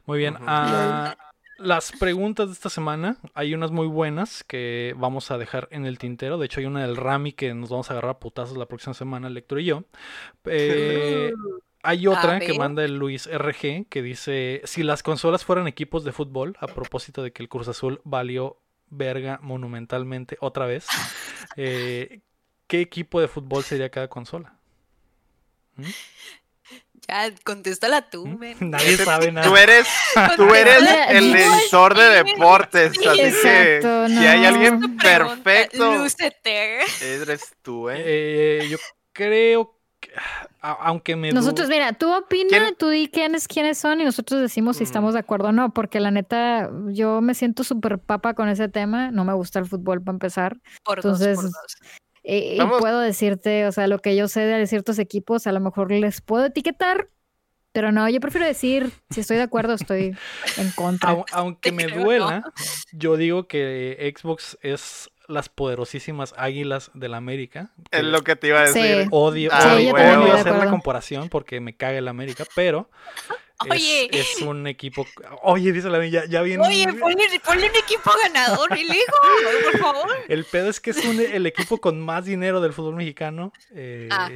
Muy 0.04 0.18
bien. 0.18 0.36
Ah, 0.46 1.16
las 1.56 1.92
preguntas 1.92 2.48
de 2.48 2.52
esta 2.52 2.68
semana, 2.68 3.16
hay 3.34 3.54
unas 3.54 3.70
muy 3.70 3.86
buenas 3.86 4.44
que 4.44 4.94
vamos 4.98 5.30
a 5.30 5.38
dejar 5.38 5.66
en 5.70 5.86
el 5.86 5.98
tintero. 5.98 6.36
De 6.38 6.46
hecho, 6.46 6.60
hay 6.60 6.66
una 6.66 6.82
del 6.82 6.96
Rami 6.96 7.32
que 7.32 7.54
nos 7.54 7.70
vamos 7.70 7.90
a 7.90 7.94
agarrar 7.94 8.10
a 8.12 8.18
putazos 8.18 8.58
la 8.58 8.66
próxima 8.66 8.92
semana, 8.94 9.28
el 9.28 9.34
lector 9.34 9.58
y 9.60 9.64
yo. 9.64 9.84
Eh, 10.44 11.32
hay 11.82 12.06
otra 12.06 12.40
que 12.40 12.58
manda 12.58 12.84
el 12.84 12.96
Luis 12.96 13.26
RG 13.26 13.86
que 13.88 14.02
dice: 14.02 14.60
Si 14.64 14.82
las 14.82 15.02
consolas 15.02 15.44
fueran 15.44 15.66
equipos 15.66 16.04
de 16.04 16.12
fútbol, 16.12 16.56
a 16.60 16.66
propósito 16.66 17.22
de 17.22 17.32
que 17.32 17.42
el 17.42 17.48
Cruz 17.48 17.68
Azul 17.68 18.00
valió 18.04 18.58
verga 18.90 19.38
monumentalmente 19.42 20.36
otra 20.40 20.66
vez, 20.66 20.86
eh, 21.56 22.20
¿qué 22.66 22.80
equipo 22.80 23.20
de 23.20 23.28
fútbol 23.28 23.64
sería 23.64 23.90
cada 23.90 24.08
consola? 24.08 24.54
¿Mm? 25.76 25.84
Ya, 27.08 27.34
contéstala 27.44 28.08
tú, 28.10 28.26
¿Mm? 28.26 28.38
men. 28.38 28.56
Nadie 28.70 28.96
sabe 28.96 29.32
nada. 29.32 29.48
Tú 29.48 29.56
eres, 29.56 29.86
tú 30.36 30.54
eres 30.54 30.82
el 31.08 31.34
editor 31.34 31.96
de 31.96 32.24
deportes, 32.24 32.92
sí, 32.92 33.06
así 33.06 33.20
exacto, 33.20 34.06
que 34.06 34.08
si 34.08 34.26
hay 34.26 34.44
alguien 34.44 34.96
perfecto, 34.96 36.06
eres 37.00 37.54
tú, 37.62 37.88
¿eh? 37.90 38.02
Eh, 38.04 38.68
yo 38.70 38.78
creo 39.12 39.72
que, 39.72 39.79
aunque 40.60 41.16
me 41.16 41.28
du- 41.30 41.34
Nosotros, 41.36 41.68
mira, 41.68 41.92
tú 41.92 42.12
opina, 42.12 42.48
¿Quién- 42.50 42.74
tú 42.76 42.88
di 42.88 43.08
quiénes, 43.08 43.48
quiénes 43.48 43.78
son 43.78 44.00
y 44.00 44.04
nosotros 44.04 44.40
decimos 44.40 44.76
si 44.76 44.82
Mm. 44.84 44.86
estamos 44.86 45.14
de 45.14 45.20
acuerdo 45.20 45.48
o 45.48 45.52
no, 45.52 45.72
porque 45.72 46.00
la 46.00 46.10
neta, 46.10 46.70
yo 46.88 47.20
me 47.20 47.34
siento 47.34 47.64
súper 47.64 47.98
papa 47.98 48.34
con 48.34 48.48
ese 48.48 48.68
tema, 48.68 49.10
no 49.10 49.24
me 49.24 49.32
gusta 49.34 49.58
el 49.58 49.66
fútbol 49.66 50.02
para 50.02 50.14
empezar, 50.16 50.56
Por 50.84 50.96
dos, 51.02 51.04
Entonces, 51.20 51.36
por 51.36 51.44
dos. 51.44 51.76
y, 52.22 52.58
puedo 52.80 53.00
decirte, 53.00 53.66
o 53.66 53.72
sea, 53.72 53.86
lo 53.86 53.98
que 54.00 54.16
yo 54.16 54.28
sé 54.28 54.40
de 54.40 54.66
ciertos 54.66 54.98
equipos, 54.98 55.46
a 55.46 55.52
lo 55.52 55.60
mejor 55.60 55.90
les 55.90 56.20
puedo 56.20 56.44
etiquetar, 56.46 57.08
pero 57.72 57.92
no, 57.92 58.08
yo 58.08 58.18
prefiero 58.20 58.46
decir, 58.46 58.90
si 59.10 59.20
estoy 59.20 59.36
de 59.36 59.44
acuerdo, 59.44 59.74
estoy 59.74 60.16
en 60.56 60.70
contra. 60.72 61.12
au- 61.12 61.24
aunque 61.32 61.70
me 61.72 61.86
duela, 61.86 62.42
yo 62.92 63.16
digo 63.16 63.46
que 63.46 64.12
Xbox 64.18 64.58
es 64.60 65.08
las 65.30 65.48
poderosísimas 65.48 66.34
águilas 66.36 66.90
de 66.94 67.08
la 67.08 67.16
América. 67.18 67.70
Es 67.90 68.04
lo 68.04 68.22
que 68.22 68.36
te 68.36 68.48
iba 68.48 68.62
a 68.62 68.66
Sí. 68.66 68.80
decir. 68.82 69.08
Odio, 69.10 69.50
Ah, 69.52 69.74
odio- 69.76 69.96
estoy 69.96 70.24
de 70.26 70.32
hacer 70.32 70.54
la 70.54 70.68
comparación 70.70 71.28
porque 71.28 71.60
me 71.60 71.76
caga 71.76 71.98
el 71.98 72.08
América, 72.08 72.44
pero 72.54 72.90
es, 73.66 73.70
Oye. 73.70 74.08
es 74.12 74.42
un 74.42 74.66
equipo. 74.66 75.06
Oye, 75.42 75.72
dice 75.72 75.88
la 75.90 76.04
ya, 76.06 76.24
ya 76.26 76.42
viene. 76.42 76.66
Oye, 76.66 76.86
ponle, 76.92 77.24
ponle 77.44 77.68
un 77.70 77.76
equipo 77.76 78.10
ganador, 78.24 78.72
el 78.72 78.86
hijo, 78.86 79.70
por 79.72 79.78
favor. 79.80 80.08
El 80.28 80.44
pedo 80.44 80.68
es 80.70 80.80
que 80.80 80.90
es 80.90 81.04
un- 81.04 81.20
el 81.20 81.46
equipo 81.46 81.78
con 81.78 82.00
más 82.00 82.24
dinero 82.24 82.60
del 82.60 82.72
fútbol 82.72 82.96
mexicano. 82.96 83.52
eh, 83.74 84.08
Ah. 84.10 84.28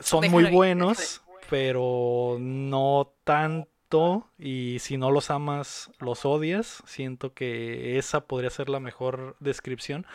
son 0.00 0.20
Déjalo 0.22 0.40
muy 0.42 0.50
buenos, 0.50 1.22
pero 1.50 2.36
no 2.40 3.14
Y 4.38 4.78
si 4.80 4.96
no 4.96 5.10
los 5.10 5.30
amas, 5.30 5.90
los 6.00 6.24
odias. 6.24 6.82
Siento 6.86 7.32
que 7.32 7.98
esa 7.98 8.26
podría 8.26 8.50
ser 8.50 8.68
la 8.68 8.80
mejor 8.80 9.36
descripción. 9.40 10.06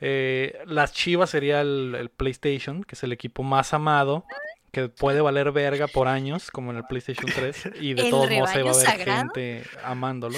Eh, 0.00 0.58
las 0.66 0.92
Chivas 0.92 1.30
sería 1.30 1.60
el, 1.60 1.94
el 1.98 2.10
PlayStation, 2.10 2.84
que 2.84 2.94
es 2.94 3.02
el 3.02 3.12
equipo 3.12 3.42
más 3.42 3.74
amado. 3.74 4.24
Que 4.72 4.88
puede 4.88 5.22
valer 5.22 5.52
verga 5.52 5.86
por 5.86 6.06
años, 6.06 6.50
como 6.50 6.70
en 6.70 6.78
el 6.78 6.84
PlayStation 6.84 7.30
3, 7.34 7.70
y 7.80 7.94
de 7.94 8.10
todos 8.10 8.30
modos 8.30 8.50
se 8.50 8.62
va 8.62 8.70
a 8.72 8.74
sagrado. 8.74 9.20
gente 9.32 9.62
amándolo. 9.82 10.36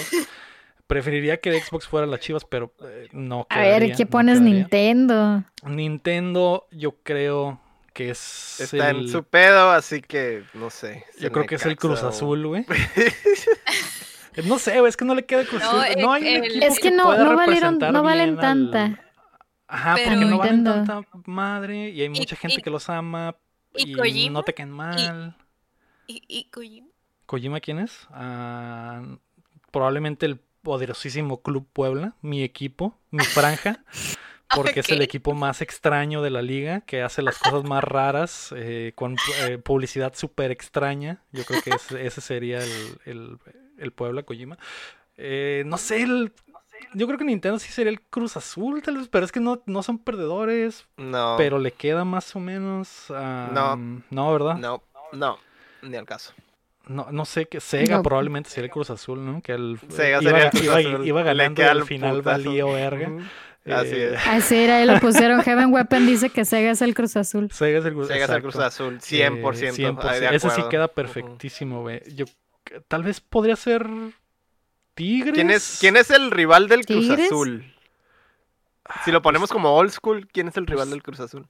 Preferiría 0.87 1.37
que 1.37 1.59
Xbox 1.59 1.87
fuera 1.87 2.07
las 2.07 2.21
Chivas, 2.21 2.45
pero 2.45 2.73
eh, 2.83 3.09
no 3.11 3.45
a 3.49 3.59
ver, 3.59 3.67
quedaría, 3.79 3.95
¿qué 3.95 4.05
pones 4.05 4.39
quedaría. 4.39 4.55
Nintendo? 4.55 5.43
Nintendo, 5.65 6.67
yo 6.71 6.95
creo 7.03 7.59
que 7.93 8.09
es. 8.11 8.59
Está 8.59 8.89
el- 8.91 8.97
en 9.01 9.09
su 9.09 9.23
pedo, 9.23 9.71
así 9.71 10.01
que 10.01 10.43
no 10.53 10.69
sé. 10.69 11.05
Yo 11.19 11.31
creo 11.31 11.45
que 11.45 11.55
es 11.55 11.65
el 11.65 11.77
Cruz 11.77 12.01
o- 12.03 12.09
Azul, 12.09 12.45
güey. 12.47 12.65
No 14.45 14.57
sé, 14.59 14.79
güey, 14.79 14.89
es 14.89 14.95
que 14.95 15.03
no 15.05 15.15
le 15.15 15.25
queda 15.25 15.43
Cruz 15.43 15.61
No, 15.61 15.81
Azul. 15.81 15.95
No, 16.01 16.13
hay 16.13 16.21
un 16.21 16.27
el- 16.29 16.45
equipo 16.45 16.65
Es 16.65 16.79
que 16.79 16.91
no- 16.91 17.03
pueda 17.05 17.23
no 17.23 17.35
valieron- 17.35 17.47
representar 17.47 17.91
no 17.93 18.03
valen 18.03 18.29
al- 18.31 18.39
tanta. 18.39 19.03
Ajá, 19.67 19.95
Pero 19.95 20.11
porque 20.11 20.25
no 20.25 20.37
valen 20.37 20.63
tanta 20.63 21.01
madre 21.25 21.89
y 21.89 22.01
hay 22.01 22.09
mucha 22.09 22.35
gente 22.35 22.59
y- 22.59 22.63
que 22.63 22.69
los 22.69 22.89
ama 22.89 23.35
y 23.75 23.91
y, 23.91 23.93
Kojima, 23.95 24.33
no 24.33 24.43
te 24.43 24.53
caen 24.53 24.71
mal. 24.71 25.35
¿Y, 26.07 26.23
y 26.27 26.45
Kojima? 26.49 26.87
¿Kojima 27.25 27.59
quién 27.59 27.79
es? 27.79 28.07
Ah, 28.11 29.01
probablemente 29.71 30.25
el 30.25 30.39
poderosísimo 30.61 31.41
Club 31.41 31.67
Puebla, 31.71 32.15
mi 32.21 32.41
equipo, 32.43 32.97
mi 33.11 33.23
franja, 33.25 33.83
porque 34.55 34.79
es 34.81 34.89
el 34.89 35.01
equipo 35.01 35.33
más 35.33 35.61
extraño 35.61 36.21
de 36.21 36.29
la 36.29 36.41
liga, 36.41 36.81
que 36.81 37.01
hace 37.01 37.21
las 37.21 37.37
cosas 37.39 37.63
más 37.63 37.83
raras, 37.83 38.53
eh, 38.55 38.93
con 38.95 39.15
eh, 39.43 39.57
publicidad 39.57 40.13
súper 40.15 40.51
extraña. 40.51 41.21
Yo 41.31 41.43
creo 41.45 41.61
que 41.61 41.71
ese, 41.71 42.05
ese 42.05 42.21
sería 42.21 42.59
el, 42.59 42.99
el- 43.05 43.37
el 43.77 43.91
Puebla, 43.91 44.23
Kojima. 44.23 44.57
Eh, 45.17 45.63
no 45.65 45.77
sé, 45.77 46.01
el- 46.03 46.33
yo 46.93 47.07
creo 47.07 47.17
que 47.19 47.25
Nintendo 47.25 47.59
sí 47.59 47.71
sería 47.71 47.91
el 47.91 48.01
Cruz 48.01 48.37
Azul, 48.37 48.81
tal 48.81 48.97
vez, 48.97 49.07
pero 49.09 49.25
es 49.25 49.31
que 49.31 49.39
no, 49.39 49.61
no 49.65 49.83
son 49.83 49.99
perdedores, 49.99 50.87
No, 50.97 51.35
pero 51.37 51.59
le 51.59 51.71
queda 51.71 52.05
más 52.05 52.35
o 52.35 52.39
menos... 52.39 53.05
ah, 53.09 53.49
No. 53.53 54.01
No, 54.09 54.31
¿verdad? 54.31 54.55
no, 54.55 54.81
no, 55.13 55.37
ni 55.81 55.97
al 55.97 56.05
caso. 56.05 56.33
No, 56.87 57.07
no 57.11 57.23
sé 57.25 57.45
que 57.45 57.59
Sega 57.59 57.97
No. 57.97 58.03
probablemente 58.03 58.49
sería 58.49 58.65
el 58.65 58.71
Cruz 58.71 58.89
Azul, 58.89 59.23
¿no? 59.23 59.41
Que 59.41 59.51
el, 59.51 59.77
Sega 59.89 60.21
iba, 60.21 60.31
sería 60.31 60.45
el 60.45 60.49
Cruz 60.51 60.63
iba- 60.63 60.77
Azul, 60.77 61.07
iba 61.07 61.21
ganando 61.23 61.61
y 61.61 61.65
al 61.65 61.83
final 61.83 62.17
putazo. 62.17 62.43
valió 62.45 62.71
verga. 62.73 63.09
Ujú. 63.09 63.23
Así 63.71 63.95
Eh, 63.95 64.15
es. 64.37 64.51
Era, 64.51 64.77
ahí 64.77 64.85
lo 64.85 64.99
pusieron. 64.99 65.41
Heaven 65.41 65.71
Weapon 65.73 66.05
dice 66.05 66.29
que 66.29 66.45
Sega 66.45 66.71
es 66.71 66.81
el 66.81 66.93
Cruz 66.95 67.15
Azul. 67.17 67.49
Sega 67.51 67.79
es 67.79 67.85
el 67.85 67.93
Cruz 67.93 68.07
Sega 68.07 68.25
es 68.25 68.31
el. 68.31 68.41
Cruz 68.41 68.55
Azul, 68.57 68.95
Eh, 68.95 68.99
100%. 69.01 69.73
100%. 69.75 70.03
ahí 70.09 70.19
de 70.19 70.35
Ese 70.35 70.49
sí 70.49 70.61
queda 70.69 70.87
perfectísimo, 70.87 71.81
güey. 71.81 72.01
Yo 72.15 72.25
tal 72.87 73.03
vez 73.03 73.19
podría 73.21 73.55
ser 73.55 73.87
Tigres. 74.93 75.33
¿Quién 75.33 75.51
es, 75.51 75.77
¿Quién 75.79 75.97
es 75.97 76.09
el 76.09 76.31
rival 76.31 76.67
del 76.67 76.85
Cruz. 76.85 77.09
Azul? 77.09 77.73
Si 79.05 79.11
lo 79.11 79.21
ponemos 79.21 79.49
como 79.51 79.73
old 79.75 79.91
school, 79.91 80.27
¿quién 80.27 80.47
es 80.47 80.57
el 80.57 80.65
rival 80.65 80.85
Pues, 80.87 80.89
del 80.91 81.03
Cruz 81.03 81.19
Azul? 81.19 81.47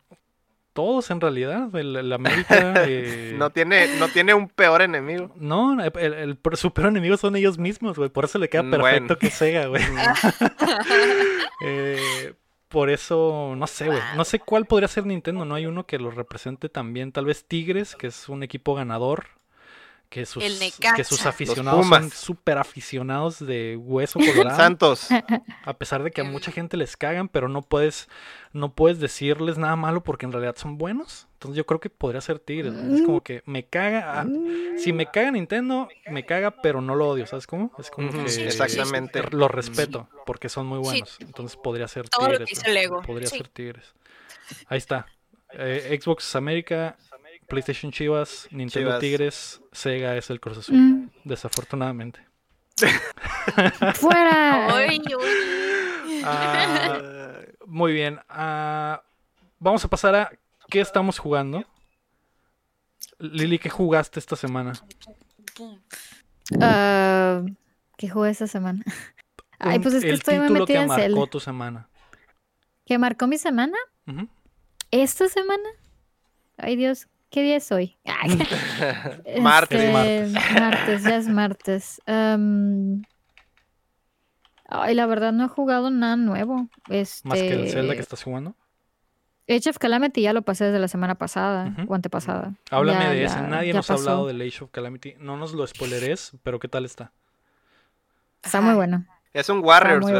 Todos 0.79 1.11
en 1.11 1.19
realidad, 1.19 1.75
el, 1.75 1.93
el 1.93 2.13
América. 2.13 2.73
eh, 2.87 3.33
No 3.37 3.49
tiene, 3.49 3.97
no 3.99 4.07
tiene 4.07 4.33
un 4.33 4.47
peor 4.47 4.81
enemigo. 4.81 5.29
No, 5.35 5.73
el, 5.83 5.91
el, 5.99 6.13
el 6.13 6.39
su 6.55 6.71
peor 6.71 6.87
enemigo 6.87 7.17
son 7.17 7.35
ellos 7.35 7.57
mismos, 7.57 7.97
güey. 7.97 8.09
Por 8.09 8.23
eso 8.23 8.39
le 8.39 8.47
queda 8.47 8.63
Mm, 8.63 8.71
perfecto 8.71 8.99
bueno. 9.07 9.17
que 9.17 9.29
Sega, 9.29 9.65
güey. 9.65 9.83
Eh, 11.65 12.33
por 12.69 12.89
eso, 12.89 13.55
no 13.57 13.67
sé, 13.67 13.87
güey. 13.87 13.99
No 14.15 14.23
sé 14.23 14.39
cuál 14.39 14.65
podría 14.65 14.87
ser 14.87 15.05
Nintendo. 15.05 15.43
No 15.43 15.55
hay 15.55 15.65
uno 15.65 15.85
que 15.85 15.99
lo 15.99 16.11
represente 16.11 16.69
también. 16.69 17.11
Tal 17.11 17.25
vez 17.25 17.43
Tigres, 17.45 17.95
que 17.95 18.07
es 18.07 18.29
un 18.29 18.41
equipo 18.43 18.73
ganador. 18.73 19.25
Que 20.09 20.25
sus, 20.25 20.43
El 20.43 20.57
que 20.95 21.03
sus 21.03 21.27
aficionados 21.27 21.85
son 21.85 22.09
súper 22.09 22.57
aficionados 22.57 23.45
de 23.45 23.77
hueso 23.77 24.17
colorado. 24.33 24.57
Santos. 24.57 25.07
A 25.63 25.73
pesar 25.77 26.01
de 26.01 26.09
que 26.09 26.21
a 26.21 26.23
mucha 26.23 26.51
gente 26.51 26.77
les 26.77 26.97
cagan, 26.97 27.27
pero 27.29 27.47
no 27.47 27.61
puedes, 27.61 28.09
no 28.51 28.73
puedes 28.73 28.99
decirles 28.99 29.59
nada 29.59 29.75
malo 29.75 30.01
porque 30.01 30.25
en 30.25 30.31
realidad 30.31 30.55
son 30.57 30.79
buenos. 30.79 31.27
Entonces 31.33 31.57
yo 31.57 31.65
creo 31.67 31.79
que 31.79 31.91
podría 31.91 32.21
ser 32.21 32.39
Tigres. 32.39 32.73
Es 32.73 33.03
como 33.03 33.21
que 33.21 33.43
me 33.45 33.65
caga. 33.67 34.21
ah, 34.21 34.25
si 34.79 34.93
me 34.93 35.05
caga 35.05 35.29
Nintendo, 35.29 35.87
me 36.07 36.25
caga, 36.25 36.51
pero 36.59 36.81
no 36.81 36.95
lo 36.95 37.07
odio, 37.07 37.27
¿sabes 37.27 37.45
cómo? 37.45 37.71
Es 37.77 37.91
como 37.91 38.11
que 38.11 38.29
sí, 38.29 38.41
exactamente. 38.41 39.21
lo 39.29 39.47
respeto 39.47 40.09
porque 40.25 40.49
son 40.49 40.65
muy 40.65 40.79
buenos. 40.79 41.17
Entonces 41.19 41.55
podría 41.55 41.87
ser 41.87 42.09
Todo 42.09 42.29
lo 42.29 42.39
Tigres. 42.45 42.63
que 42.63 42.83
ego, 42.83 43.03
Podría 43.03 43.29
sí. 43.29 43.37
ser 43.37 43.47
Tigres. 43.47 43.93
Ahí 44.67 44.79
está. 44.79 45.05
Eh, 45.53 45.97
Xbox 46.01 46.35
América, 46.35 46.97
PlayStation 47.49 47.91
Chivas, 47.91 48.47
Nintendo 48.51 48.89
Chivas. 48.91 48.99
Tigres, 49.01 49.61
Sega 49.71 50.15
es 50.15 50.29
el 50.29 50.39
Cruz 50.39 50.59
Azul. 50.59 50.75
Mm, 50.77 51.09
Desafortunadamente. 51.25 52.25
¡Fuera! 53.95 54.73
Oye, 54.75 55.01
oye. 55.15 56.21
Ah, 56.23 57.41
muy 57.65 57.91
bien. 57.93 58.19
ah, 58.29 59.01
vamos 59.59 59.83
a 59.83 59.87
pasar 59.89 60.15
a 60.15 60.31
qué 60.69 60.79
estamos 60.79 61.19
jugando. 61.19 61.65
Lili, 63.17 63.59
¿qué 63.59 63.69
jugaste 63.69 64.19
esta 64.19 64.35
semana? 64.35 64.73
Ah, 66.61 67.41
¿Qué 67.97 68.09
jugué 68.09 68.29
esta 68.29 68.47
semana? 68.47 68.83
Ay, 69.59 69.79
pues 69.79 69.93
es 69.95 70.03
que 70.03 70.09
el 70.09 70.15
estoy 70.15 70.39
muy 70.39 70.47
que 70.47 70.53
metida 70.53 70.81
en 70.83 70.87
marcó 70.87 71.01
Zelda. 71.03 71.25
tu 71.27 71.39
semana. 71.39 71.89
¿Que 72.85 72.97
marcó 72.97 73.27
mi 73.27 73.37
semana? 73.37 73.77
¿Esta 74.91 75.27
semana? 75.27 75.69
Ay, 76.57 76.75
Dios, 76.75 77.07
¿qué 77.29 77.41
día 77.43 77.57
es 77.57 77.71
hoy? 77.71 77.97
Ay, 78.05 78.29
Martes. 79.41 79.79
este, 79.79 79.91
Martes. 79.91 80.31
martes, 80.61 81.03
ya 81.03 81.15
es 81.17 81.27
martes. 81.27 82.01
Am, 82.05 83.01
ay, 84.67 84.95
la 84.95 85.05
verdad 85.05 85.31
no 85.33 85.45
he 85.45 85.47
jugado 85.47 85.89
nada 85.89 86.15
nuevo. 86.15 86.67
Este, 86.89 87.27
Más 87.27 87.37
que 87.39 87.51
el 87.53 87.69
Zelda 87.71 87.95
que 87.95 88.01
estás 88.01 88.23
jugando. 88.23 88.55
Age 89.47 89.69
of 89.71 89.79
Calamity 89.79 90.21
ya 90.21 90.31
lo 90.33 90.43
pasé 90.43 90.65
desde 90.65 90.77
la 90.79 90.87
semana 90.87 91.15
pasada 91.15 91.73
Ujú. 91.75 91.91
o 91.91 91.95
antepasada. 91.95 92.53
Háblame 92.69 93.03
Ya- 93.05 93.09
de 93.09 93.23
ese. 93.23 93.35
ya- 93.35 93.41
Nadie 93.47 93.67
ya 93.69 93.73
nos 93.73 93.89
ha 93.89 93.93
hablado 93.95 94.27
del 94.27 94.41
Age 94.41 94.63
of 94.63 94.69
Calamity. 94.71 95.15
No 95.19 95.37
nos 95.37 95.53
lo 95.53 95.65
spoileres, 95.65 96.33
pero 96.43 96.59
¿qué 96.59 96.67
tal 96.67 96.85
está? 96.85 97.11
Está 98.43 98.61
muy 98.61 98.75
bueno. 98.75 99.05
Es 99.33 99.49
un 99.49 99.63
Warriors, 99.63 100.01
bueno. 100.01 100.19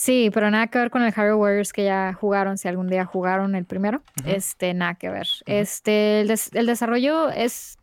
Sí, 0.00 0.30
pero 0.32 0.50
nada 0.50 0.68
que 0.68 0.78
ver 0.78 0.90
con 0.90 1.02
el 1.02 1.12
Hyrule 1.12 1.34
Warriors 1.34 1.74
que 1.74 1.84
ya 1.84 2.14
jugaron, 2.14 2.56
si 2.56 2.68
algún 2.68 2.88
día 2.88 3.04
jugaron 3.04 3.54
el 3.54 3.66
primero. 3.66 4.02
Este, 4.24 4.72
nada 4.72 4.94
que 4.94 5.10
ver. 5.10 5.28
Este, 5.44 6.22
el, 6.22 6.28
des- 6.28 6.54
el 6.54 6.64
desarrollo 6.64 7.28
es 7.28 7.76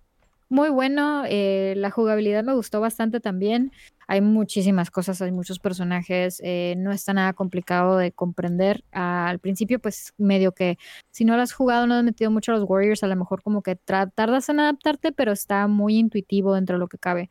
muy 0.49 0.69
bueno, 0.69 1.25
eh, 1.27 1.75
la 1.77 1.91
jugabilidad 1.91 2.43
me 2.43 2.55
gustó 2.55 2.81
bastante 2.81 3.19
también. 3.19 3.71
Hay 4.07 4.21
muchísimas 4.21 4.89
cosas, 4.89 5.21
hay 5.21 5.31
muchos 5.31 5.59
personajes, 5.59 6.41
eh, 6.43 6.73
no 6.79 6.91
está 6.91 7.13
nada 7.13 7.33
complicado 7.33 7.97
de 7.97 8.11
comprender. 8.11 8.83
Ah, 8.91 9.27
al 9.27 9.37
principio, 9.37 9.77
pues 9.77 10.15
medio 10.17 10.53
que 10.53 10.79
si 11.11 11.23
no 11.23 11.35
lo 11.35 11.43
has 11.43 11.53
jugado, 11.53 11.85
no 11.85 11.93
has 11.93 12.03
metido 12.03 12.31
mucho 12.31 12.51
a 12.51 12.55
los 12.55 12.67
Warriors, 12.67 13.03
a 13.03 13.07
lo 13.07 13.15
mejor 13.15 13.43
como 13.43 13.61
que 13.61 13.75
tardas 13.75 14.49
en 14.49 14.59
adaptarte, 14.59 15.11
pero 15.11 15.33
está 15.33 15.67
muy 15.67 15.99
intuitivo 15.99 16.55
dentro 16.55 16.77
de 16.77 16.79
lo 16.79 16.87
que 16.87 16.97
cabe. 16.97 17.29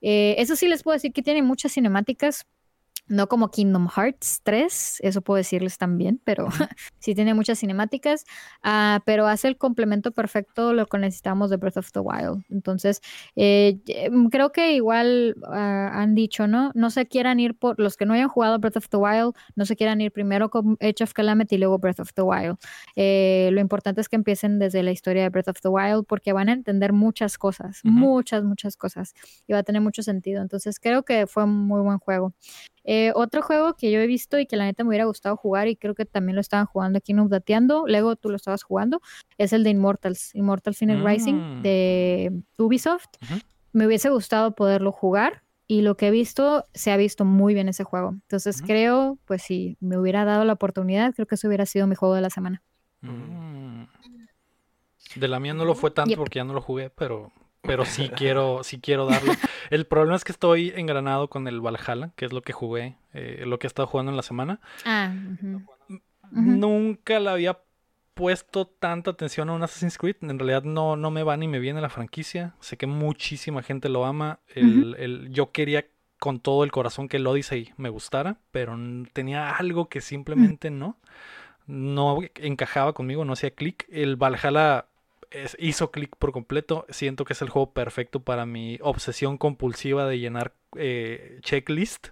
Eh, 0.00 0.34
eso 0.38 0.56
sí 0.56 0.66
les 0.66 0.82
puedo 0.82 0.94
decir 0.94 1.12
que 1.12 1.22
tiene 1.22 1.40
muchas 1.42 1.72
cinemáticas 1.72 2.44
No 3.06 3.28
como 3.28 3.50
Kingdom 3.50 3.88
Hearts 3.88 4.40
3, 4.44 5.00
eso 5.00 5.20
puedo 5.20 5.36
decirles 5.36 5.76
también, 5.76 6.20
pero 6.24 6.48
sí 6.98 7.14
tiene 7.14 7.34
muchas 7.34 7.58
cinemáticas, 7.58 8.24
ah, 8.62 9.00
pero 9.04 9.26
hace 9.26 9.48
el 9.48 9.58
complemento 9.58 10.12
perfecto 10.12 10.72
lo 10.72 10.86
que 10.86 10.98
necesitamos 10.98 11.50
de 11.50 11.56
Breath 11.56 11.76
of 11.76 11.92
the 11.92 12.00
Wild. 12.00 12.44
Entonces, 12.48 13.00
eh, 13.36 13.78
mm, 14.10 14.28
creo 14.28 14.52
que 14.52 14.74
igual 14.74 15.36
ah, 15.46 15.90
han 15.92 16.14
dicho, 16.14 16.46
¿no? 16.46 16.70
No 16.74 16.90
se 16.90 17.06
quieran 17.06 17.40
ir 17.40 17.54
por, 17.54 17.78
los 17.78 17.96
que 17.96 18.06
no 18.06 18.14
hayan 18.14 18.28
jugado 18.28 18.58
Breath 18.58 18.78
of 18.78 18.88
the 18.88 18.96
Wild, 18.96 19.34
no 19.54 19.66
se 19.66 19.76
quieran 19.76 20.00
ir 20.00 20.10
primero 20.10 20.50
con 20.50 20.78
Age 20.80 21.04
of 21.04 21.12
Calamity 21.12 21.56
y 21.56 21.58
luego 21.58 21.78
Breath 21.78 22.00
of 22.00 22.12
the 22.14 22.22
Wild. 22.22 22.56
Eh, 22.96 23.50
lo 23.52 23.60
importante 23.60 24.00
es 24.00 24.08
que 24.08 24.16
empiecen 24.16 24.58
desde 24.58 24.82
la 24.82 24.92
historia 24.92 25.22
de 25.22 25.28
Breath 25.28 25.48
of 25.48 25.60
the 25.60 25.68
Wild 25.68 26.06
porque 26.06 26.32
van 26.32 26.48
a 26.48 26.52
entender 26.52 26.92
muchas 26.92 27.38
cosas, 27.38 27.80
muchas, 27.84 28.44
muchas 28.44 28.76
cosas, 28.76 29.14
y 29.46 29.52
va 29.52 29.60
a 29.60 29.62
tener 29.62 29.82
mucho 29.82 30.02
sentido. 30.02 30.42
Entonces, 30.42 30.80
creo 30.80 31.04
que 31.04 31.26
fue 31.26 31.44
un 31.44 31.66
muy 31.66 31.82
buen 31.82 31.98
juego. 31.98 32.32
Eh, 32.84 33.12
otro 33.14 33.40
juego 33.42 33.74
que 33.74 33.90
yo 33.90 33.98
he 34.00 34.06
visto 34.06 34.38
y 34.38 34.46
que 34.46 34.56
la 34.56 34.64
neta 34.64 34.84
me 34.84 34.88
hubiera 34.88 35.06
gustado 35.06 35.36
jugar 35.36 35.68
y 35.68 35.76
creo 35.76 35.94
que 35.94 36.04
también 36.04 36.34
lo 36.36 36.40
estaban 36.42 36.66
jugando 36.66 36.98
aquí 36.98 37.12
en 37.12 37.20
Updateando, 37.20 37.84
luego 37.86 38.14
tú 38.16 38.28
lo 38.28 38.36
estabas 38.36 38.62
jugando, 38.62 39.00
es 39.38 39.52
el 39.54 39.64
de 39.64 39.70
Immortals, 39.70 40.34
Immortal 40.34 40.74
Phoenix 40.74 41.02
Rising 41.02 41.34
Mm. 41.34 41.62
de 41.62 42.32
Ubisoft. 42.58 43.06
Me 43.72 43.86
hubiese 43.86 44.10
gustado 44.10 44.54
poderlo 44.54 44.92
jugar 44.92 45.42
y 45.66 45.80
lo 45.80 45.96
que 45.96 46.08
he 46.08 46.10
visto, 46.10 46.66
se 46.74 46.92
ha 46.92 46.96
visto 46.98 47.24
muy 47.24 47.54
bien 47.54 47.68
ese 47.70 47.84
juego. 47.84 48.10
Entonces 48.10 48.60
creo, 48.60 49.18
pues 49.24 49.42
si 49.42 49.76
me 49.80 49.96
hubiera 49.98 50.24
dado 50.26 50.44
la 50.44 50.52
oportunidad, 50.52 51.14
creo 51.14 51.26
que 51.26 51.36
eso 51.36 51.48
hubiera 51.48 51.64
sido 51.64 51.86
mi 51.86 51.94
juego 51.94 52.14
de 52.14 52.20
la 52.20 52.28
semana. 52.30 52.62
Mm. 53.00 53.84
De 55.16 55.28
la 55.28 55.40
mía 55.40 55.54
no 55.54 55.64
lo 55.64 55.74
fue 55.74 55.90
tanto 55.90 56.10
Yep. 56.10 56.18
porque 56.18 56.38
ya 56.40 56.44
no 56.44 56.52
lo 56.54 56.60
jugué, 56.60 56.90
pero, 56.90 57.32
pero 57.66 57.84
sí 57.84 58.08
quiero, 58.10 58.62
sí 58.62 58.80
quiero 58.80 59.06
darle. 59.06 59.32
El 59.70 59.86
problema 59.86 60.16
es 60.16 60.24
que 60.24 60.32
estoy 60.32 60.72
engranado 60.76 61.28
con 61.28 61.48
el 61.48 61.60
Valhalla, 61.60 62.10
que 62.16 62.24
es 62.26 62.32
lo 62.32 62.42
que 62.42 62.52
jugué, 62.52 62.96
eh, 63.12 63.44
lo 63.46 63.58
que 63.58 63.66
he 63.66 63.68
estado 63.68 63.86
jugando 63.88 64.10
en 64.10 64.16
la 64.16 64.22
semana. 64.22 64.60
Ah. 64.84 65.12
Nunca 66.30 67.20
le 67.20 67.30
había 67.30 67.58
puesto 68.14 68.66
tanta 68.66 69.10
atención 69.12 69.48
a 69.48 69.52
un 69.54 69.62
Assassin's 69.62 69.98
Creed. 69.98 70.16
En 70.22 70.38
realidad 70.38 70.62
no, 70.64 70.96
no 70.96 71.10
me 71.10 71.22
va 71.22 71.36
ni 71.36 71.48
me 71.48 71.58
viene 71.58 71.80
la 71.80 71.88
franquicia. 71.90 72.54
Sé 72.60 72.76
que 72.76 72.86
muchísima 72.86 73.62
gente 73.62 73.88
lo 73.88 74.04
ama. 74.04 74.40
El, 74.48 74.96
el- 74.98 75.30
yo 75.30 75.50
quería 75.52 75.86
con 76.20 76.40
todo 76.40 76.64
el 76.64 76.72
corazón 76.72 77.08
que 77.08 77.18
el 77.18 77.26
Odyssey 77.26 77.72
me 77.76 77.88
gustara, 77.88 78.38
pero 78.50 78.76
tenía 79.12 79.50
algo 79.56 79.88
que 79.88 80.00
simplemente 80.00 80.70
no. 80.70 80.98
No 81.66 82.18
encajaba 82.36 82.92
conmigo, 82.92 83.24
no 83.24 83.32
hacía 83.32 83.50
clic. 83.50 83.86
El 83.90 84.16
Valhalla 84.16 84.86
es- 85.34 85.56
hizo 85.60 85.90
clic 85.90 86.16
por 86.16 86.32
completo. 86.32 86.86
Siento 86.88 87.24
que 87.24 87.32
es 87.34 87.42
el 87.42 87.48
juego 87.50 87.72
perfecto 87.72 88.20
para 88.22 88.46
mi 88.46 88.78
obsesión 88.82 89.38
compulsiva 89.38 90.06
de 90.06 90.18
llenar 90.18 90.54
eh, 90.76 91.38
checklist. 91.42 92.08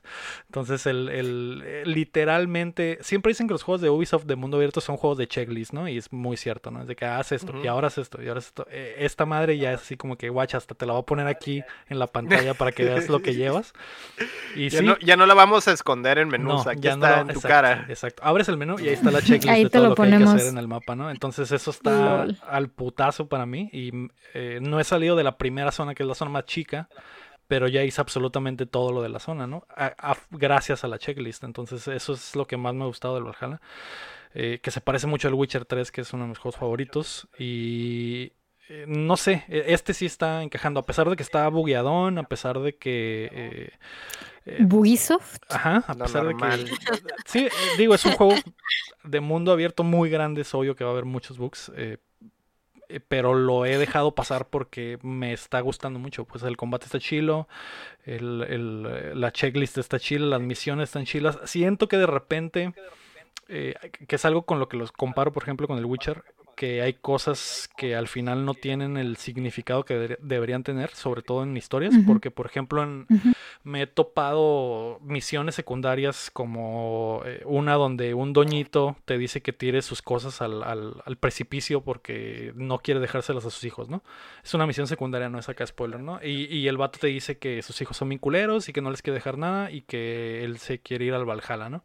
Entonces, 0.47 0.87
el, 0.87 1.09
el- 1.09 1.63
eh, 1.65 1.83
literalmente, 1.87 2.99
siempre 3.01 3.31
dicen 3.31 3.49
que 3.49 3.55
los 3.55 3.63
juegos 3.63 3.81
de 3.81 3.91
Ubisoft 3.91 4.25
de 4.25 4.37
mundo 4.37 4.57
abierto 4.59 4.81
son 4.81 4.97
juegos 4.97 5.19
de 5.19 5.27
checklist, 5.27 5.73
¿no? 5.73 5.89
Y 5.89 5.99
es 5.99 6.13
muy 6.13 6.37
cierto, 6.37 6.71
¿no? 6.71 6.83
Es 6.83 6.87
de 6.87 6.97
que 6.97 7.05
haz 7.05 7.33
esto, 7.33 7.53
y 7.63 7.67
ahora 7.67 7.89
haz 7.89 7.99
esto, 7.99 8.23
y 8.23 8.29
ahora 8.29 8.39
haz 8.39 8.47
esto. 8.47 8.67
Eh, 8.71 8.97
esta 8.99 9.27
madre 9.27 9.59
ya 9.59 9.73
es 9.73 9.81
así 9.81 9.97
como 9.97 10.17
que, 10.17 10.29
guacha, 10.29 10.57
hasta 10.59 10.75
te 10.75 10.87
la 10.87 10.93
voy 10.93 11.03
a 11.03 11.07
poner 11.07 11.27
aquí 11.27 11.63
en 11.89 11.99
la 11.99 12.07
pantalla 12.07 12.55
para 12.55 12.73
que 12.73 12.85
veas 12.85 13.09
lo 13.09 13.21
que 13.23 13.35
llevas. 13.35 13.73
Y 14.55 14.69
Ya, 14.69 14.79
sí, 14.81 14.85
no, 14.85 14.99
ya 14.99 15.17
no 15.17 15.27
la 15.27 15.35
vamos 15.35 15.67
a 15.69 15.73
esconder 15.73 16.19
en 16.19 16.29
menús, 16.29 16.65
no, 16.65 16.71
aquí 16.71 16.81
ya 16.83 16.97
no 16.97 17.07
está 17.07 17.21
en 17.21 17.27
tu 17.29 17.33
exacto, 17.35 17.49
cara. 17.49 17.87
Exacto. 17.89 18.23
Abres 18.25 18.49
el 18.49 18.57
menú 18.57 18.79
y 18.79 18.89
ahí 18.89 18.95
está 18.95 19.11
la 19.11 19.21
checklist 19.21 19.49
Ahí 19.49 19.65
de 19.65 19.71
te 19.71 19.79
todo 19.79 19.85
lo 19.85 19.89
lo 19.91 19.95
que 19.97 20.03
hay 20.03 20.09
que 20.11 20.15
hacer 20.17 20.27
ponemos. 20.29 20.49
en 20.53 20.59
el 20.59 20.69
mapa, 20.69 20.95
¿no? 20.97 21.11
Entonces 21.11 21.51
eso 21.53 21.71
está 21.71 22.25
Lol. 22.25 22.39
al 22.49 22.69
putazo 22.69 23.29
para 23.29 23.47
mí 23.47 23.69
y 23.73 23.91
eh, 24.35 24.59
no 24.63 24.79
he 24.81 24.85
salido 24.85 25.17
de 25.17 25.25
la 25.25 25.37
primera 25.39 25.73
zona, 25.73 25.95
que 25.95 26.03
es 26.03 26.09
la 26.09 26.15
zona 26.15 26.31
más 26.31 26.45
chica, 26.47 26.89
pero 27.53 27.69
ya 27.69 27.85
hice 27.85 28.01
absolutamente 28.01 28.65
todo 28.65 28.93
lo 28.93 29.03
de 29.03 29.11
la 29.11 29.19
zona, 29.19 29.47
¿no? 29.47 29.67
A- 29.77 29.93
a- 30.13 30.17
gracias 30.31 30.85
a 30.85 30.89
la 30.89 30.97
checklist. 30.99 31.45
Entonces 31.45 31.87
eso 31.87 32.15
es 32.15 32.35
lo 32.35 32.47
que 32.47 32.57
más 32.57 32.73
me 32.75 32.85
ha 32.85 32.87
gustado 32.87 33.15
del 33.17 33.25
Valhalla. 33.25 33.61
eh, 34.33 34.61
que 34.63 34.71
se 34.71 34.81
parece 34.81 35.07
mucho 35.07 35.29
al 35.29 35.35
Witcher 35.35 35.67
3, 35.67 35.93
que 35.93 36.01
es 36.01 36.15
uno 36.15 36.23
de 36.25 36.31
mis 36.31 36.39
juegos 36.39 36.59
favoritos. 36.59 37.29
Y 37.39 38.33
eh, 38.71 38.87
no 38.89 39.19
sé, 39.19 39.45
e- 39.49 39.65
este 39.75 39.93
sí 39.93 40.07
está 40.07 40.43
encajando, 40.43 40.81
a 40.81 40.85
pesar 40.87 41.11
de 41.11 41.17
que 41.17 41.23
está 41.23 41.47
bugueadón, 41.49 42.17
a 42.17 42.23
pesar 42.23 42.59
de 42.61 42.75
que... 42.79 43.29
eh, 43.31 43.71
eh, 44.47 44.57
Bugisoft. 44.61 45.43
Ajá, 45.51 45.85
a 45.87 45.95
pesar 45.95 46.27
de 46.27 46.35
que. 46.35 46.75
Sí, 47.27 47.41
eh, 47.41 47.51
digo, 47.77 47.95
es 47.95 48.05
un 48.07 48.13
juego 48.13 48.35
de 49.05 49.21
mundo 49.21 49.53
abierto 49.53 49.85
muy 49.85 50.09
grande, 50.09 50.41
es 50.41 50.55
obvio 50.55 50.75
que 50.75 50.85
va 50.85 50.91
a 50.91 50.93
haber 50.95 51.05
muchos 51.05 51.37
bugs. 51.37 51.71
Eh, 52.89 53.01
pero 53.07 53.35
lo 53.35 53.67
he 53.67 53.79
dejado 53.79 54.15
pasar 54.15 54.49
porque 54.49 54.99
me 55.03 55.33
está 55.33 55.61
gustando 55.61 55.99
mucho. 55.99 56.25
Pues 56.25 56.43
el 56.43 56.57
combate 56.57 56.87
está 56.87 56.99
chilo, 56.99 57.49
el, 58.05 58.43
el, 58.49 58.87
eh, 58.89 59.13
la 59.15 59.33
checklist 59.33 59.79
está 59.79 59.99
chila, 59.99 60.27
las 60.27 60.41
misiones 60.41 60.89
están 60.89 61.05
chilas. 61.05 61.39
Siento 61.45 61.89
que 61.89 61.97
de 61.97 62.07
repente, 62.07 62.75
eh, 63.49 63.75
que 64.07 64.17
es 64.17 64.25
algo 64.25 64.43
con 64.43 64.59
lo 64.59 64.69
que 64.69 64.77
los 64.77 64.93
comparo, 64.93 65.33
por 65.33 65.43
ejemplo, 65.43 65.67
con 65.67 65.79
el 65.79 65.85
Witcher, 65.85 66.25
que 66.55 66.83
hay 66.83 66.95
cosas 66.95 67.69
que 67.77 67.95
al 67.97 68.09
final 68.09 68.45
no 68.45 68.55
tienen 68.55 68.97
el 68.97 69.17
significado 69.17 69.85
que 69.85 69.95
debería- 69.95 70.19
deberían 70.21 70.63
tener, 70.63 70.91
sobre 70.95 71.23
todo 71.23 71.43
en 71.43 71.57
historias, 71.57 71.95
porque, 72.07 72.31
por 72.31 72.47
ejemplo, 72.47 72.83
en, 72.83 73.07
me 73.65 73.83
he 73.83 73.87
topado 73.87 74.99
misiones 75.03 75.55
secundarias 75.55 76.31
como 76.33 77.23
eh, 77.25 77.43
una 77.45 77.75
donde 77.75 78.15
un 78.15 78.33
doñito 78.33 78.97
te 79.05 79.19
dice 79.19 79.41
que 79.43 79.53
tire 79.53 79.83
sus 79.83 80.03
cosas 80.03 80.41
al, 80.43 80.63
al- 80.63 81.03
al 81.05 81.17
precipicio 81.17 81.83
porque 81.83 82.53
no 82.55 82.79
quiere 82.79 83.01
dejárselas 83.01 83.45
a 83.47 83.51
sus 83.51 83.65
hijos, 83.65 83.89
¿no? 83.89 84.03
Es 84.45 84.55
una 84.55 84.67
misión 84.67 84.87
secundaria, 84.87 85.29
no 85.29 85.39
es 85.39 85.49
acá 85.49 85.67
spoiler, 85.67 86.01
¿no? 86.01 86.21
Y, 86.23 86.47
y 86.55 86.69
el 86.69 86.77
vato 86.77 86.99
te 86.99 87.07
dice 87.09 87.39
que 87.39 87.63
sus 87.63 87.81
hijos 87.81 87.97
son 87.97 88.09
bien 88.09 88.19
culeros 88.19 88.69
y 88.69 88.73
que 88.73 88.81
no 88.83 88.91
les 88.91 89.03
quiere 89.03 89.15
dejar 89.17 89.39
nada 89.39 89.71
y 89.71 89.83
que 89.83 90.45
él 90.45 90.59
se 90.59 90.79
quiere 90.81 91.05
ir 91.07 91.15
al 91.15 91.25
Valhalla, 91.25 91.69
¿no? 91.69 91.85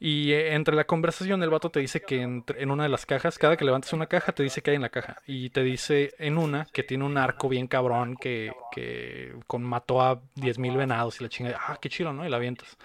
Y 0.00 0.32
eh, 0.32 0.54
entre 0.54 0.74
la 0.74 0.84
conversación 0.84 1.42
el 1.42 1.50
vato 1.50 1.70
te 1.70 1.80
dice 1.80 2.00
que 2.02 2.20
entre- 2.22 2.62
en 2.62 2.70
una 2.70 2.82
de 2.82 2.88
las 2.88 3.06
cajas, 3.06 3.38
cada 3.38 3.56
que 3.56 3.64
levantes 3.64 3.92
una 3.94 4.06
caja, 4.06 4.32
te 4.32 4.42
dice 4.42 4.62
que 4.62 4.70
hay 4.70 4.76
en 4.76 4.82
la 4.82 4.88
caja. 4.90 5.16
Y 5.26 5.50
te 5.50 5.62
dice 5.62 6.14
en 6.18 6.38
una 6.38 6.66
que 6.72 6.82
tiene 6.82 7.04
un 7.04 7.16
arco 7.16 7.48
bien 7.48 7.66
cabrón 7.66 8.16
que, 8.16 8.52
que 8.72 9.34
con, 9.46 9.62
mató 9.62 10.02
a 10.02 10.22
10.000 10.36 10.76
venados 10.76 11.20
y 11.20 11.24
la 11.24 11.30
chingada. 11.30 11.58
Ah, 11.66 11.78
qué 11.80 11.88
chido, 11.88 12.12
¿no? 12.12 12.26
Y 12.26 12.28
la 12.30 12.36
avientas. 12.36 12.76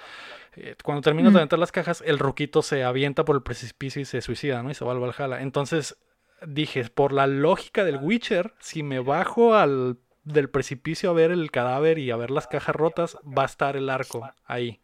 Eh, 0.55 0.75
cuando 0.83 1.01
terminas 1.01 1.31
Mm. 1.31 1.33
de 1.35 1.39
aventar 1.39 1.59
las 1.59 1.71
cajas, 1.71 2.03
el 2.05 2.19
ruquito 2.19 2.61
se 2.61 2.83
avienta 2.83 3.25
por 3.25 3.35
el 3.35 3.43
precipicio 3.43 4.01
y 4.01 4.05
se 4.05 4.21
suicida, 4.21 4.63
¿no? 4.63 4.71
Y 4.71 4.73
se 4.73 4.85
va 4.85 4.91
al 4.93 4.99
Valhalla. 4.99 5.41
Entonces 5.41 5.97
dije, 6.45 6.83
por 6.89 7.11
la 7.13 7.27
lógica 7.27 7.83
del 7.83 7.97
Witcher, 7.97 8.53
si 8.59 8.83
me 8.83 8.99
bajo 8.99 9.55
al 9.55 9.97
del 10.23 10.49
precipicio 10.49 11.09
a 11.09 11.13
ver 11.13 11.31
el 11.31 11.49
cadáver 11.51 11.97
y 11.97 12.11
a 12.11 12.15
ver 12.15 12.29
las 12.31 12.47
cajas 12.47 12.75
rotas, 12.75 13.17
va 13.25 13.43
a 13.43 13.45
estar 13.45 13.75
el 13.75 13.89
arco 13.89 14.29
ahí 14.45 14.79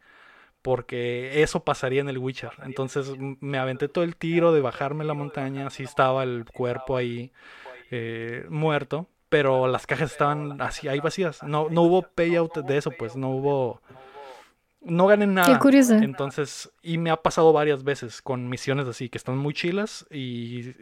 porque 0.66 1.44
eso 1.44 1.62
pasaría 1.62 2.00
en 2.00 2.08
el 2.08 2.18
Witcher. 2.18 2.50
Entonces 2.64 3.12
me 3.38 3.56
aventé 3.56 3.86
todo 3.86 4.02
el 4.02 4.16
tiro 4.16 4.52
de 4.52 4.60
bajarme 4.60 5.04
la 5.04 5.14
montaña, 5.14 5.68
así 5.68 5.84
estaba 5.84 6.24
el 6.24 6.44
cuerpo 6.44 6.96
ahí 6.96 7.30
eh, 7.92 8.44
muerto, 8.48 9.06
pero 9.28 9.68
las 9.68 9.86
cajas 9.86 10.10
estaban 10.10 10.60
así 10.60 10.88
ahí 10.88 10.98
vacías. 10.98 11.40
No, 11.44 11.68
no 11.70 11.82
hubo 11.82 12.02
payout 12.02 12.52
de 12.66 12.78
eso, 12.78 12.90
pues 12.90 13.14
no 13.14 13.30
hubo... 13.30 13.80
No 14.80 15.06
gané 15.06 15.26
Qué 15.26 15.32
nada. 15.32 15.58
curioso. 15.60 15.94
Entonces, 15.94 16.68
y 16.82 16.98
me 16.98 17.10
ha 17.10 17.16
pasado 17.16 17.52
varias 17.52 17.84
veces 17.84 18.20
con 18.20 18.48
misiones 18.48 18.88
así, 18.88 19.08
que 19.08 19.18
están 19.18 19.38
muy 19.38 19.54
chilas 19.54 20.04
y 20.10 20.72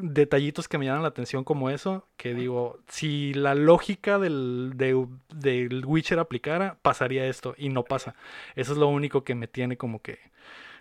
detallitos 0.00 0.68
que 0.68 0.78
me 0.78 0.86
llaman 0.86 1.02
la 1.02 1.08
atención 1.08 1.44
como 1.44 1.70
eso, 1.70 2.06
que 2.16 2.34
digo, 2.34 2.78
si 2.88 3.34
la 3.34 3.54
lógica 3.54 4.18
del, 4.18 4.72
de- 4.76 5.06
del 5.34 5.84
Witcher 5.86 6.18
aplicara, 6.18 6.78
pasaría 6.82 7.26
esto 7.26 7.54
y 7.58 7.68
no 7.70 7.84
pasa. 7.84 8.14
Eso 8.56 8.72
es 8.72 8.78
lo 8.78 8.88
único 8.88 9.24
que 9.24 9.34
me 9.34 9.48
tiene 9.48 9.76
como 9.76 10.02
que, 10.02 10.18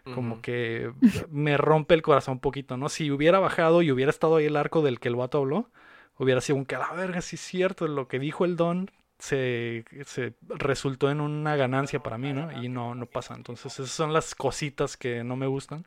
como 0.09 0.41
que 0.41 0.91
me 1.29 1.57
rompe 1.57 1.93
el 1.95 2.01
corazón 2.01 2.33
un 2.35 2.39
poquito, 2.39 2.77
¿no? 2.77 2.89
Si 2.89 3.11
hubiera 3.11 3.39
bajado 3.39 3.81
y 3.81 3.91
hubiera 3.91 4.09
estado 4.11 4.37
ahí 4.37 4.45
el 4.45 4.55
arco 4.57 4.81
del 4.81 4.99
que 4.99 5.09
el 5.09 5.15
vato 5.15 5.39
habló, 5.39 5.69
hubiera 6.17 6.41
sido 6.41 6.57
un 6.57 6.65
que 6.65 6.77
la 6.77 6.91
verga, 6.93 7.21
sí 7.21 7.35
es 7.35 7.41
cierto, 7.41 7.87
lo 7.87 8.07
que 8.07 8.19
dijo 8.19 8.45
el 8.45 8.55
Don 8.55 8.89
se, 9.19 9.85
se 10.05 10.33
resultó 10.49 11.09
en 11.11 11.21
una 11.21 11.55
ganancia 11.55 12.01
para 12.03 12.17
mí, 12.17 12.33
¿no? 12.33 12.51
Y 12.51 12.69
no, 12.69 12.95
no 12.95 13.05
pasa. 13.07 13.35
Entonces, 13.35 13.73
esas 13.79 13.91
son 13.91 14.13
las 14.13 14.35
cositas 14.35 14.97
que 14.97 15.23
no 15.23 15.35
me 15.35 15.47
gustan. 15.47 15.85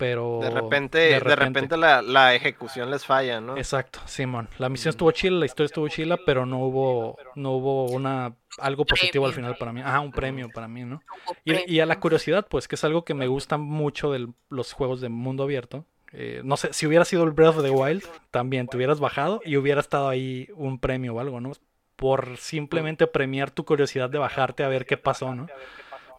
Pero 0.00 0.40
De 0.42 0.48
repente, 0.48 0.98
de 0.98 1.20
repente, 1.20 1.76
la, 1.76 2.00
la 2.00 2.34
ejecución 2.34 2.90
les 2.90 3.04
falla, 3.04 3.38
¿no? 3.40 3.58
Exacto, 3.58 4.00
Simón. 4.06 4.48
La 4.56 4.70
misión 4.70 4.90
estuvo 4.90 5.10
chila, 5.12 5.36
la 5.38 5.44
historia 5.44 5.66
estuvo 5.66 5.86
chila, 5.88 6.18
pero 6.24 6.46
no 6.46 6.58
hubo, 6.60 7.18
no 7.34 7.50
hubo 7.52 7.84
una 7.84 8.32
algo 8.58 8.86
positivo 8.86 9.26
al 9.26 9.34
final 9.34 9.56
para 9.58 9.74
mí. 9.74 9.82
Ah, 9.84 10.00
un 10.00 10.10
premio 10.10 10.48
para 10.48 10.68
mí, 10.68 10.84
¿no? 10.84 11.02
Y, 11.44 11.70
y 11.70 11.80
a 11.80 11.86
la 11.86 12.00
curiosidad, 12.00 12.46
pues, 12.48 12.66
que 12.66 12.76
es 12.76 12.84
algo 12.84 13.04
que 13.04 13.12
me 13.12 13.26
gusta 13.26 13.58
mucho 13.58 14.10
de 14.10 14.26
los 14.48 14.72
juegos 14.72 15.02
de 15.02 15.10
mundo 15.10 15.42
abierto. 15.44 15.84
eh, 16.12 16.40
no 16.44 16.56
sé, 16.56 16.72
si 16.72 16.86
hubiera 16.86 17.04
sido 17.04 17.22
el 17.24 17.32
Breath 17.32 17.58
of 17.58 17.62
the 17.62 17.70
Wild, 17.70 18.02
también 18.30 18.68
te 18.68 18.78
hubieras 18.78 19.00
bajado 19.00 19.42
y 19.44 19.56
hubiera 19.58 19.80
estado 19.82 20.08
ahí 20.08 20.48
un 20.56 20.78
premio 20.80 21.14
o 21.14 21.20
algo, 21.20 21.40
¿no? 21.42 21.52
Por 21.96 22.38
simplemente 22.38 23.06
premiar 23.06 23.50
tu 23.50 23.66
curiosidad 23.66 24.08
de 24.08 24.16
bajarte 24.18 24.64
a 24.64 24.68
ver 24.68 24.86
qué 24.86 24.96
pasó, 24.96 25.34
¿no? 25.34 25.46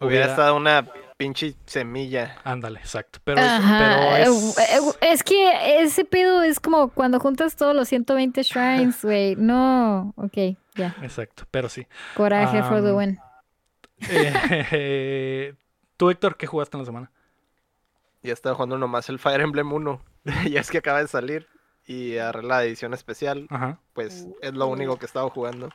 Hubiera 0.02 0.26
estado 0.26 0.56
una 0.56 0.88
pinche 1.18 1.56
semilla. 1.68 2.38
Ándale, 2.44 2.80
exacto. 2.80 3.20
Pero, 3.24 3.40
pero 3.40 4.16
eh, 4.16 4.24
es... 4.24 4.58
eh, 4.58 4.80
es 5.02 5.24
que 5.24 5.84
ese 5.84 6.04
pedo 6.04 6.42
es 6.42 6.60
como 6.60 6.90
cuando 6.90 7.20
juntas 7.20 7.56
todos 7.56 7.76
los 7.76 7.88
120 7.88 8.42
shrines, 8.42 9.00
güey. 9.04 9.36
No, 9.36 10.14
ok, 10.16 10.58
ya. 10.76 10.96
Exacto, 11.04 11.44
pero 11.52 11.70
sí. 11.70 11.86
Coraje 12.16 12.64
for 12.64 12.82
the 12.82 12.94
win. 12.94 13.20
Eh, 14.10 15.54
Tú, 15.98 16.10
Héctor, 16.10 16.36
¿qué 16.36 16.48
jugaste 16.48 16.76
en 16.76 16.82
la 16.82 16.86
semana? 16.86 17.12
Ya 18.24 18.34
estaba 18.34 18.56
jugando 18.56 18.80
nomás 18.80 19.08
el 19.10 19.20
Fire 19.20 19.42
Emblem 19.42 19.72
1. 19.72 20.02
y 20.46 20.58
es 20.58 20.72
que 20.72 20.80
acaba 20.80 21.00
de 21.02 21.08
salir. 21.08 21.48
Y 21.86 22.18
agarré 22.18 22.42
la 22.42 22.64
edición 22.64 22.96
especial. 22.96 23.46
Ajá. 23.52 23.80
Pues 23.94 24.28
es 24.42 24.54
lo 24.54 24.66
único 24.66 24.98
que 24.98 25.06
he 25.06 25.08
estado 25.08 25.30
jugando. 25.30 25.70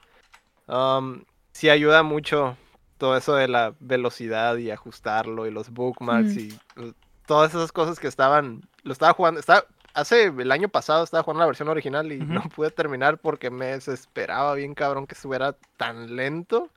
Um, 0.66 1.22
sí 1.52 1.70
ayuda 1.70 2.02
mucho 2.02 2.56
todo 2.98 3.16
eso 3.16 3.34
de 3.34 3.48
la 3.48 3.74
velocidad 3.80 4.56
y 4.56 4.70
ajustarlo 4.70 5.46
y 5.46 5.50
los 5.50 5.70
bookmarks 5.70 6.34
Mm. 6.34 6.38
y 6.38 6.58
uh, 6.80 6.92
todas 7.26 7.54
esas 7.54 7.72
cosas 7.72 7.98
que 8.00 8.08
estaban. 8.08 8.62
Lo 8.82 8.92
estaba 8.92 9.12
jugando. 9.12 9.40
Estaba, 9.40 9.64
hace 9.94 10.24
el 10.26 10.52
año 10.52 10.68
pasado 10.68 11.02
estaba 11.04 11.22
jugando 11.22 11.40
la 11.40 11.46
versión 11.46 11.68
original 11.68 12.10
y 12.12 12.18
no 12.18 12.42
pude 12.54 12.70
terminar 12.70 13.18
porque 13.18 13.50
me 13.50 13.66
desesperaba 13.66 14.54
bien 14.54 14.74
cabrón 14.74 15.06
que 15.06 15.14
estuviera 15.14 15.56
tan 15.76 16.16
lento 16.16 16.70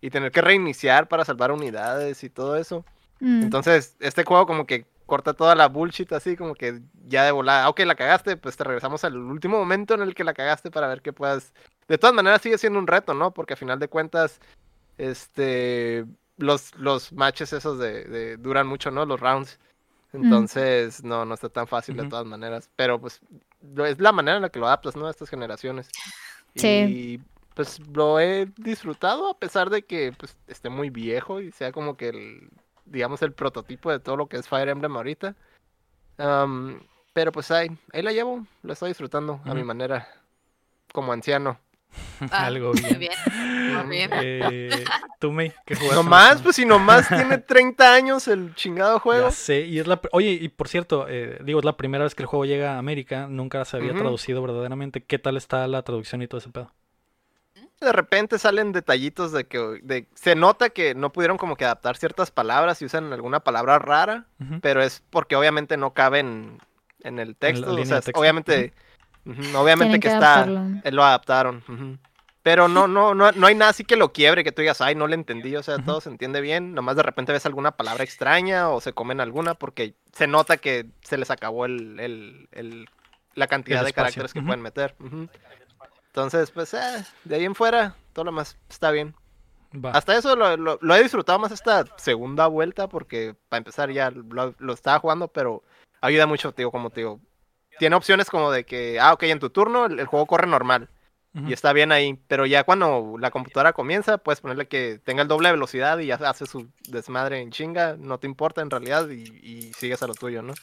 y 0.00 0.10
tener 0.10 0.30
que 0.32 0.42
reiniciar 0.42 1.08
para 1.08 1.24
salvar 1.24 1.50
unidades 1.50 2.22
y 2.24 2.30
todo 2.30 2.56
eso. 2.56 2.84
Mm. 3.20 3.42
Entonces, 3.44 3.96
este 4.00 4.24
juego 4.24 4.46
como 4.46 4.66
que 4.66 4.84
corta 5.06 5.32
toda 5.34 5.54
la 5.54 5.68
bullshit 5.68 6.12
así, 6.12 6.36
como 6.36 6.54
que 6.54 6.80
ya 7.06 7.24
de 7.24 7.30
volada, 7.30 7.64
"Ah, 7.64 7.68
ok, 7.70 7.80
la 7.80 7.94
cagaste, 7.94 8.36
pues 8.36 8.56
te 8.56 8.64
regresamos 8.64 9.02
al 9.04 9.16
último 9.16 9.56
momento 9.56 9.94
en 9.94 10.02
el 10.02 10.14
que 10.14 10.24
la 10.24 10.34
cagaste 10.34 10.70
para 10.70 10.88
ver 10.88 11.00
qué 11.00 11.12
puedas... 11.12 11.54
De 11.88 11.96
todas 11.96 12.14
maneras 12.14 12.42
sigue 12.42 12.58
siendo 12.58 12.78
un 12.80 12.86
reto, 12.88 13.14
¿no? 13.14 13.30
Porque 13.30 13.54
a 13.54 13.56
final 13.56 13.78
de 13.78 13.86
cuentas, 13.88 14.40
este, 14.98 16.04
los, 16.36 16.74
los 16.76 17.12
matches 17.12 17.52
esos 17.52 17.78
de, 17.78 18.04
de- 18.04 18.36
duran 18.36 18.66
mucho, 18.66 18.90
¿no? 18.90 19.04
Los 19.06 19.20
rounds. 19.20 19.58
Entonces, 20.12 21.04
no, 21.04 21.24
no 21.24 21.34
está 21.34 21.48
tan 21.48 21.66
fácil 21.66 21.96
de 21.96 22.08
todas 22.08 22.24
maneras. 22.24 22.70
Pero 22.76 22.98
pues 23.00 23.20
es 23.84 24.00
la 24.00 24.12
manera 24.12 24.36
en 24.36 24.42
la 24.42 24.48
que 24.48 24.58
lo 24.58 24.66
adaptas, 24.66 24.96
¿no? 24.96 25.06
A 25.06 25.10
estas 25.10 25.28
generaciones. 25.28 25.90
Sí. 26.54 26.68
Y 26.68 27.20
pues 27.54 27.80
lo 27.88 28.18
he 28.20 28.46
disfrutado 28.56 29.28
a 29.28 29.38
pesar 29.38 29.68
de 29.68 29.82
que 29.82 30.12
pues, 30.16 30.36
esté 30.46 30.70
muy 30.70 30.88
viejo 30.90 31.40
y 31.40 31.52
sea 31.52 31.72
como 31.72 31.96
que 31.96 32.08
el, 32.08 32.50
digamos, 32.86 33.20
el 33.22 33.32
prototipo 33.32 33.90
de 33.90 33.98
todo 33.98 34.16
lo 34.16 34.26
que 34.26 34.36
es 34.38 34.48
Fire 34.48 34.68
Emblem 34.68 34.96
ahorita. 34.96 35.34
Pero 37.12 37.32
pues 37.32 37.50
ahí, 37.50 37.68
ahí 37.92 38.02
la 38.02 38.12
llevo, 38.12 38.46
lo 38.62 38.72
estoy 38.72 38.90
disfrutando 38.90 39.40
a 39.44 39.54
mi 39.54 39.64
manera, 39.64 40.08
como 40.92 41.12
anciano. 41.12 41.58
Ah, 42.30 42.46
Algo 42.46 42.72
bien. 42.72 42.98
bien. 42.98 43.12
Muy 43.86 43.96
bien. 43.96 44.10
Eh, 44.14 44.84
¿Tú, 45.18 45.32
May, 45.32 45.52
qué 45.64 45.74
jugaste? 45.74 46.00
en 46.00 46.04
Nomás, 46.04 46.42
pues 46.42 46.56
si 46.56 46.64
nomás 46.64 47.08
tiene 47.08 47.38
30 47.38 47.92
años 47.92 48.26
el 48.28 48.54
chingado 48.54 48.98
juego. 49.00 49.28
Ya 49.28 49.32
sé, 49.32 49.60
y 49.62 49.78
es 49.78 49.86
la... 49.86 50.00
Oye, 50.12 50.30
y 50.30 50.48
por 50.48 50.68
cierto, 50.68 51.06
eh, 51.08 51.38
digo, 51.44 51.58
es 51.58 51.64
la 51.64 51.76
primera 51.76 52.04
vez 52.04 52.14
que 52.14 52.22
el 52.22 52.26
juego 52.26 52.44
llega 52.44 52.74
a 52.74 52.78
América, 52.78 53.26
nunca 53.28 53.64
se 53.64 53.76
había 53.76 53.92
traducido 53.92 54.40
verdaderamente. 54.42 55.02
¿Qué 55.02 55.18
tal 55.18 55.36
está 55.36 55.66
la 55.68 55.82
traducción 55.82 56.22
y 56.22 56.26
todo 56.26 56.38
ese 56.38 56.50
pedo? 56.50 56.72
De 57.80 57.92
repente 57.92 58.38
salen 58.38 58.72
detallitos 58.72 59.32
de 59.32 59.44
que 59.44 59.58
de, 59.82 60.06
se 60.14 60.34
nota 60.34 60.70
que 60.70 60.94
no 60.94 61.12
pudieron 61.12 61.36
como 61.36 61.56
que 61.56 61.66
adaptar 61.66 61.98
ciertas 61.98 62.30
palabras 62.30 62.80
y 62.80 62.86
usan 62.86 63.12
alguna 63.12 63.40
palabra 63.40 63.78
rara. 63.78 64.24
Pero 64.62 64.82
es 64.82 65.02
porque 65.10 65.36
obviamente 65.36 65.76
no 65.76 65.92
cabe 65.92 66.20
en, 66.20 66.58
en 67.02 67.18
el 67.18 67.36
texto. 67.36 67.68
línea 67.68 67.82
o 67.82 67.86
sea, 67.86 68.00
texto, 68.00 68.18
obviamente, 68.18 68.72
ujú, 69.26 69.56
obviamente 69.58 69.98
Tienen 69.98 70.00
que, 70.00 70.08
que 70.08 70.14
está, 70.14 70.46
eh, 70.84 70.92
lo 70.92 71.04
adaptaron. 71.04 71.62
ujú. 71.68 71.98
Pero 72.42 72.68
no, 72.68 72.86
no, 72.86 73.12
no, 73.12 73.32
no 73.32 73.46
hay 73.48 73.56
nada 73.56 73.72
así 73.72 73.82
que 73.84 73.96
lo 73.96 74.12
quiebre, 74.12 74.44
que 74.44 74.52
tú 74.52 74.62
digas, 74.62 74.80
ay, 74.80 74.94
no 74.94 75.08
le 75.08 75.16
entendí, 75.16 75.56
o 75.56 75.62
sea, 75.64 75.78
todo 75.80 76.00
se 76.00 76.08
entiende 76.10 76.40
bien, 76.40 76.74
nomás 76.74 76.94
de 76.94 77.02
repente 77.02 77.32
ves 77.32 77.44
alguna 77.44 77.72
palabra 77.72 78.04
extraña 78.04 78.68
o 78.70 78.80
se 78.80 78.92
comen 78.92 79.20
alguna 79.20 79.54
porque 79.54 79.94
se 80.12 80.28
nota 80.28 80.56
que 80.56 80.86
se 81.02 81.18
les 81.18 81.32
acabó 81.32 81.64
el, 81.66 81.98
el- 81.98 82.48
el- 82.52 82.88
la 83.34 83.48
cantidad 83.48 83.80
El 83.80 83.86
de 83.86 83.92
caracteres 83.92 84.32
que 84.32 84.42
pueden 84.42 84.62
meter. 84.62 84.94
Entonces, 86.06 86.50
pues, 86.50 86.72
eh, 86.74 87.04
de 87.24 87.34
ahí 87.36 87.44
en 87.44 87.54
fuera, 87.54 87.94
todo 88.12 88.24
lo 88.24 88.32
más 88.32 88.56
está 88.70 88.90
bien. 88.90 89.14
Va. 89.74 89.90
Hasta 89.90 90.16
eso 90.16 90.36
lo, 90.36 90.56
lo- 90.56 90.78
lo 90.80 90.94
he 90.94 91.02
disfrutado 91.02 91.38
más 91.38 91.50
esta 91.52 91.84
segunda 91.96 92.46
vuelta 92.46 92.88
porque 92.88 93.34
para 93.48 93.58
empezar 93.58 93.90
ya 93.90 94.10
lo, 94.10 94.54
lo 94.56 94.72
estaba 94.72 94.98
jugando, 95.00 95.28
pero 95.28 95.62
ayuda 96.00 96.26
mucho, 96.26 96.52
tío, 96.52 96.70
como 96.70 96.90
te 96.90 97.00
digo. 97.00 97.20
Tiene 97.78 97.96
opciones 97.96 98.30
como 98.30 98.50
de 98.50 98.64
que, 98.64 98.98
ah, 99.00 99.12
ok, 99.12 99.22
en 99.24 99.38
tu 99.40 99.50
turno 99.50 99.86
el, 99.86 99.98
el 100.00 100.06
juego 100.06 100.26
corre 100.26 100.46
normal 100.46 100.88
y 101.46 101.52
está 101.52 101.74
bien 101.74 101.92
ahí, 101.92 102.18
pero 102.28 102.46
ya 102.46 102.64
cuando 102.64 103.16
la 103.20 103.30
computadora 103.30 103.74
comienza, 103.74 104.16
puedes 104.16 104.40
ponerle 104.40 104.68
que 104.68 104.98
tenga 105.04 105.20
el 105.20 105.28
doble 105.28 105.48
de 105.48 105.52
velocidad 105.52 105.98
y 105.98 106.06
ya 106.06 106.14
hace 106.14 106.46
su 106.46 106.66
desmadre 106.88 107.40
en 107.42 107.50
chinga, 107.50 107.94
no 107.98 108.16
te 108.18 108.26
importa 108.26 108.62
en 108.62 108.70
realidad 108.70 109.06
y, 109.10 109.24
y 109.46 109.70
sigues 109.74 110.02
a 110.02 110.06
lo 110.06 110.14
tuyo, 110.14 110.40
¿no? 110.40 110.54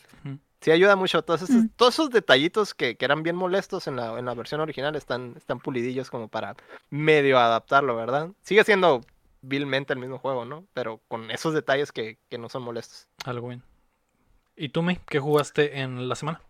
Sí 0.62 0.72
ayuda 0.72 0.96
mucho, 0.96 1.22
todos 1.22 1.44
esos, 1.44 1.56
Mm. 1.58 1.68
todos 1.76 1.94
esos 1.94 2.10
detallitos 2.10 2.74
que, 2.74 2.96
que 2.98 3.06
eran 3.06 3.22
bien 3.22 3.36
molestos 3.36 3.86
en 3.88 3.98
la, 3.98 4.18
en 4.18 4.26
la 4.26 4.34
versión 4.34 4.62
original 4.62 4.96
están, 4.96 5.36
están 5.38 5.60
pulidillos 5.60 6.10
como 6.10 6.28
para 6.28 6.56
medio 6.90 7.38
adaptarlo, 7.38 7.96
¿verdad? 7.96 8.30
Sigue 8.42 8.64
siendo 8.64 9.02
vilmente 9.44 9.94
el 9.94 10.00
mismo 10.00 10.18
juego, 10.18 10.44
¿no? 10.44 10.66
Pero 10.74 11.02
con 11.08 11.30
esos 11.30 11.54
detalles 11.54 11.92
que, 11.92 12.18
que 12.30 12.40
no 12.40 12.50
son 12.50 12.64
molestos. 12.64 13.08
Algo 13.26 13.50
bien. 13.50 13.62
¿Y 14.56 14.70
tú, 14.70 14.82
May, 14.82 15.00
qué 15.08 15.20
jugaste 15.20 15.82
en 15.82 16.10
la 16.10 16.16
semana? 16.16 16.42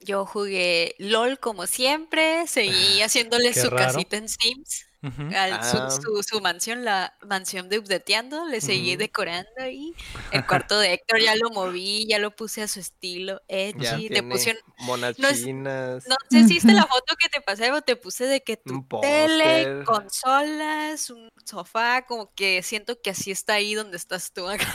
Yo 0.00 0.24
jugué 0.24 0.94
LOL 0.98 1.38
como 1.38 1.66
siempre, 1.66 2.46
seguí 2.46 3.02
haciéndole 3.02 3.52
Qué 3.52 3.60
su 3.60 3.70
raro. 3.70 3.92
casita 3.92 4.16
en 4.16 4.28
Sims, 4.30 4.86
al- 5.02 5.52
Ah. 5.60 5.90
su- 5.90 6.22
su 6.22 6.40
mansión, 6.40 6.84
la 6.86 7.14
mansión 7.26 7.68
de 7.68 7.78
Updateando, 7.78 8.46
le 8.46 8.60
seguí 8.62 8.96
decorando 8.96 9.50
ahí. 9.58 9.94
El 10.32 10.40
cuarto 10.46 10.78
de 10.78 10.94
Héctor 10.94 11.20
ya 11.20 11.34
lo 11.36 11.50
moví, 11.50 12.06
ya 12.08 12.18
lo 12.18 12.34
puse 12.34 12.62
a 12.62 12.68
su 12.68 12.80
estilo, 12.80 13.42
edgy, 13.48 14.08
le 14.08 14.08
tiene 14.08 14.22
puse 14.30 14.50
un- 14.52 14.86
monas 14.86 15.18
no 15.18 15.28
es- 15.28 15.44
chinas. 15.44 16.04
No 16.08 16.16
sé 16.30 16.46
si 16.48 16.54
viste 16.54 16.72
la 16.72 16.86
foto 16.90 17.14
que 17.18 17.28
te 17.28 17.40
pasé, 17.42 17.70
o 17.70 17.82
te 17.82 17.96
puse 17.96 18.24
de 18.26 18.42
que 18.42 18.56
tu 18.56 18.82
tele, 19.02 19.84
consolas, 19.84 21.10
un 21.10 21.28
sofá, 21.44 22.06
como 22.06 22.32
que 22.34 22.62
siento 22.62 23.00
que 23.02 23.10
así 23.10 23.30
está 23.30 23.54
ahí 23.54 23.74
donde 23.74 23.96
estás 23.98 24.32
tú 24.32 24.48
acá. 24.48 24.66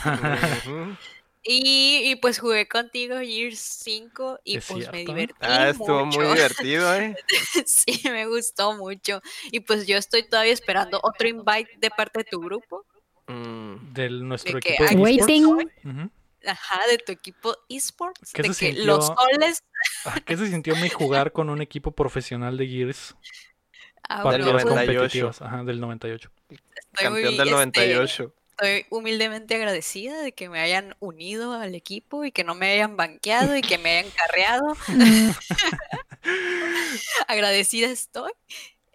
Y, 1.48 2.02
y 2.10 2.16
pues 2.16 2.40
jugué 2.40 2.68
contigo 2.68 3.18
Gears 3.20 3.60
5 3.60 4.40
y 4.44 4.58
Es 4.58 4.66
pues 4.66 4.92
me 4.92 5.06
divertí 5.06 5.36
Ah, 5.42 5.70
estuvo 5.70 6.04
mucho. 6.06 6.20
muy 6.20 6.28
divertido, 6.34 6.94
¿eh? 6.96 7.16
sí, 7.68 8.02
me 8.06 8.26
gustó 8.26 8.74
mucho. 8.74 9.22
Y 9.52 9.60
pues 9.60 9.86
yo 9.86 9.96
estoy 9.98 10.24
todavía 10.28 10.54
esperando 10.54 11.00
otro 11.04 11.28
invite 11.28 11.70
de 11.78 11.90
parte 11.92 12.20
de 12.20 12.24
tu 12.26 12.40
grupo. 12.42 12.84
Mm. 13.28 13.94
Del 13.94 14.28
nuestro 14.28 14.56
De 14.56 14.62
que 14.62 14.74
equipo. 14.74 14.86
esports. 14.86 15.02
Waiting. 15.20 16.12
Ajá, 16.48 16.80
de 16.90 16.98
tu 16.98 17.12
equipo 17.12 17.56
esports. 17.70 18.34
¿Qué 18.34 18.42
De 18.42 18.54
se 18.54 18.74
que 18.74 18.84
los 18.84 19.06
sintió? 19.06 19.24
soles. 19.32 19.64
Ah, 20.06 20.20
¿Qué 20.26 20.38
se 20.38 20.48
sintió 20.48 20.76
May 20.76 20.90
jugar 20.90 21.32
con 21.32 21.50
un 21.52 21.62
equipo 21.62 21.92
profesional 21.92 22.58
de 22.58 22.68
Gears? 22.68 23.16
Ah, 24.10 24.24
bueno, 24.24 24.52
pues, 24.52 24.66
98. 24.66 24.96
competitivas. 25.00 25.42
Ajá, 25.44 25.64
del 25.64 25.80
98. 25.80 26.32
estoy 26.48 26.58
muy, 27.10 27.22
Campeón 27.24 27.38
del 27.38 27.48
este, 27.48 27.52
98. 27.52 28.34
Estoy 28.58 28.86
humildemente 28.90 29.56
agradecida 29.56 30.22
de 30.22 30.32
que 30.32 30.48
me 30.48 30.62
hayan 30.62 30.96
unido 31.00 31.54
al 31.54 31.76
equipo 31.76 32.24
y 32.24 32.32
que 32.32 32.46
no 32.46 32.56
me 32.56 32.72
hayan 32.72 32.96
banqueado 32.96 33.58
y 33.58 33.62
que 33.62 33.78
me 33.78 33.98
hayan 34.00 34.12
carreado. 34.12 34.76
Agradecida 37.28 37.88
estoy. 37.88 38.32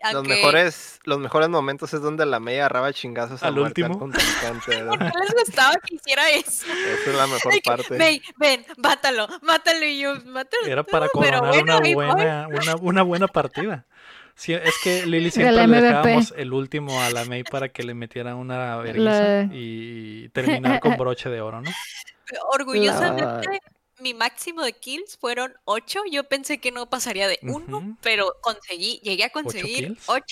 Los 0.02 0.14
Aunque- 0.14 0.36
mejores, 0.36 0.98
los 1.04 1.18
mejores 1.18 1.50
momentos 1.50 1.92
es 1.92 2.00
donde 2.00 2.24
la 2.24 2.40
media 2.40 2.60
agarraba 2.60 2.90
chingazos 2.94 3.42
Al 3.42 3.58
último. 3.58 3.98
contrincante, 3.98 4.78
¿Por 4.78 4.98
¿verdad? 4.98 5.12
qué 5.12 5.18
les 5.34 5.44
gustaba 5.44 5.74
que 5.76 5.94
hiciera 5.96 6.30
eso? 6.30 6.64
Esa 6.72 7.10
es 7.10 7.16
la 7.16 7.26
mejor 7.26 7.52
que, 7.52 7.60
parte. 7.60 7.98
Ven, 7.98 8.22
ven, 8.38 8.64
mátalo, 8.78 9.28
mátalo 9.42 9.84
y 9.84 10.00
yo, 10.00 10.14
mátalo. 10.24 10.64
Era 10.66 10.84
tú", 10.84 10.90
para 10.90 11.06
coronar 11.10 11.40
bueno, 11.48 11.62
una, 11.62 11.94
buena, 11.94 12.48
una, 12.48 12.76
una 12.76 13.02
buena 13.02 13.28
partida. 13.28 13.84
Sí, 14.40 14.54
es 14.54 14.74
que 14.82 15.04
Lili 15.04 15.30
siempre 15.30 15.66
le 15.66 15.82
dejábamos 15.82 16.32
el 16.34 16.54
último 16.54 16.98
a 17.02 17.10
la 17.10 17.26
May 17.26 17.44
para 17.44 17.68
que 17.68 17.82
le 17.82 17.92
metiera 17.92 18.36
una 18.36 18.74
vergüenza 18.78 19.22
La- 19.22 19.48
y 19.52 20.30
terminar 20.30 20.80
con 20.80 20.96
broche 20.96 21.28
de 21.28 21.42
oro, 21.42 21.60
¿no? 21.60 21.70
Orgullosamente, 22.54 23.60
mi 24.00 24.14
máximo 24.14 24.62
de 24.62 24.72
kills 24.72 25.16
fueron 25.18 25.54
8. 25.64 26.02
Yo 26.10 26.24
pensé 26.24 26.58
que 26.58 26.72
no 26.72 26.88
pasaría 26.90 27.28
de 27.28 27.38
1, 27.42 27.76
Ujú. 27.78 27.96
pero 28.02 28.36
conseguí, 28.40 29.00
llegué 29.02 29.24
a 29.24 29.30
conseguir 29.30 29.86
kills? 29.88 30.02
8. 30.08 30.24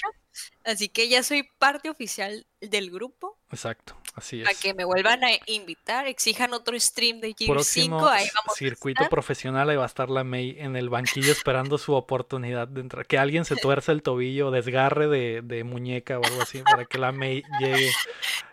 Así 0.64 0.88
que 0.88 1.08
ya 1.08 1.22
soy 1.24 1.42
parte 1.58 1.90
oficial 1.90 2.46
del 2.60 2.90
grupo. 2.92 3.36
Exacto, 3.50 3.96
así 4.14 4.40
Para 4.40 4.52
es. 4.52 4.60
que 4.60 4.72
me 4.72 4.84
vuelvan 4.84 5.24
a 5.24 5.30
invitar, 5.46 6.06
exijan 6.06 6.52
otro 6.52 6.78
stream 6.78 7.18
de 7.20 7.34
Gears 7.36 7.50
Próximo 7.50 7.98
5. 7.98 8.08
Ahí 8.08 8.28
vamos 8.34 8.52
a 8.52 8.56
circuito 8.56 9.00
estar. 9.02 9.10
profesional, 9.10 9.68
ahí 9.68 9.76
va 9.76 9.82
a 9.82 9.86
estar 9.86 10.10
la 10.10 10.22
May 10.22 10.54
en 10.58 10.76
el 10.76 10.90
banquillo 10.90 11.32
esperando 11.32 11.76
su 11.76 11.92
oportunidad 11.94 12.68
de 12.68 12.82
entrar. 12.82 13.06
Que 13.06 13.18
alguien 13.18 13.44
se 13.44 13.56
tuerza 13.56 13.90
el 13.90 14.02
tobillo, 14.02 14.52
desgarre 14.52 15.08
de, 15.08 15.40
de 15.42 15.64
muñeca 15.64 16.20
o 16.20 16.24
algo 16.24 16.42
así, 16.42 16.62
para 16.62 16.84
que 16.84 16.98
la 16.98 17.10
May 17.10 17.42
llegue 17.58 17.90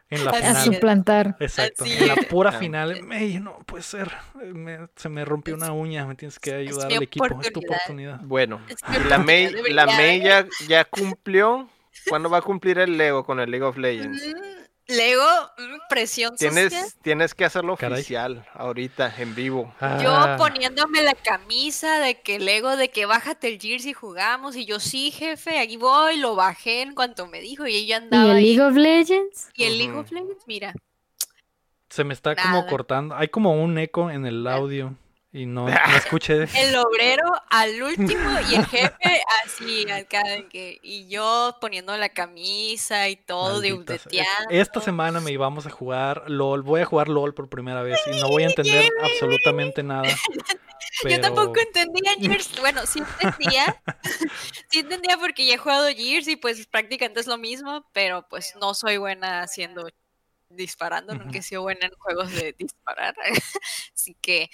en 0.10 0.24
la 0.26 0.32
Así 0.32 0.42
final. 0.42 0.64
suplantar. 0.64 1.36
Exacto, 1.40 1.84
Así 1.84 1.94
en 1.98 2.08
la 2.08 2.16
pura 2.16 2.52
Ah. 2.52 2.60
final. 2.60 3.02
May, 3.04 3.40
no 3.40 3.60
puede 3.66 3.84
ser. 3.84 4.12
eh, 4.42 4.54
me- 4.54 4.88
se 4.96 5.10
me 5.10 5.26
rompió 5.26 5.56
una 5.56 5.72
uña, 5.72 6.06
me 6.06 6.16
tienes 6.16 6.40
que 6.40 6.54
ayudar 6.54 6.92
al 6.92 7.04
equipo. 7.04 7.26
Es 7.42 7.52
tu 7.52 7.60
oportunidad. 7.60 8.20
Bueno, 8.24 8.62
la 9.10 9.18
May, 9.18 9.52
la 9.72 9.86
May 9.86 10.22
ya, 10.22 10.46
ya 10.68 10.86
cumplió. 10.86 11.70
¿Cuándo 12.08 12.30
va 12.30 12.40
a 12.40 12.42
cumplir 12.42 12.78
el 12.80 12.98
Lego 12.98 13.24
con 13.24 13.40
el 13.40 13.50
League 13.50 13.66
of 13.66 13.78
Legends? 13.78 14.22
Lego, 14.88 15.24
mm, 15.58 15.78
presión 15.90 16.38
social. 16.38 16.54
Tienes, 16.70 16.96
tienes 17.02 17.34
que 17.34 17.44
hacerlo 17.46 17.76
Caray. 17.76 18.00
oficial 18.02 18.46
ahorita, 18.54 19.14
en 19.18 19.34
vivo. 19.34 19.74
Yo 20.02 20.14
Ah, 20.14 20.36
poniéndome 20.38 21.02
la 21.02 21.16
camisa 21.16 22.00
de 22.00 22.22
que 22.22 22.38
Lego, 22.40 22.78
de 22.78 22.90
que 22.90 23.06
bájate 23.08 23.48
el 23.48 23.60
jersey 23.60 23.92
y 23.92 23.94
jugamos. 23.94 24.56
Y 24.56 24.66
yo, 24.66 24.80
sí, 24.80 25.10
jefe, 25.12 25.60
aquí 25.60 25.78
voy. 25.78 26.18
Lo 26.18 26.36
bajé 26.36 26.84
en 26.84 26.94
cuanto 26.94 27.26
me 27.26 27.42
dijo. 27.42 27.66
Y 27.66 27.76
ella 27.76 27.88
¿Y 27.88 28.04
andaba 28.04 28.32
el 28.32 28.38
ahí. 28.38 28.44
League 28.56 28.62
of 28.62 28.76
Legends? 28.76 29.50
Y 29.56 29.64
el 29.64 29.78
League 29.80 29.94
of 29.98 30.12
Legends, 30.12 30.44
mira. 30.46 30.74
Se 31.90 32.04
me 32.04 32.14
está 32.14 32.36
como 32.36 32.68
cortando. 32.68 33.16
Hay 33.16 33.30
como 33.30 33.54
un 33.64 33.78
eco 33.80 34.12
en 34.12 34.26
el 34.26 34.46
audio 34.48 34.96
y 35.36 35.46
no, 35.46 35.68
no 35.68 35.76
escuché. 35.98 36.48
El 36.56 36.78
obrero 36.78 37.26
al 37.50 37.84
último 37.84 38.40
y 38.50 38.56
el 38.56 38.66
jefe 38.68 39.22
así, 39.44 39.90
acá 39.92 40.24
de 40.24 40.48
que. 40.48 40.80
Y 40.82 41.10
yo 41.10 41.58
poniendo 41.60 41.96
la 41.98 42.08
camisa 42.08 43.10
y 43.10 43.18
todo, 43.18 43.60
de. 43.60 43.78
Esta 44.50 44.80
semana 44.80 45.20
me 45.20 45.34
íbamos 45.34 45.66
a 45.66 45.70
jugar 45.70 46.24
LOL. 46.30 46.64
Voy 46.64 46.82
a 46.82 46.86
jugar 46.86 47.10
LOL 47.10 47.34
por 47.34 47.50
primera 47.50 47.84
vez 47.84 48.00
y 48.08 48.18
no 48.22 48.30
voy 48.30 48.44
a 48.44 48.48
entender 48.48 48.90
absolutamente 49.04 49.84
nada. 49.84 50.08
Yo 51.04 51.20
tampoco 51.20 51.52
pero- 51.52 51.68
entendía 51.68 52.14
Gears. 52.18 52.58
Bueno, 52.62 52.86
sí 52.86 53.00
entendía. 53.00 53.82
sí 54.72 54.80
entendía 54.80 55.18
porque 55.18 55.46
ya 55.46 55.56
he 55.56 55.58
jugado 55.58 55.88
Gears 55.88 56.30
y 56.30 56.38
pues 56.38 56.66
prácticamente 56.68 57.20
es 57.20 57.28
lo 57.28 57.38
mismo, 57.38 57.86
pero 57.92 58.26
pues 58.30 58.54
no 58.62 58.74
soy 58.74 58.96
buena 58.96 59.42
haciendo 59.42 59.86
disparando, 60.50 61.14
nunca 61.16 61.40
he 61.40 61.42
sido 61.42 61.62
buena 61.64 61.88
en 61.88 61.94
juegos 61.98 62.32
de 62.32 62.54
disparar. 62.58 63.16
Así 63.94 64.16
que, 64.22 64.50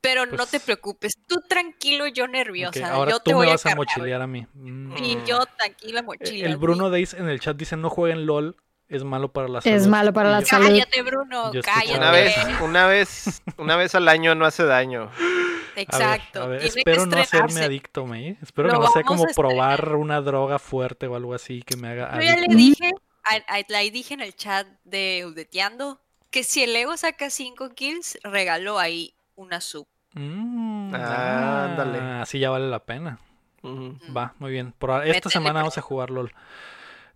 pero 0.00 0.26
no 0.26 0.44
te 0.46 0.52
Pues- 0.58 0.62
preocupes, 0.62 1.12
tú 1.26 1.36
tranquilo, 1.48 2.06
yo 2.08 2.26
nerviosa. 2.26 2.90
ahora 2.92 3.10
yo 3.12 3.18
tú 3.18 3.24
te 3.24 3.30
me 3.30 3.36
voy 3.36 3.46
vas 3.48 3.60
a, 3.66 3.70
cargar. 3.70 3.76
mochilear 3.76 4.22
a 4.22 4.26
mí. 4.26 4.46
Mm. 4.54 4.96
Y 5.04 5.16
Mm. 5.16 5.24
yo 5.24 5.40
tranquila 5.58 6.00
Eh, 6.00 6.02
mochila. 6.02 6.46
El 6.46 6.52
sí. 6.52 6.58
Bruno 6.58 6.90
Days 6.90 7.14
en 7.14 7.28
el 7.28 7.40
chat 7.40 7.56
dice 7.56 7.76
no 7.76 7.90
jueguen 7.90 8.26
LOL, 8.26 8.56
es 8.88 9.04
malo 9.04 9.32
para 9.32 9.48
la 9.48 9.60
salud. 9.60 9.76
Es 9.76 9.86
malo 9.86 10.12
para 10.12 10.30
Y 10.30 10.32
la 10.32 10.40
yo- 10.40 10.46
salud. 10.46 10.66
Cállate, 10.68 11.02
Bruno, 11.02 11.52
cállate. 11.62 11.96
Una 11.98 12.10
vez, 12.10 12.34
una 12.62 12.86
vez, 12.86 13.42
una 13.58 13.76
vez 13.76 13.94
al 13.94 14.08
año 14.08 14.34
no 14.34 14.46
hace 14.46 14.64
daño. 14.64 15.02
A 15.04 15.76
ver, 15.76 15.84
Exacto. 15.84 16.42
a 16.42 16.46
ver, 16.48 16.64
espero 16.64 17.06
no 17.06 17.16
hacerme 17.16 17.62
adicto, 17.62 18.04
May. 18.04 18.36
Espero 18.42 18.68
Lo 18.68 18.80
que 18.80 18.86
no 18.86 18.92
sea 18.92 19.02
como 19.02 19.24
probar 19.34 19.94
una 19.94 20.20
droga 20.20 20.58
fuerte 20.58 21.06
o 21.06 21.14
algo 21.14 21.32
así 21.34 21.62
que 21.62 21.76
me 21.76 21.88
haga 21.88 22.14
Yo 22.16 22.22
ya 22.22 22.32
adicto. 22.32 22.50
le 22.50 22.56
dije, 22.56 22.90
a- 23.24 23.54
a- 23.56 23.64
le 23.68 23.90
dije 23.90 24.14
en 24.14 24.20
el 24.20 24.34
chat 24.34 24.66
de 24.84 25.24
Udeteando 25.26 26.00
que 26.30 26.42
si 26.42 26.62
el 26.64 26.74
Ego 26.74 26.96
saca 26.96 27.30
5 27.30 27.70
kills, 27.70 28.18
regaló 28.24 28.78
ahí 28.78 29.14
una 29.40 29.60
sub. 29.60 29.86
Mm, 30.14 30.94
Ah, 30.94 31.64
ándale. 31.70 31.98
ah, 31.98 32.22
Así 32.22 32.38
ya 32.38 32.50
vale 32.50 32.68
la 32.68 32.84
pena. 32.84 33.18
Va, 34.16 34.34
muy 34.38 34.50
bien. 34.52 34.72
Por 34.78 34.90
esta 34.90 35.06
Métele 35.28 35.32
semana 35.32 35.60
vamos 35.60 35.76
a 35.78 35.82
jugar 35.82 36.10
LOL. 36.10 36.32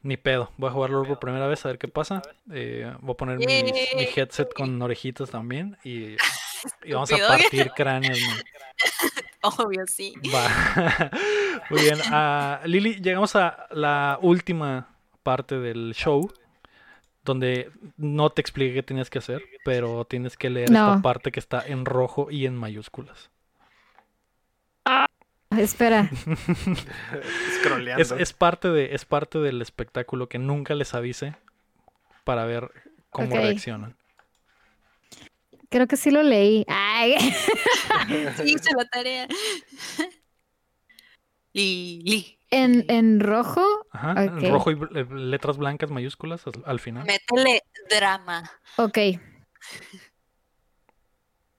Ni 0.02 0.16
pedo. 0.18 0.50
Voy 0.58 0.68
a 0.68 0.72
jugar 0.72 0.90
LOL 0.90 1.06
por 1.06 1.18
primera 1.18 1.46
vez 1.46 1.64
a 1.64 1.68
ver 1.68 1.78
qué 1.78 1.88
pasa. 1.88 2.20
Eh, 2.52 2.92
voy 3.00 3.14
a 3.14 3.16
poner 3.16 3.38
mi 3.38 3.46
headset 4.14 4.52
con 4.52 4.80
orejitas 4.82 5.30
también. 5.30 5.78
Y, 5.84 6.16
y 6.84 6.92
vamos 6.92 7.10
a 7.12 7.16
partir 7.28 7.70
cráneos. 7.72 8.18
man. 8.20 9.52
Obvio, 9.58 9.86
sí. 9.86 10.14
Va. 10.34 11.10
Muy 11.70 11.80
bien. 11.80 11.98
Ah, 12.12 12.60
Lili, 12.64 12.96
llegamos 13.00 13.34
a 13.36 13.66
la 13.70 14.18
última 14.20 14.88
parte 15.22 15.58
del 15.58 15.94
show. 15.94 16.30
Donde 17.24 17.70
no 17.96 18.30
te 18.30 18.40
expliqué 18.40 18.74
qué 18.74 18.82
tenías 18.82 19.10
que 19.10 19.18
hacer, 19.18 19.42
pero 19.64 20.04
tienes 20.04 20.36
que 20.36 20.50
leer 20.50 20.68
esta 20.68 21.00
parte 21.00 21.32
que 21.32 21.40
está 21.40 21.66
en 21.66 21.84
rojo 21.84 22.30
y 22.30 22.46
en 22.46 22.54
mayúsculas. 22.54 23.30
Espera. 25.58 26.10
Scrolleando. 27.60 28.02
Es, 28.02 28.10
es 28.10 28.32
parte 28.32 28.68
de, 28.68 28.94
es 28.94 29.04
parte 29.04 29.38
del 29.38 29.62
espectáculo 29.62 30.28
que 30.28 30.38
nunca 30.38 30.74
les 30.74 30.94
avise 30.94 31.36
para 32.24 32.44
ver 32.44 32.70
cómo 33.10 33.36
reaccionan. 33.36 33.96
Creo 35.68 35.86
que 35.86 35.96
sí 35.96 36.10
lo 36.10 36.22
leí. 36.22 36.64
Ay. 36.68 37.16
Sí, 38.36 38.42
hice 38.44 38.70
la 38.76 38.84
tarea. 38.84 39.26
Lili, 41.54 42.36
En, 42.56 42.84
en 42.88 43.20
rojo. 43.20 43.64
Ajá, 43.90 44.24
en 44.24 44.50
rojo 44.50 44.70
y 44.70 44.74
eh, 44.94 45.06
letras 45.10 45.56
blancas 45.56 45.90
mayúsculas 45.90 46.46
al, 46.46 46.52
al 46.64 46.78
final. 46.80 47.04
métele 47.04 47.62
drama. 47.90 48.50
Ok. 48.76 48.98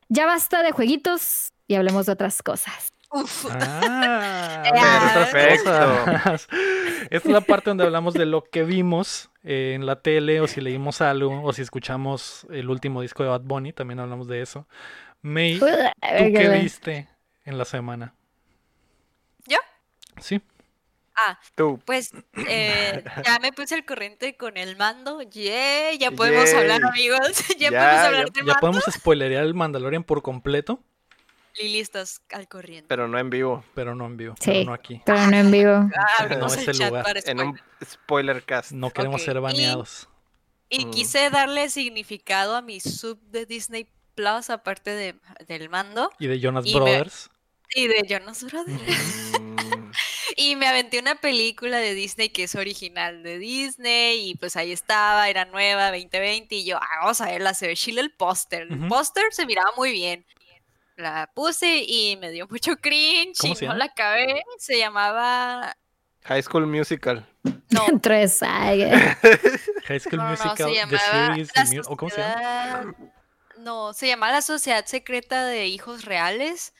Ya 0.08 0.26
basta 0.26 0.64
de 0.64 0.72
jueguitos 0.72 1.50
y 1.68 1.76
hablemos 1.76 2.06
de 2.06 2.14
otras 2.14 2.42
cosas. 2.44 2.92
Uf, 3.10 3.46
Ah, 3.52 5.12
Perfecto. 5.32 5.72
cosas. 6.06 6.48
Esta 7.10 7.28
es 7.30 7.34
la 7.34 7.42
parte 7.42 7.70
donde 7.70 7.84
hablamos 7.84 8.14
de 8.14 8.26
lo 8.26 8.44
que 8.44 8.64
vimos 8.64 9.30
eh, 9.44 9.74
en 9.76 9.86
la 9.86 10.02
tele 10.02 10.42
o 10.42 10.48
si 10.48 10.62
leímos 10.62 11.02
algo 11.02 11.42
o 11.44 11.54
si 11.54 11.62
escuchamos 11.62 12.46
el 12.52 12.70
último 12.70 13.02
disco 13.02 13.24
de 13.24 13.30
Bad 13.30 13.42
Bunny, 13.42 13.74
también 13.74 14.00
hablamos 14.00 14.28
de 14.28 14.42
eso. 14.42 14.68
May, 15.22 15.60
¿tú 15.60 15.66
qué 16.02 16.50
viste 16.62 17.08
en 17.46 17.58
la 17.58 17.66
semana? 17.66 18.14
¿Yo? 19.48 19.58
Sí. 20.20 20.42
Ah, 21.16 21.40
Tú. 21.56 21.80
pues 21.86 22.12
eh, 22.48 23.04
ya 23.26 23.40
me 23.40 23.54
puse 23.54 23.76
al 23.76 23.86
corriente 23.86 24.36
con 24.36 24.58
el 24.58 24.76
mando. 24.78 25.22
Yeah, 25.22 25.94
ya 25.94 26.12
podemos 26.12 26.54
hablar, 26.54 26.84
amigos. 26.84 27.20
ya, 27.58 27.70
Ya, 27.70 27.80
podemos 27.80 28.06
hablar 28.06 28.26
ya- 28.26 28.32
de 28.34 28.40
Ya 28.40 28.46
mando. 28.46 28.60
podemos 28.60 28.84
spoilerear 28.92 29.44
el 29.44 29.54
Mandalorian 29.54 30.04
por 30.04 30.22
completo, 30.22 30.80
Lili, 31.58 31.80
estás 31.80 32.22
al 32.34 32.50
corriente. 32.50 32.86
Pero 32.90 33.08
no 33.08 33.18
en 33.18 33.30
vivo. 33.30 33.64
pero 33.74 33.96
no 33.96 34.06
en 34.08 34.18
vivo, 34.18 34.36
Sí. 34.42 34.52
pero 34.52 34.66
no 34.66 34.74
aquí. 34.74 35.02
Pero 35.06 35.26
no 35.28 35.38
en 35.38 35.52
vivo. 35.52 35.90
Ah, 35.98 36.26
no 36.38 36.48
es 36.48 36.58
el 36.68 36.70
el 36.82 36.88
lugar. 36.90 37.04
para 37.06 37.20
En 37.26 37.40
un 37.40 37.60
spoiler. 37.86 38.44
cast. 38.44 38.72
No 38.74 38.90
queremos 38.90 39.22
ser 39.24 39.40
baneados. 39.40 40.10
Y 40.68 40.86
Mm. 40.88 40.92
quise 40.92 41.30
darle 41.30 41.70
significado 41.70 42.58
a 42.58 42.62
mi 42.62 42.82
sub 42.82 43.22
de 43.30 43.46
Disney 43.46 43.88
Plus, 44.16 44.50
aparte 44.50 44.90
de, 44.92 45.16
del 45.48 45.70
mando, 45.70 46.10
Y 46.20 46.28
de 46.28 46.40
Jonas 46.42 46.66
y 46.66 46.74
me- 46.74 46.80
Brothers. 46.82 47.30
y 47.74 47.88
de 47.88 48.06
Jonas 48.10 48.44
Brothers. 48.44 49.40
Mm, 49.40 49.92
Y 50.38 50.56
me 50.58 50.68
aventé 50.68 51.00
una 51.00 51.16
película 51.16 51.78
de 51.78 51.94
Disney 51.94 52.30
que 52.30 52.44
es 52.44 52.56
original 52.56 53.24
de 53.24 53.38
Disney 53.40 54.30
y 54.30 54.36
pues 54.36 54.56
ahí 54.58 54.72
estaba, 54.74 55.30
era 55.30 55.46
nueva, 55.46 55.92
2020 55.92 56.56
y 56.56 56.66
yo, 56.66 56.78
ah, 56.78 56.88
vamos 57.02 57.22
a 57.22 57.26
verla, 57.28 57.54
se 57.54 57.68
ve 57.68 57.76
chile 57.76 58.02
el 58.02 58.12
póster. 58.14 58.64
El 58.64 58.88
póster 58.90 59.24
se 59.32 59.46
miraba 59.46 59.72
muy 59.78 59.92
bien. 59.92 60.26
La 60.98 61.30
puse 61.34 61.84
y 61.88 62.18
me 62.18 62.32
dio 62.32 62.48
mucho 62.50 62.76
cringe 62.78 63.38
¿Cómo 63.40 63.54
y 63.54 63.56
se 63.56 63.66
no 63.66 63.76
la 63.76 63.86
acabé. 63.86 64.44
Se 64.58 64.78
llamaba... 64.78 65.76
High 66.24 66.42
School 66.44 66.66
Musical. 66.68 67.26
No, 67.70 67.86
Tres. 68.02 68.42
ay, 68.42 68.82
High 69.86 70.00
School 70.00 70.18
no, 70.18 70.24
no, 70.24 70.30
Musical, 70.32 70.58
se 70.58 70.66
The 70.66 70.74
llamaba... 70.76 71.28
Series, 71.28 71.50
La 71.56 71.66
The 71.66 71.76
Mu- 71.76 71.84
¿o 71.88 71.98
cómo 71.98 72.10
se 72.10 72.22
llama? 72.22 72.96
No, 73.60 73.94
se 73.94 74.08
llama 74.08 74.32
La 74.32 74.42
Sociedad 74.42 74.86
Secreta 74.86 75.46
de 75.46 75.68
Hijos 75.68 76.04
Reales. 76.06 76.74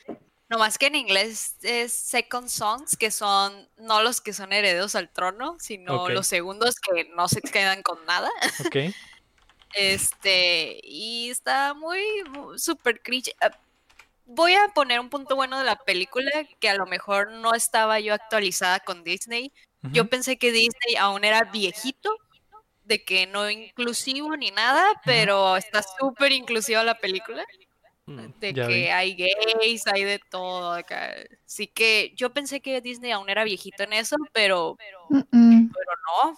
No 0.56 0.60
más 0.60 0.78
que 0.78 0.86
en 0.88 0.96
inglés 0.96 1.58
es 1.64 1.92
Second 1.92 2.48
Sons, 2.48 2.96
que 2.96 3.12
son 3.12 3.68
no 3.76 4.02
los 4.02 4.22
que 4.22 4.32
son 4.32 4.54
herederos 4.54 4.96
al 4.96 5.12
trono, 5.12 5.58
sino 5.60 6.08
los 6.14 6.28
segundos 6.28 6.76
que 6.76 7.10
no 7.14 7.28
se 7.28 7.42
quedan 7.42 7.84
con 7.84 8.06
nada. 8.06 8.30
Ok. 8.66 8.76
Este, 9.78 10.80
y 10.84 11.30
está 11.30 11.74
muy, 11.74 12.00
mu- 12.30 12.58
super 12.58 13.02
cringe. 13.02 13.36
Ah, 13.42 13.52
Voy 14.26 14.54
a 14.54 14.70
poner 14.70 15.02
un 15.02 15.10
punto 15.10 15.36
bueno 15.36 15.58
de 15.60 15.66
la 15.66 15.76
película, 15.76 16.32
que 16.62 16.70
a 16.70 16.76
lo 16.76 16.86
mejor 16.86 17.32
no 17.34 17.54
estaba 17.54 18.00
yo 18.00 18.14
actualizada 18.14 18.80
con 18.80 19.04
Disney. 19.04 19.52
Yo 19.92 20.08
pensé 20.08 20.38
que 20.38 20.54
Disney 20.54 20.96
aún 20.98 21.26
era 21.26 21.44
viejito, 21.44 22.16
de 22.86 23.04
que 23.04 23.28
no 23.28 23.50
inclusivo 23.50 24.38
ni 24.38 24.52
nada, 24.52 24.86
pero 25.04 25.58
está 25.58 25.84
súper 26.00 26.32
inclusiva 26.32 26.82
la 26.86 26.98
película. 26.98 27.46
De 28.06 28.54
Ya 28.54 28.68
vi. 28.68 28.74
que 28.74 28.92
hay 28.92 29.16
gays, 29.16 29.88
hay 29.88 30.04
de 30.04 30.20
todo 30.30 30.74
acá. 30.74 31.14
Así 31.46 31.68
que 31.68 32.14
yo 32.16 32.34
pensé 32.34 32.62
que 32.62 32.80
Disney 32.82 33.12
aún 33.12 33.30
era 33.30 33.44
viejito 33.44 33.84
en 33.84 33.94
eso, 33.94 34.16
pero, 34.34 34.78
mm, 35.10 35.18
mm. 35.32 35.72
pero 35.74 35.92
no. 36.24 36.38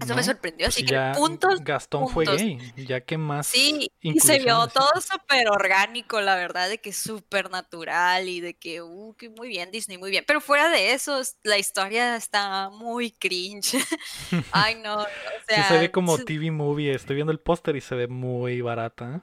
Eso 0.00 0.14
me 0.14 0.22
sorprendió, 0.22 0.68
así 0.68 0.82
pues 0.82 0.90
que 0.90 0.94
ya 0.94 1.12
puntos 1.12 1.60
Gastón 1.64 2.08
fue 2.08 2.24
gay, 2.24 2.56
ya 2.76 3.00
que 3.00 3.18
más 3.18 3.48
Sí, 3.48 3.90
y 4.00 4.20
se 4.20 4.38
vio 4.38 4.68
todo 4.68 4.92
súper 5.00 5.48
orgánico, 5.50 6.20
la 6.20 6.36
verdad, 6.36 6.68
de 6.68 6.78
que 6.78 6.90
es 6.90 6.96
súper 6.98 7.50
natural 7.50 8.28
y 8.28 8.40
de 8.40 8.54
que, 8.54 8.80
uh, 8.80 9.14
que 9.16 9.28
muy 9.28 9.48
bien, 9.48 9.72
Disney, 9.72 9.98
muy 9.98 10.10
bien. 10.10 10.22
Pero 10.24 10.40
fuera 10.40 10.68
de 10.68 10.92
eso, 10.92 11.18
es- 11.18 11.36
la 11.42 11.58
historia 11.58 12.14
está 12.14 12.70
muy 12.70 13.10
cringe. 13.10 13.72
Ay, 14.52 14.76
no, 14.76 14.98
o 14.98 15.04
Sí 15.04 15.08
sea. 15.48 15.68
se 15.68 15.78
ve 15.78 15.90
como 15.90 16.16
TV 16.16 16.52
movie, 16.52 16.94
estoy 16.94 17.16
viendo 17.16 17.32
el 17.32 17.40
póster 17.40 17.74
y 17.74 17.80
se 17.80 17.96
ve 17.96 18.06
muy 18.06 18.60
barata. 18.60 19.16
¿eh? 19.16 19.20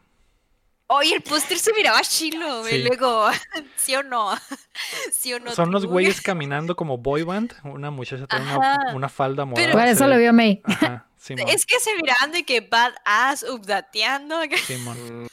Oye, 0.88 1.16
el 1.16 1.22
póster 1.24 1.57
se 1.57 1.74
miraba 1.74 2.02
chilo, 2.02 2.64
Sí. 2.66 2.76
y 2.76 2.84
luego, 2.84 3.28
¿sí 3.76 3.95
o 3.95 4.03
no? 4.03 4.36
¿Sí 5.12 5.34
o 5.34 5.40
no? 5.40 5.52
Son 5.52 5.70
unos 5.70 5.84
tú? 5.84 5.90
güeyes 5.90 6.22
caminando 6.22 6.76
como 6.76 6.98
boy 6.98 7.24
band, 7.24 7.53
una 7.64 7.90
muchacha 7.91 8.28
trae 8.28 8.41
una, 8.94 9.10
falda 9.10 9.45
morada. 9.45 9.72
Por 9.72 9.82
se 9.82 9.90
eso 9.91 10.07
lo 10.07 10.18
vio 10.18 10.32
May. 10.32 10.62
Ajá, 10.64 11.07
Simón, 11.18 11.49
Es 11.49 11.66
que 11.66 11.80
se 11.80 11.95
miraban 11.95 12.32
de 12.32 12.44
que 12.45 12.62
badass, 12.62 13.44
updateando, 13.49 14.40
Simón. 14.68 15.28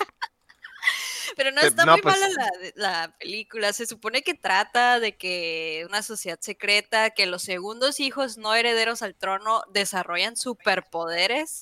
Pero 1.37 1.51
no 1.51 1.63
Eh, 1.63 1.67
está 1.67 1.85
no, 1.87 1.93
muy 1.93 2.03
pues- 2.03 2.19
mala 2.19 2.29
la, 2.29 2.51
la 2.75 3.17
película. 3.19 3.73
Se 3.73 3.87
supone 3.87 4.23
que 4.23 4.35
trata 4.35 5.01
de 5.01 5.17
que 5.17 5.85
una 5.89 6.03
sociedad 6.03 6.39
secreta, 6.41 7.11
que 7.11 7.27
los 7.27 7.43
segundos 7.43 8.01
hijos 8.01 8.37
no 8.39 8.55
herederos 8.55 9.03
al 9.03 9.15
trono 9.15 9.63
desarrollan 9.73 10.37
superpoderes 10.37 11.61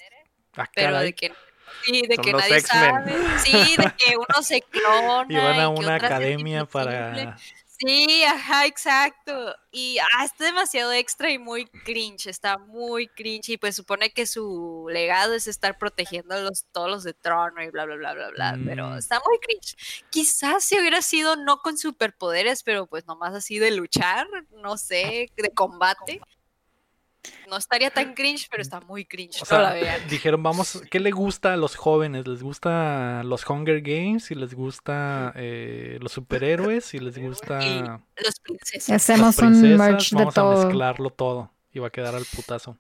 Ah, 0.57 0.69
pero 0.75 0.99
de 0.99 1.13
que 1.15 1.33
sí, 1.85 2.03
de 2.09 2.15
Son 2.17 2.25
que 2.25 2.33
los 2.33 2.41
nadie 2.43 2.61
sabe. 2.61 3.15
Sí, 3.39 3.77
de 3.77 3.93
que 3.97 4.17
uno 4.17 4.43
se 4.43 4.63
clona. 4.63 5.27
Y 5.29 5.37
van 5.37 5.61
a 5.61 5.65
y 5.65 5.67
una 5.67 5.95
academia 5.97 6.65
para... 6.65 7.37
Sí, 7.83 8.23
ajá, 8.25 8.67
exacto. 8.67 9.55
Y 9.73 9.97
ah, 9.99 10.25
está 10.27 10.45
demasiado 10.45 10.93
extra 10.93 11.31
y 11.31 11.39
muy 11.39 11.65
cringe, 11.65 12.27
está 12.27 12.59
muy 12.59 13.09
cringe. 13.09 13.49
Y 13.49 13.57
pues 13.57 13.75
supone 13.75 14.11
que 14.11 14.27
su 14.27 14.87
legado 14.91 15.33
es 15.33 15.47
estar 15.47 15.79
protegiendo 15.79 16.35
a 16.35 16.41
los, 16.41 16.67
todos 16.73 16.91
los 16.91 17.05
de 17.05 17.15
trono 17.15 17.63
y 17.63 17.71
bla, 17.71 17.87
bla, 17.87 17.97
bla, 17.97 18.13
bla, 18.13 18.29
bla. 18.31 18.59
Pero 18.67 18.91
Mm. 18.91 18.99
está 18.99 19.19
muy 19.27 19.39
cringe. 19.39 19.77
Quizás 20.11 20.63
si 20.65 20.79
hubiera 20.79 21.01
sido 21.01 21.37
no 21.37 21.59
con 21.63 21.79
superpoderes, 21.79 22.63
pero 22.63 22.87
pues 22.87 23.07
nomás 23.07 23.35
así 23.35 23.59
de 23.59 23.71
luchar, 23.71 24.27
no 24.51 24.77
sé, 24.77 25.33
de 25.35 25.51
combate. 25.55 26.21
No 27.47 27.57
estaría 27.57 27.91
tan 27.91 28.15
cringe, 28.15 28.49
pero 28.51 28.63
está 28.63 28.81
muy 28.81 29.05
cringe. 29.07 29.43
O 29.43 29.47
no 29.51 29.59
la 29.59 29.73
sea, 29.73 29.73
vean. 29.73 30.07
dijeron, 30.09 30.43
vamos, 30.43 30.81
¿qué 30.91 31.01
le 31.01 31.11
gusta 31.11 31.55
a 31.55 31.57
los 31.57 31.77
jóvenes? 31.77 32.27
¿Les 32.27 32.43
gusta 32.43 33.23
los 33.25 33.49
Hunger 33.49 33.81
Games? 33.83 34.31
¿Y 34.31 34.35
les 34.35 34.55
gusta 34.55 35.33
eh, 35.37 35.99
los 36.01 36.13
superhéroes? 36.13 36.95
¿Y 36.95 36.99
les 37.01 37.19
gusta 37.19 37.61
Y 37.61 37.83
los 38.17 38.41
princesas 38.41 38.91
Hacemos 38.91 39.43
un 39.43 39.61
princesas? 39.61 39.79
merch 39.79 40.15
de 40.15 40.25
Vamos 40.25 40.39
a 40.39 40.45
todo. 40.45 40.53
mezclarlo 40.53 41.11
todo. 41.11 41.53
Y 41.73 41.79
va 41.79 41.89
a 41.89 41.91
quedar 41.91 42.15
al 42.15 42.27
putazo. 42.27 42.79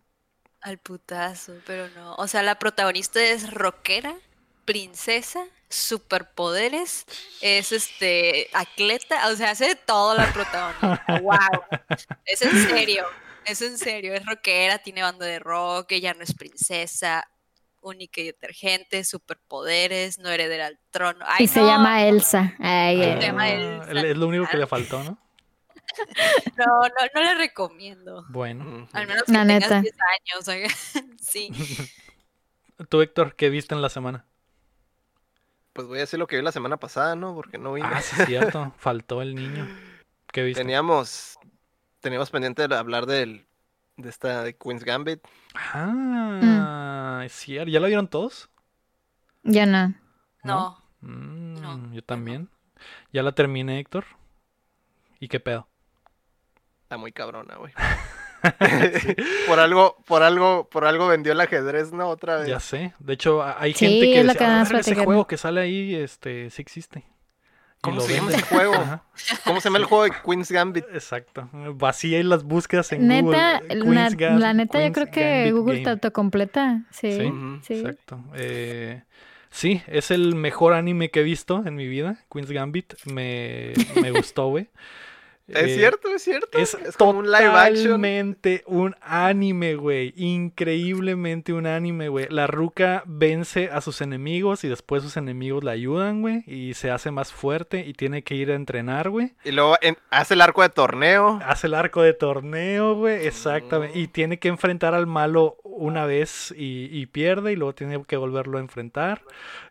al 0.60 0.78
putazo, 0.78 1.62
pero 1.66 1.88
no. 1.90 2.14
O 2.16 2.26
sea, 2.26 2.42
la 2.42 2.58
protagonista 2.58 3.22
es 3.22 3.50
rockera, 3.52 4.14
princesa, 4.64 5.44
superpoderes, 5.68 7.06
es 7.40 7.72
este 7.72 8.48
atleta, 8.52 9.28
o 9.30 9.36
sea, 9.36 9.50
hace 9.52 9.68
de 9.68 9.76
todo 9.76 10.14
la 10.14 10.32
protagonista. 10.32 11.02
wow. 11.22 11.64
Es 12.24 12.42
en 12.42 12.56
serio, 12.56 13.06
es 13.46 13.62
en 13.62 13.78
serio, 13.78 14.14
es 14.14 14.24
rockera, 14.26 14.78
tiene 14.78 15.02
banda 15.02 15.26
de 15.26 15.38
rock, 15.38 15.92
ella 15.92 16.14
no 16.14 16.22
es 16.22 16.34
princesa, 16.34 17.28
única 17.80 18.20
y 18.20 18.24
detergente, 18.26 19.04
superpoderes, 19.04 20.18
no 20.18 20.28
heredera 20.28 20.66
al 20.66 20.78
trono. 20.90 21.24
Ay, 21.26 21.44
Y 21.44 21.48
se 21.48 21.60
llama 21.60 22.04
Elsa. 22.04 22.54
Ay, 22.58 22.98
Se 22.98 23.20
llama 23.20 23.48
Elsa. 23.48 23.90
es 23.92 24.16
lo 24.16 24.26
único 24.28 24.46
que 24.48 24.56
le 24.56 24.66
faltó, 24.66 25.02
¿no? 25.02 25.18
No, 26.56 26.66
no, 26.66 26.88
no 27.14 27.20
le 27.22 27.34
recomiendo. 27.34 28.24
Bueno. 28.28 28.88
Al 28.92 29.08
menos 29.08 29.24
que 29.24 29.32
La 29.32 29.44
tengas 29.44 29.62
neta. 29.62 29.80
10 29.80 29.94
años. 30.34 30.48
oiga. 30.48 30.68
Sí. 31.20 31.50
Tú, 32.88 33.02
Héctor, 33.02 33.34
¿qué 33.34 33.50
viste 33.50 33.74
en 33.74 33.82
la 33.82 33.88
semana? 33.88 34.24
Pues 35.72 35.86
voy 35.88 35.98
a 35.98 36.02
decir 36.02 36.18
lo 36.18 36.26
que 36.28 36.36
vi 36.36 36.42
la 36.42 36.52
semana 36.52 36.76
pasada, 36.78 37.16
¿no? 37.16 37.34
Porque 37.34 37.58
no 37.58 37.72
vine. 37.72 37.88
Ah, 37.90 38.00
sí, 38.02 38.16
es 38.20 38.26
cierto. 38.26 38.72
Faltó 38.78 39.20
el 39.20 39.34
niño. 39.34 39.68
¿Qué 40.32 40.42
viste? 40.44 40.60
Teníamos, 40.62 41.38
teníamos 42.00 42.30
pendiente 42.30 42.66
de 42.66 42.74
hablar 42.76 43.06
del, 43.06 43.46
de 43.96 44.08
esta 44.08 44.42
de 44.42 44.56
Queen's 44.56 44.84
Gambit. 44.84 45.20
Ah, 45.54 47.22
es 47.24 47.32
cierto. 47.32 47.70
¿Ya 47.70 47.80
la 47.80 47.86
vieron 47.86 48.08
todos? 48.08 48.50
Ya 49.42 49.66
no. 49.66 49.94
No. 50.42 50.82
Mm, 51.00 51.54
No, 51.60 51.92
yo 51.94 52.02
también. 52.02 52.48
Ya 53.12 53.22
la 53.22 53.32
terminé, 53.32 53.78
Héctor. 53.78 54.04
¿Y 55.18 55.28
qué 55.28 55.40
pedo? 55.40 55.68
Está 56.82 56.96
muy 56.96 57.12
cabrona, 57.12 57.56
güey. 57.56 57.72
por 59.46 59.60
algo, 59.60 59.96
por 60.06 60.22
algo, 60.22 60.68
por 60.70 60.86
algo 60.86 61.06
vendió 61.08 61.32
el 61.32 61.40
ajedrez, 61.42 61.92
¿no? 61.92 62.08
Otra 62.08 62.38
vez. 62.38 62.48
Ya 62.48 62.58
sé. 62.58 62.94
De 62.98 63.12
hecho, 63.12 63.42
a- 63.42 63.60
hay 63.60 63.74
Sí, 63.74 63.86
gente 63.86 64.06
que 64.06 64.20
es 64.20 64.26
lo 64.26 64.32
dice, 64.32 64.38
que 64.38 64.44
"Ah, 64.46 64.62
ese 64.62 64.70
platicaron". 64.70 65.04
juego 65.04 65.26
que 65.26 65.36
sale 65.36 65.60
ahí, 65.60 65.94
este, 65.94 66.48
sí 66.48 66.62
existe. 66.62 67.04
¿Cómo 67.80 67.96
lo 67.96 68.02
se 68.02 68.14
llama 68.14 68.30
ese 68.32 68.42
juego? 68.42 68.74
Ajá, 68.74 69.02
¿Cómo 69.44 69.60
se 69.60 69.68
llama 69.68 69.78
el 69.78 69.84
juego 69.84 70.04
de 70.04 70.10
Queen's 70.24 70.50
Gambit? 70.52 70.84
exacto. 70.92 71.48
Vacía 71.76 72.18
y 72.18 72.22
las 72.22 72.44
búsquedas 72.44 72.92
en 72.92 73.08
Neta, 73.08 73.60
Google. 73.68 73.94
la, 73.94 74.10
Gam- 74.10 74.38
la 74.38 74.52
neta, 74.52 74.78
yo 74.78 74.92
Queen's 74.92 74.94
creo 74.94 75.10
que 75.10 75.34
Gambit 75.44 75.52
Google 75.54 75.74
Game. 75.76 75.84
te 75.84 75.90
autocompleta. 75.90 76.82
Sí. 76.90 77.32
Sí. 77.62 77.74
Exacto. 77.74 78.22
Eh, 78.34 79.02
sí, 79.50 79.82
es 79.86 80.10
el 80.10 80.34
mejor 80.34 80.74
anime 80.74 81.10
que 81.10 81.20
he 81.20 81.24
visto 81.24 81.62
en 81.66 81.74
mi 81.74 81.86
vida. 81.88 82.18
Queen's 82.30 82.50
Gambit. 82.50 82.94
Me, 83.06 83.72
me 84.02 84.10
gustó, 84.10 84.48
güey. 84.48 84.68
Es 85.50 85.64
Eh, 85.72 85.74
cierto, 85.76 86.08
es 86.14 86.22
cierto. 86.22 86.58
Es, 86.58 86.76
como 86.96 87.18
un 87.20 87.26
live 87.30 87.46
action. 87.46 87.84
totalmente 87.84 88.62
un 88.66 88.94
anime, 89.02 89.74
güey. 89.74 90.12
Increíblemente 90.16 91.52
un 91.52 91.66
anime, 91.66 92.08
güey. 92.08 92.26
La 92.30 92.46
ruca 92.46 93.02
vence 93.06 93.70
a 93.72 93.80
sus 93.80 94.00
enemigos 94.00 94.62
y 94.64 94.68
después 94.68 95.02
sus 95.02 95.16
enemigos 95.16 95.64
la 95.64 95.72
ayudan, 95.72 96.20
güey. 96.20 96.42
Y 96.46 96.74
se 96.74 96.90
hace 96.90 97.10
más 97.10 97.32
fuerte 97.32 97.86
y 97.86 97.94
tiene 97.94 98.22
que 98.22 98.34
ir 98.34 98.50
a 98.50 98.54
entrenar, 98.54 99.10
güey. 99.10 99.32
Y 99.44 99.52
luego 99.52 99.76
en- 99.80 99.96
hace 100.10 100.34
el 100.34 100.40
arco 100.42 100.62
de 100.62 100.68
torneo. 100.68 101.40
Hace 101.44 101.66
el 101.66 101.74
arco 101.74 102.02
de 102.02 102.12
torneo, 102.12 102.94
güey. 102.94 103.26
Exactamente. 103.26 103.98
Y 103.98 104.08
tiene 104.08 104.38
que 104.38 104.48
enfrentar 104.48 104.94
al 104.94 105.06
malo 105.06 105.56
una 105.64 106.04
vez 106.06 106.54
y, 106.56 106.88
y 106.92 107.06
pierde 107.06 107.52
y 107.52 107.56
luego 107.56 107.74
tiene 107.74 108.02
que 108.06 108.16
volverlo 108.16 108.58
a 108.58 108.60
enfrentar. 108.60 109.22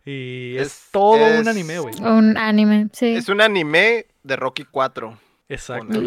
Y 0.06 0.56
es, 0.58 0.68
Es- 0.68 0.88
todo 0.92 1.26
es- 1.28 1.40
un 1.42 1.48
anime, 1.48 1.80
güey. 1.80 1.94
Un 2.02 2.38
anime, 2.38 2.88
sí. 2.94 3.16
Es 3.16 3.30
un 3.30 3.42
anime 3.42 4.08
de 4.24 4.36
Rocky 4.36 4.66
4. 4.70 5.18
Exacto. 5.50 6.00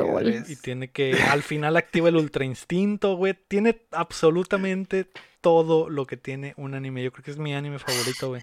Y 0.48 0.56
tiene 0.56 0.89
que, 0.90 1.20
al 1.31 1.43
final 1.43 1.77
activa 1.77 2.09
el 2.09 2.16
ultra 2.16 2.44
instinto, 2.44 3.16
güey. 3.16 3.35
Tiene 3.48 3.82
absolutamente 3.90 5.06
todo 5.40 5.90
lo 5.90 6.06
que 6.06 6.16
tiene 6.16 6.55
un 6.56 6.74
anime. 6.74 7.02
Yo 7.02 7.12
creo 7.12 7.24
que 7.24 7.32
es 7.32 7.39
mi 7.39 7.52
anime 7.55 7.78
favorito, 7.81 8.28
güey. 8.28 8.43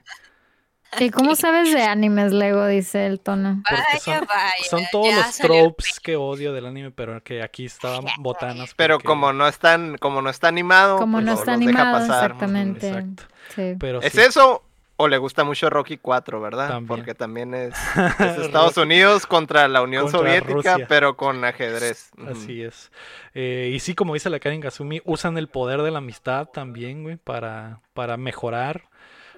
¿Y 0.99 1.11
cómo 1.11 1.35
sabes 1.35 1.71
de 1.71 1.83
animes, 1.83 2.33
Lego? 2.33 2.65
Dice 2.65 3.05
el 3.05 3.19
tono. 3.19 3.61
Porque 3.69 3.81
Vaya, 3.93 3.99
son, 4.19 4.27
vaya. 4.27 4.51
son 4.69 4.83
todos 4.91 5.13
los 5.13 5.39
el 5.39 5.45
tropes 5.45 5.99
que 5.99 6.15
odio 6.15 6.51
del 6.51 6.65
anime, 6.65 6.89
pero 6.89 7.23
que 7.23 7.43
aquí 7.43 7.65
estaban 7.65 8.05
botanas. 8.17 8.73
Pero 8.75 8.95
porque- 8.95 9.05
como 9.07 9.31
no 9.31 9.47
están, 9.47 9.97
como 9.99 10.21
no 10.23 10.31
está 10.31 10.47
animado, 10.47 10.97
Como 10.97 11.17
pues 11.17 11.25
no 11.25 11.33
lo- 11.33 11.39
está 11.39 11.51
los 11.51 11.59
deja 11.59 11.69
animado, 11.81 11.99
pasar. 12.07 12.23
exactamente. 12.31 12.87
Exacto. 12.87 13.23
Sí. 13.55 13.75
Pero 13.79 14.01
¿Es 14.01 14.13
sí. 14.13 14.19
eso 14.21 14.63
o 15.01 15.07
le 15.07 15.17
gusta 15.17 15.45
mucho 15.45 15.69
Rocky 15.69 15.97
4, 15.97 16.41
verdad? 16.41 16.67
También. 16.67 16.87
Porque 16.87 17.15
también 17.15 17.53
es, 17.53 17.73
es 18.19 18.37
Estados 18.37 18.75
Unidos 18.75 19.25
contra 19.25 19.65
la 19.69 19.81
Unión 19.81 20.03
Contra 20.03 20.19
Soviética, 20.19 20.73
Rusia. 20.73 20.85
pero 20.89 21.15
con 21.15 21.41
ajedrez. 21.45 22.11
Así 22.29 22.61
es. 22.63 22.91
Eh, 23.33 23.71
y 23.73 23.79
sí, 23.79 23.95
como 23.95 24.13
dice 24.13 24.29
la 24.29 24.39
Karen 24.41 24.59
Gazumi, 24.59 25.01
usan 25.05 25.37
el 25.37 25.47
poder 25.47 25.81
de 25.83 25.91
la 25.91 25.99
amistad 25.99 26.47
también, 26.49 27.03
güey, 27.03 27.15
para, 27.15 27.79
para 27.93 28.17
mejorar. 28.17 28.89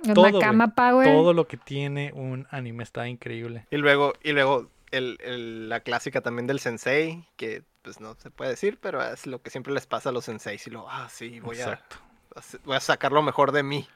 todo, 0.04 0.22
güey. 0.32 0.34
Nakama 0.34 0.74
Power. 0.74 1.08
Todo 1.08 1.34
lo 1.34 1.48
que 1.48 1.58
tiene 1.58 2.12
un 2.16 2.48
anime 2.50 2.84
está 2.84 3.08
increíble. 3.08 3.68
Y 3.70 3.78
luego, 3.78 4.14
y 4.24 4.32
luego 4.32 4.68
el, 4.90 5.20
el- 5.22 5.70
la 5.70 5.82
clásica 5.82 6.22
también 6.22 6.48
del 6.48 6.60
sensei, 6.60 7.24
que 7.36 7.62
pues 7.84 8.00
no 8.00 8.16
se 8.16 8.32
puede 8.32 8.50
decir, 8.50 8.80
pero 8.82 9.04
es 9.04 9.28
lo 9.28 9.42
que 9.44 9.52
siempre 9.52 9.74
les 9.74 9.86
pasa 9.86 10.10
a 10.10 10.12
los 10.12 10.26
senseis. 10.26 10.66
Y 10.66 10.72
luego, 10.72 10.88
ah, 10.90 11.08
sí, 11.10 11.40
voy 11.40 11.60
a, 11.62 11.80
voy 12.64 12.76
a 12.78 12.80
sacar 12.80 13.12
lo 13.12 13.22
mejor 13.22 13.52
de 13.52 13.62
mí. 13.64 13.88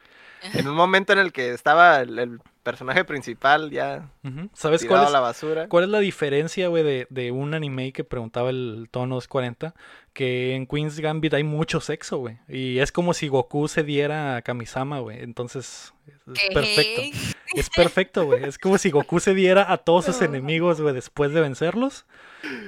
En 0.54 0.68
un 0.68 0.76
momento 0.76 1.14
en 1.14 1.20
el 1.20 1.32
que 1.32 1.52
estaba 1.54 2.02
el, 2.02 2.20
el 2.20 2.40
personaje 2.64 3.06
principal 3.06 3.70
ya. 3.70 4.10
¿Sabes 4.54 4.82
tirado 4.82 4.96
cuál 4.98 5.04
a 5.04 5.08
es, 5.08 5.12
la 5.14 5.20
basura. 5.20 5.68
cuál 5.70 5.84
es 5.84 5.90
la 5.92 6.00
diferencia, 6.00 6.68
güey, 6.68 6.84
de, 6.84 7.08
de 7.12 7.32
un 7.32 7.54
anime 7.54 7.94
que 7.94 8.04
preguntaba 8.04 8.50
el 8.50 8.88
tono 8.90 9.16
240? 9.16 9.76
Que 10.14 10.56
en 10.56 10.66
Queen's 10.66 11.00
Gambit 11.00 11.34
hay 11.36 11.44
mucho 11.44 11.80
sexo, 11.82 12.18
güey. 12.20 12.38
Y 12.48 12.80
es 12.80 12.92
como 12.92 13.14
si 13.14 13.28
Goku 13.28 13.68
se 13.68 13.84
diera 13.84 14.38
a 14.38 14.42
Kamisama, 14.42 15.00
güey. 15.00 15.22
Entonces, 15.22 15.94
es 16.08 16.40
¿Qué? 16.40 16.54
perfecto. 16.54 17.02
Es 17.54 17.70
perfecto, 17.70 18.26
güey. 18.26 18.44
Es 18.46 18.58
como 18.58 18.78
si 18.78 18.90
Goku 18.90 19.20
se 19.20 19.34
diera 19.34 19.72
a 19.72 19.78
todos 19.78 20.06
sus 20.06 20.22
enemigos, 20.22 20.82
güey, 20.82 20.94
después 20.96 21.34
de 21.34 21.42
vencerlos. 21.42 22.06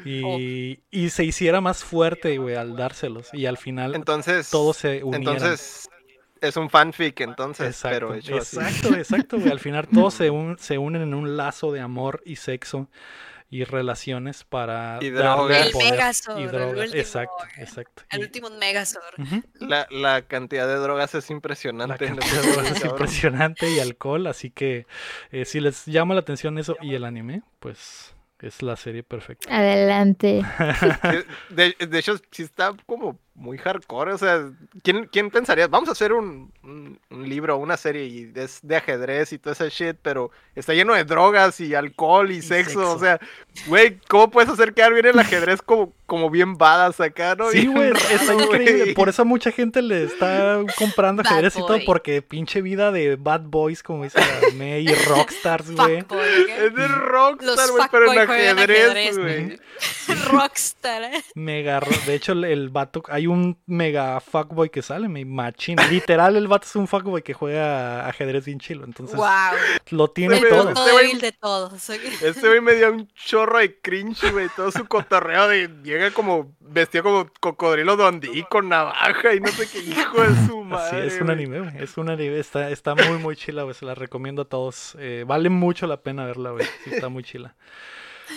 Y, 0.06 0.80
y 0.92 1.10
se 1.10 1.24
hiciera 1.24 1.62
más 1.62 1.84
fuerte, 1.84 2.38
güey, 2.38 2.56
al 2.56 2.76
dárselos. 2.76 3.30
Y 3.34 3.46
al 3.46 3.58
final 3.58 3.96
Entonces, 3.96 4.50
todos 4.50 4.78
se 4.78 5.04
unieran. 5.04 5.36
entonces 5.36 5.90
es 6.42 6.58
un 6.58 6.70
fanfic, 6.70 7.20
entonces, 7.22 7.68
Exacto, 7.68 7.96
pero 7.96 8.14
hecho 8.16 8.38
así. 8.38 8.58
exacto, 8.58 8.96
exacto, 8.96 9.38
güey. 9.40 9.52
Al 9.52 9.60
final 9.60 9.88
todos 9.88 10.14
se, 10.14 10.30
un- 10.30 10.58
se 10.60 10.78
unen 10.78 11.02
en 11.02 11.14
un 11.14 11.38
lazo 11.38 11.72
de 11.72 11.80
amor 11.82 12.22
y 12.26 12.36
sexo 12.38 12.90
y 13.50 13.64
relaciones 13.64 14.44
para 14.44 15.00
Y 15.02 15.10
darle 15.10 15.24
drogas. 15.32 15.66
El 15.68 15.72
poder 15.72 15.92
Megazord, 15.92 16.40
y 16.40 16.44
el 16.44 16.52
drogas. 16.52 16.80
último, 16.88 16.96
Exacto, 17.02 17.44
exacto. 17.58 18.04
El 18.10 18.20
Y- 18.20 18.24
último 18.24 18.50
Megazord. 18.50 19.04
La, 19.62 19.88
la 19.90 20.22
cantidad 20.24 20.68
de 20.68 20.76
drogas 20.76 21.16
es 21.16 21.30
La 21.30 21.36
impresionante. 21.36 22.06
en 22.08 22.16
cantidad 22.18 22.42
de 22.42 22.52
drogas 22.52 22.72
es 22.72 22.84
impresionante 22.86 23.70
y 23.72 23.80
alcohol, 23.80 24.28
así 24.28 24.50
que 24.52 24.86
eh, 25.32 25.46
si 25.46 25.62
les 25.62 25.86
llama 25.86 26.14
la 26.14 26.20
atención 26.20 26.58
eso 26.58 26.76
y 26.82 26.94
el 26.96 27.06
anime, 27.06 27.42
pues 27.62 28.14
es 28.40 28.62
la 28.62 28.76
serie 28.76 29.04
perfecta. 29.04 29.56
Adelante. 29.56 30.44
De, 31.50 31.76
de 31.80 32.00
hecho, 32.00 32.18
sí 32.32 32.44
está 32.44 32.74
como 32.86 33.20
muy 33.34 33.58
hardcore. 33.58 34.14
O 34.14 34.18
sea, 34.18 34.52
¿quién, 34.84 35.06
quién 35.12 35.30
pensaría? 35.30 35.68
Vamos 35.68 35.90
a 35.90 35.94
hacer 35.94 36.14
un, 36.14 36.52
un, 36.64 37.00
un 37.10 37.30
libro, 37.30 37.58
una 37.58 37.78
serie 37.78 38.06
y 38.06 38.32
es 38.36 38.60
de 38.64 38.76
ajedrez 38.76 39.34
y 39.34 39.40
todo 39.40 39.54
ese 39.54 39.70
shit, 39.70 39.98
pero 40.02 40.32
está 40.56 40.74
lleno 40.74 40.94
de 40.94 41.04
drogas 41.04 41.60
y 41.60 41.74
alcohol 41.74 42.32
y, 42.32 42.42
sexo. 42.42 42.80
sexo. 42.80 42.96
O 42.96 43.00
sea, 43.00 43.20
güey, 43.66 44.00
¿cómo 44.08 44.30
puedes 44.30 44.50
hacer 44.50 44.74
quedar 44.74 44.94
bien 44.94 45.06
el 45.08 45.20
ajedrez 45.20 45.62
como, 45.62 45.94
como 46.06 46.30
bien 46.30 46.58
badass 46.58 47.00
acá, 47.02 47.36
no? 47.36 47.50
Sí, 47.52 47.66
güey, 47.74 47.92
está 48.12 48.34
increíble. 48.34 48.82
güey. 48.84 48.94
Por 48.94 49.10
eso 49.10 49.26
mucha 49.26 49.52
gente 49.52 49.82
le 49.82 50.04
está 50.04 50.60
comprando 50.78 51.24
Bad 51.24 51.32
ajedrez 51.34 51.56
y 51.56 51.60
todo, 51.60 51.80
porque 51.86 52.22
pinche 52.22 52.62
vida 52.62 52.92
de 52.92 53.16
bad 53.16 53.42
boys, 53.42 53.84
como 53.84 54.04
dice 54.04 54.20
la 54.20 54.54
May, 54.56 54.88
y 54.88 54.94
rockstars, 54.94 55.72
güey. 55.72 55.98
Es 55.98 56.76
de 56.76 56.88
Rockstar, 56.88 57.56
Los 57.58 57.72
güey, 57.72 57.88
pero 57.92 58.14
en 58.14 58.20
ajedrez, 58.20 59.18
güey. 59.18 59.60
Rockstar. 60.26 61.04
¿eh? 61.04 61.24
Mega. 61.36 61.82
De 62.06 62.16
hecho, 62.16 62.32
el, 62.34 62.70
vato. 62.70 63.04
Hay 63.10 63.28
un 63.28 63.58
mega 63.66 64.20
fuckboy 64.20 64.70
que 64.70 64.82
sale, 64.82 65.08
mi 65.08 65.26
machín. 65.26 65.78
Literal, 65.90 66.36
el 66.36 66.48
vato 66.48 66.66
es 66.68 66.76
un 66.76 66.88
fuckboy 66.88 67.22
que 67.22 67.34
juega 67.34 68.08
ajedrez 68.08 68.46
bien 68.46 68.60
chilo. 68.60 68.86
Entonces, 68.86 69.16
Wow. 69.16 69.28
lo 69.92 70.10
tiene 70.10 70.38
El 70.38 70.48
todo. 70.50 70.70
este 71.02 71.26
de 71.28 71.32
todos. 71.34 71.90
Este 71.90 72.48
güey 72.48 72.62
me 72.62 72.74
dio 72.76 72.92
un 72.92 73.08
chorro 73.14 73.47
de 73.56 73.80
cringe, 73.80 74.32
güey. 74.32 74.48
Todo 74.56 74.72
su 74.72 74.86
cotorreo 74.88 75.48
de. 75.48 75.70
Llega 75.84 76.12
como. 76.12 76.56
Vestido 76.60 77.04
como 77.04 77.30
cocodrilo 77.40 77.96
Dundee 77.96 78.44
con 78.50 78.68
navaja 78.70 79.34
y 79.34 79.40
no 79.40 79.48
sé 79.48 79.68
qué 79.72 79.80
hijo 79.80 80.22
de 80.22 80.28
su 80.48 80.58
Sí, 80.58 80.64
madre. 80.64 81.08
es 81.08 81.22
un 81.22 81.30
anime, 81.30 81.60
güey. 81.62 81.72
Es 81.84 81.98
un 81.98 82.10
anime. 82.10 82.38
Está, 82.40 82.70
está 82.70 82.94
muy, 82.94 83.18
muy 83.20 83.36
chila, 83.36 83.64
güey. 83.64 83.74
Se 83.74 83.86
la 83.86 83.96
recomiendo 83.96 84.42
a 84.44 84.46
todos. 84.46 84.96
Eh, 85.00 85.24
vale 85.26 85.50
mucho 85.50 85.88
la 85.88 86.02
pena 86.02 86.26
verla, 86.26 86.52
güey. 86.52 86.66
Sí, 86.84 86.92
está 86.94 87.10
muy 87.10 87.24
chila. 87.24 87.56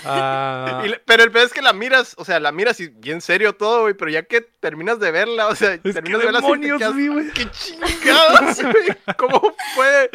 Ah, 0.04 0.82
Y 0.84 0.88
le- 0.88 0.98
pero 1.04 1.22
el 1.22 1.30
peor 1.30 1.46
es 1.46 1.52
que 1.52 1.62
la 1.62 1.72
miras, 1.72 2.14
o 2.18 2.24
sea, 2.24 2.40
la 2.40 2.52
miras 2.52 2.80
y 2.80 2.88
bien 2.88 3.20
serio 3.20 3.54
todo, 3.54 3.82
güey, 3.82 3.94
pero 3.94 4.10
ya 4.10 4.22
que 4.22 4.40
terminas 4.40 4.98
de 5.00 5.10
verla, 5.10 5.48
o 5.48 5.54
sea, 5.54 5.78
terminas 5.80 6.20
de 6.20 6.24
verla 6.26 6.40
demonios, 6.40 6.80
güey. 6.94 7.30
¡Qué 7.32 7.50
chingados, 7.50 8.56
güey! 8.62 9.16
¿Cómo 9.16 9.54
puede? 9.74 10.10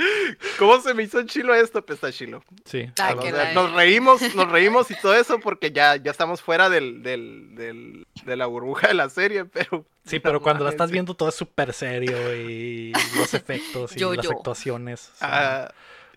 ¿Cómo 0.58 0.80
se 0.82 0.94
me 0.94 1.04
hizo 1.04 1.22
chilo 1.24 1.54
esto? 1.56 1.86
Pues 1.86 1.98
está 1.98 2.12
chilo. 2.12 2.44
sí. 2.66 2.90
Ah, 3.00 3.16
O 3.18 3.22
sea, 3.22 3.54
nos 3.54 3.72
reímos, 3.74 4.36
nos 4.36 4.50
reímos 4.52 4.90
y 4.92 4.96
todo 4.96 5.14
eso 5.16 5.40
porque 5.40 5.72
ya, 5.72 5.96
ya 5.98 6.12
estamos 6.12 6.42
fuera 6.42 6.70
del, 6.70 7.04
del, 7.04 7.56
del- 7.56 8.08
de 8.26 8.36
la 8.36 8.46
burbuja 8.48 8.88
de 8.88 8.94
la 8.96 9.10
serie, 9.10 9.46
pero... 9.46 9.86
Sí, 10.06 10.20
pero 10.20 10.40
cuando 10.42 10.64
la 10.64 10.70
estás 10.70 10.92
viendo 10.92 11.16
todo 11.16 11.30
es 11.30 11.36
súper 11.36 11.74
serio 11.74 12.36
y 12.36 12.94
los 13.18 13.34
efectos 13.34 13.96
y 13.96 14.00
Yo, 14.00 14.14
las 14.14 14.24
yo. 14.26 14.32
actuaciones. 14.32 15.00
sí, 15.02 15.10
Ah, 15.22 15.72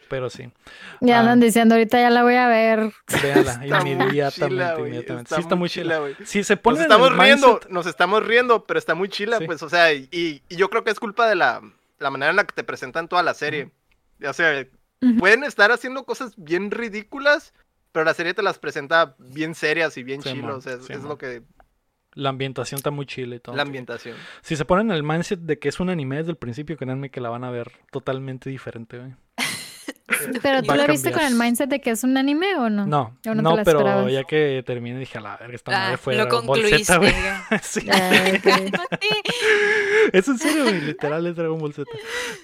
Pero 0.09 0.31
sí. 0.31 0.51
Ya 1.01 1.21
andan 1.21 1.41
diciendo, 1.41 1.75
ahorita 1.75 2.01
ya 2.01 2.11
la 2.11 2.23
voy 2.23 2.35
a 2.35 2.49
ver. 2.49 2.93
Véala 3.23 3.53
está 3.65 3.65
inmediatamente. 3.89 4.33
chila, 4.49 4.75
inmediatamente. 4.79 5.35
sí, 5.35 5.41
está 5.41 5.55
muy 5.57 5.69
chila. 5.69 5.99
güey. 5.99 6.17
Si 6.25 6.43
se 6.45 6.55
Nos 6.55 6.63
ponen 6.63 6.79
en 6.81 6.83
estamos 6.85 7.17
riendo, 7.19 7.61
mindset- 7.61 7.69
nos 7.69 7.87
estamos 7.87 8.27
riendo, 8.27 8.65
pero 8.65 8.79
está 8.79 8.95
muy 8.95 9.09
chila, 9.09 9.39
Sí. 9.39 9.47
pues, 9.47 9.63
o 9.63 9.69
sea, 9.69 9.93
y, 9.93 10.09
y 10.11 10.57
yo 10.57 10.71
creo 10.71 10.85
que 10.85 10.91
es 10.91 10.99
culpa 11.01 11.29
de 11.29 11.35
la, 11.35 11.61
la 11.99 12.11
manera 12.11 12.31
en 12.31 12.37
la 12.37 12.45
que 12.45 12.55
te 12.55 12.65
presentan 12.65 13.09
toda 13.09 13.23
la 13.23 13.35
serie. 13.35 13.71
O 14.27 14.33
sea, 14.33 14.67
pueden 15.19 15.45
estar 15.45 15.71
haciendo 15.73 16.05
cosas 16.05 16.33
bien 16.37 16.71
ridículas, 16.71 17.53
pero 17.93 18.05
la 18.05 18.15
serie 18.15 18.35
te 18.35 18.43
las 18.43 18.59
presenta 18.59 19.15
bien 19.19 19.55
serias 19.55 19.97
y 19.97 20.03
bien 20.03 20.23
Sí, 20.23 20.33
chilos. 20.33 20.57
o 20.57 20.61
sea, 20.61 20.75
es, 20.75 20.87
sí, 20.87 20.93
es 20.93 21.01
man. 21.01 21.09
lo 21.11 21.19
que. 21.19 21.43
La 22.15 22.31
ambientación 22.31 22.79
está 22.79 22.91
muy 22.91 23.07
chila 23.07 23.37
y 23.37 23.39
todo. 23.41 23.55
La 23.55 23.63
ambientación. 23.63 24.17
Si 24.41 24.57
se 24.57 24.65
ponen 24.65 24.91
en 24.91 24.97
el 24.97 25.05
mindset 25.05 25.39
de 25.41 25.59
que 25.61 25.69
es 25.69 25.79
un 25.79 25.89
anime 25.89 26.17
desde 26.17 26.31
el 26.33 26.37
principio, 26.37 26.77
créanme 26.77 27.11
que 27.11 27.21
la 27.21 27.29
van 27.29 27.45
a 27.45 27.51
ver 27.51 27.71
totalmente 27.93 28.51
diferente, 28.51 28.99
güey. 28.99 29.15
Pero 30.43 30.63
tú 30.63 30.75
la 30.75 30.87
viste 30.87 31.13
con 31.13 31.23
el 31.23 31.35
mindset 31.35 31.69
de 31.69 31.81
que 31.81 31.91
es 31.91 32.03
un 32.03 32.17
anime 32.17 32.57
o 32.57 32.71
no? 32.71 32.87
No, 32.87 33.17
¿O 33.27 33.35
no 33.35 33.43
no, 33.43 33.51
pero 33.63 33.81
esperabas? 33.81 34.13
ya 34.13 34.25
que 34.25 34.63
terminé 34.67 34.99
dije, 34.99 35.19
a 35.19 35.21
la 35.21 35.37
verga, 35.37 35.55
esta 35.55 35.71
Ah, 35.71 35.85
madre 35.85 35.97
fue 35.99 36.15
lo 36.17 36.23
Dragon 36.25 36.47
Ball 36.47 36.63
Z, 36.65 36.95
concluiste. 36.99 37.59
sí, 37.63 37.87
Ah, 37.93 38.25
es 40.13 40.29
en 40.29 40.39
serio, 40.39 40.65
güey, 40.65 40.81
literal 40.81 41.27
es 41.27 41.37
Dragon 41.37 41.59
Ball 41.59 41.73
Z. 41.75 41.91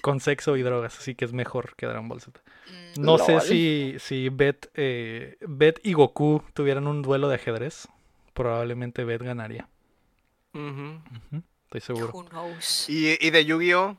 Con 0.00 0.20
sexo 0.20 0.56
y 0.56 0.62
drogas, 0.62 0.98
así 0.98 1.14
que 1.14 1.24
es 1.24 1.32
mejor 1.32 1.74
que 1.76 1.86
Dragon 1.86 2.08
Ball 2.08 2.20
Z. 2.20 2.38
Mm, 2.96 3.02
No 3.04 3.18
sé 3.18 3.40
si, 3.40 3.94
si 3.98 4.28
Beth, 4.28 4.68
eh, 4.74 5.36
Beth 5.40 5.80
y 5.82 5.92
Goku 5.94 6.42
tuvieran 6.54 6.86
un 6.86 7.02
duelo 7.02 7.28
de 7.28 7.36
ajedrez. 7.36 7.88
Probablemente 8.34 9.04
Beth 9.04 9.22
ganaría. 9.22 9.68
Ujú, 10.54 11.00
Estoy 11.64 11.80
seguro. 11.80 12.10
Who 12.12 12.24
knows? 12.26 12.88
y, 12.88 13.16
y 13.20 13.30
de 13.30 13.44
Yu-Gi-Oh! 13.44 13.96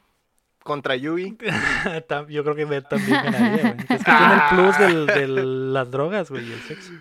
Contra. 0.65 0.95
Tam- 2.09 2.27
Yo 2.27 2.43
creo 2.43 2.55
que 2.55 2.65
Beth 2.65 2.89
también 2.89 3.23
ganaría, 3.23 3.71
güey. 3.73 3.85
Es 3.87 4.03
que 4.03 4.11
tiene 4.11 4.33
el 4.33 4.41
plus 4.49 4.77
del- 4.79 5.05
de 5.05 5.27
las 5.27 5.89
drogas, 5.91 6.29
güey, 6.29 6.49
y 6.49 6.51
el 6.51 6.59
sexo. 6.61 6.91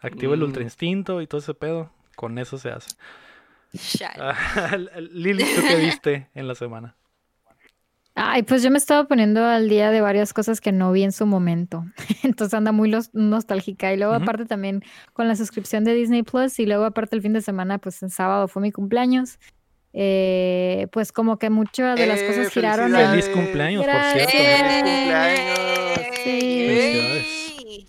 Activa 0.00 0.34
el 0.34 0.40
Mm. 0.40 0.44
ultra 0.44 0.62
instinto 0.64 1.20
y 1.20 1.26
todo 1.28 1.40
ese 1.40 1.54
pedo. 1.54 1.90
Con 2.16 2.38
eso 2.38 2.58
se 2.58 2.70
hace. 2.70 2.90
Ah, 4.18 4.34
Lili, 5.00 5.44
¿tú 5.44 5.62
qué 5.66 5.76
viste 5.76 6.28
en 6.34 6.48
la 6.48 6.54
semana? 6.54 6.94
Ay, 8.14 8.42
pues 8.42 8.62
yo 8.62 8.70
me 8.70 8.76
estaba 8.76 9.04
poniendo 9.08 9.42
al 9.42 9.70
día 9.70 9.90
de 9.90 10.02
varias 10.02 10.34
cosas 10.34 10.60
que 10.60 10.70
no 10.72 10.92
vi 10.92 11.02
en 11.02 11.12
su 11.12 11.24
momento. 11.24 11.84
Entonces 12.22 12.52
anda 12.52 12.70
muy 12.72 12.90
los- 12.90 13.14
nostálgica. 13.14 13.92
Y 13.92 13.96
luego 13.96 14.12
aparte 14.12 14.44
también 14.44 14.82
con 15.14 15.28
la 15.28 15.36
suscripción 15.36 15.84
de 15.84 15.94
Disney 15.94 16.22
Plus 16.22 16.58
y 16.58 16.66
luego 16.66 16.84
aparte 16.84 17.16
el 17.16 17.22
fin 17.22 17.32
de 17.32 17.40
semana, 17.40 17.78
pues 17.78 18.02
en 18.02 18.10
sábado 18.10 18.48
fue 18.48 18.60
mi 18.60 18.70
cumpleaños. 18.72 19.38
Eh, 19.94 20.86
pues 20.92 21.12
como 21.12 21.38
que 21.38 21.50
muchas 21.50 21.98
de 21.98 22.06
las 22.06 22.20
Eh, 22.20 22.26
cosas 22.26 22.48
giraron 22.48 22.94
a... 22.94 23.10
Feliz 23.10 23.28
cumpleaños, 23.28 23.84
por 23.84 23.94
cierto. 24.12 24.30
Feliz 24.32 24.82
cumpleaños. 24.82 26.22
Sí. 26.24 27.88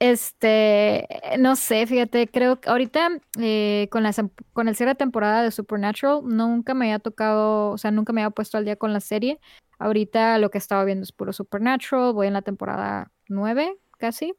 Este, 0.00 1.06
no 1.38 1.56
sé, 1.56 1.86
fíjate, 1.86 2.28
creo 2.28 2.60
que 2.60 2.68
ahorita 2.68 3.08
eh, 3.40 3.88
con, 3.90 4.02
la, 4.02 4.10
sem- 4.10 4.30
con 4.52 4.68
el 4.68 4.76
cierre 4.76 4.90
de 4.92 4.96
temporada 4.96 5.42
de 5.42 5.50
Supernatural 5.50 6.20
nunca 6.24 6.74
me 6.74 6.86
había 6.86 6.98
tocado, 6.98 7.70
o 7.70 7.78
sea, 7.78 7.90
nunca 7.90 8.12
me 8.12 8.20
había 8.22 8.30
puesto 8.30 8.58
al 8.58 8.64
día 8.66 8.76
con 8.76 8.92
la 8.92 9.00
serie. 9.00 9.38
Ahorita 9.78 10.36
lo 10.38 10.50
que 10.50 10.58
estaba 10.58 10.84
viendo 10.84 11.04
es 11.04 11.12
puro 11.12 11.32
Supernatural, 11.32 12.12
voy 12.12 12.26
en 12.26 12.34
la 12.34 12.42
temporada 12.42 13.12
9 13.28 13.76
casi, 13.98 14.34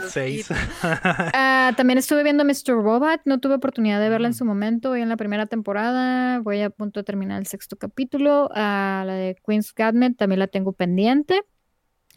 Ah, 1.34 1.74
también 1.76 1.98
estuve 1.98 2.22
viendo 2.24 2.44
Mr. 2.46 2.74
Robot, 2.76 3.22
no 3.26 3.40
tuve 3.40 3.56
oportunidad 3.56 4.00
de 4.00 4.10
verla 4.10 4.28
en 4.28 4.34
su 4.36 4.46
momento, 4.46 4.90
voy 4.90 5.02
en 5.02 5.10
la 5.10 5.18
primera 5.18 5.46
temporada, 5.48 6.40
voy 6.40 6.62
a 6.62 6.70
punto 6.70 7.00
de 7.00 7.04
terminar 7.06 7.40
el 7.40 7.48
sexto 7.48 7.76
capítulo, 7.78 8.50
Ah, 8.54 9.04
la 9.08 9.14
de 9.14 9.36
Queen's 9.46 9.74
Gambit 9.74 10.18
también 10.18 10.40
la 10.40 10.48
tengo 10.48 10.74
pendiente, 10.74 11.42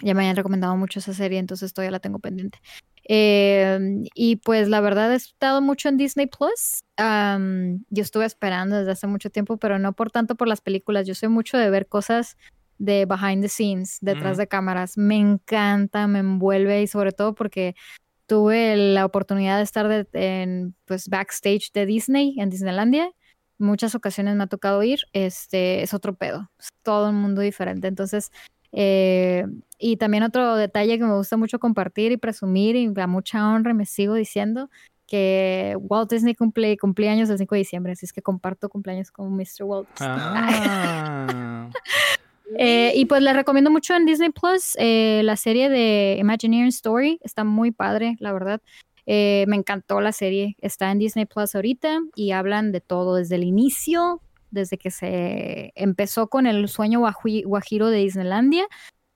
ya 0.02 0.12
me 0.14 0.20
habían 0.22 0.36
recomendado 0.36 0.76
mucho 0.76 0.98
esa 0.98 1.14
serie, 1.14 1.38
entonces 1.38 1.72
todavía 1.72 1.92
la 1.92 2.00
tengo 2.00 2.18
pendiente. 2.18 2.58
Eh, 3.08 3.78
y 4.14 4.36
pues 4.36 4.68
la 4.68 4.80
verdad 4.80 5.12
he 5.12 5.14
estado 5.16 5.62
mucho 5.62 5.88
en 5.88 5.96
Disney 5.96 6.26
Plus, 6.26 6.82
Am, 6.96 7.84
yo 7.88 8.02
estuve 8.02 8.24
esperando 8.24 8.76
desde 8.76 8.90
hace 8.90 9.06
mucho 9.06 9.30
tiempo, 9.30 9.58
pero 9.58 9.78
no 9.78 9.92
por 9.92 10.10
tanto 10.10 10.34
por 10.34 10.48
las 10.48 10.60
películas, 10.60 11.06
yo 11.06 11.14
soy 11.14 11.28
mucho 11.28 11.56
de 11.56 11.70
ver 11.70 11.86
cosas 11.86 12.36
de 12.78 13.06
behind 13.06 13.42
the 13.42 13.48
scenes, 13.48 13.98
detrás 14.00 14.36
de 14.36 14.46
cámaras, 14.48 14.96
me 14.98 15.16
encanta, 15.16 16.06
me 16.06 16.18
envuelve 16.20 16.82
y 16.82 16.86
sobre 16.86 17.12
todo 17.12 17.34
porque 17.34 17.74
tuve 18.26 18.76
la 18.76 19.04
oportunidad 19.04 19.58
de 19.58 19.62
estar 19.62 19.88
de- 19.88 20.06
en 20.12 20.74
pues 20.84 21.08
backstage 21.08 21.72
de 21.72 21.86
Disney 21.86 22.34
en 22.38 22.50
Disneylandia. 22.50 23.10
Muchas 23.58 23.94
ocasiones 23.94 24.36
me 24.36 24.44
ha 24.44 24.48
tocado 24.48 24.82
ir, 24.82 25.00
este 25.12 25.82
es 25.82 25.94
otro 25.94 26.14
pedo, 26.14 26.50
es 26.58 26.68
todo 26.82 27.08
un 27.10 27.16
mundo 27.16 27.40
diferente. 27.40 27.88
Entonces, 27.88 28.30
eh, 28.72 29.46
y 29.78 29.96
también 29.96 30.22
otro 30.24 30.56
detalle 30.56 30.98
que 30.98 31.04
me 31.04 31.14
gusta 31.14 31.36
mucho 31.36 31.58
compartir 31.58 32.12
y 32.12 32.16
presumir 32.18 32.76
y 32.76 32.92
a 33.00 33.06
mucha 33.06 33.48
honra 33.48 33.72
me 33.72 33.86
sigo 33.86 34.14
diciendo 34.14 34.68
que 35.06 35.76
Walt 35.78 36.10
Disney 36.10 36.34
cumple 36.34 36.76
cumpleaños 36.76 37.30
el 37.30 37.38
5 37.38 37.54
de 37.54 37.60
diciembre, 37.60 37.92
así 37.92 38.06
es 38.06 38.12
que 38.12 38.22
comparto 38.22 38.68
cumpleaños 38.68 39.12
con 39.12 39.34
Mr. 39.36 39.62
Walt. 39.62 39.88
Ah, 40.00 41.70
Eh, 42.58 42.92
y 42.94 43.06
pues 43.06 43.22
les 43.22 43.34
recomiendo 43.34 43.70
mucho 43.70 43.94
en 43.94 44.06
Disney 44.06 44.30
Plus 44.30 44.76
eh, 44.78 45.20
la 45.24 45.36
serie 45.36 45.68
de 45.68 46.16
Imagineering 46.20 46.68
Story. 46.68 47.18
Está 47.22 47.44
muy 47.44 47.72
padre, 47.72 48.16
la 48.20 48.32
verdad. 48.32 48.60
Eh, 49.06 49.44
me 49.48 49.56
encantó 49.56 50.00
la 50.00 50.12
serie. 50.12 50.56
Está 50.60 50.90
en 50.90 50.98
Disney 50.98 51.26
Plus 51.26 51.54
ahorita 51.54 52.00
y 52.14 52.30
hablan 52.30 52.72
de 52.72 52.80
todo 52.80 53.16
desde 53.16 53.36
el 53.36 53.44
inicio, 53.44 54.20
desde 54.50 54.78
que 54.78 54.90
se 54.90 55.72
empezó 55.74 56.28
con 56.28 56.46
el 56.46 56.68
sueño 56.68 57.00
guaji- 57.00 57.44
guajiro 57.44 57.88
de 57.90 57.98
Disneylandia 57.98 58.66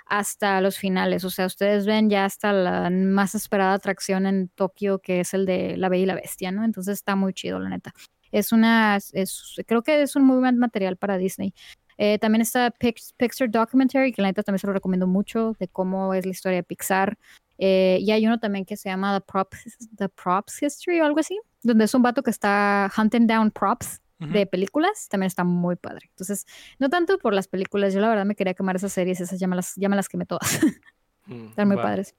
hasta 0.06 0.60
los 0.60 0.76
finales. 0.76 1.24
O 1.24 1.30
sea, 1.30 1.46
ustedes 1.46 1.86
ven 1.86 2.10
ya 2.10 2.24
hasta 2.24 2.52
la 2.52 2.90
más 2.90 3.36
esperada 3.36 3.74
atracción 3.74 4.26
en 4.26 4.48
Tokio, 4.48 4.98
que 4.98 5.20
es 5.20 5.34
el 5.34 5.46
de 5.46 5.76
La 5.76 5.88
Bella 5.88 6.02
y 6.02 6.06
la 6.06 6.14
Bestia, 6.16 6.50
¿no? 6.50 6.64
Entonces 6.64 6.94
está 6.94 7.14
muy 7.14 7.32
chido, 7.32 7.60
la 7.60 7.68
neta. 7.68 7.94
Es 8.32 8.52
una, 8.52 8.96
es, 8.96 9.54
creo 9.66 9.82
que 9.82 10.02
es 10.02 10.16
un 10.16 10.24
muy 10.24 10.38
buen 10.38 10.58
material 10.58 10.96
para 10.96 11.16
Disney. 11.16 11.54
Eh, 12.02 12.18
también 12.18 12.40
está 12.40 12.70
Pix- 12.70 13.12
Pixar 13.18 13.50
Documentary, 13.50 14.10
que 14.10 14.22
la 14.22 14.28
neta 14.28 14.42
también 14.42 14.58
se 14.60 14.66
lo 14.66 14.72
recomiendo 14.72 15.06
mucho, 15.06 15.54
de 15.58 15.68
cómo 15.68 16.14
es 16.14 16.24
la 16.24 16.30
historia 16.30 16.56
de 16.56 16.62
Pixar. 16.62 17.18
Eh, 17.58 17.98
y 18.00 18.10
hay 18.10 18.26
uno 18.26 18.38
también 18.38 18.64
que 18.64 18.74
se 18.78 18.88
llama 18.88 19.18
The 19.20 19.26
Props, 19.30 19.76
The 19.98 20.08
Props 20.08 20.62
History 20.62 20.98
o 21.00 21.04
algo 21.04 21.20
así, 21.20 21.38
donde 21.62 21.84
es 21.84 21.94
un 21.94 22.00
vato 22.00 22.22
que 22.22 22.30
está 22.30 22.90
hunting 22.96 23.26
down 23.26 23.50
props 23.50 24.00
ujú. 24.18 24.32
de 24.32 24.46
películas, 24.46 25.08
también 25.10 25.26
está 25.26 25.44
muy 25.44 25.76
padre. 25.76 26.06
Entonces, 26.08 26.46
no 26.78 26.88
tanto 26.88 27.18
por 27.18 27.34
las 27.34 27.48
películas, 27.48 27.92
yo 27.92 28.00
la 28.00 28.08
verdad 28.08 28.24
me 28.24 28.34
quería 28.34 28.54
quemar 28.54 28.76
esas 28.76 28.94
series, 28.94 29.20
esas 29.20 29.38
ya 29.38 29.46
me 29.46 29.56
las, 29.56 29.74
ya 29.76 29.90
me 29.90 29.96
las 29.96 30.08
quemé 30.08 30.24
todas, 30.24 30.48
Mm. 31.26 31.48
están 31.50 31.68
muy 31.68 31.76
Va. 31.76 31.82
padres. 31.82 32.14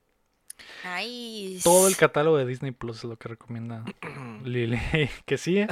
Nice. 0.84 1.62
Todo 1.62 1.86
el 1.88 1.96
catálogo 1.96 2.36
de 2.38 2.46
Disney 2.46 2.72
Plus 2.72 2.98
es 2.98 3.04
lo 3.04 3.16
que 3.16 3.28
recomienda 3.28 3.84
Lili. 4.44 4.80
que 5.26 5.38
sí, 5.38 5.58
eh, 5.58 5.68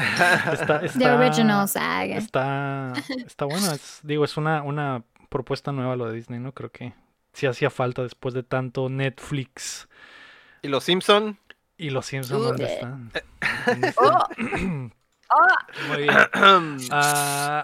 está, 0.53 0.81
The 0.81 0.87
está, 0.87 1.17
Original 1.17 1.69
Saga. 1.69 2.17
está, 2.17 2.93
está 3.27 3.45
bueno. 3.45 3.73
Es, 3.73 4.01
digo, 4.03 4.25
es 4.25 4.37
una, 4.37 4.63
una 4.63 5.03
propuesta 5.29 5.73
nueva 5.73 5.97
lo 5.97 6.07
de 6.07 6.15
Disney, 6.17 6.39
¿no? 6.41 6.53
Creo 6.53 6.71
que 6.71 6.93
sí 7.33 7.47
hacía 7.47 7.71
falta 7.71 8.03
después 8.03 8.35
de 8.35 8.43
tanto 8.43 8.89
Netflix 8.89 9.89
Y 10.63 10.69
los 10.69 10.85
Simpson. 10.85 11.39
y 11.77 11.91
los 11.91 12.07
Simpsons, 12.07 12.41
Uh, 12.41 12.45
¿dónde 12.45 12.65
eh. 12.65 12.73
están? 12.75 13.11
¿Dónde 13.67 13.95
Oh. 13.97 14.91
Muy 15.89 16.03
bien. 16.03 16.17
Ah, 16.93 17.63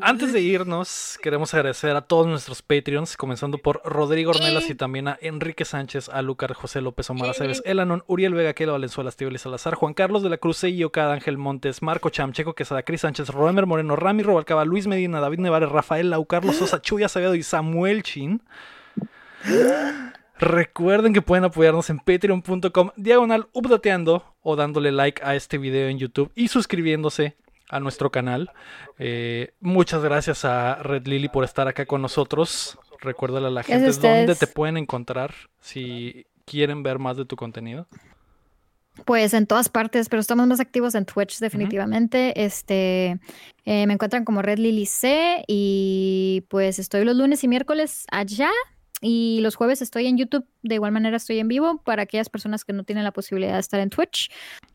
antes 0.00 0.32
de 0.32 0.40
irnos, 0.40 1.18
queremos 1.22 1.54
agradecer 1.54 1.96
a 1.96 2.02
todos 2.02 2.26
nuestros 2.26 2.60
Patreons, 2.62 3.16
comenzando 3.16 3.58
por 3.58 3.80
Rodrigo 3.84 4.30
Ornelas 4.30 4.68
y 4.68 4.74
también 4.74 5.08
a 5.08 5.18
Enrique 5.20 5.64
Sánchez, 5.64 6.08
a 6.08 6.22
Lucar 6.22 6.52
José 6.54 6.80
López 6.80 7.08
Omar 7.10 7.30
Aceves, 7.30 7.62
Elanon, 7.64 8.04
Uriel 8.06 8.34
Vega, 8.34 8.52
Kelo 8.52 8.72
Valenzuela, 8.72 9.10
Estíbal 9.10 9.34
y 9.34 9.38
Salazar, 9.38 9.74
Juan 9.74 9.94
Carlos 9.94 10.22
de 10.22 10.30
la 10.30 10.38
Cruz, 10.38 10.64
y 10.64 10.82
Cada 10.90 11.14
Ángel 11.14 11.38
Montes, 11.38 11.82
Marco 11.82 12.10
Chamcheco, 12.10 12.54
Quesada, 12.54 12.82
Cris 12.82 13.00
Sánchez, 13.02 13.28
Roemer 13.30 13.66
Moreno, 13.66 13.96
Rami 13.96 14.22
Robalcaba, 14.22 14.64
Luis 14.64 14.86
Medina, 14.86 15.20
David 15.20 15.38
Nevares, 15.38 15.70
Rafael 15.70 16.10
Lau, 16.10 16.26
Carlos 16.26 16.56
Sosa, 16.56 16.80
Chuya 16.82 17.08
Sabiado 17.08 17.34
y 17.34 17.42
Samuel 17.42 18.02
Chin. 18.02 18.42
Recuerden 20.38 21.12
que 21.12 21.22
pueden 21.22 21.44
apoyarnos 21.44 21.88
en 21.90 21.98
patreon.com 21.98 22.90
diagonal 22.96 23.48
updateando 23.52 24.24
o 24.42 24.56
dándole 24.56 24.90
like 24.90 25.22
a 25.24 25.34
este 25.34 25.58
video 25.58 25.88
en 25.88 25.98
YouTube 25.98 26.32
y 26.34 26.48
suscribiéndose 26.48 27.36
a 27.68 27.80
nuestro 27.80 28.10
canal. 28.10 28.50
Eh, 28.98 29.54
muchas 29.60 30.02
gracias 30.02 30.44
a 30.44 30.76
Red 30.76 31.06
Lily 31.06 31.28
por 31.28 31.44
estar 31.44 31.68
acá 31.68 31.86
con 31.86 32.02
nosotros. 32.02 32.78
Recuérdale 33.00 33.48
a 33.48 33.50
la 33.50 33.62
gente 33.62 33.90
dónde 33.92 34.34
te 34.34 34.46
pueden 34.46 34.76
encontrar 34.76 35.34
si 35.60 36.26
quieren 36.44 36.82
ver 36.82 36.98
más 36.98 37.16
de 37.16 37.24
tu 37.24 37.36
contenido. 37.36 37.86
Pues 39.06 39.32
en 39.32 39.46
todas 39.46 39.70
partes, 39.70 40.10
pero 40.10 40.20
estamos 40.20 40.46
más 40.46 40.60
activos 40.60 40.94
en 40.94 41.06
Twitch 41.06 41.38
definitivamente. 41.38 42.44
Este, 42.44 43.18
eh, 43.64 43.86
me 43.86 43.94
encuentran 43.94 44.24
como 44.24 44.42
Red 44.42 44.58
Lily 44.58 44.84
C 44.84 45.44
y 45.48 46.44
pues 46.48 46.78
estoy 46.78 47.04
los 47.04 47.16
lunes 47.16 47.42
y 47.42 47.48
miércoles 47.48 48.04
allá 48.10 48.50
y 49.02 49.40
los 49.42 49.56
jueves 49.56 49.82
estoy 49.82 50.06
en 50.06 50.16
YouTube, 50.16 50.46
de 50.62 50.76
igual 50.76 50.92
manera 50.92 51.16
estoy 51.18 51.38
en 51.40 51.48
vivo 51.48 51.82
para 51.84 52.04
aquellas 52.04 52.30
personas 52.30 52.64
que 52.64 52.72
no 52.72 52.84
tienen 52.84 53.04
la 53.04 53.12
posibilidad 53.12 53.54
de 53.54 53.60
estar 53.60 53.80
en 53.80 53.90
Twitch 53.90 54.30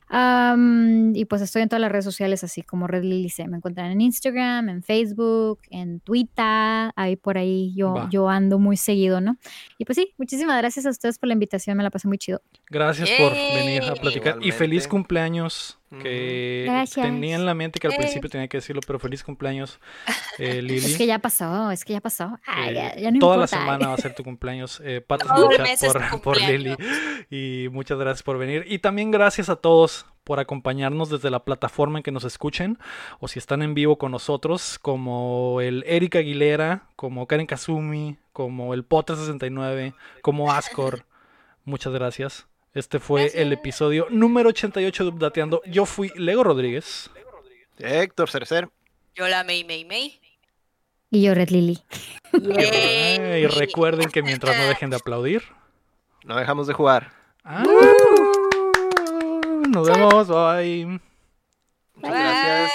y 0.09 1.25
pues 1.25 1.41
estoy 1.41 1.63
en 1.63 1.69
todas 1.69 1.81
las 1.81 1.91
redes 1.91 2.05
sociales, 2.05 2.43
así 2.43 2.61
como 2.61 2.87
Red 2.87 3.03
Lily 3.03 3.29
Me 3.47 3.57
encuentran 3.57 3.91
en 3.91 3.99
Instagram, 4.01 4.69
en 4.69 4.83
Facebook, 4.83 5.59
en 5.69 5.99
Twitter. 5.99 6.91
Ahí 6.95 7.15
por 7.17 7.37
ahí 7.37 7.73
yo, 7.75 8.07
yo 8.09 8.29
ando 8.29 8.57
muy 8.57 8.77
seguido, 8.77 9.19
¿no? 9.19 9.37
Y 9.77 9.85
pues 9.85 9.97
sí, 9.97 10.13
muchísimas 10.17 10.57
gracias 10.57 10.85
a 10.85 10.91
ustedes 10.91 11.19
por 11.19 11.27
la 11.27 11.33
invitación. 11.33 11.75
Me 11.75 11.83
la 11.83 11.89
pasé 11.89 12.07
muy 12.07 12.17
chido. 12.17 12.41
Gracias 12.69 13.09
por 13.17 13.33
venir 13.33 13.83
a 13.83 13.95
platicar. 13.95 14.37
Y 14.41 14.51
feliz 14.51 14.87
cumpleaños. 14.87 15.76
Que 15.89 16.85
tenía 16.93 17.35
en 17.35 17.45
la 17.45 17.53
mente 17.53 17.79
que 17.79 17.87
al 17.87 17.95
principio 17.95 18.29
tenía 18.29 18.49
que 18.49 18.57
decirlo, 18.57 18.81
pero 18.85 18.99
feliz 18.99 19.23
cumpleaños, 19.23 19.79
eh, 20.37 20.61
Lili. 20.61 20.85
Es 20.85 20.97
que 20.97 21.07
ya 21.07 21.19
pasó, 21.19 21.71
es 21.71 21.85
que 21.85 21.93
ya 21.93 22.01
pasó. 22.01 22.37
Eh, 22.67 23.13
toda 23.19 23.37
la 23.37 23.47
semana 23.47 23.87
va 23.87 23.93
a 23.93 23.97
ser 23.97 24.13
tu 24.13 24.23
cumpleaños. 24.23 24.81
Eh, 24.83 25.01
patos 25.07 25.29
por, 25.29 26.21
por 26.21 26.41
Lili. 26.41 26.75
Y 27.29 27.69
muchas 27.71 27.97
gracias 27.97 28.23
por 28.23 28.37
venir. 28.37 28.65
Y 28.67 28.79
también 28.79 29.11
gracias 29.11 29.47
a 29.47 29.55
todos 29.55 30.05
por 30.25 30.41
acompañarnos 30.41 31.09
desde 31.09 31.29
la 31.29 31.45
plataforma 31.45 31.99
en 31.99 32.03
que 32.03 32.11
nos 32.11 32.25
escuchen 32.25 32.77
o 33.21 33.29
si 33.29 33.39
están 33.39 33.61
en 33.61 33.73
vivo 33.73 33.97
con 33.97 34.11
nosotros, 34.11 34.77
como 34.79 35.61
el 35.61 35.85
Eric 35.87 36.17
Aguilera, 36.17 36.89
como 36.97 37.27
Karen 37.27 37.47
Kazumi, 37.47 38.17
como 38.33 38.73
el 38.73 38.83
Potter 38.83 39.15
69, 39.15 39.93
como 40.21 40.51
Ascor. 40.51 41.05
Muchas 41.63 41.93
gracias. 41.93 42.45
Este 42.77 42.99
fue 42.99 43.31
el 43.33 43.51
episodio 43.53 44.05
número 44.11 44.49
88 44.49 45.03
de 45.03 45.09
Updateando. 45.09 45.63
Yo 45.65 45.87
fui 45.87 46.11
Lego 46.15 46.43
Rodríguez. 46.43 47.09
Héctor 47.79 48.29
Cerecer. 48.29 48.69
Yo 49.15 49.27
la 49.27 49.43
May 49.43 49.63
May 49.63 49.83
May. 49.83 50.21
Y 51.09 51.23
yo 51.23 51.33
Red 51.33 51.49
Lily. 51.49 51.79
Y 52.33 53.47
recuerden 53.47 54.11
que 54.11 54.21
mientras 54.21 54.55
no 54.59 54.67
dejen 54.67 54.91
de 54.91 54.97
aplaudir, 54.97 55.41
no 56.23 56.35
dejamos 56.37 56.67
de 56.67 56.73
jugar. 56.75 57.13
Ah. 57.43 57.63
Nos 59.69 59.87
vemos. 59.87 60.27
Bye. 60.27 60.85
Muchas 61.95 62.11
gracias. 62.11 62.71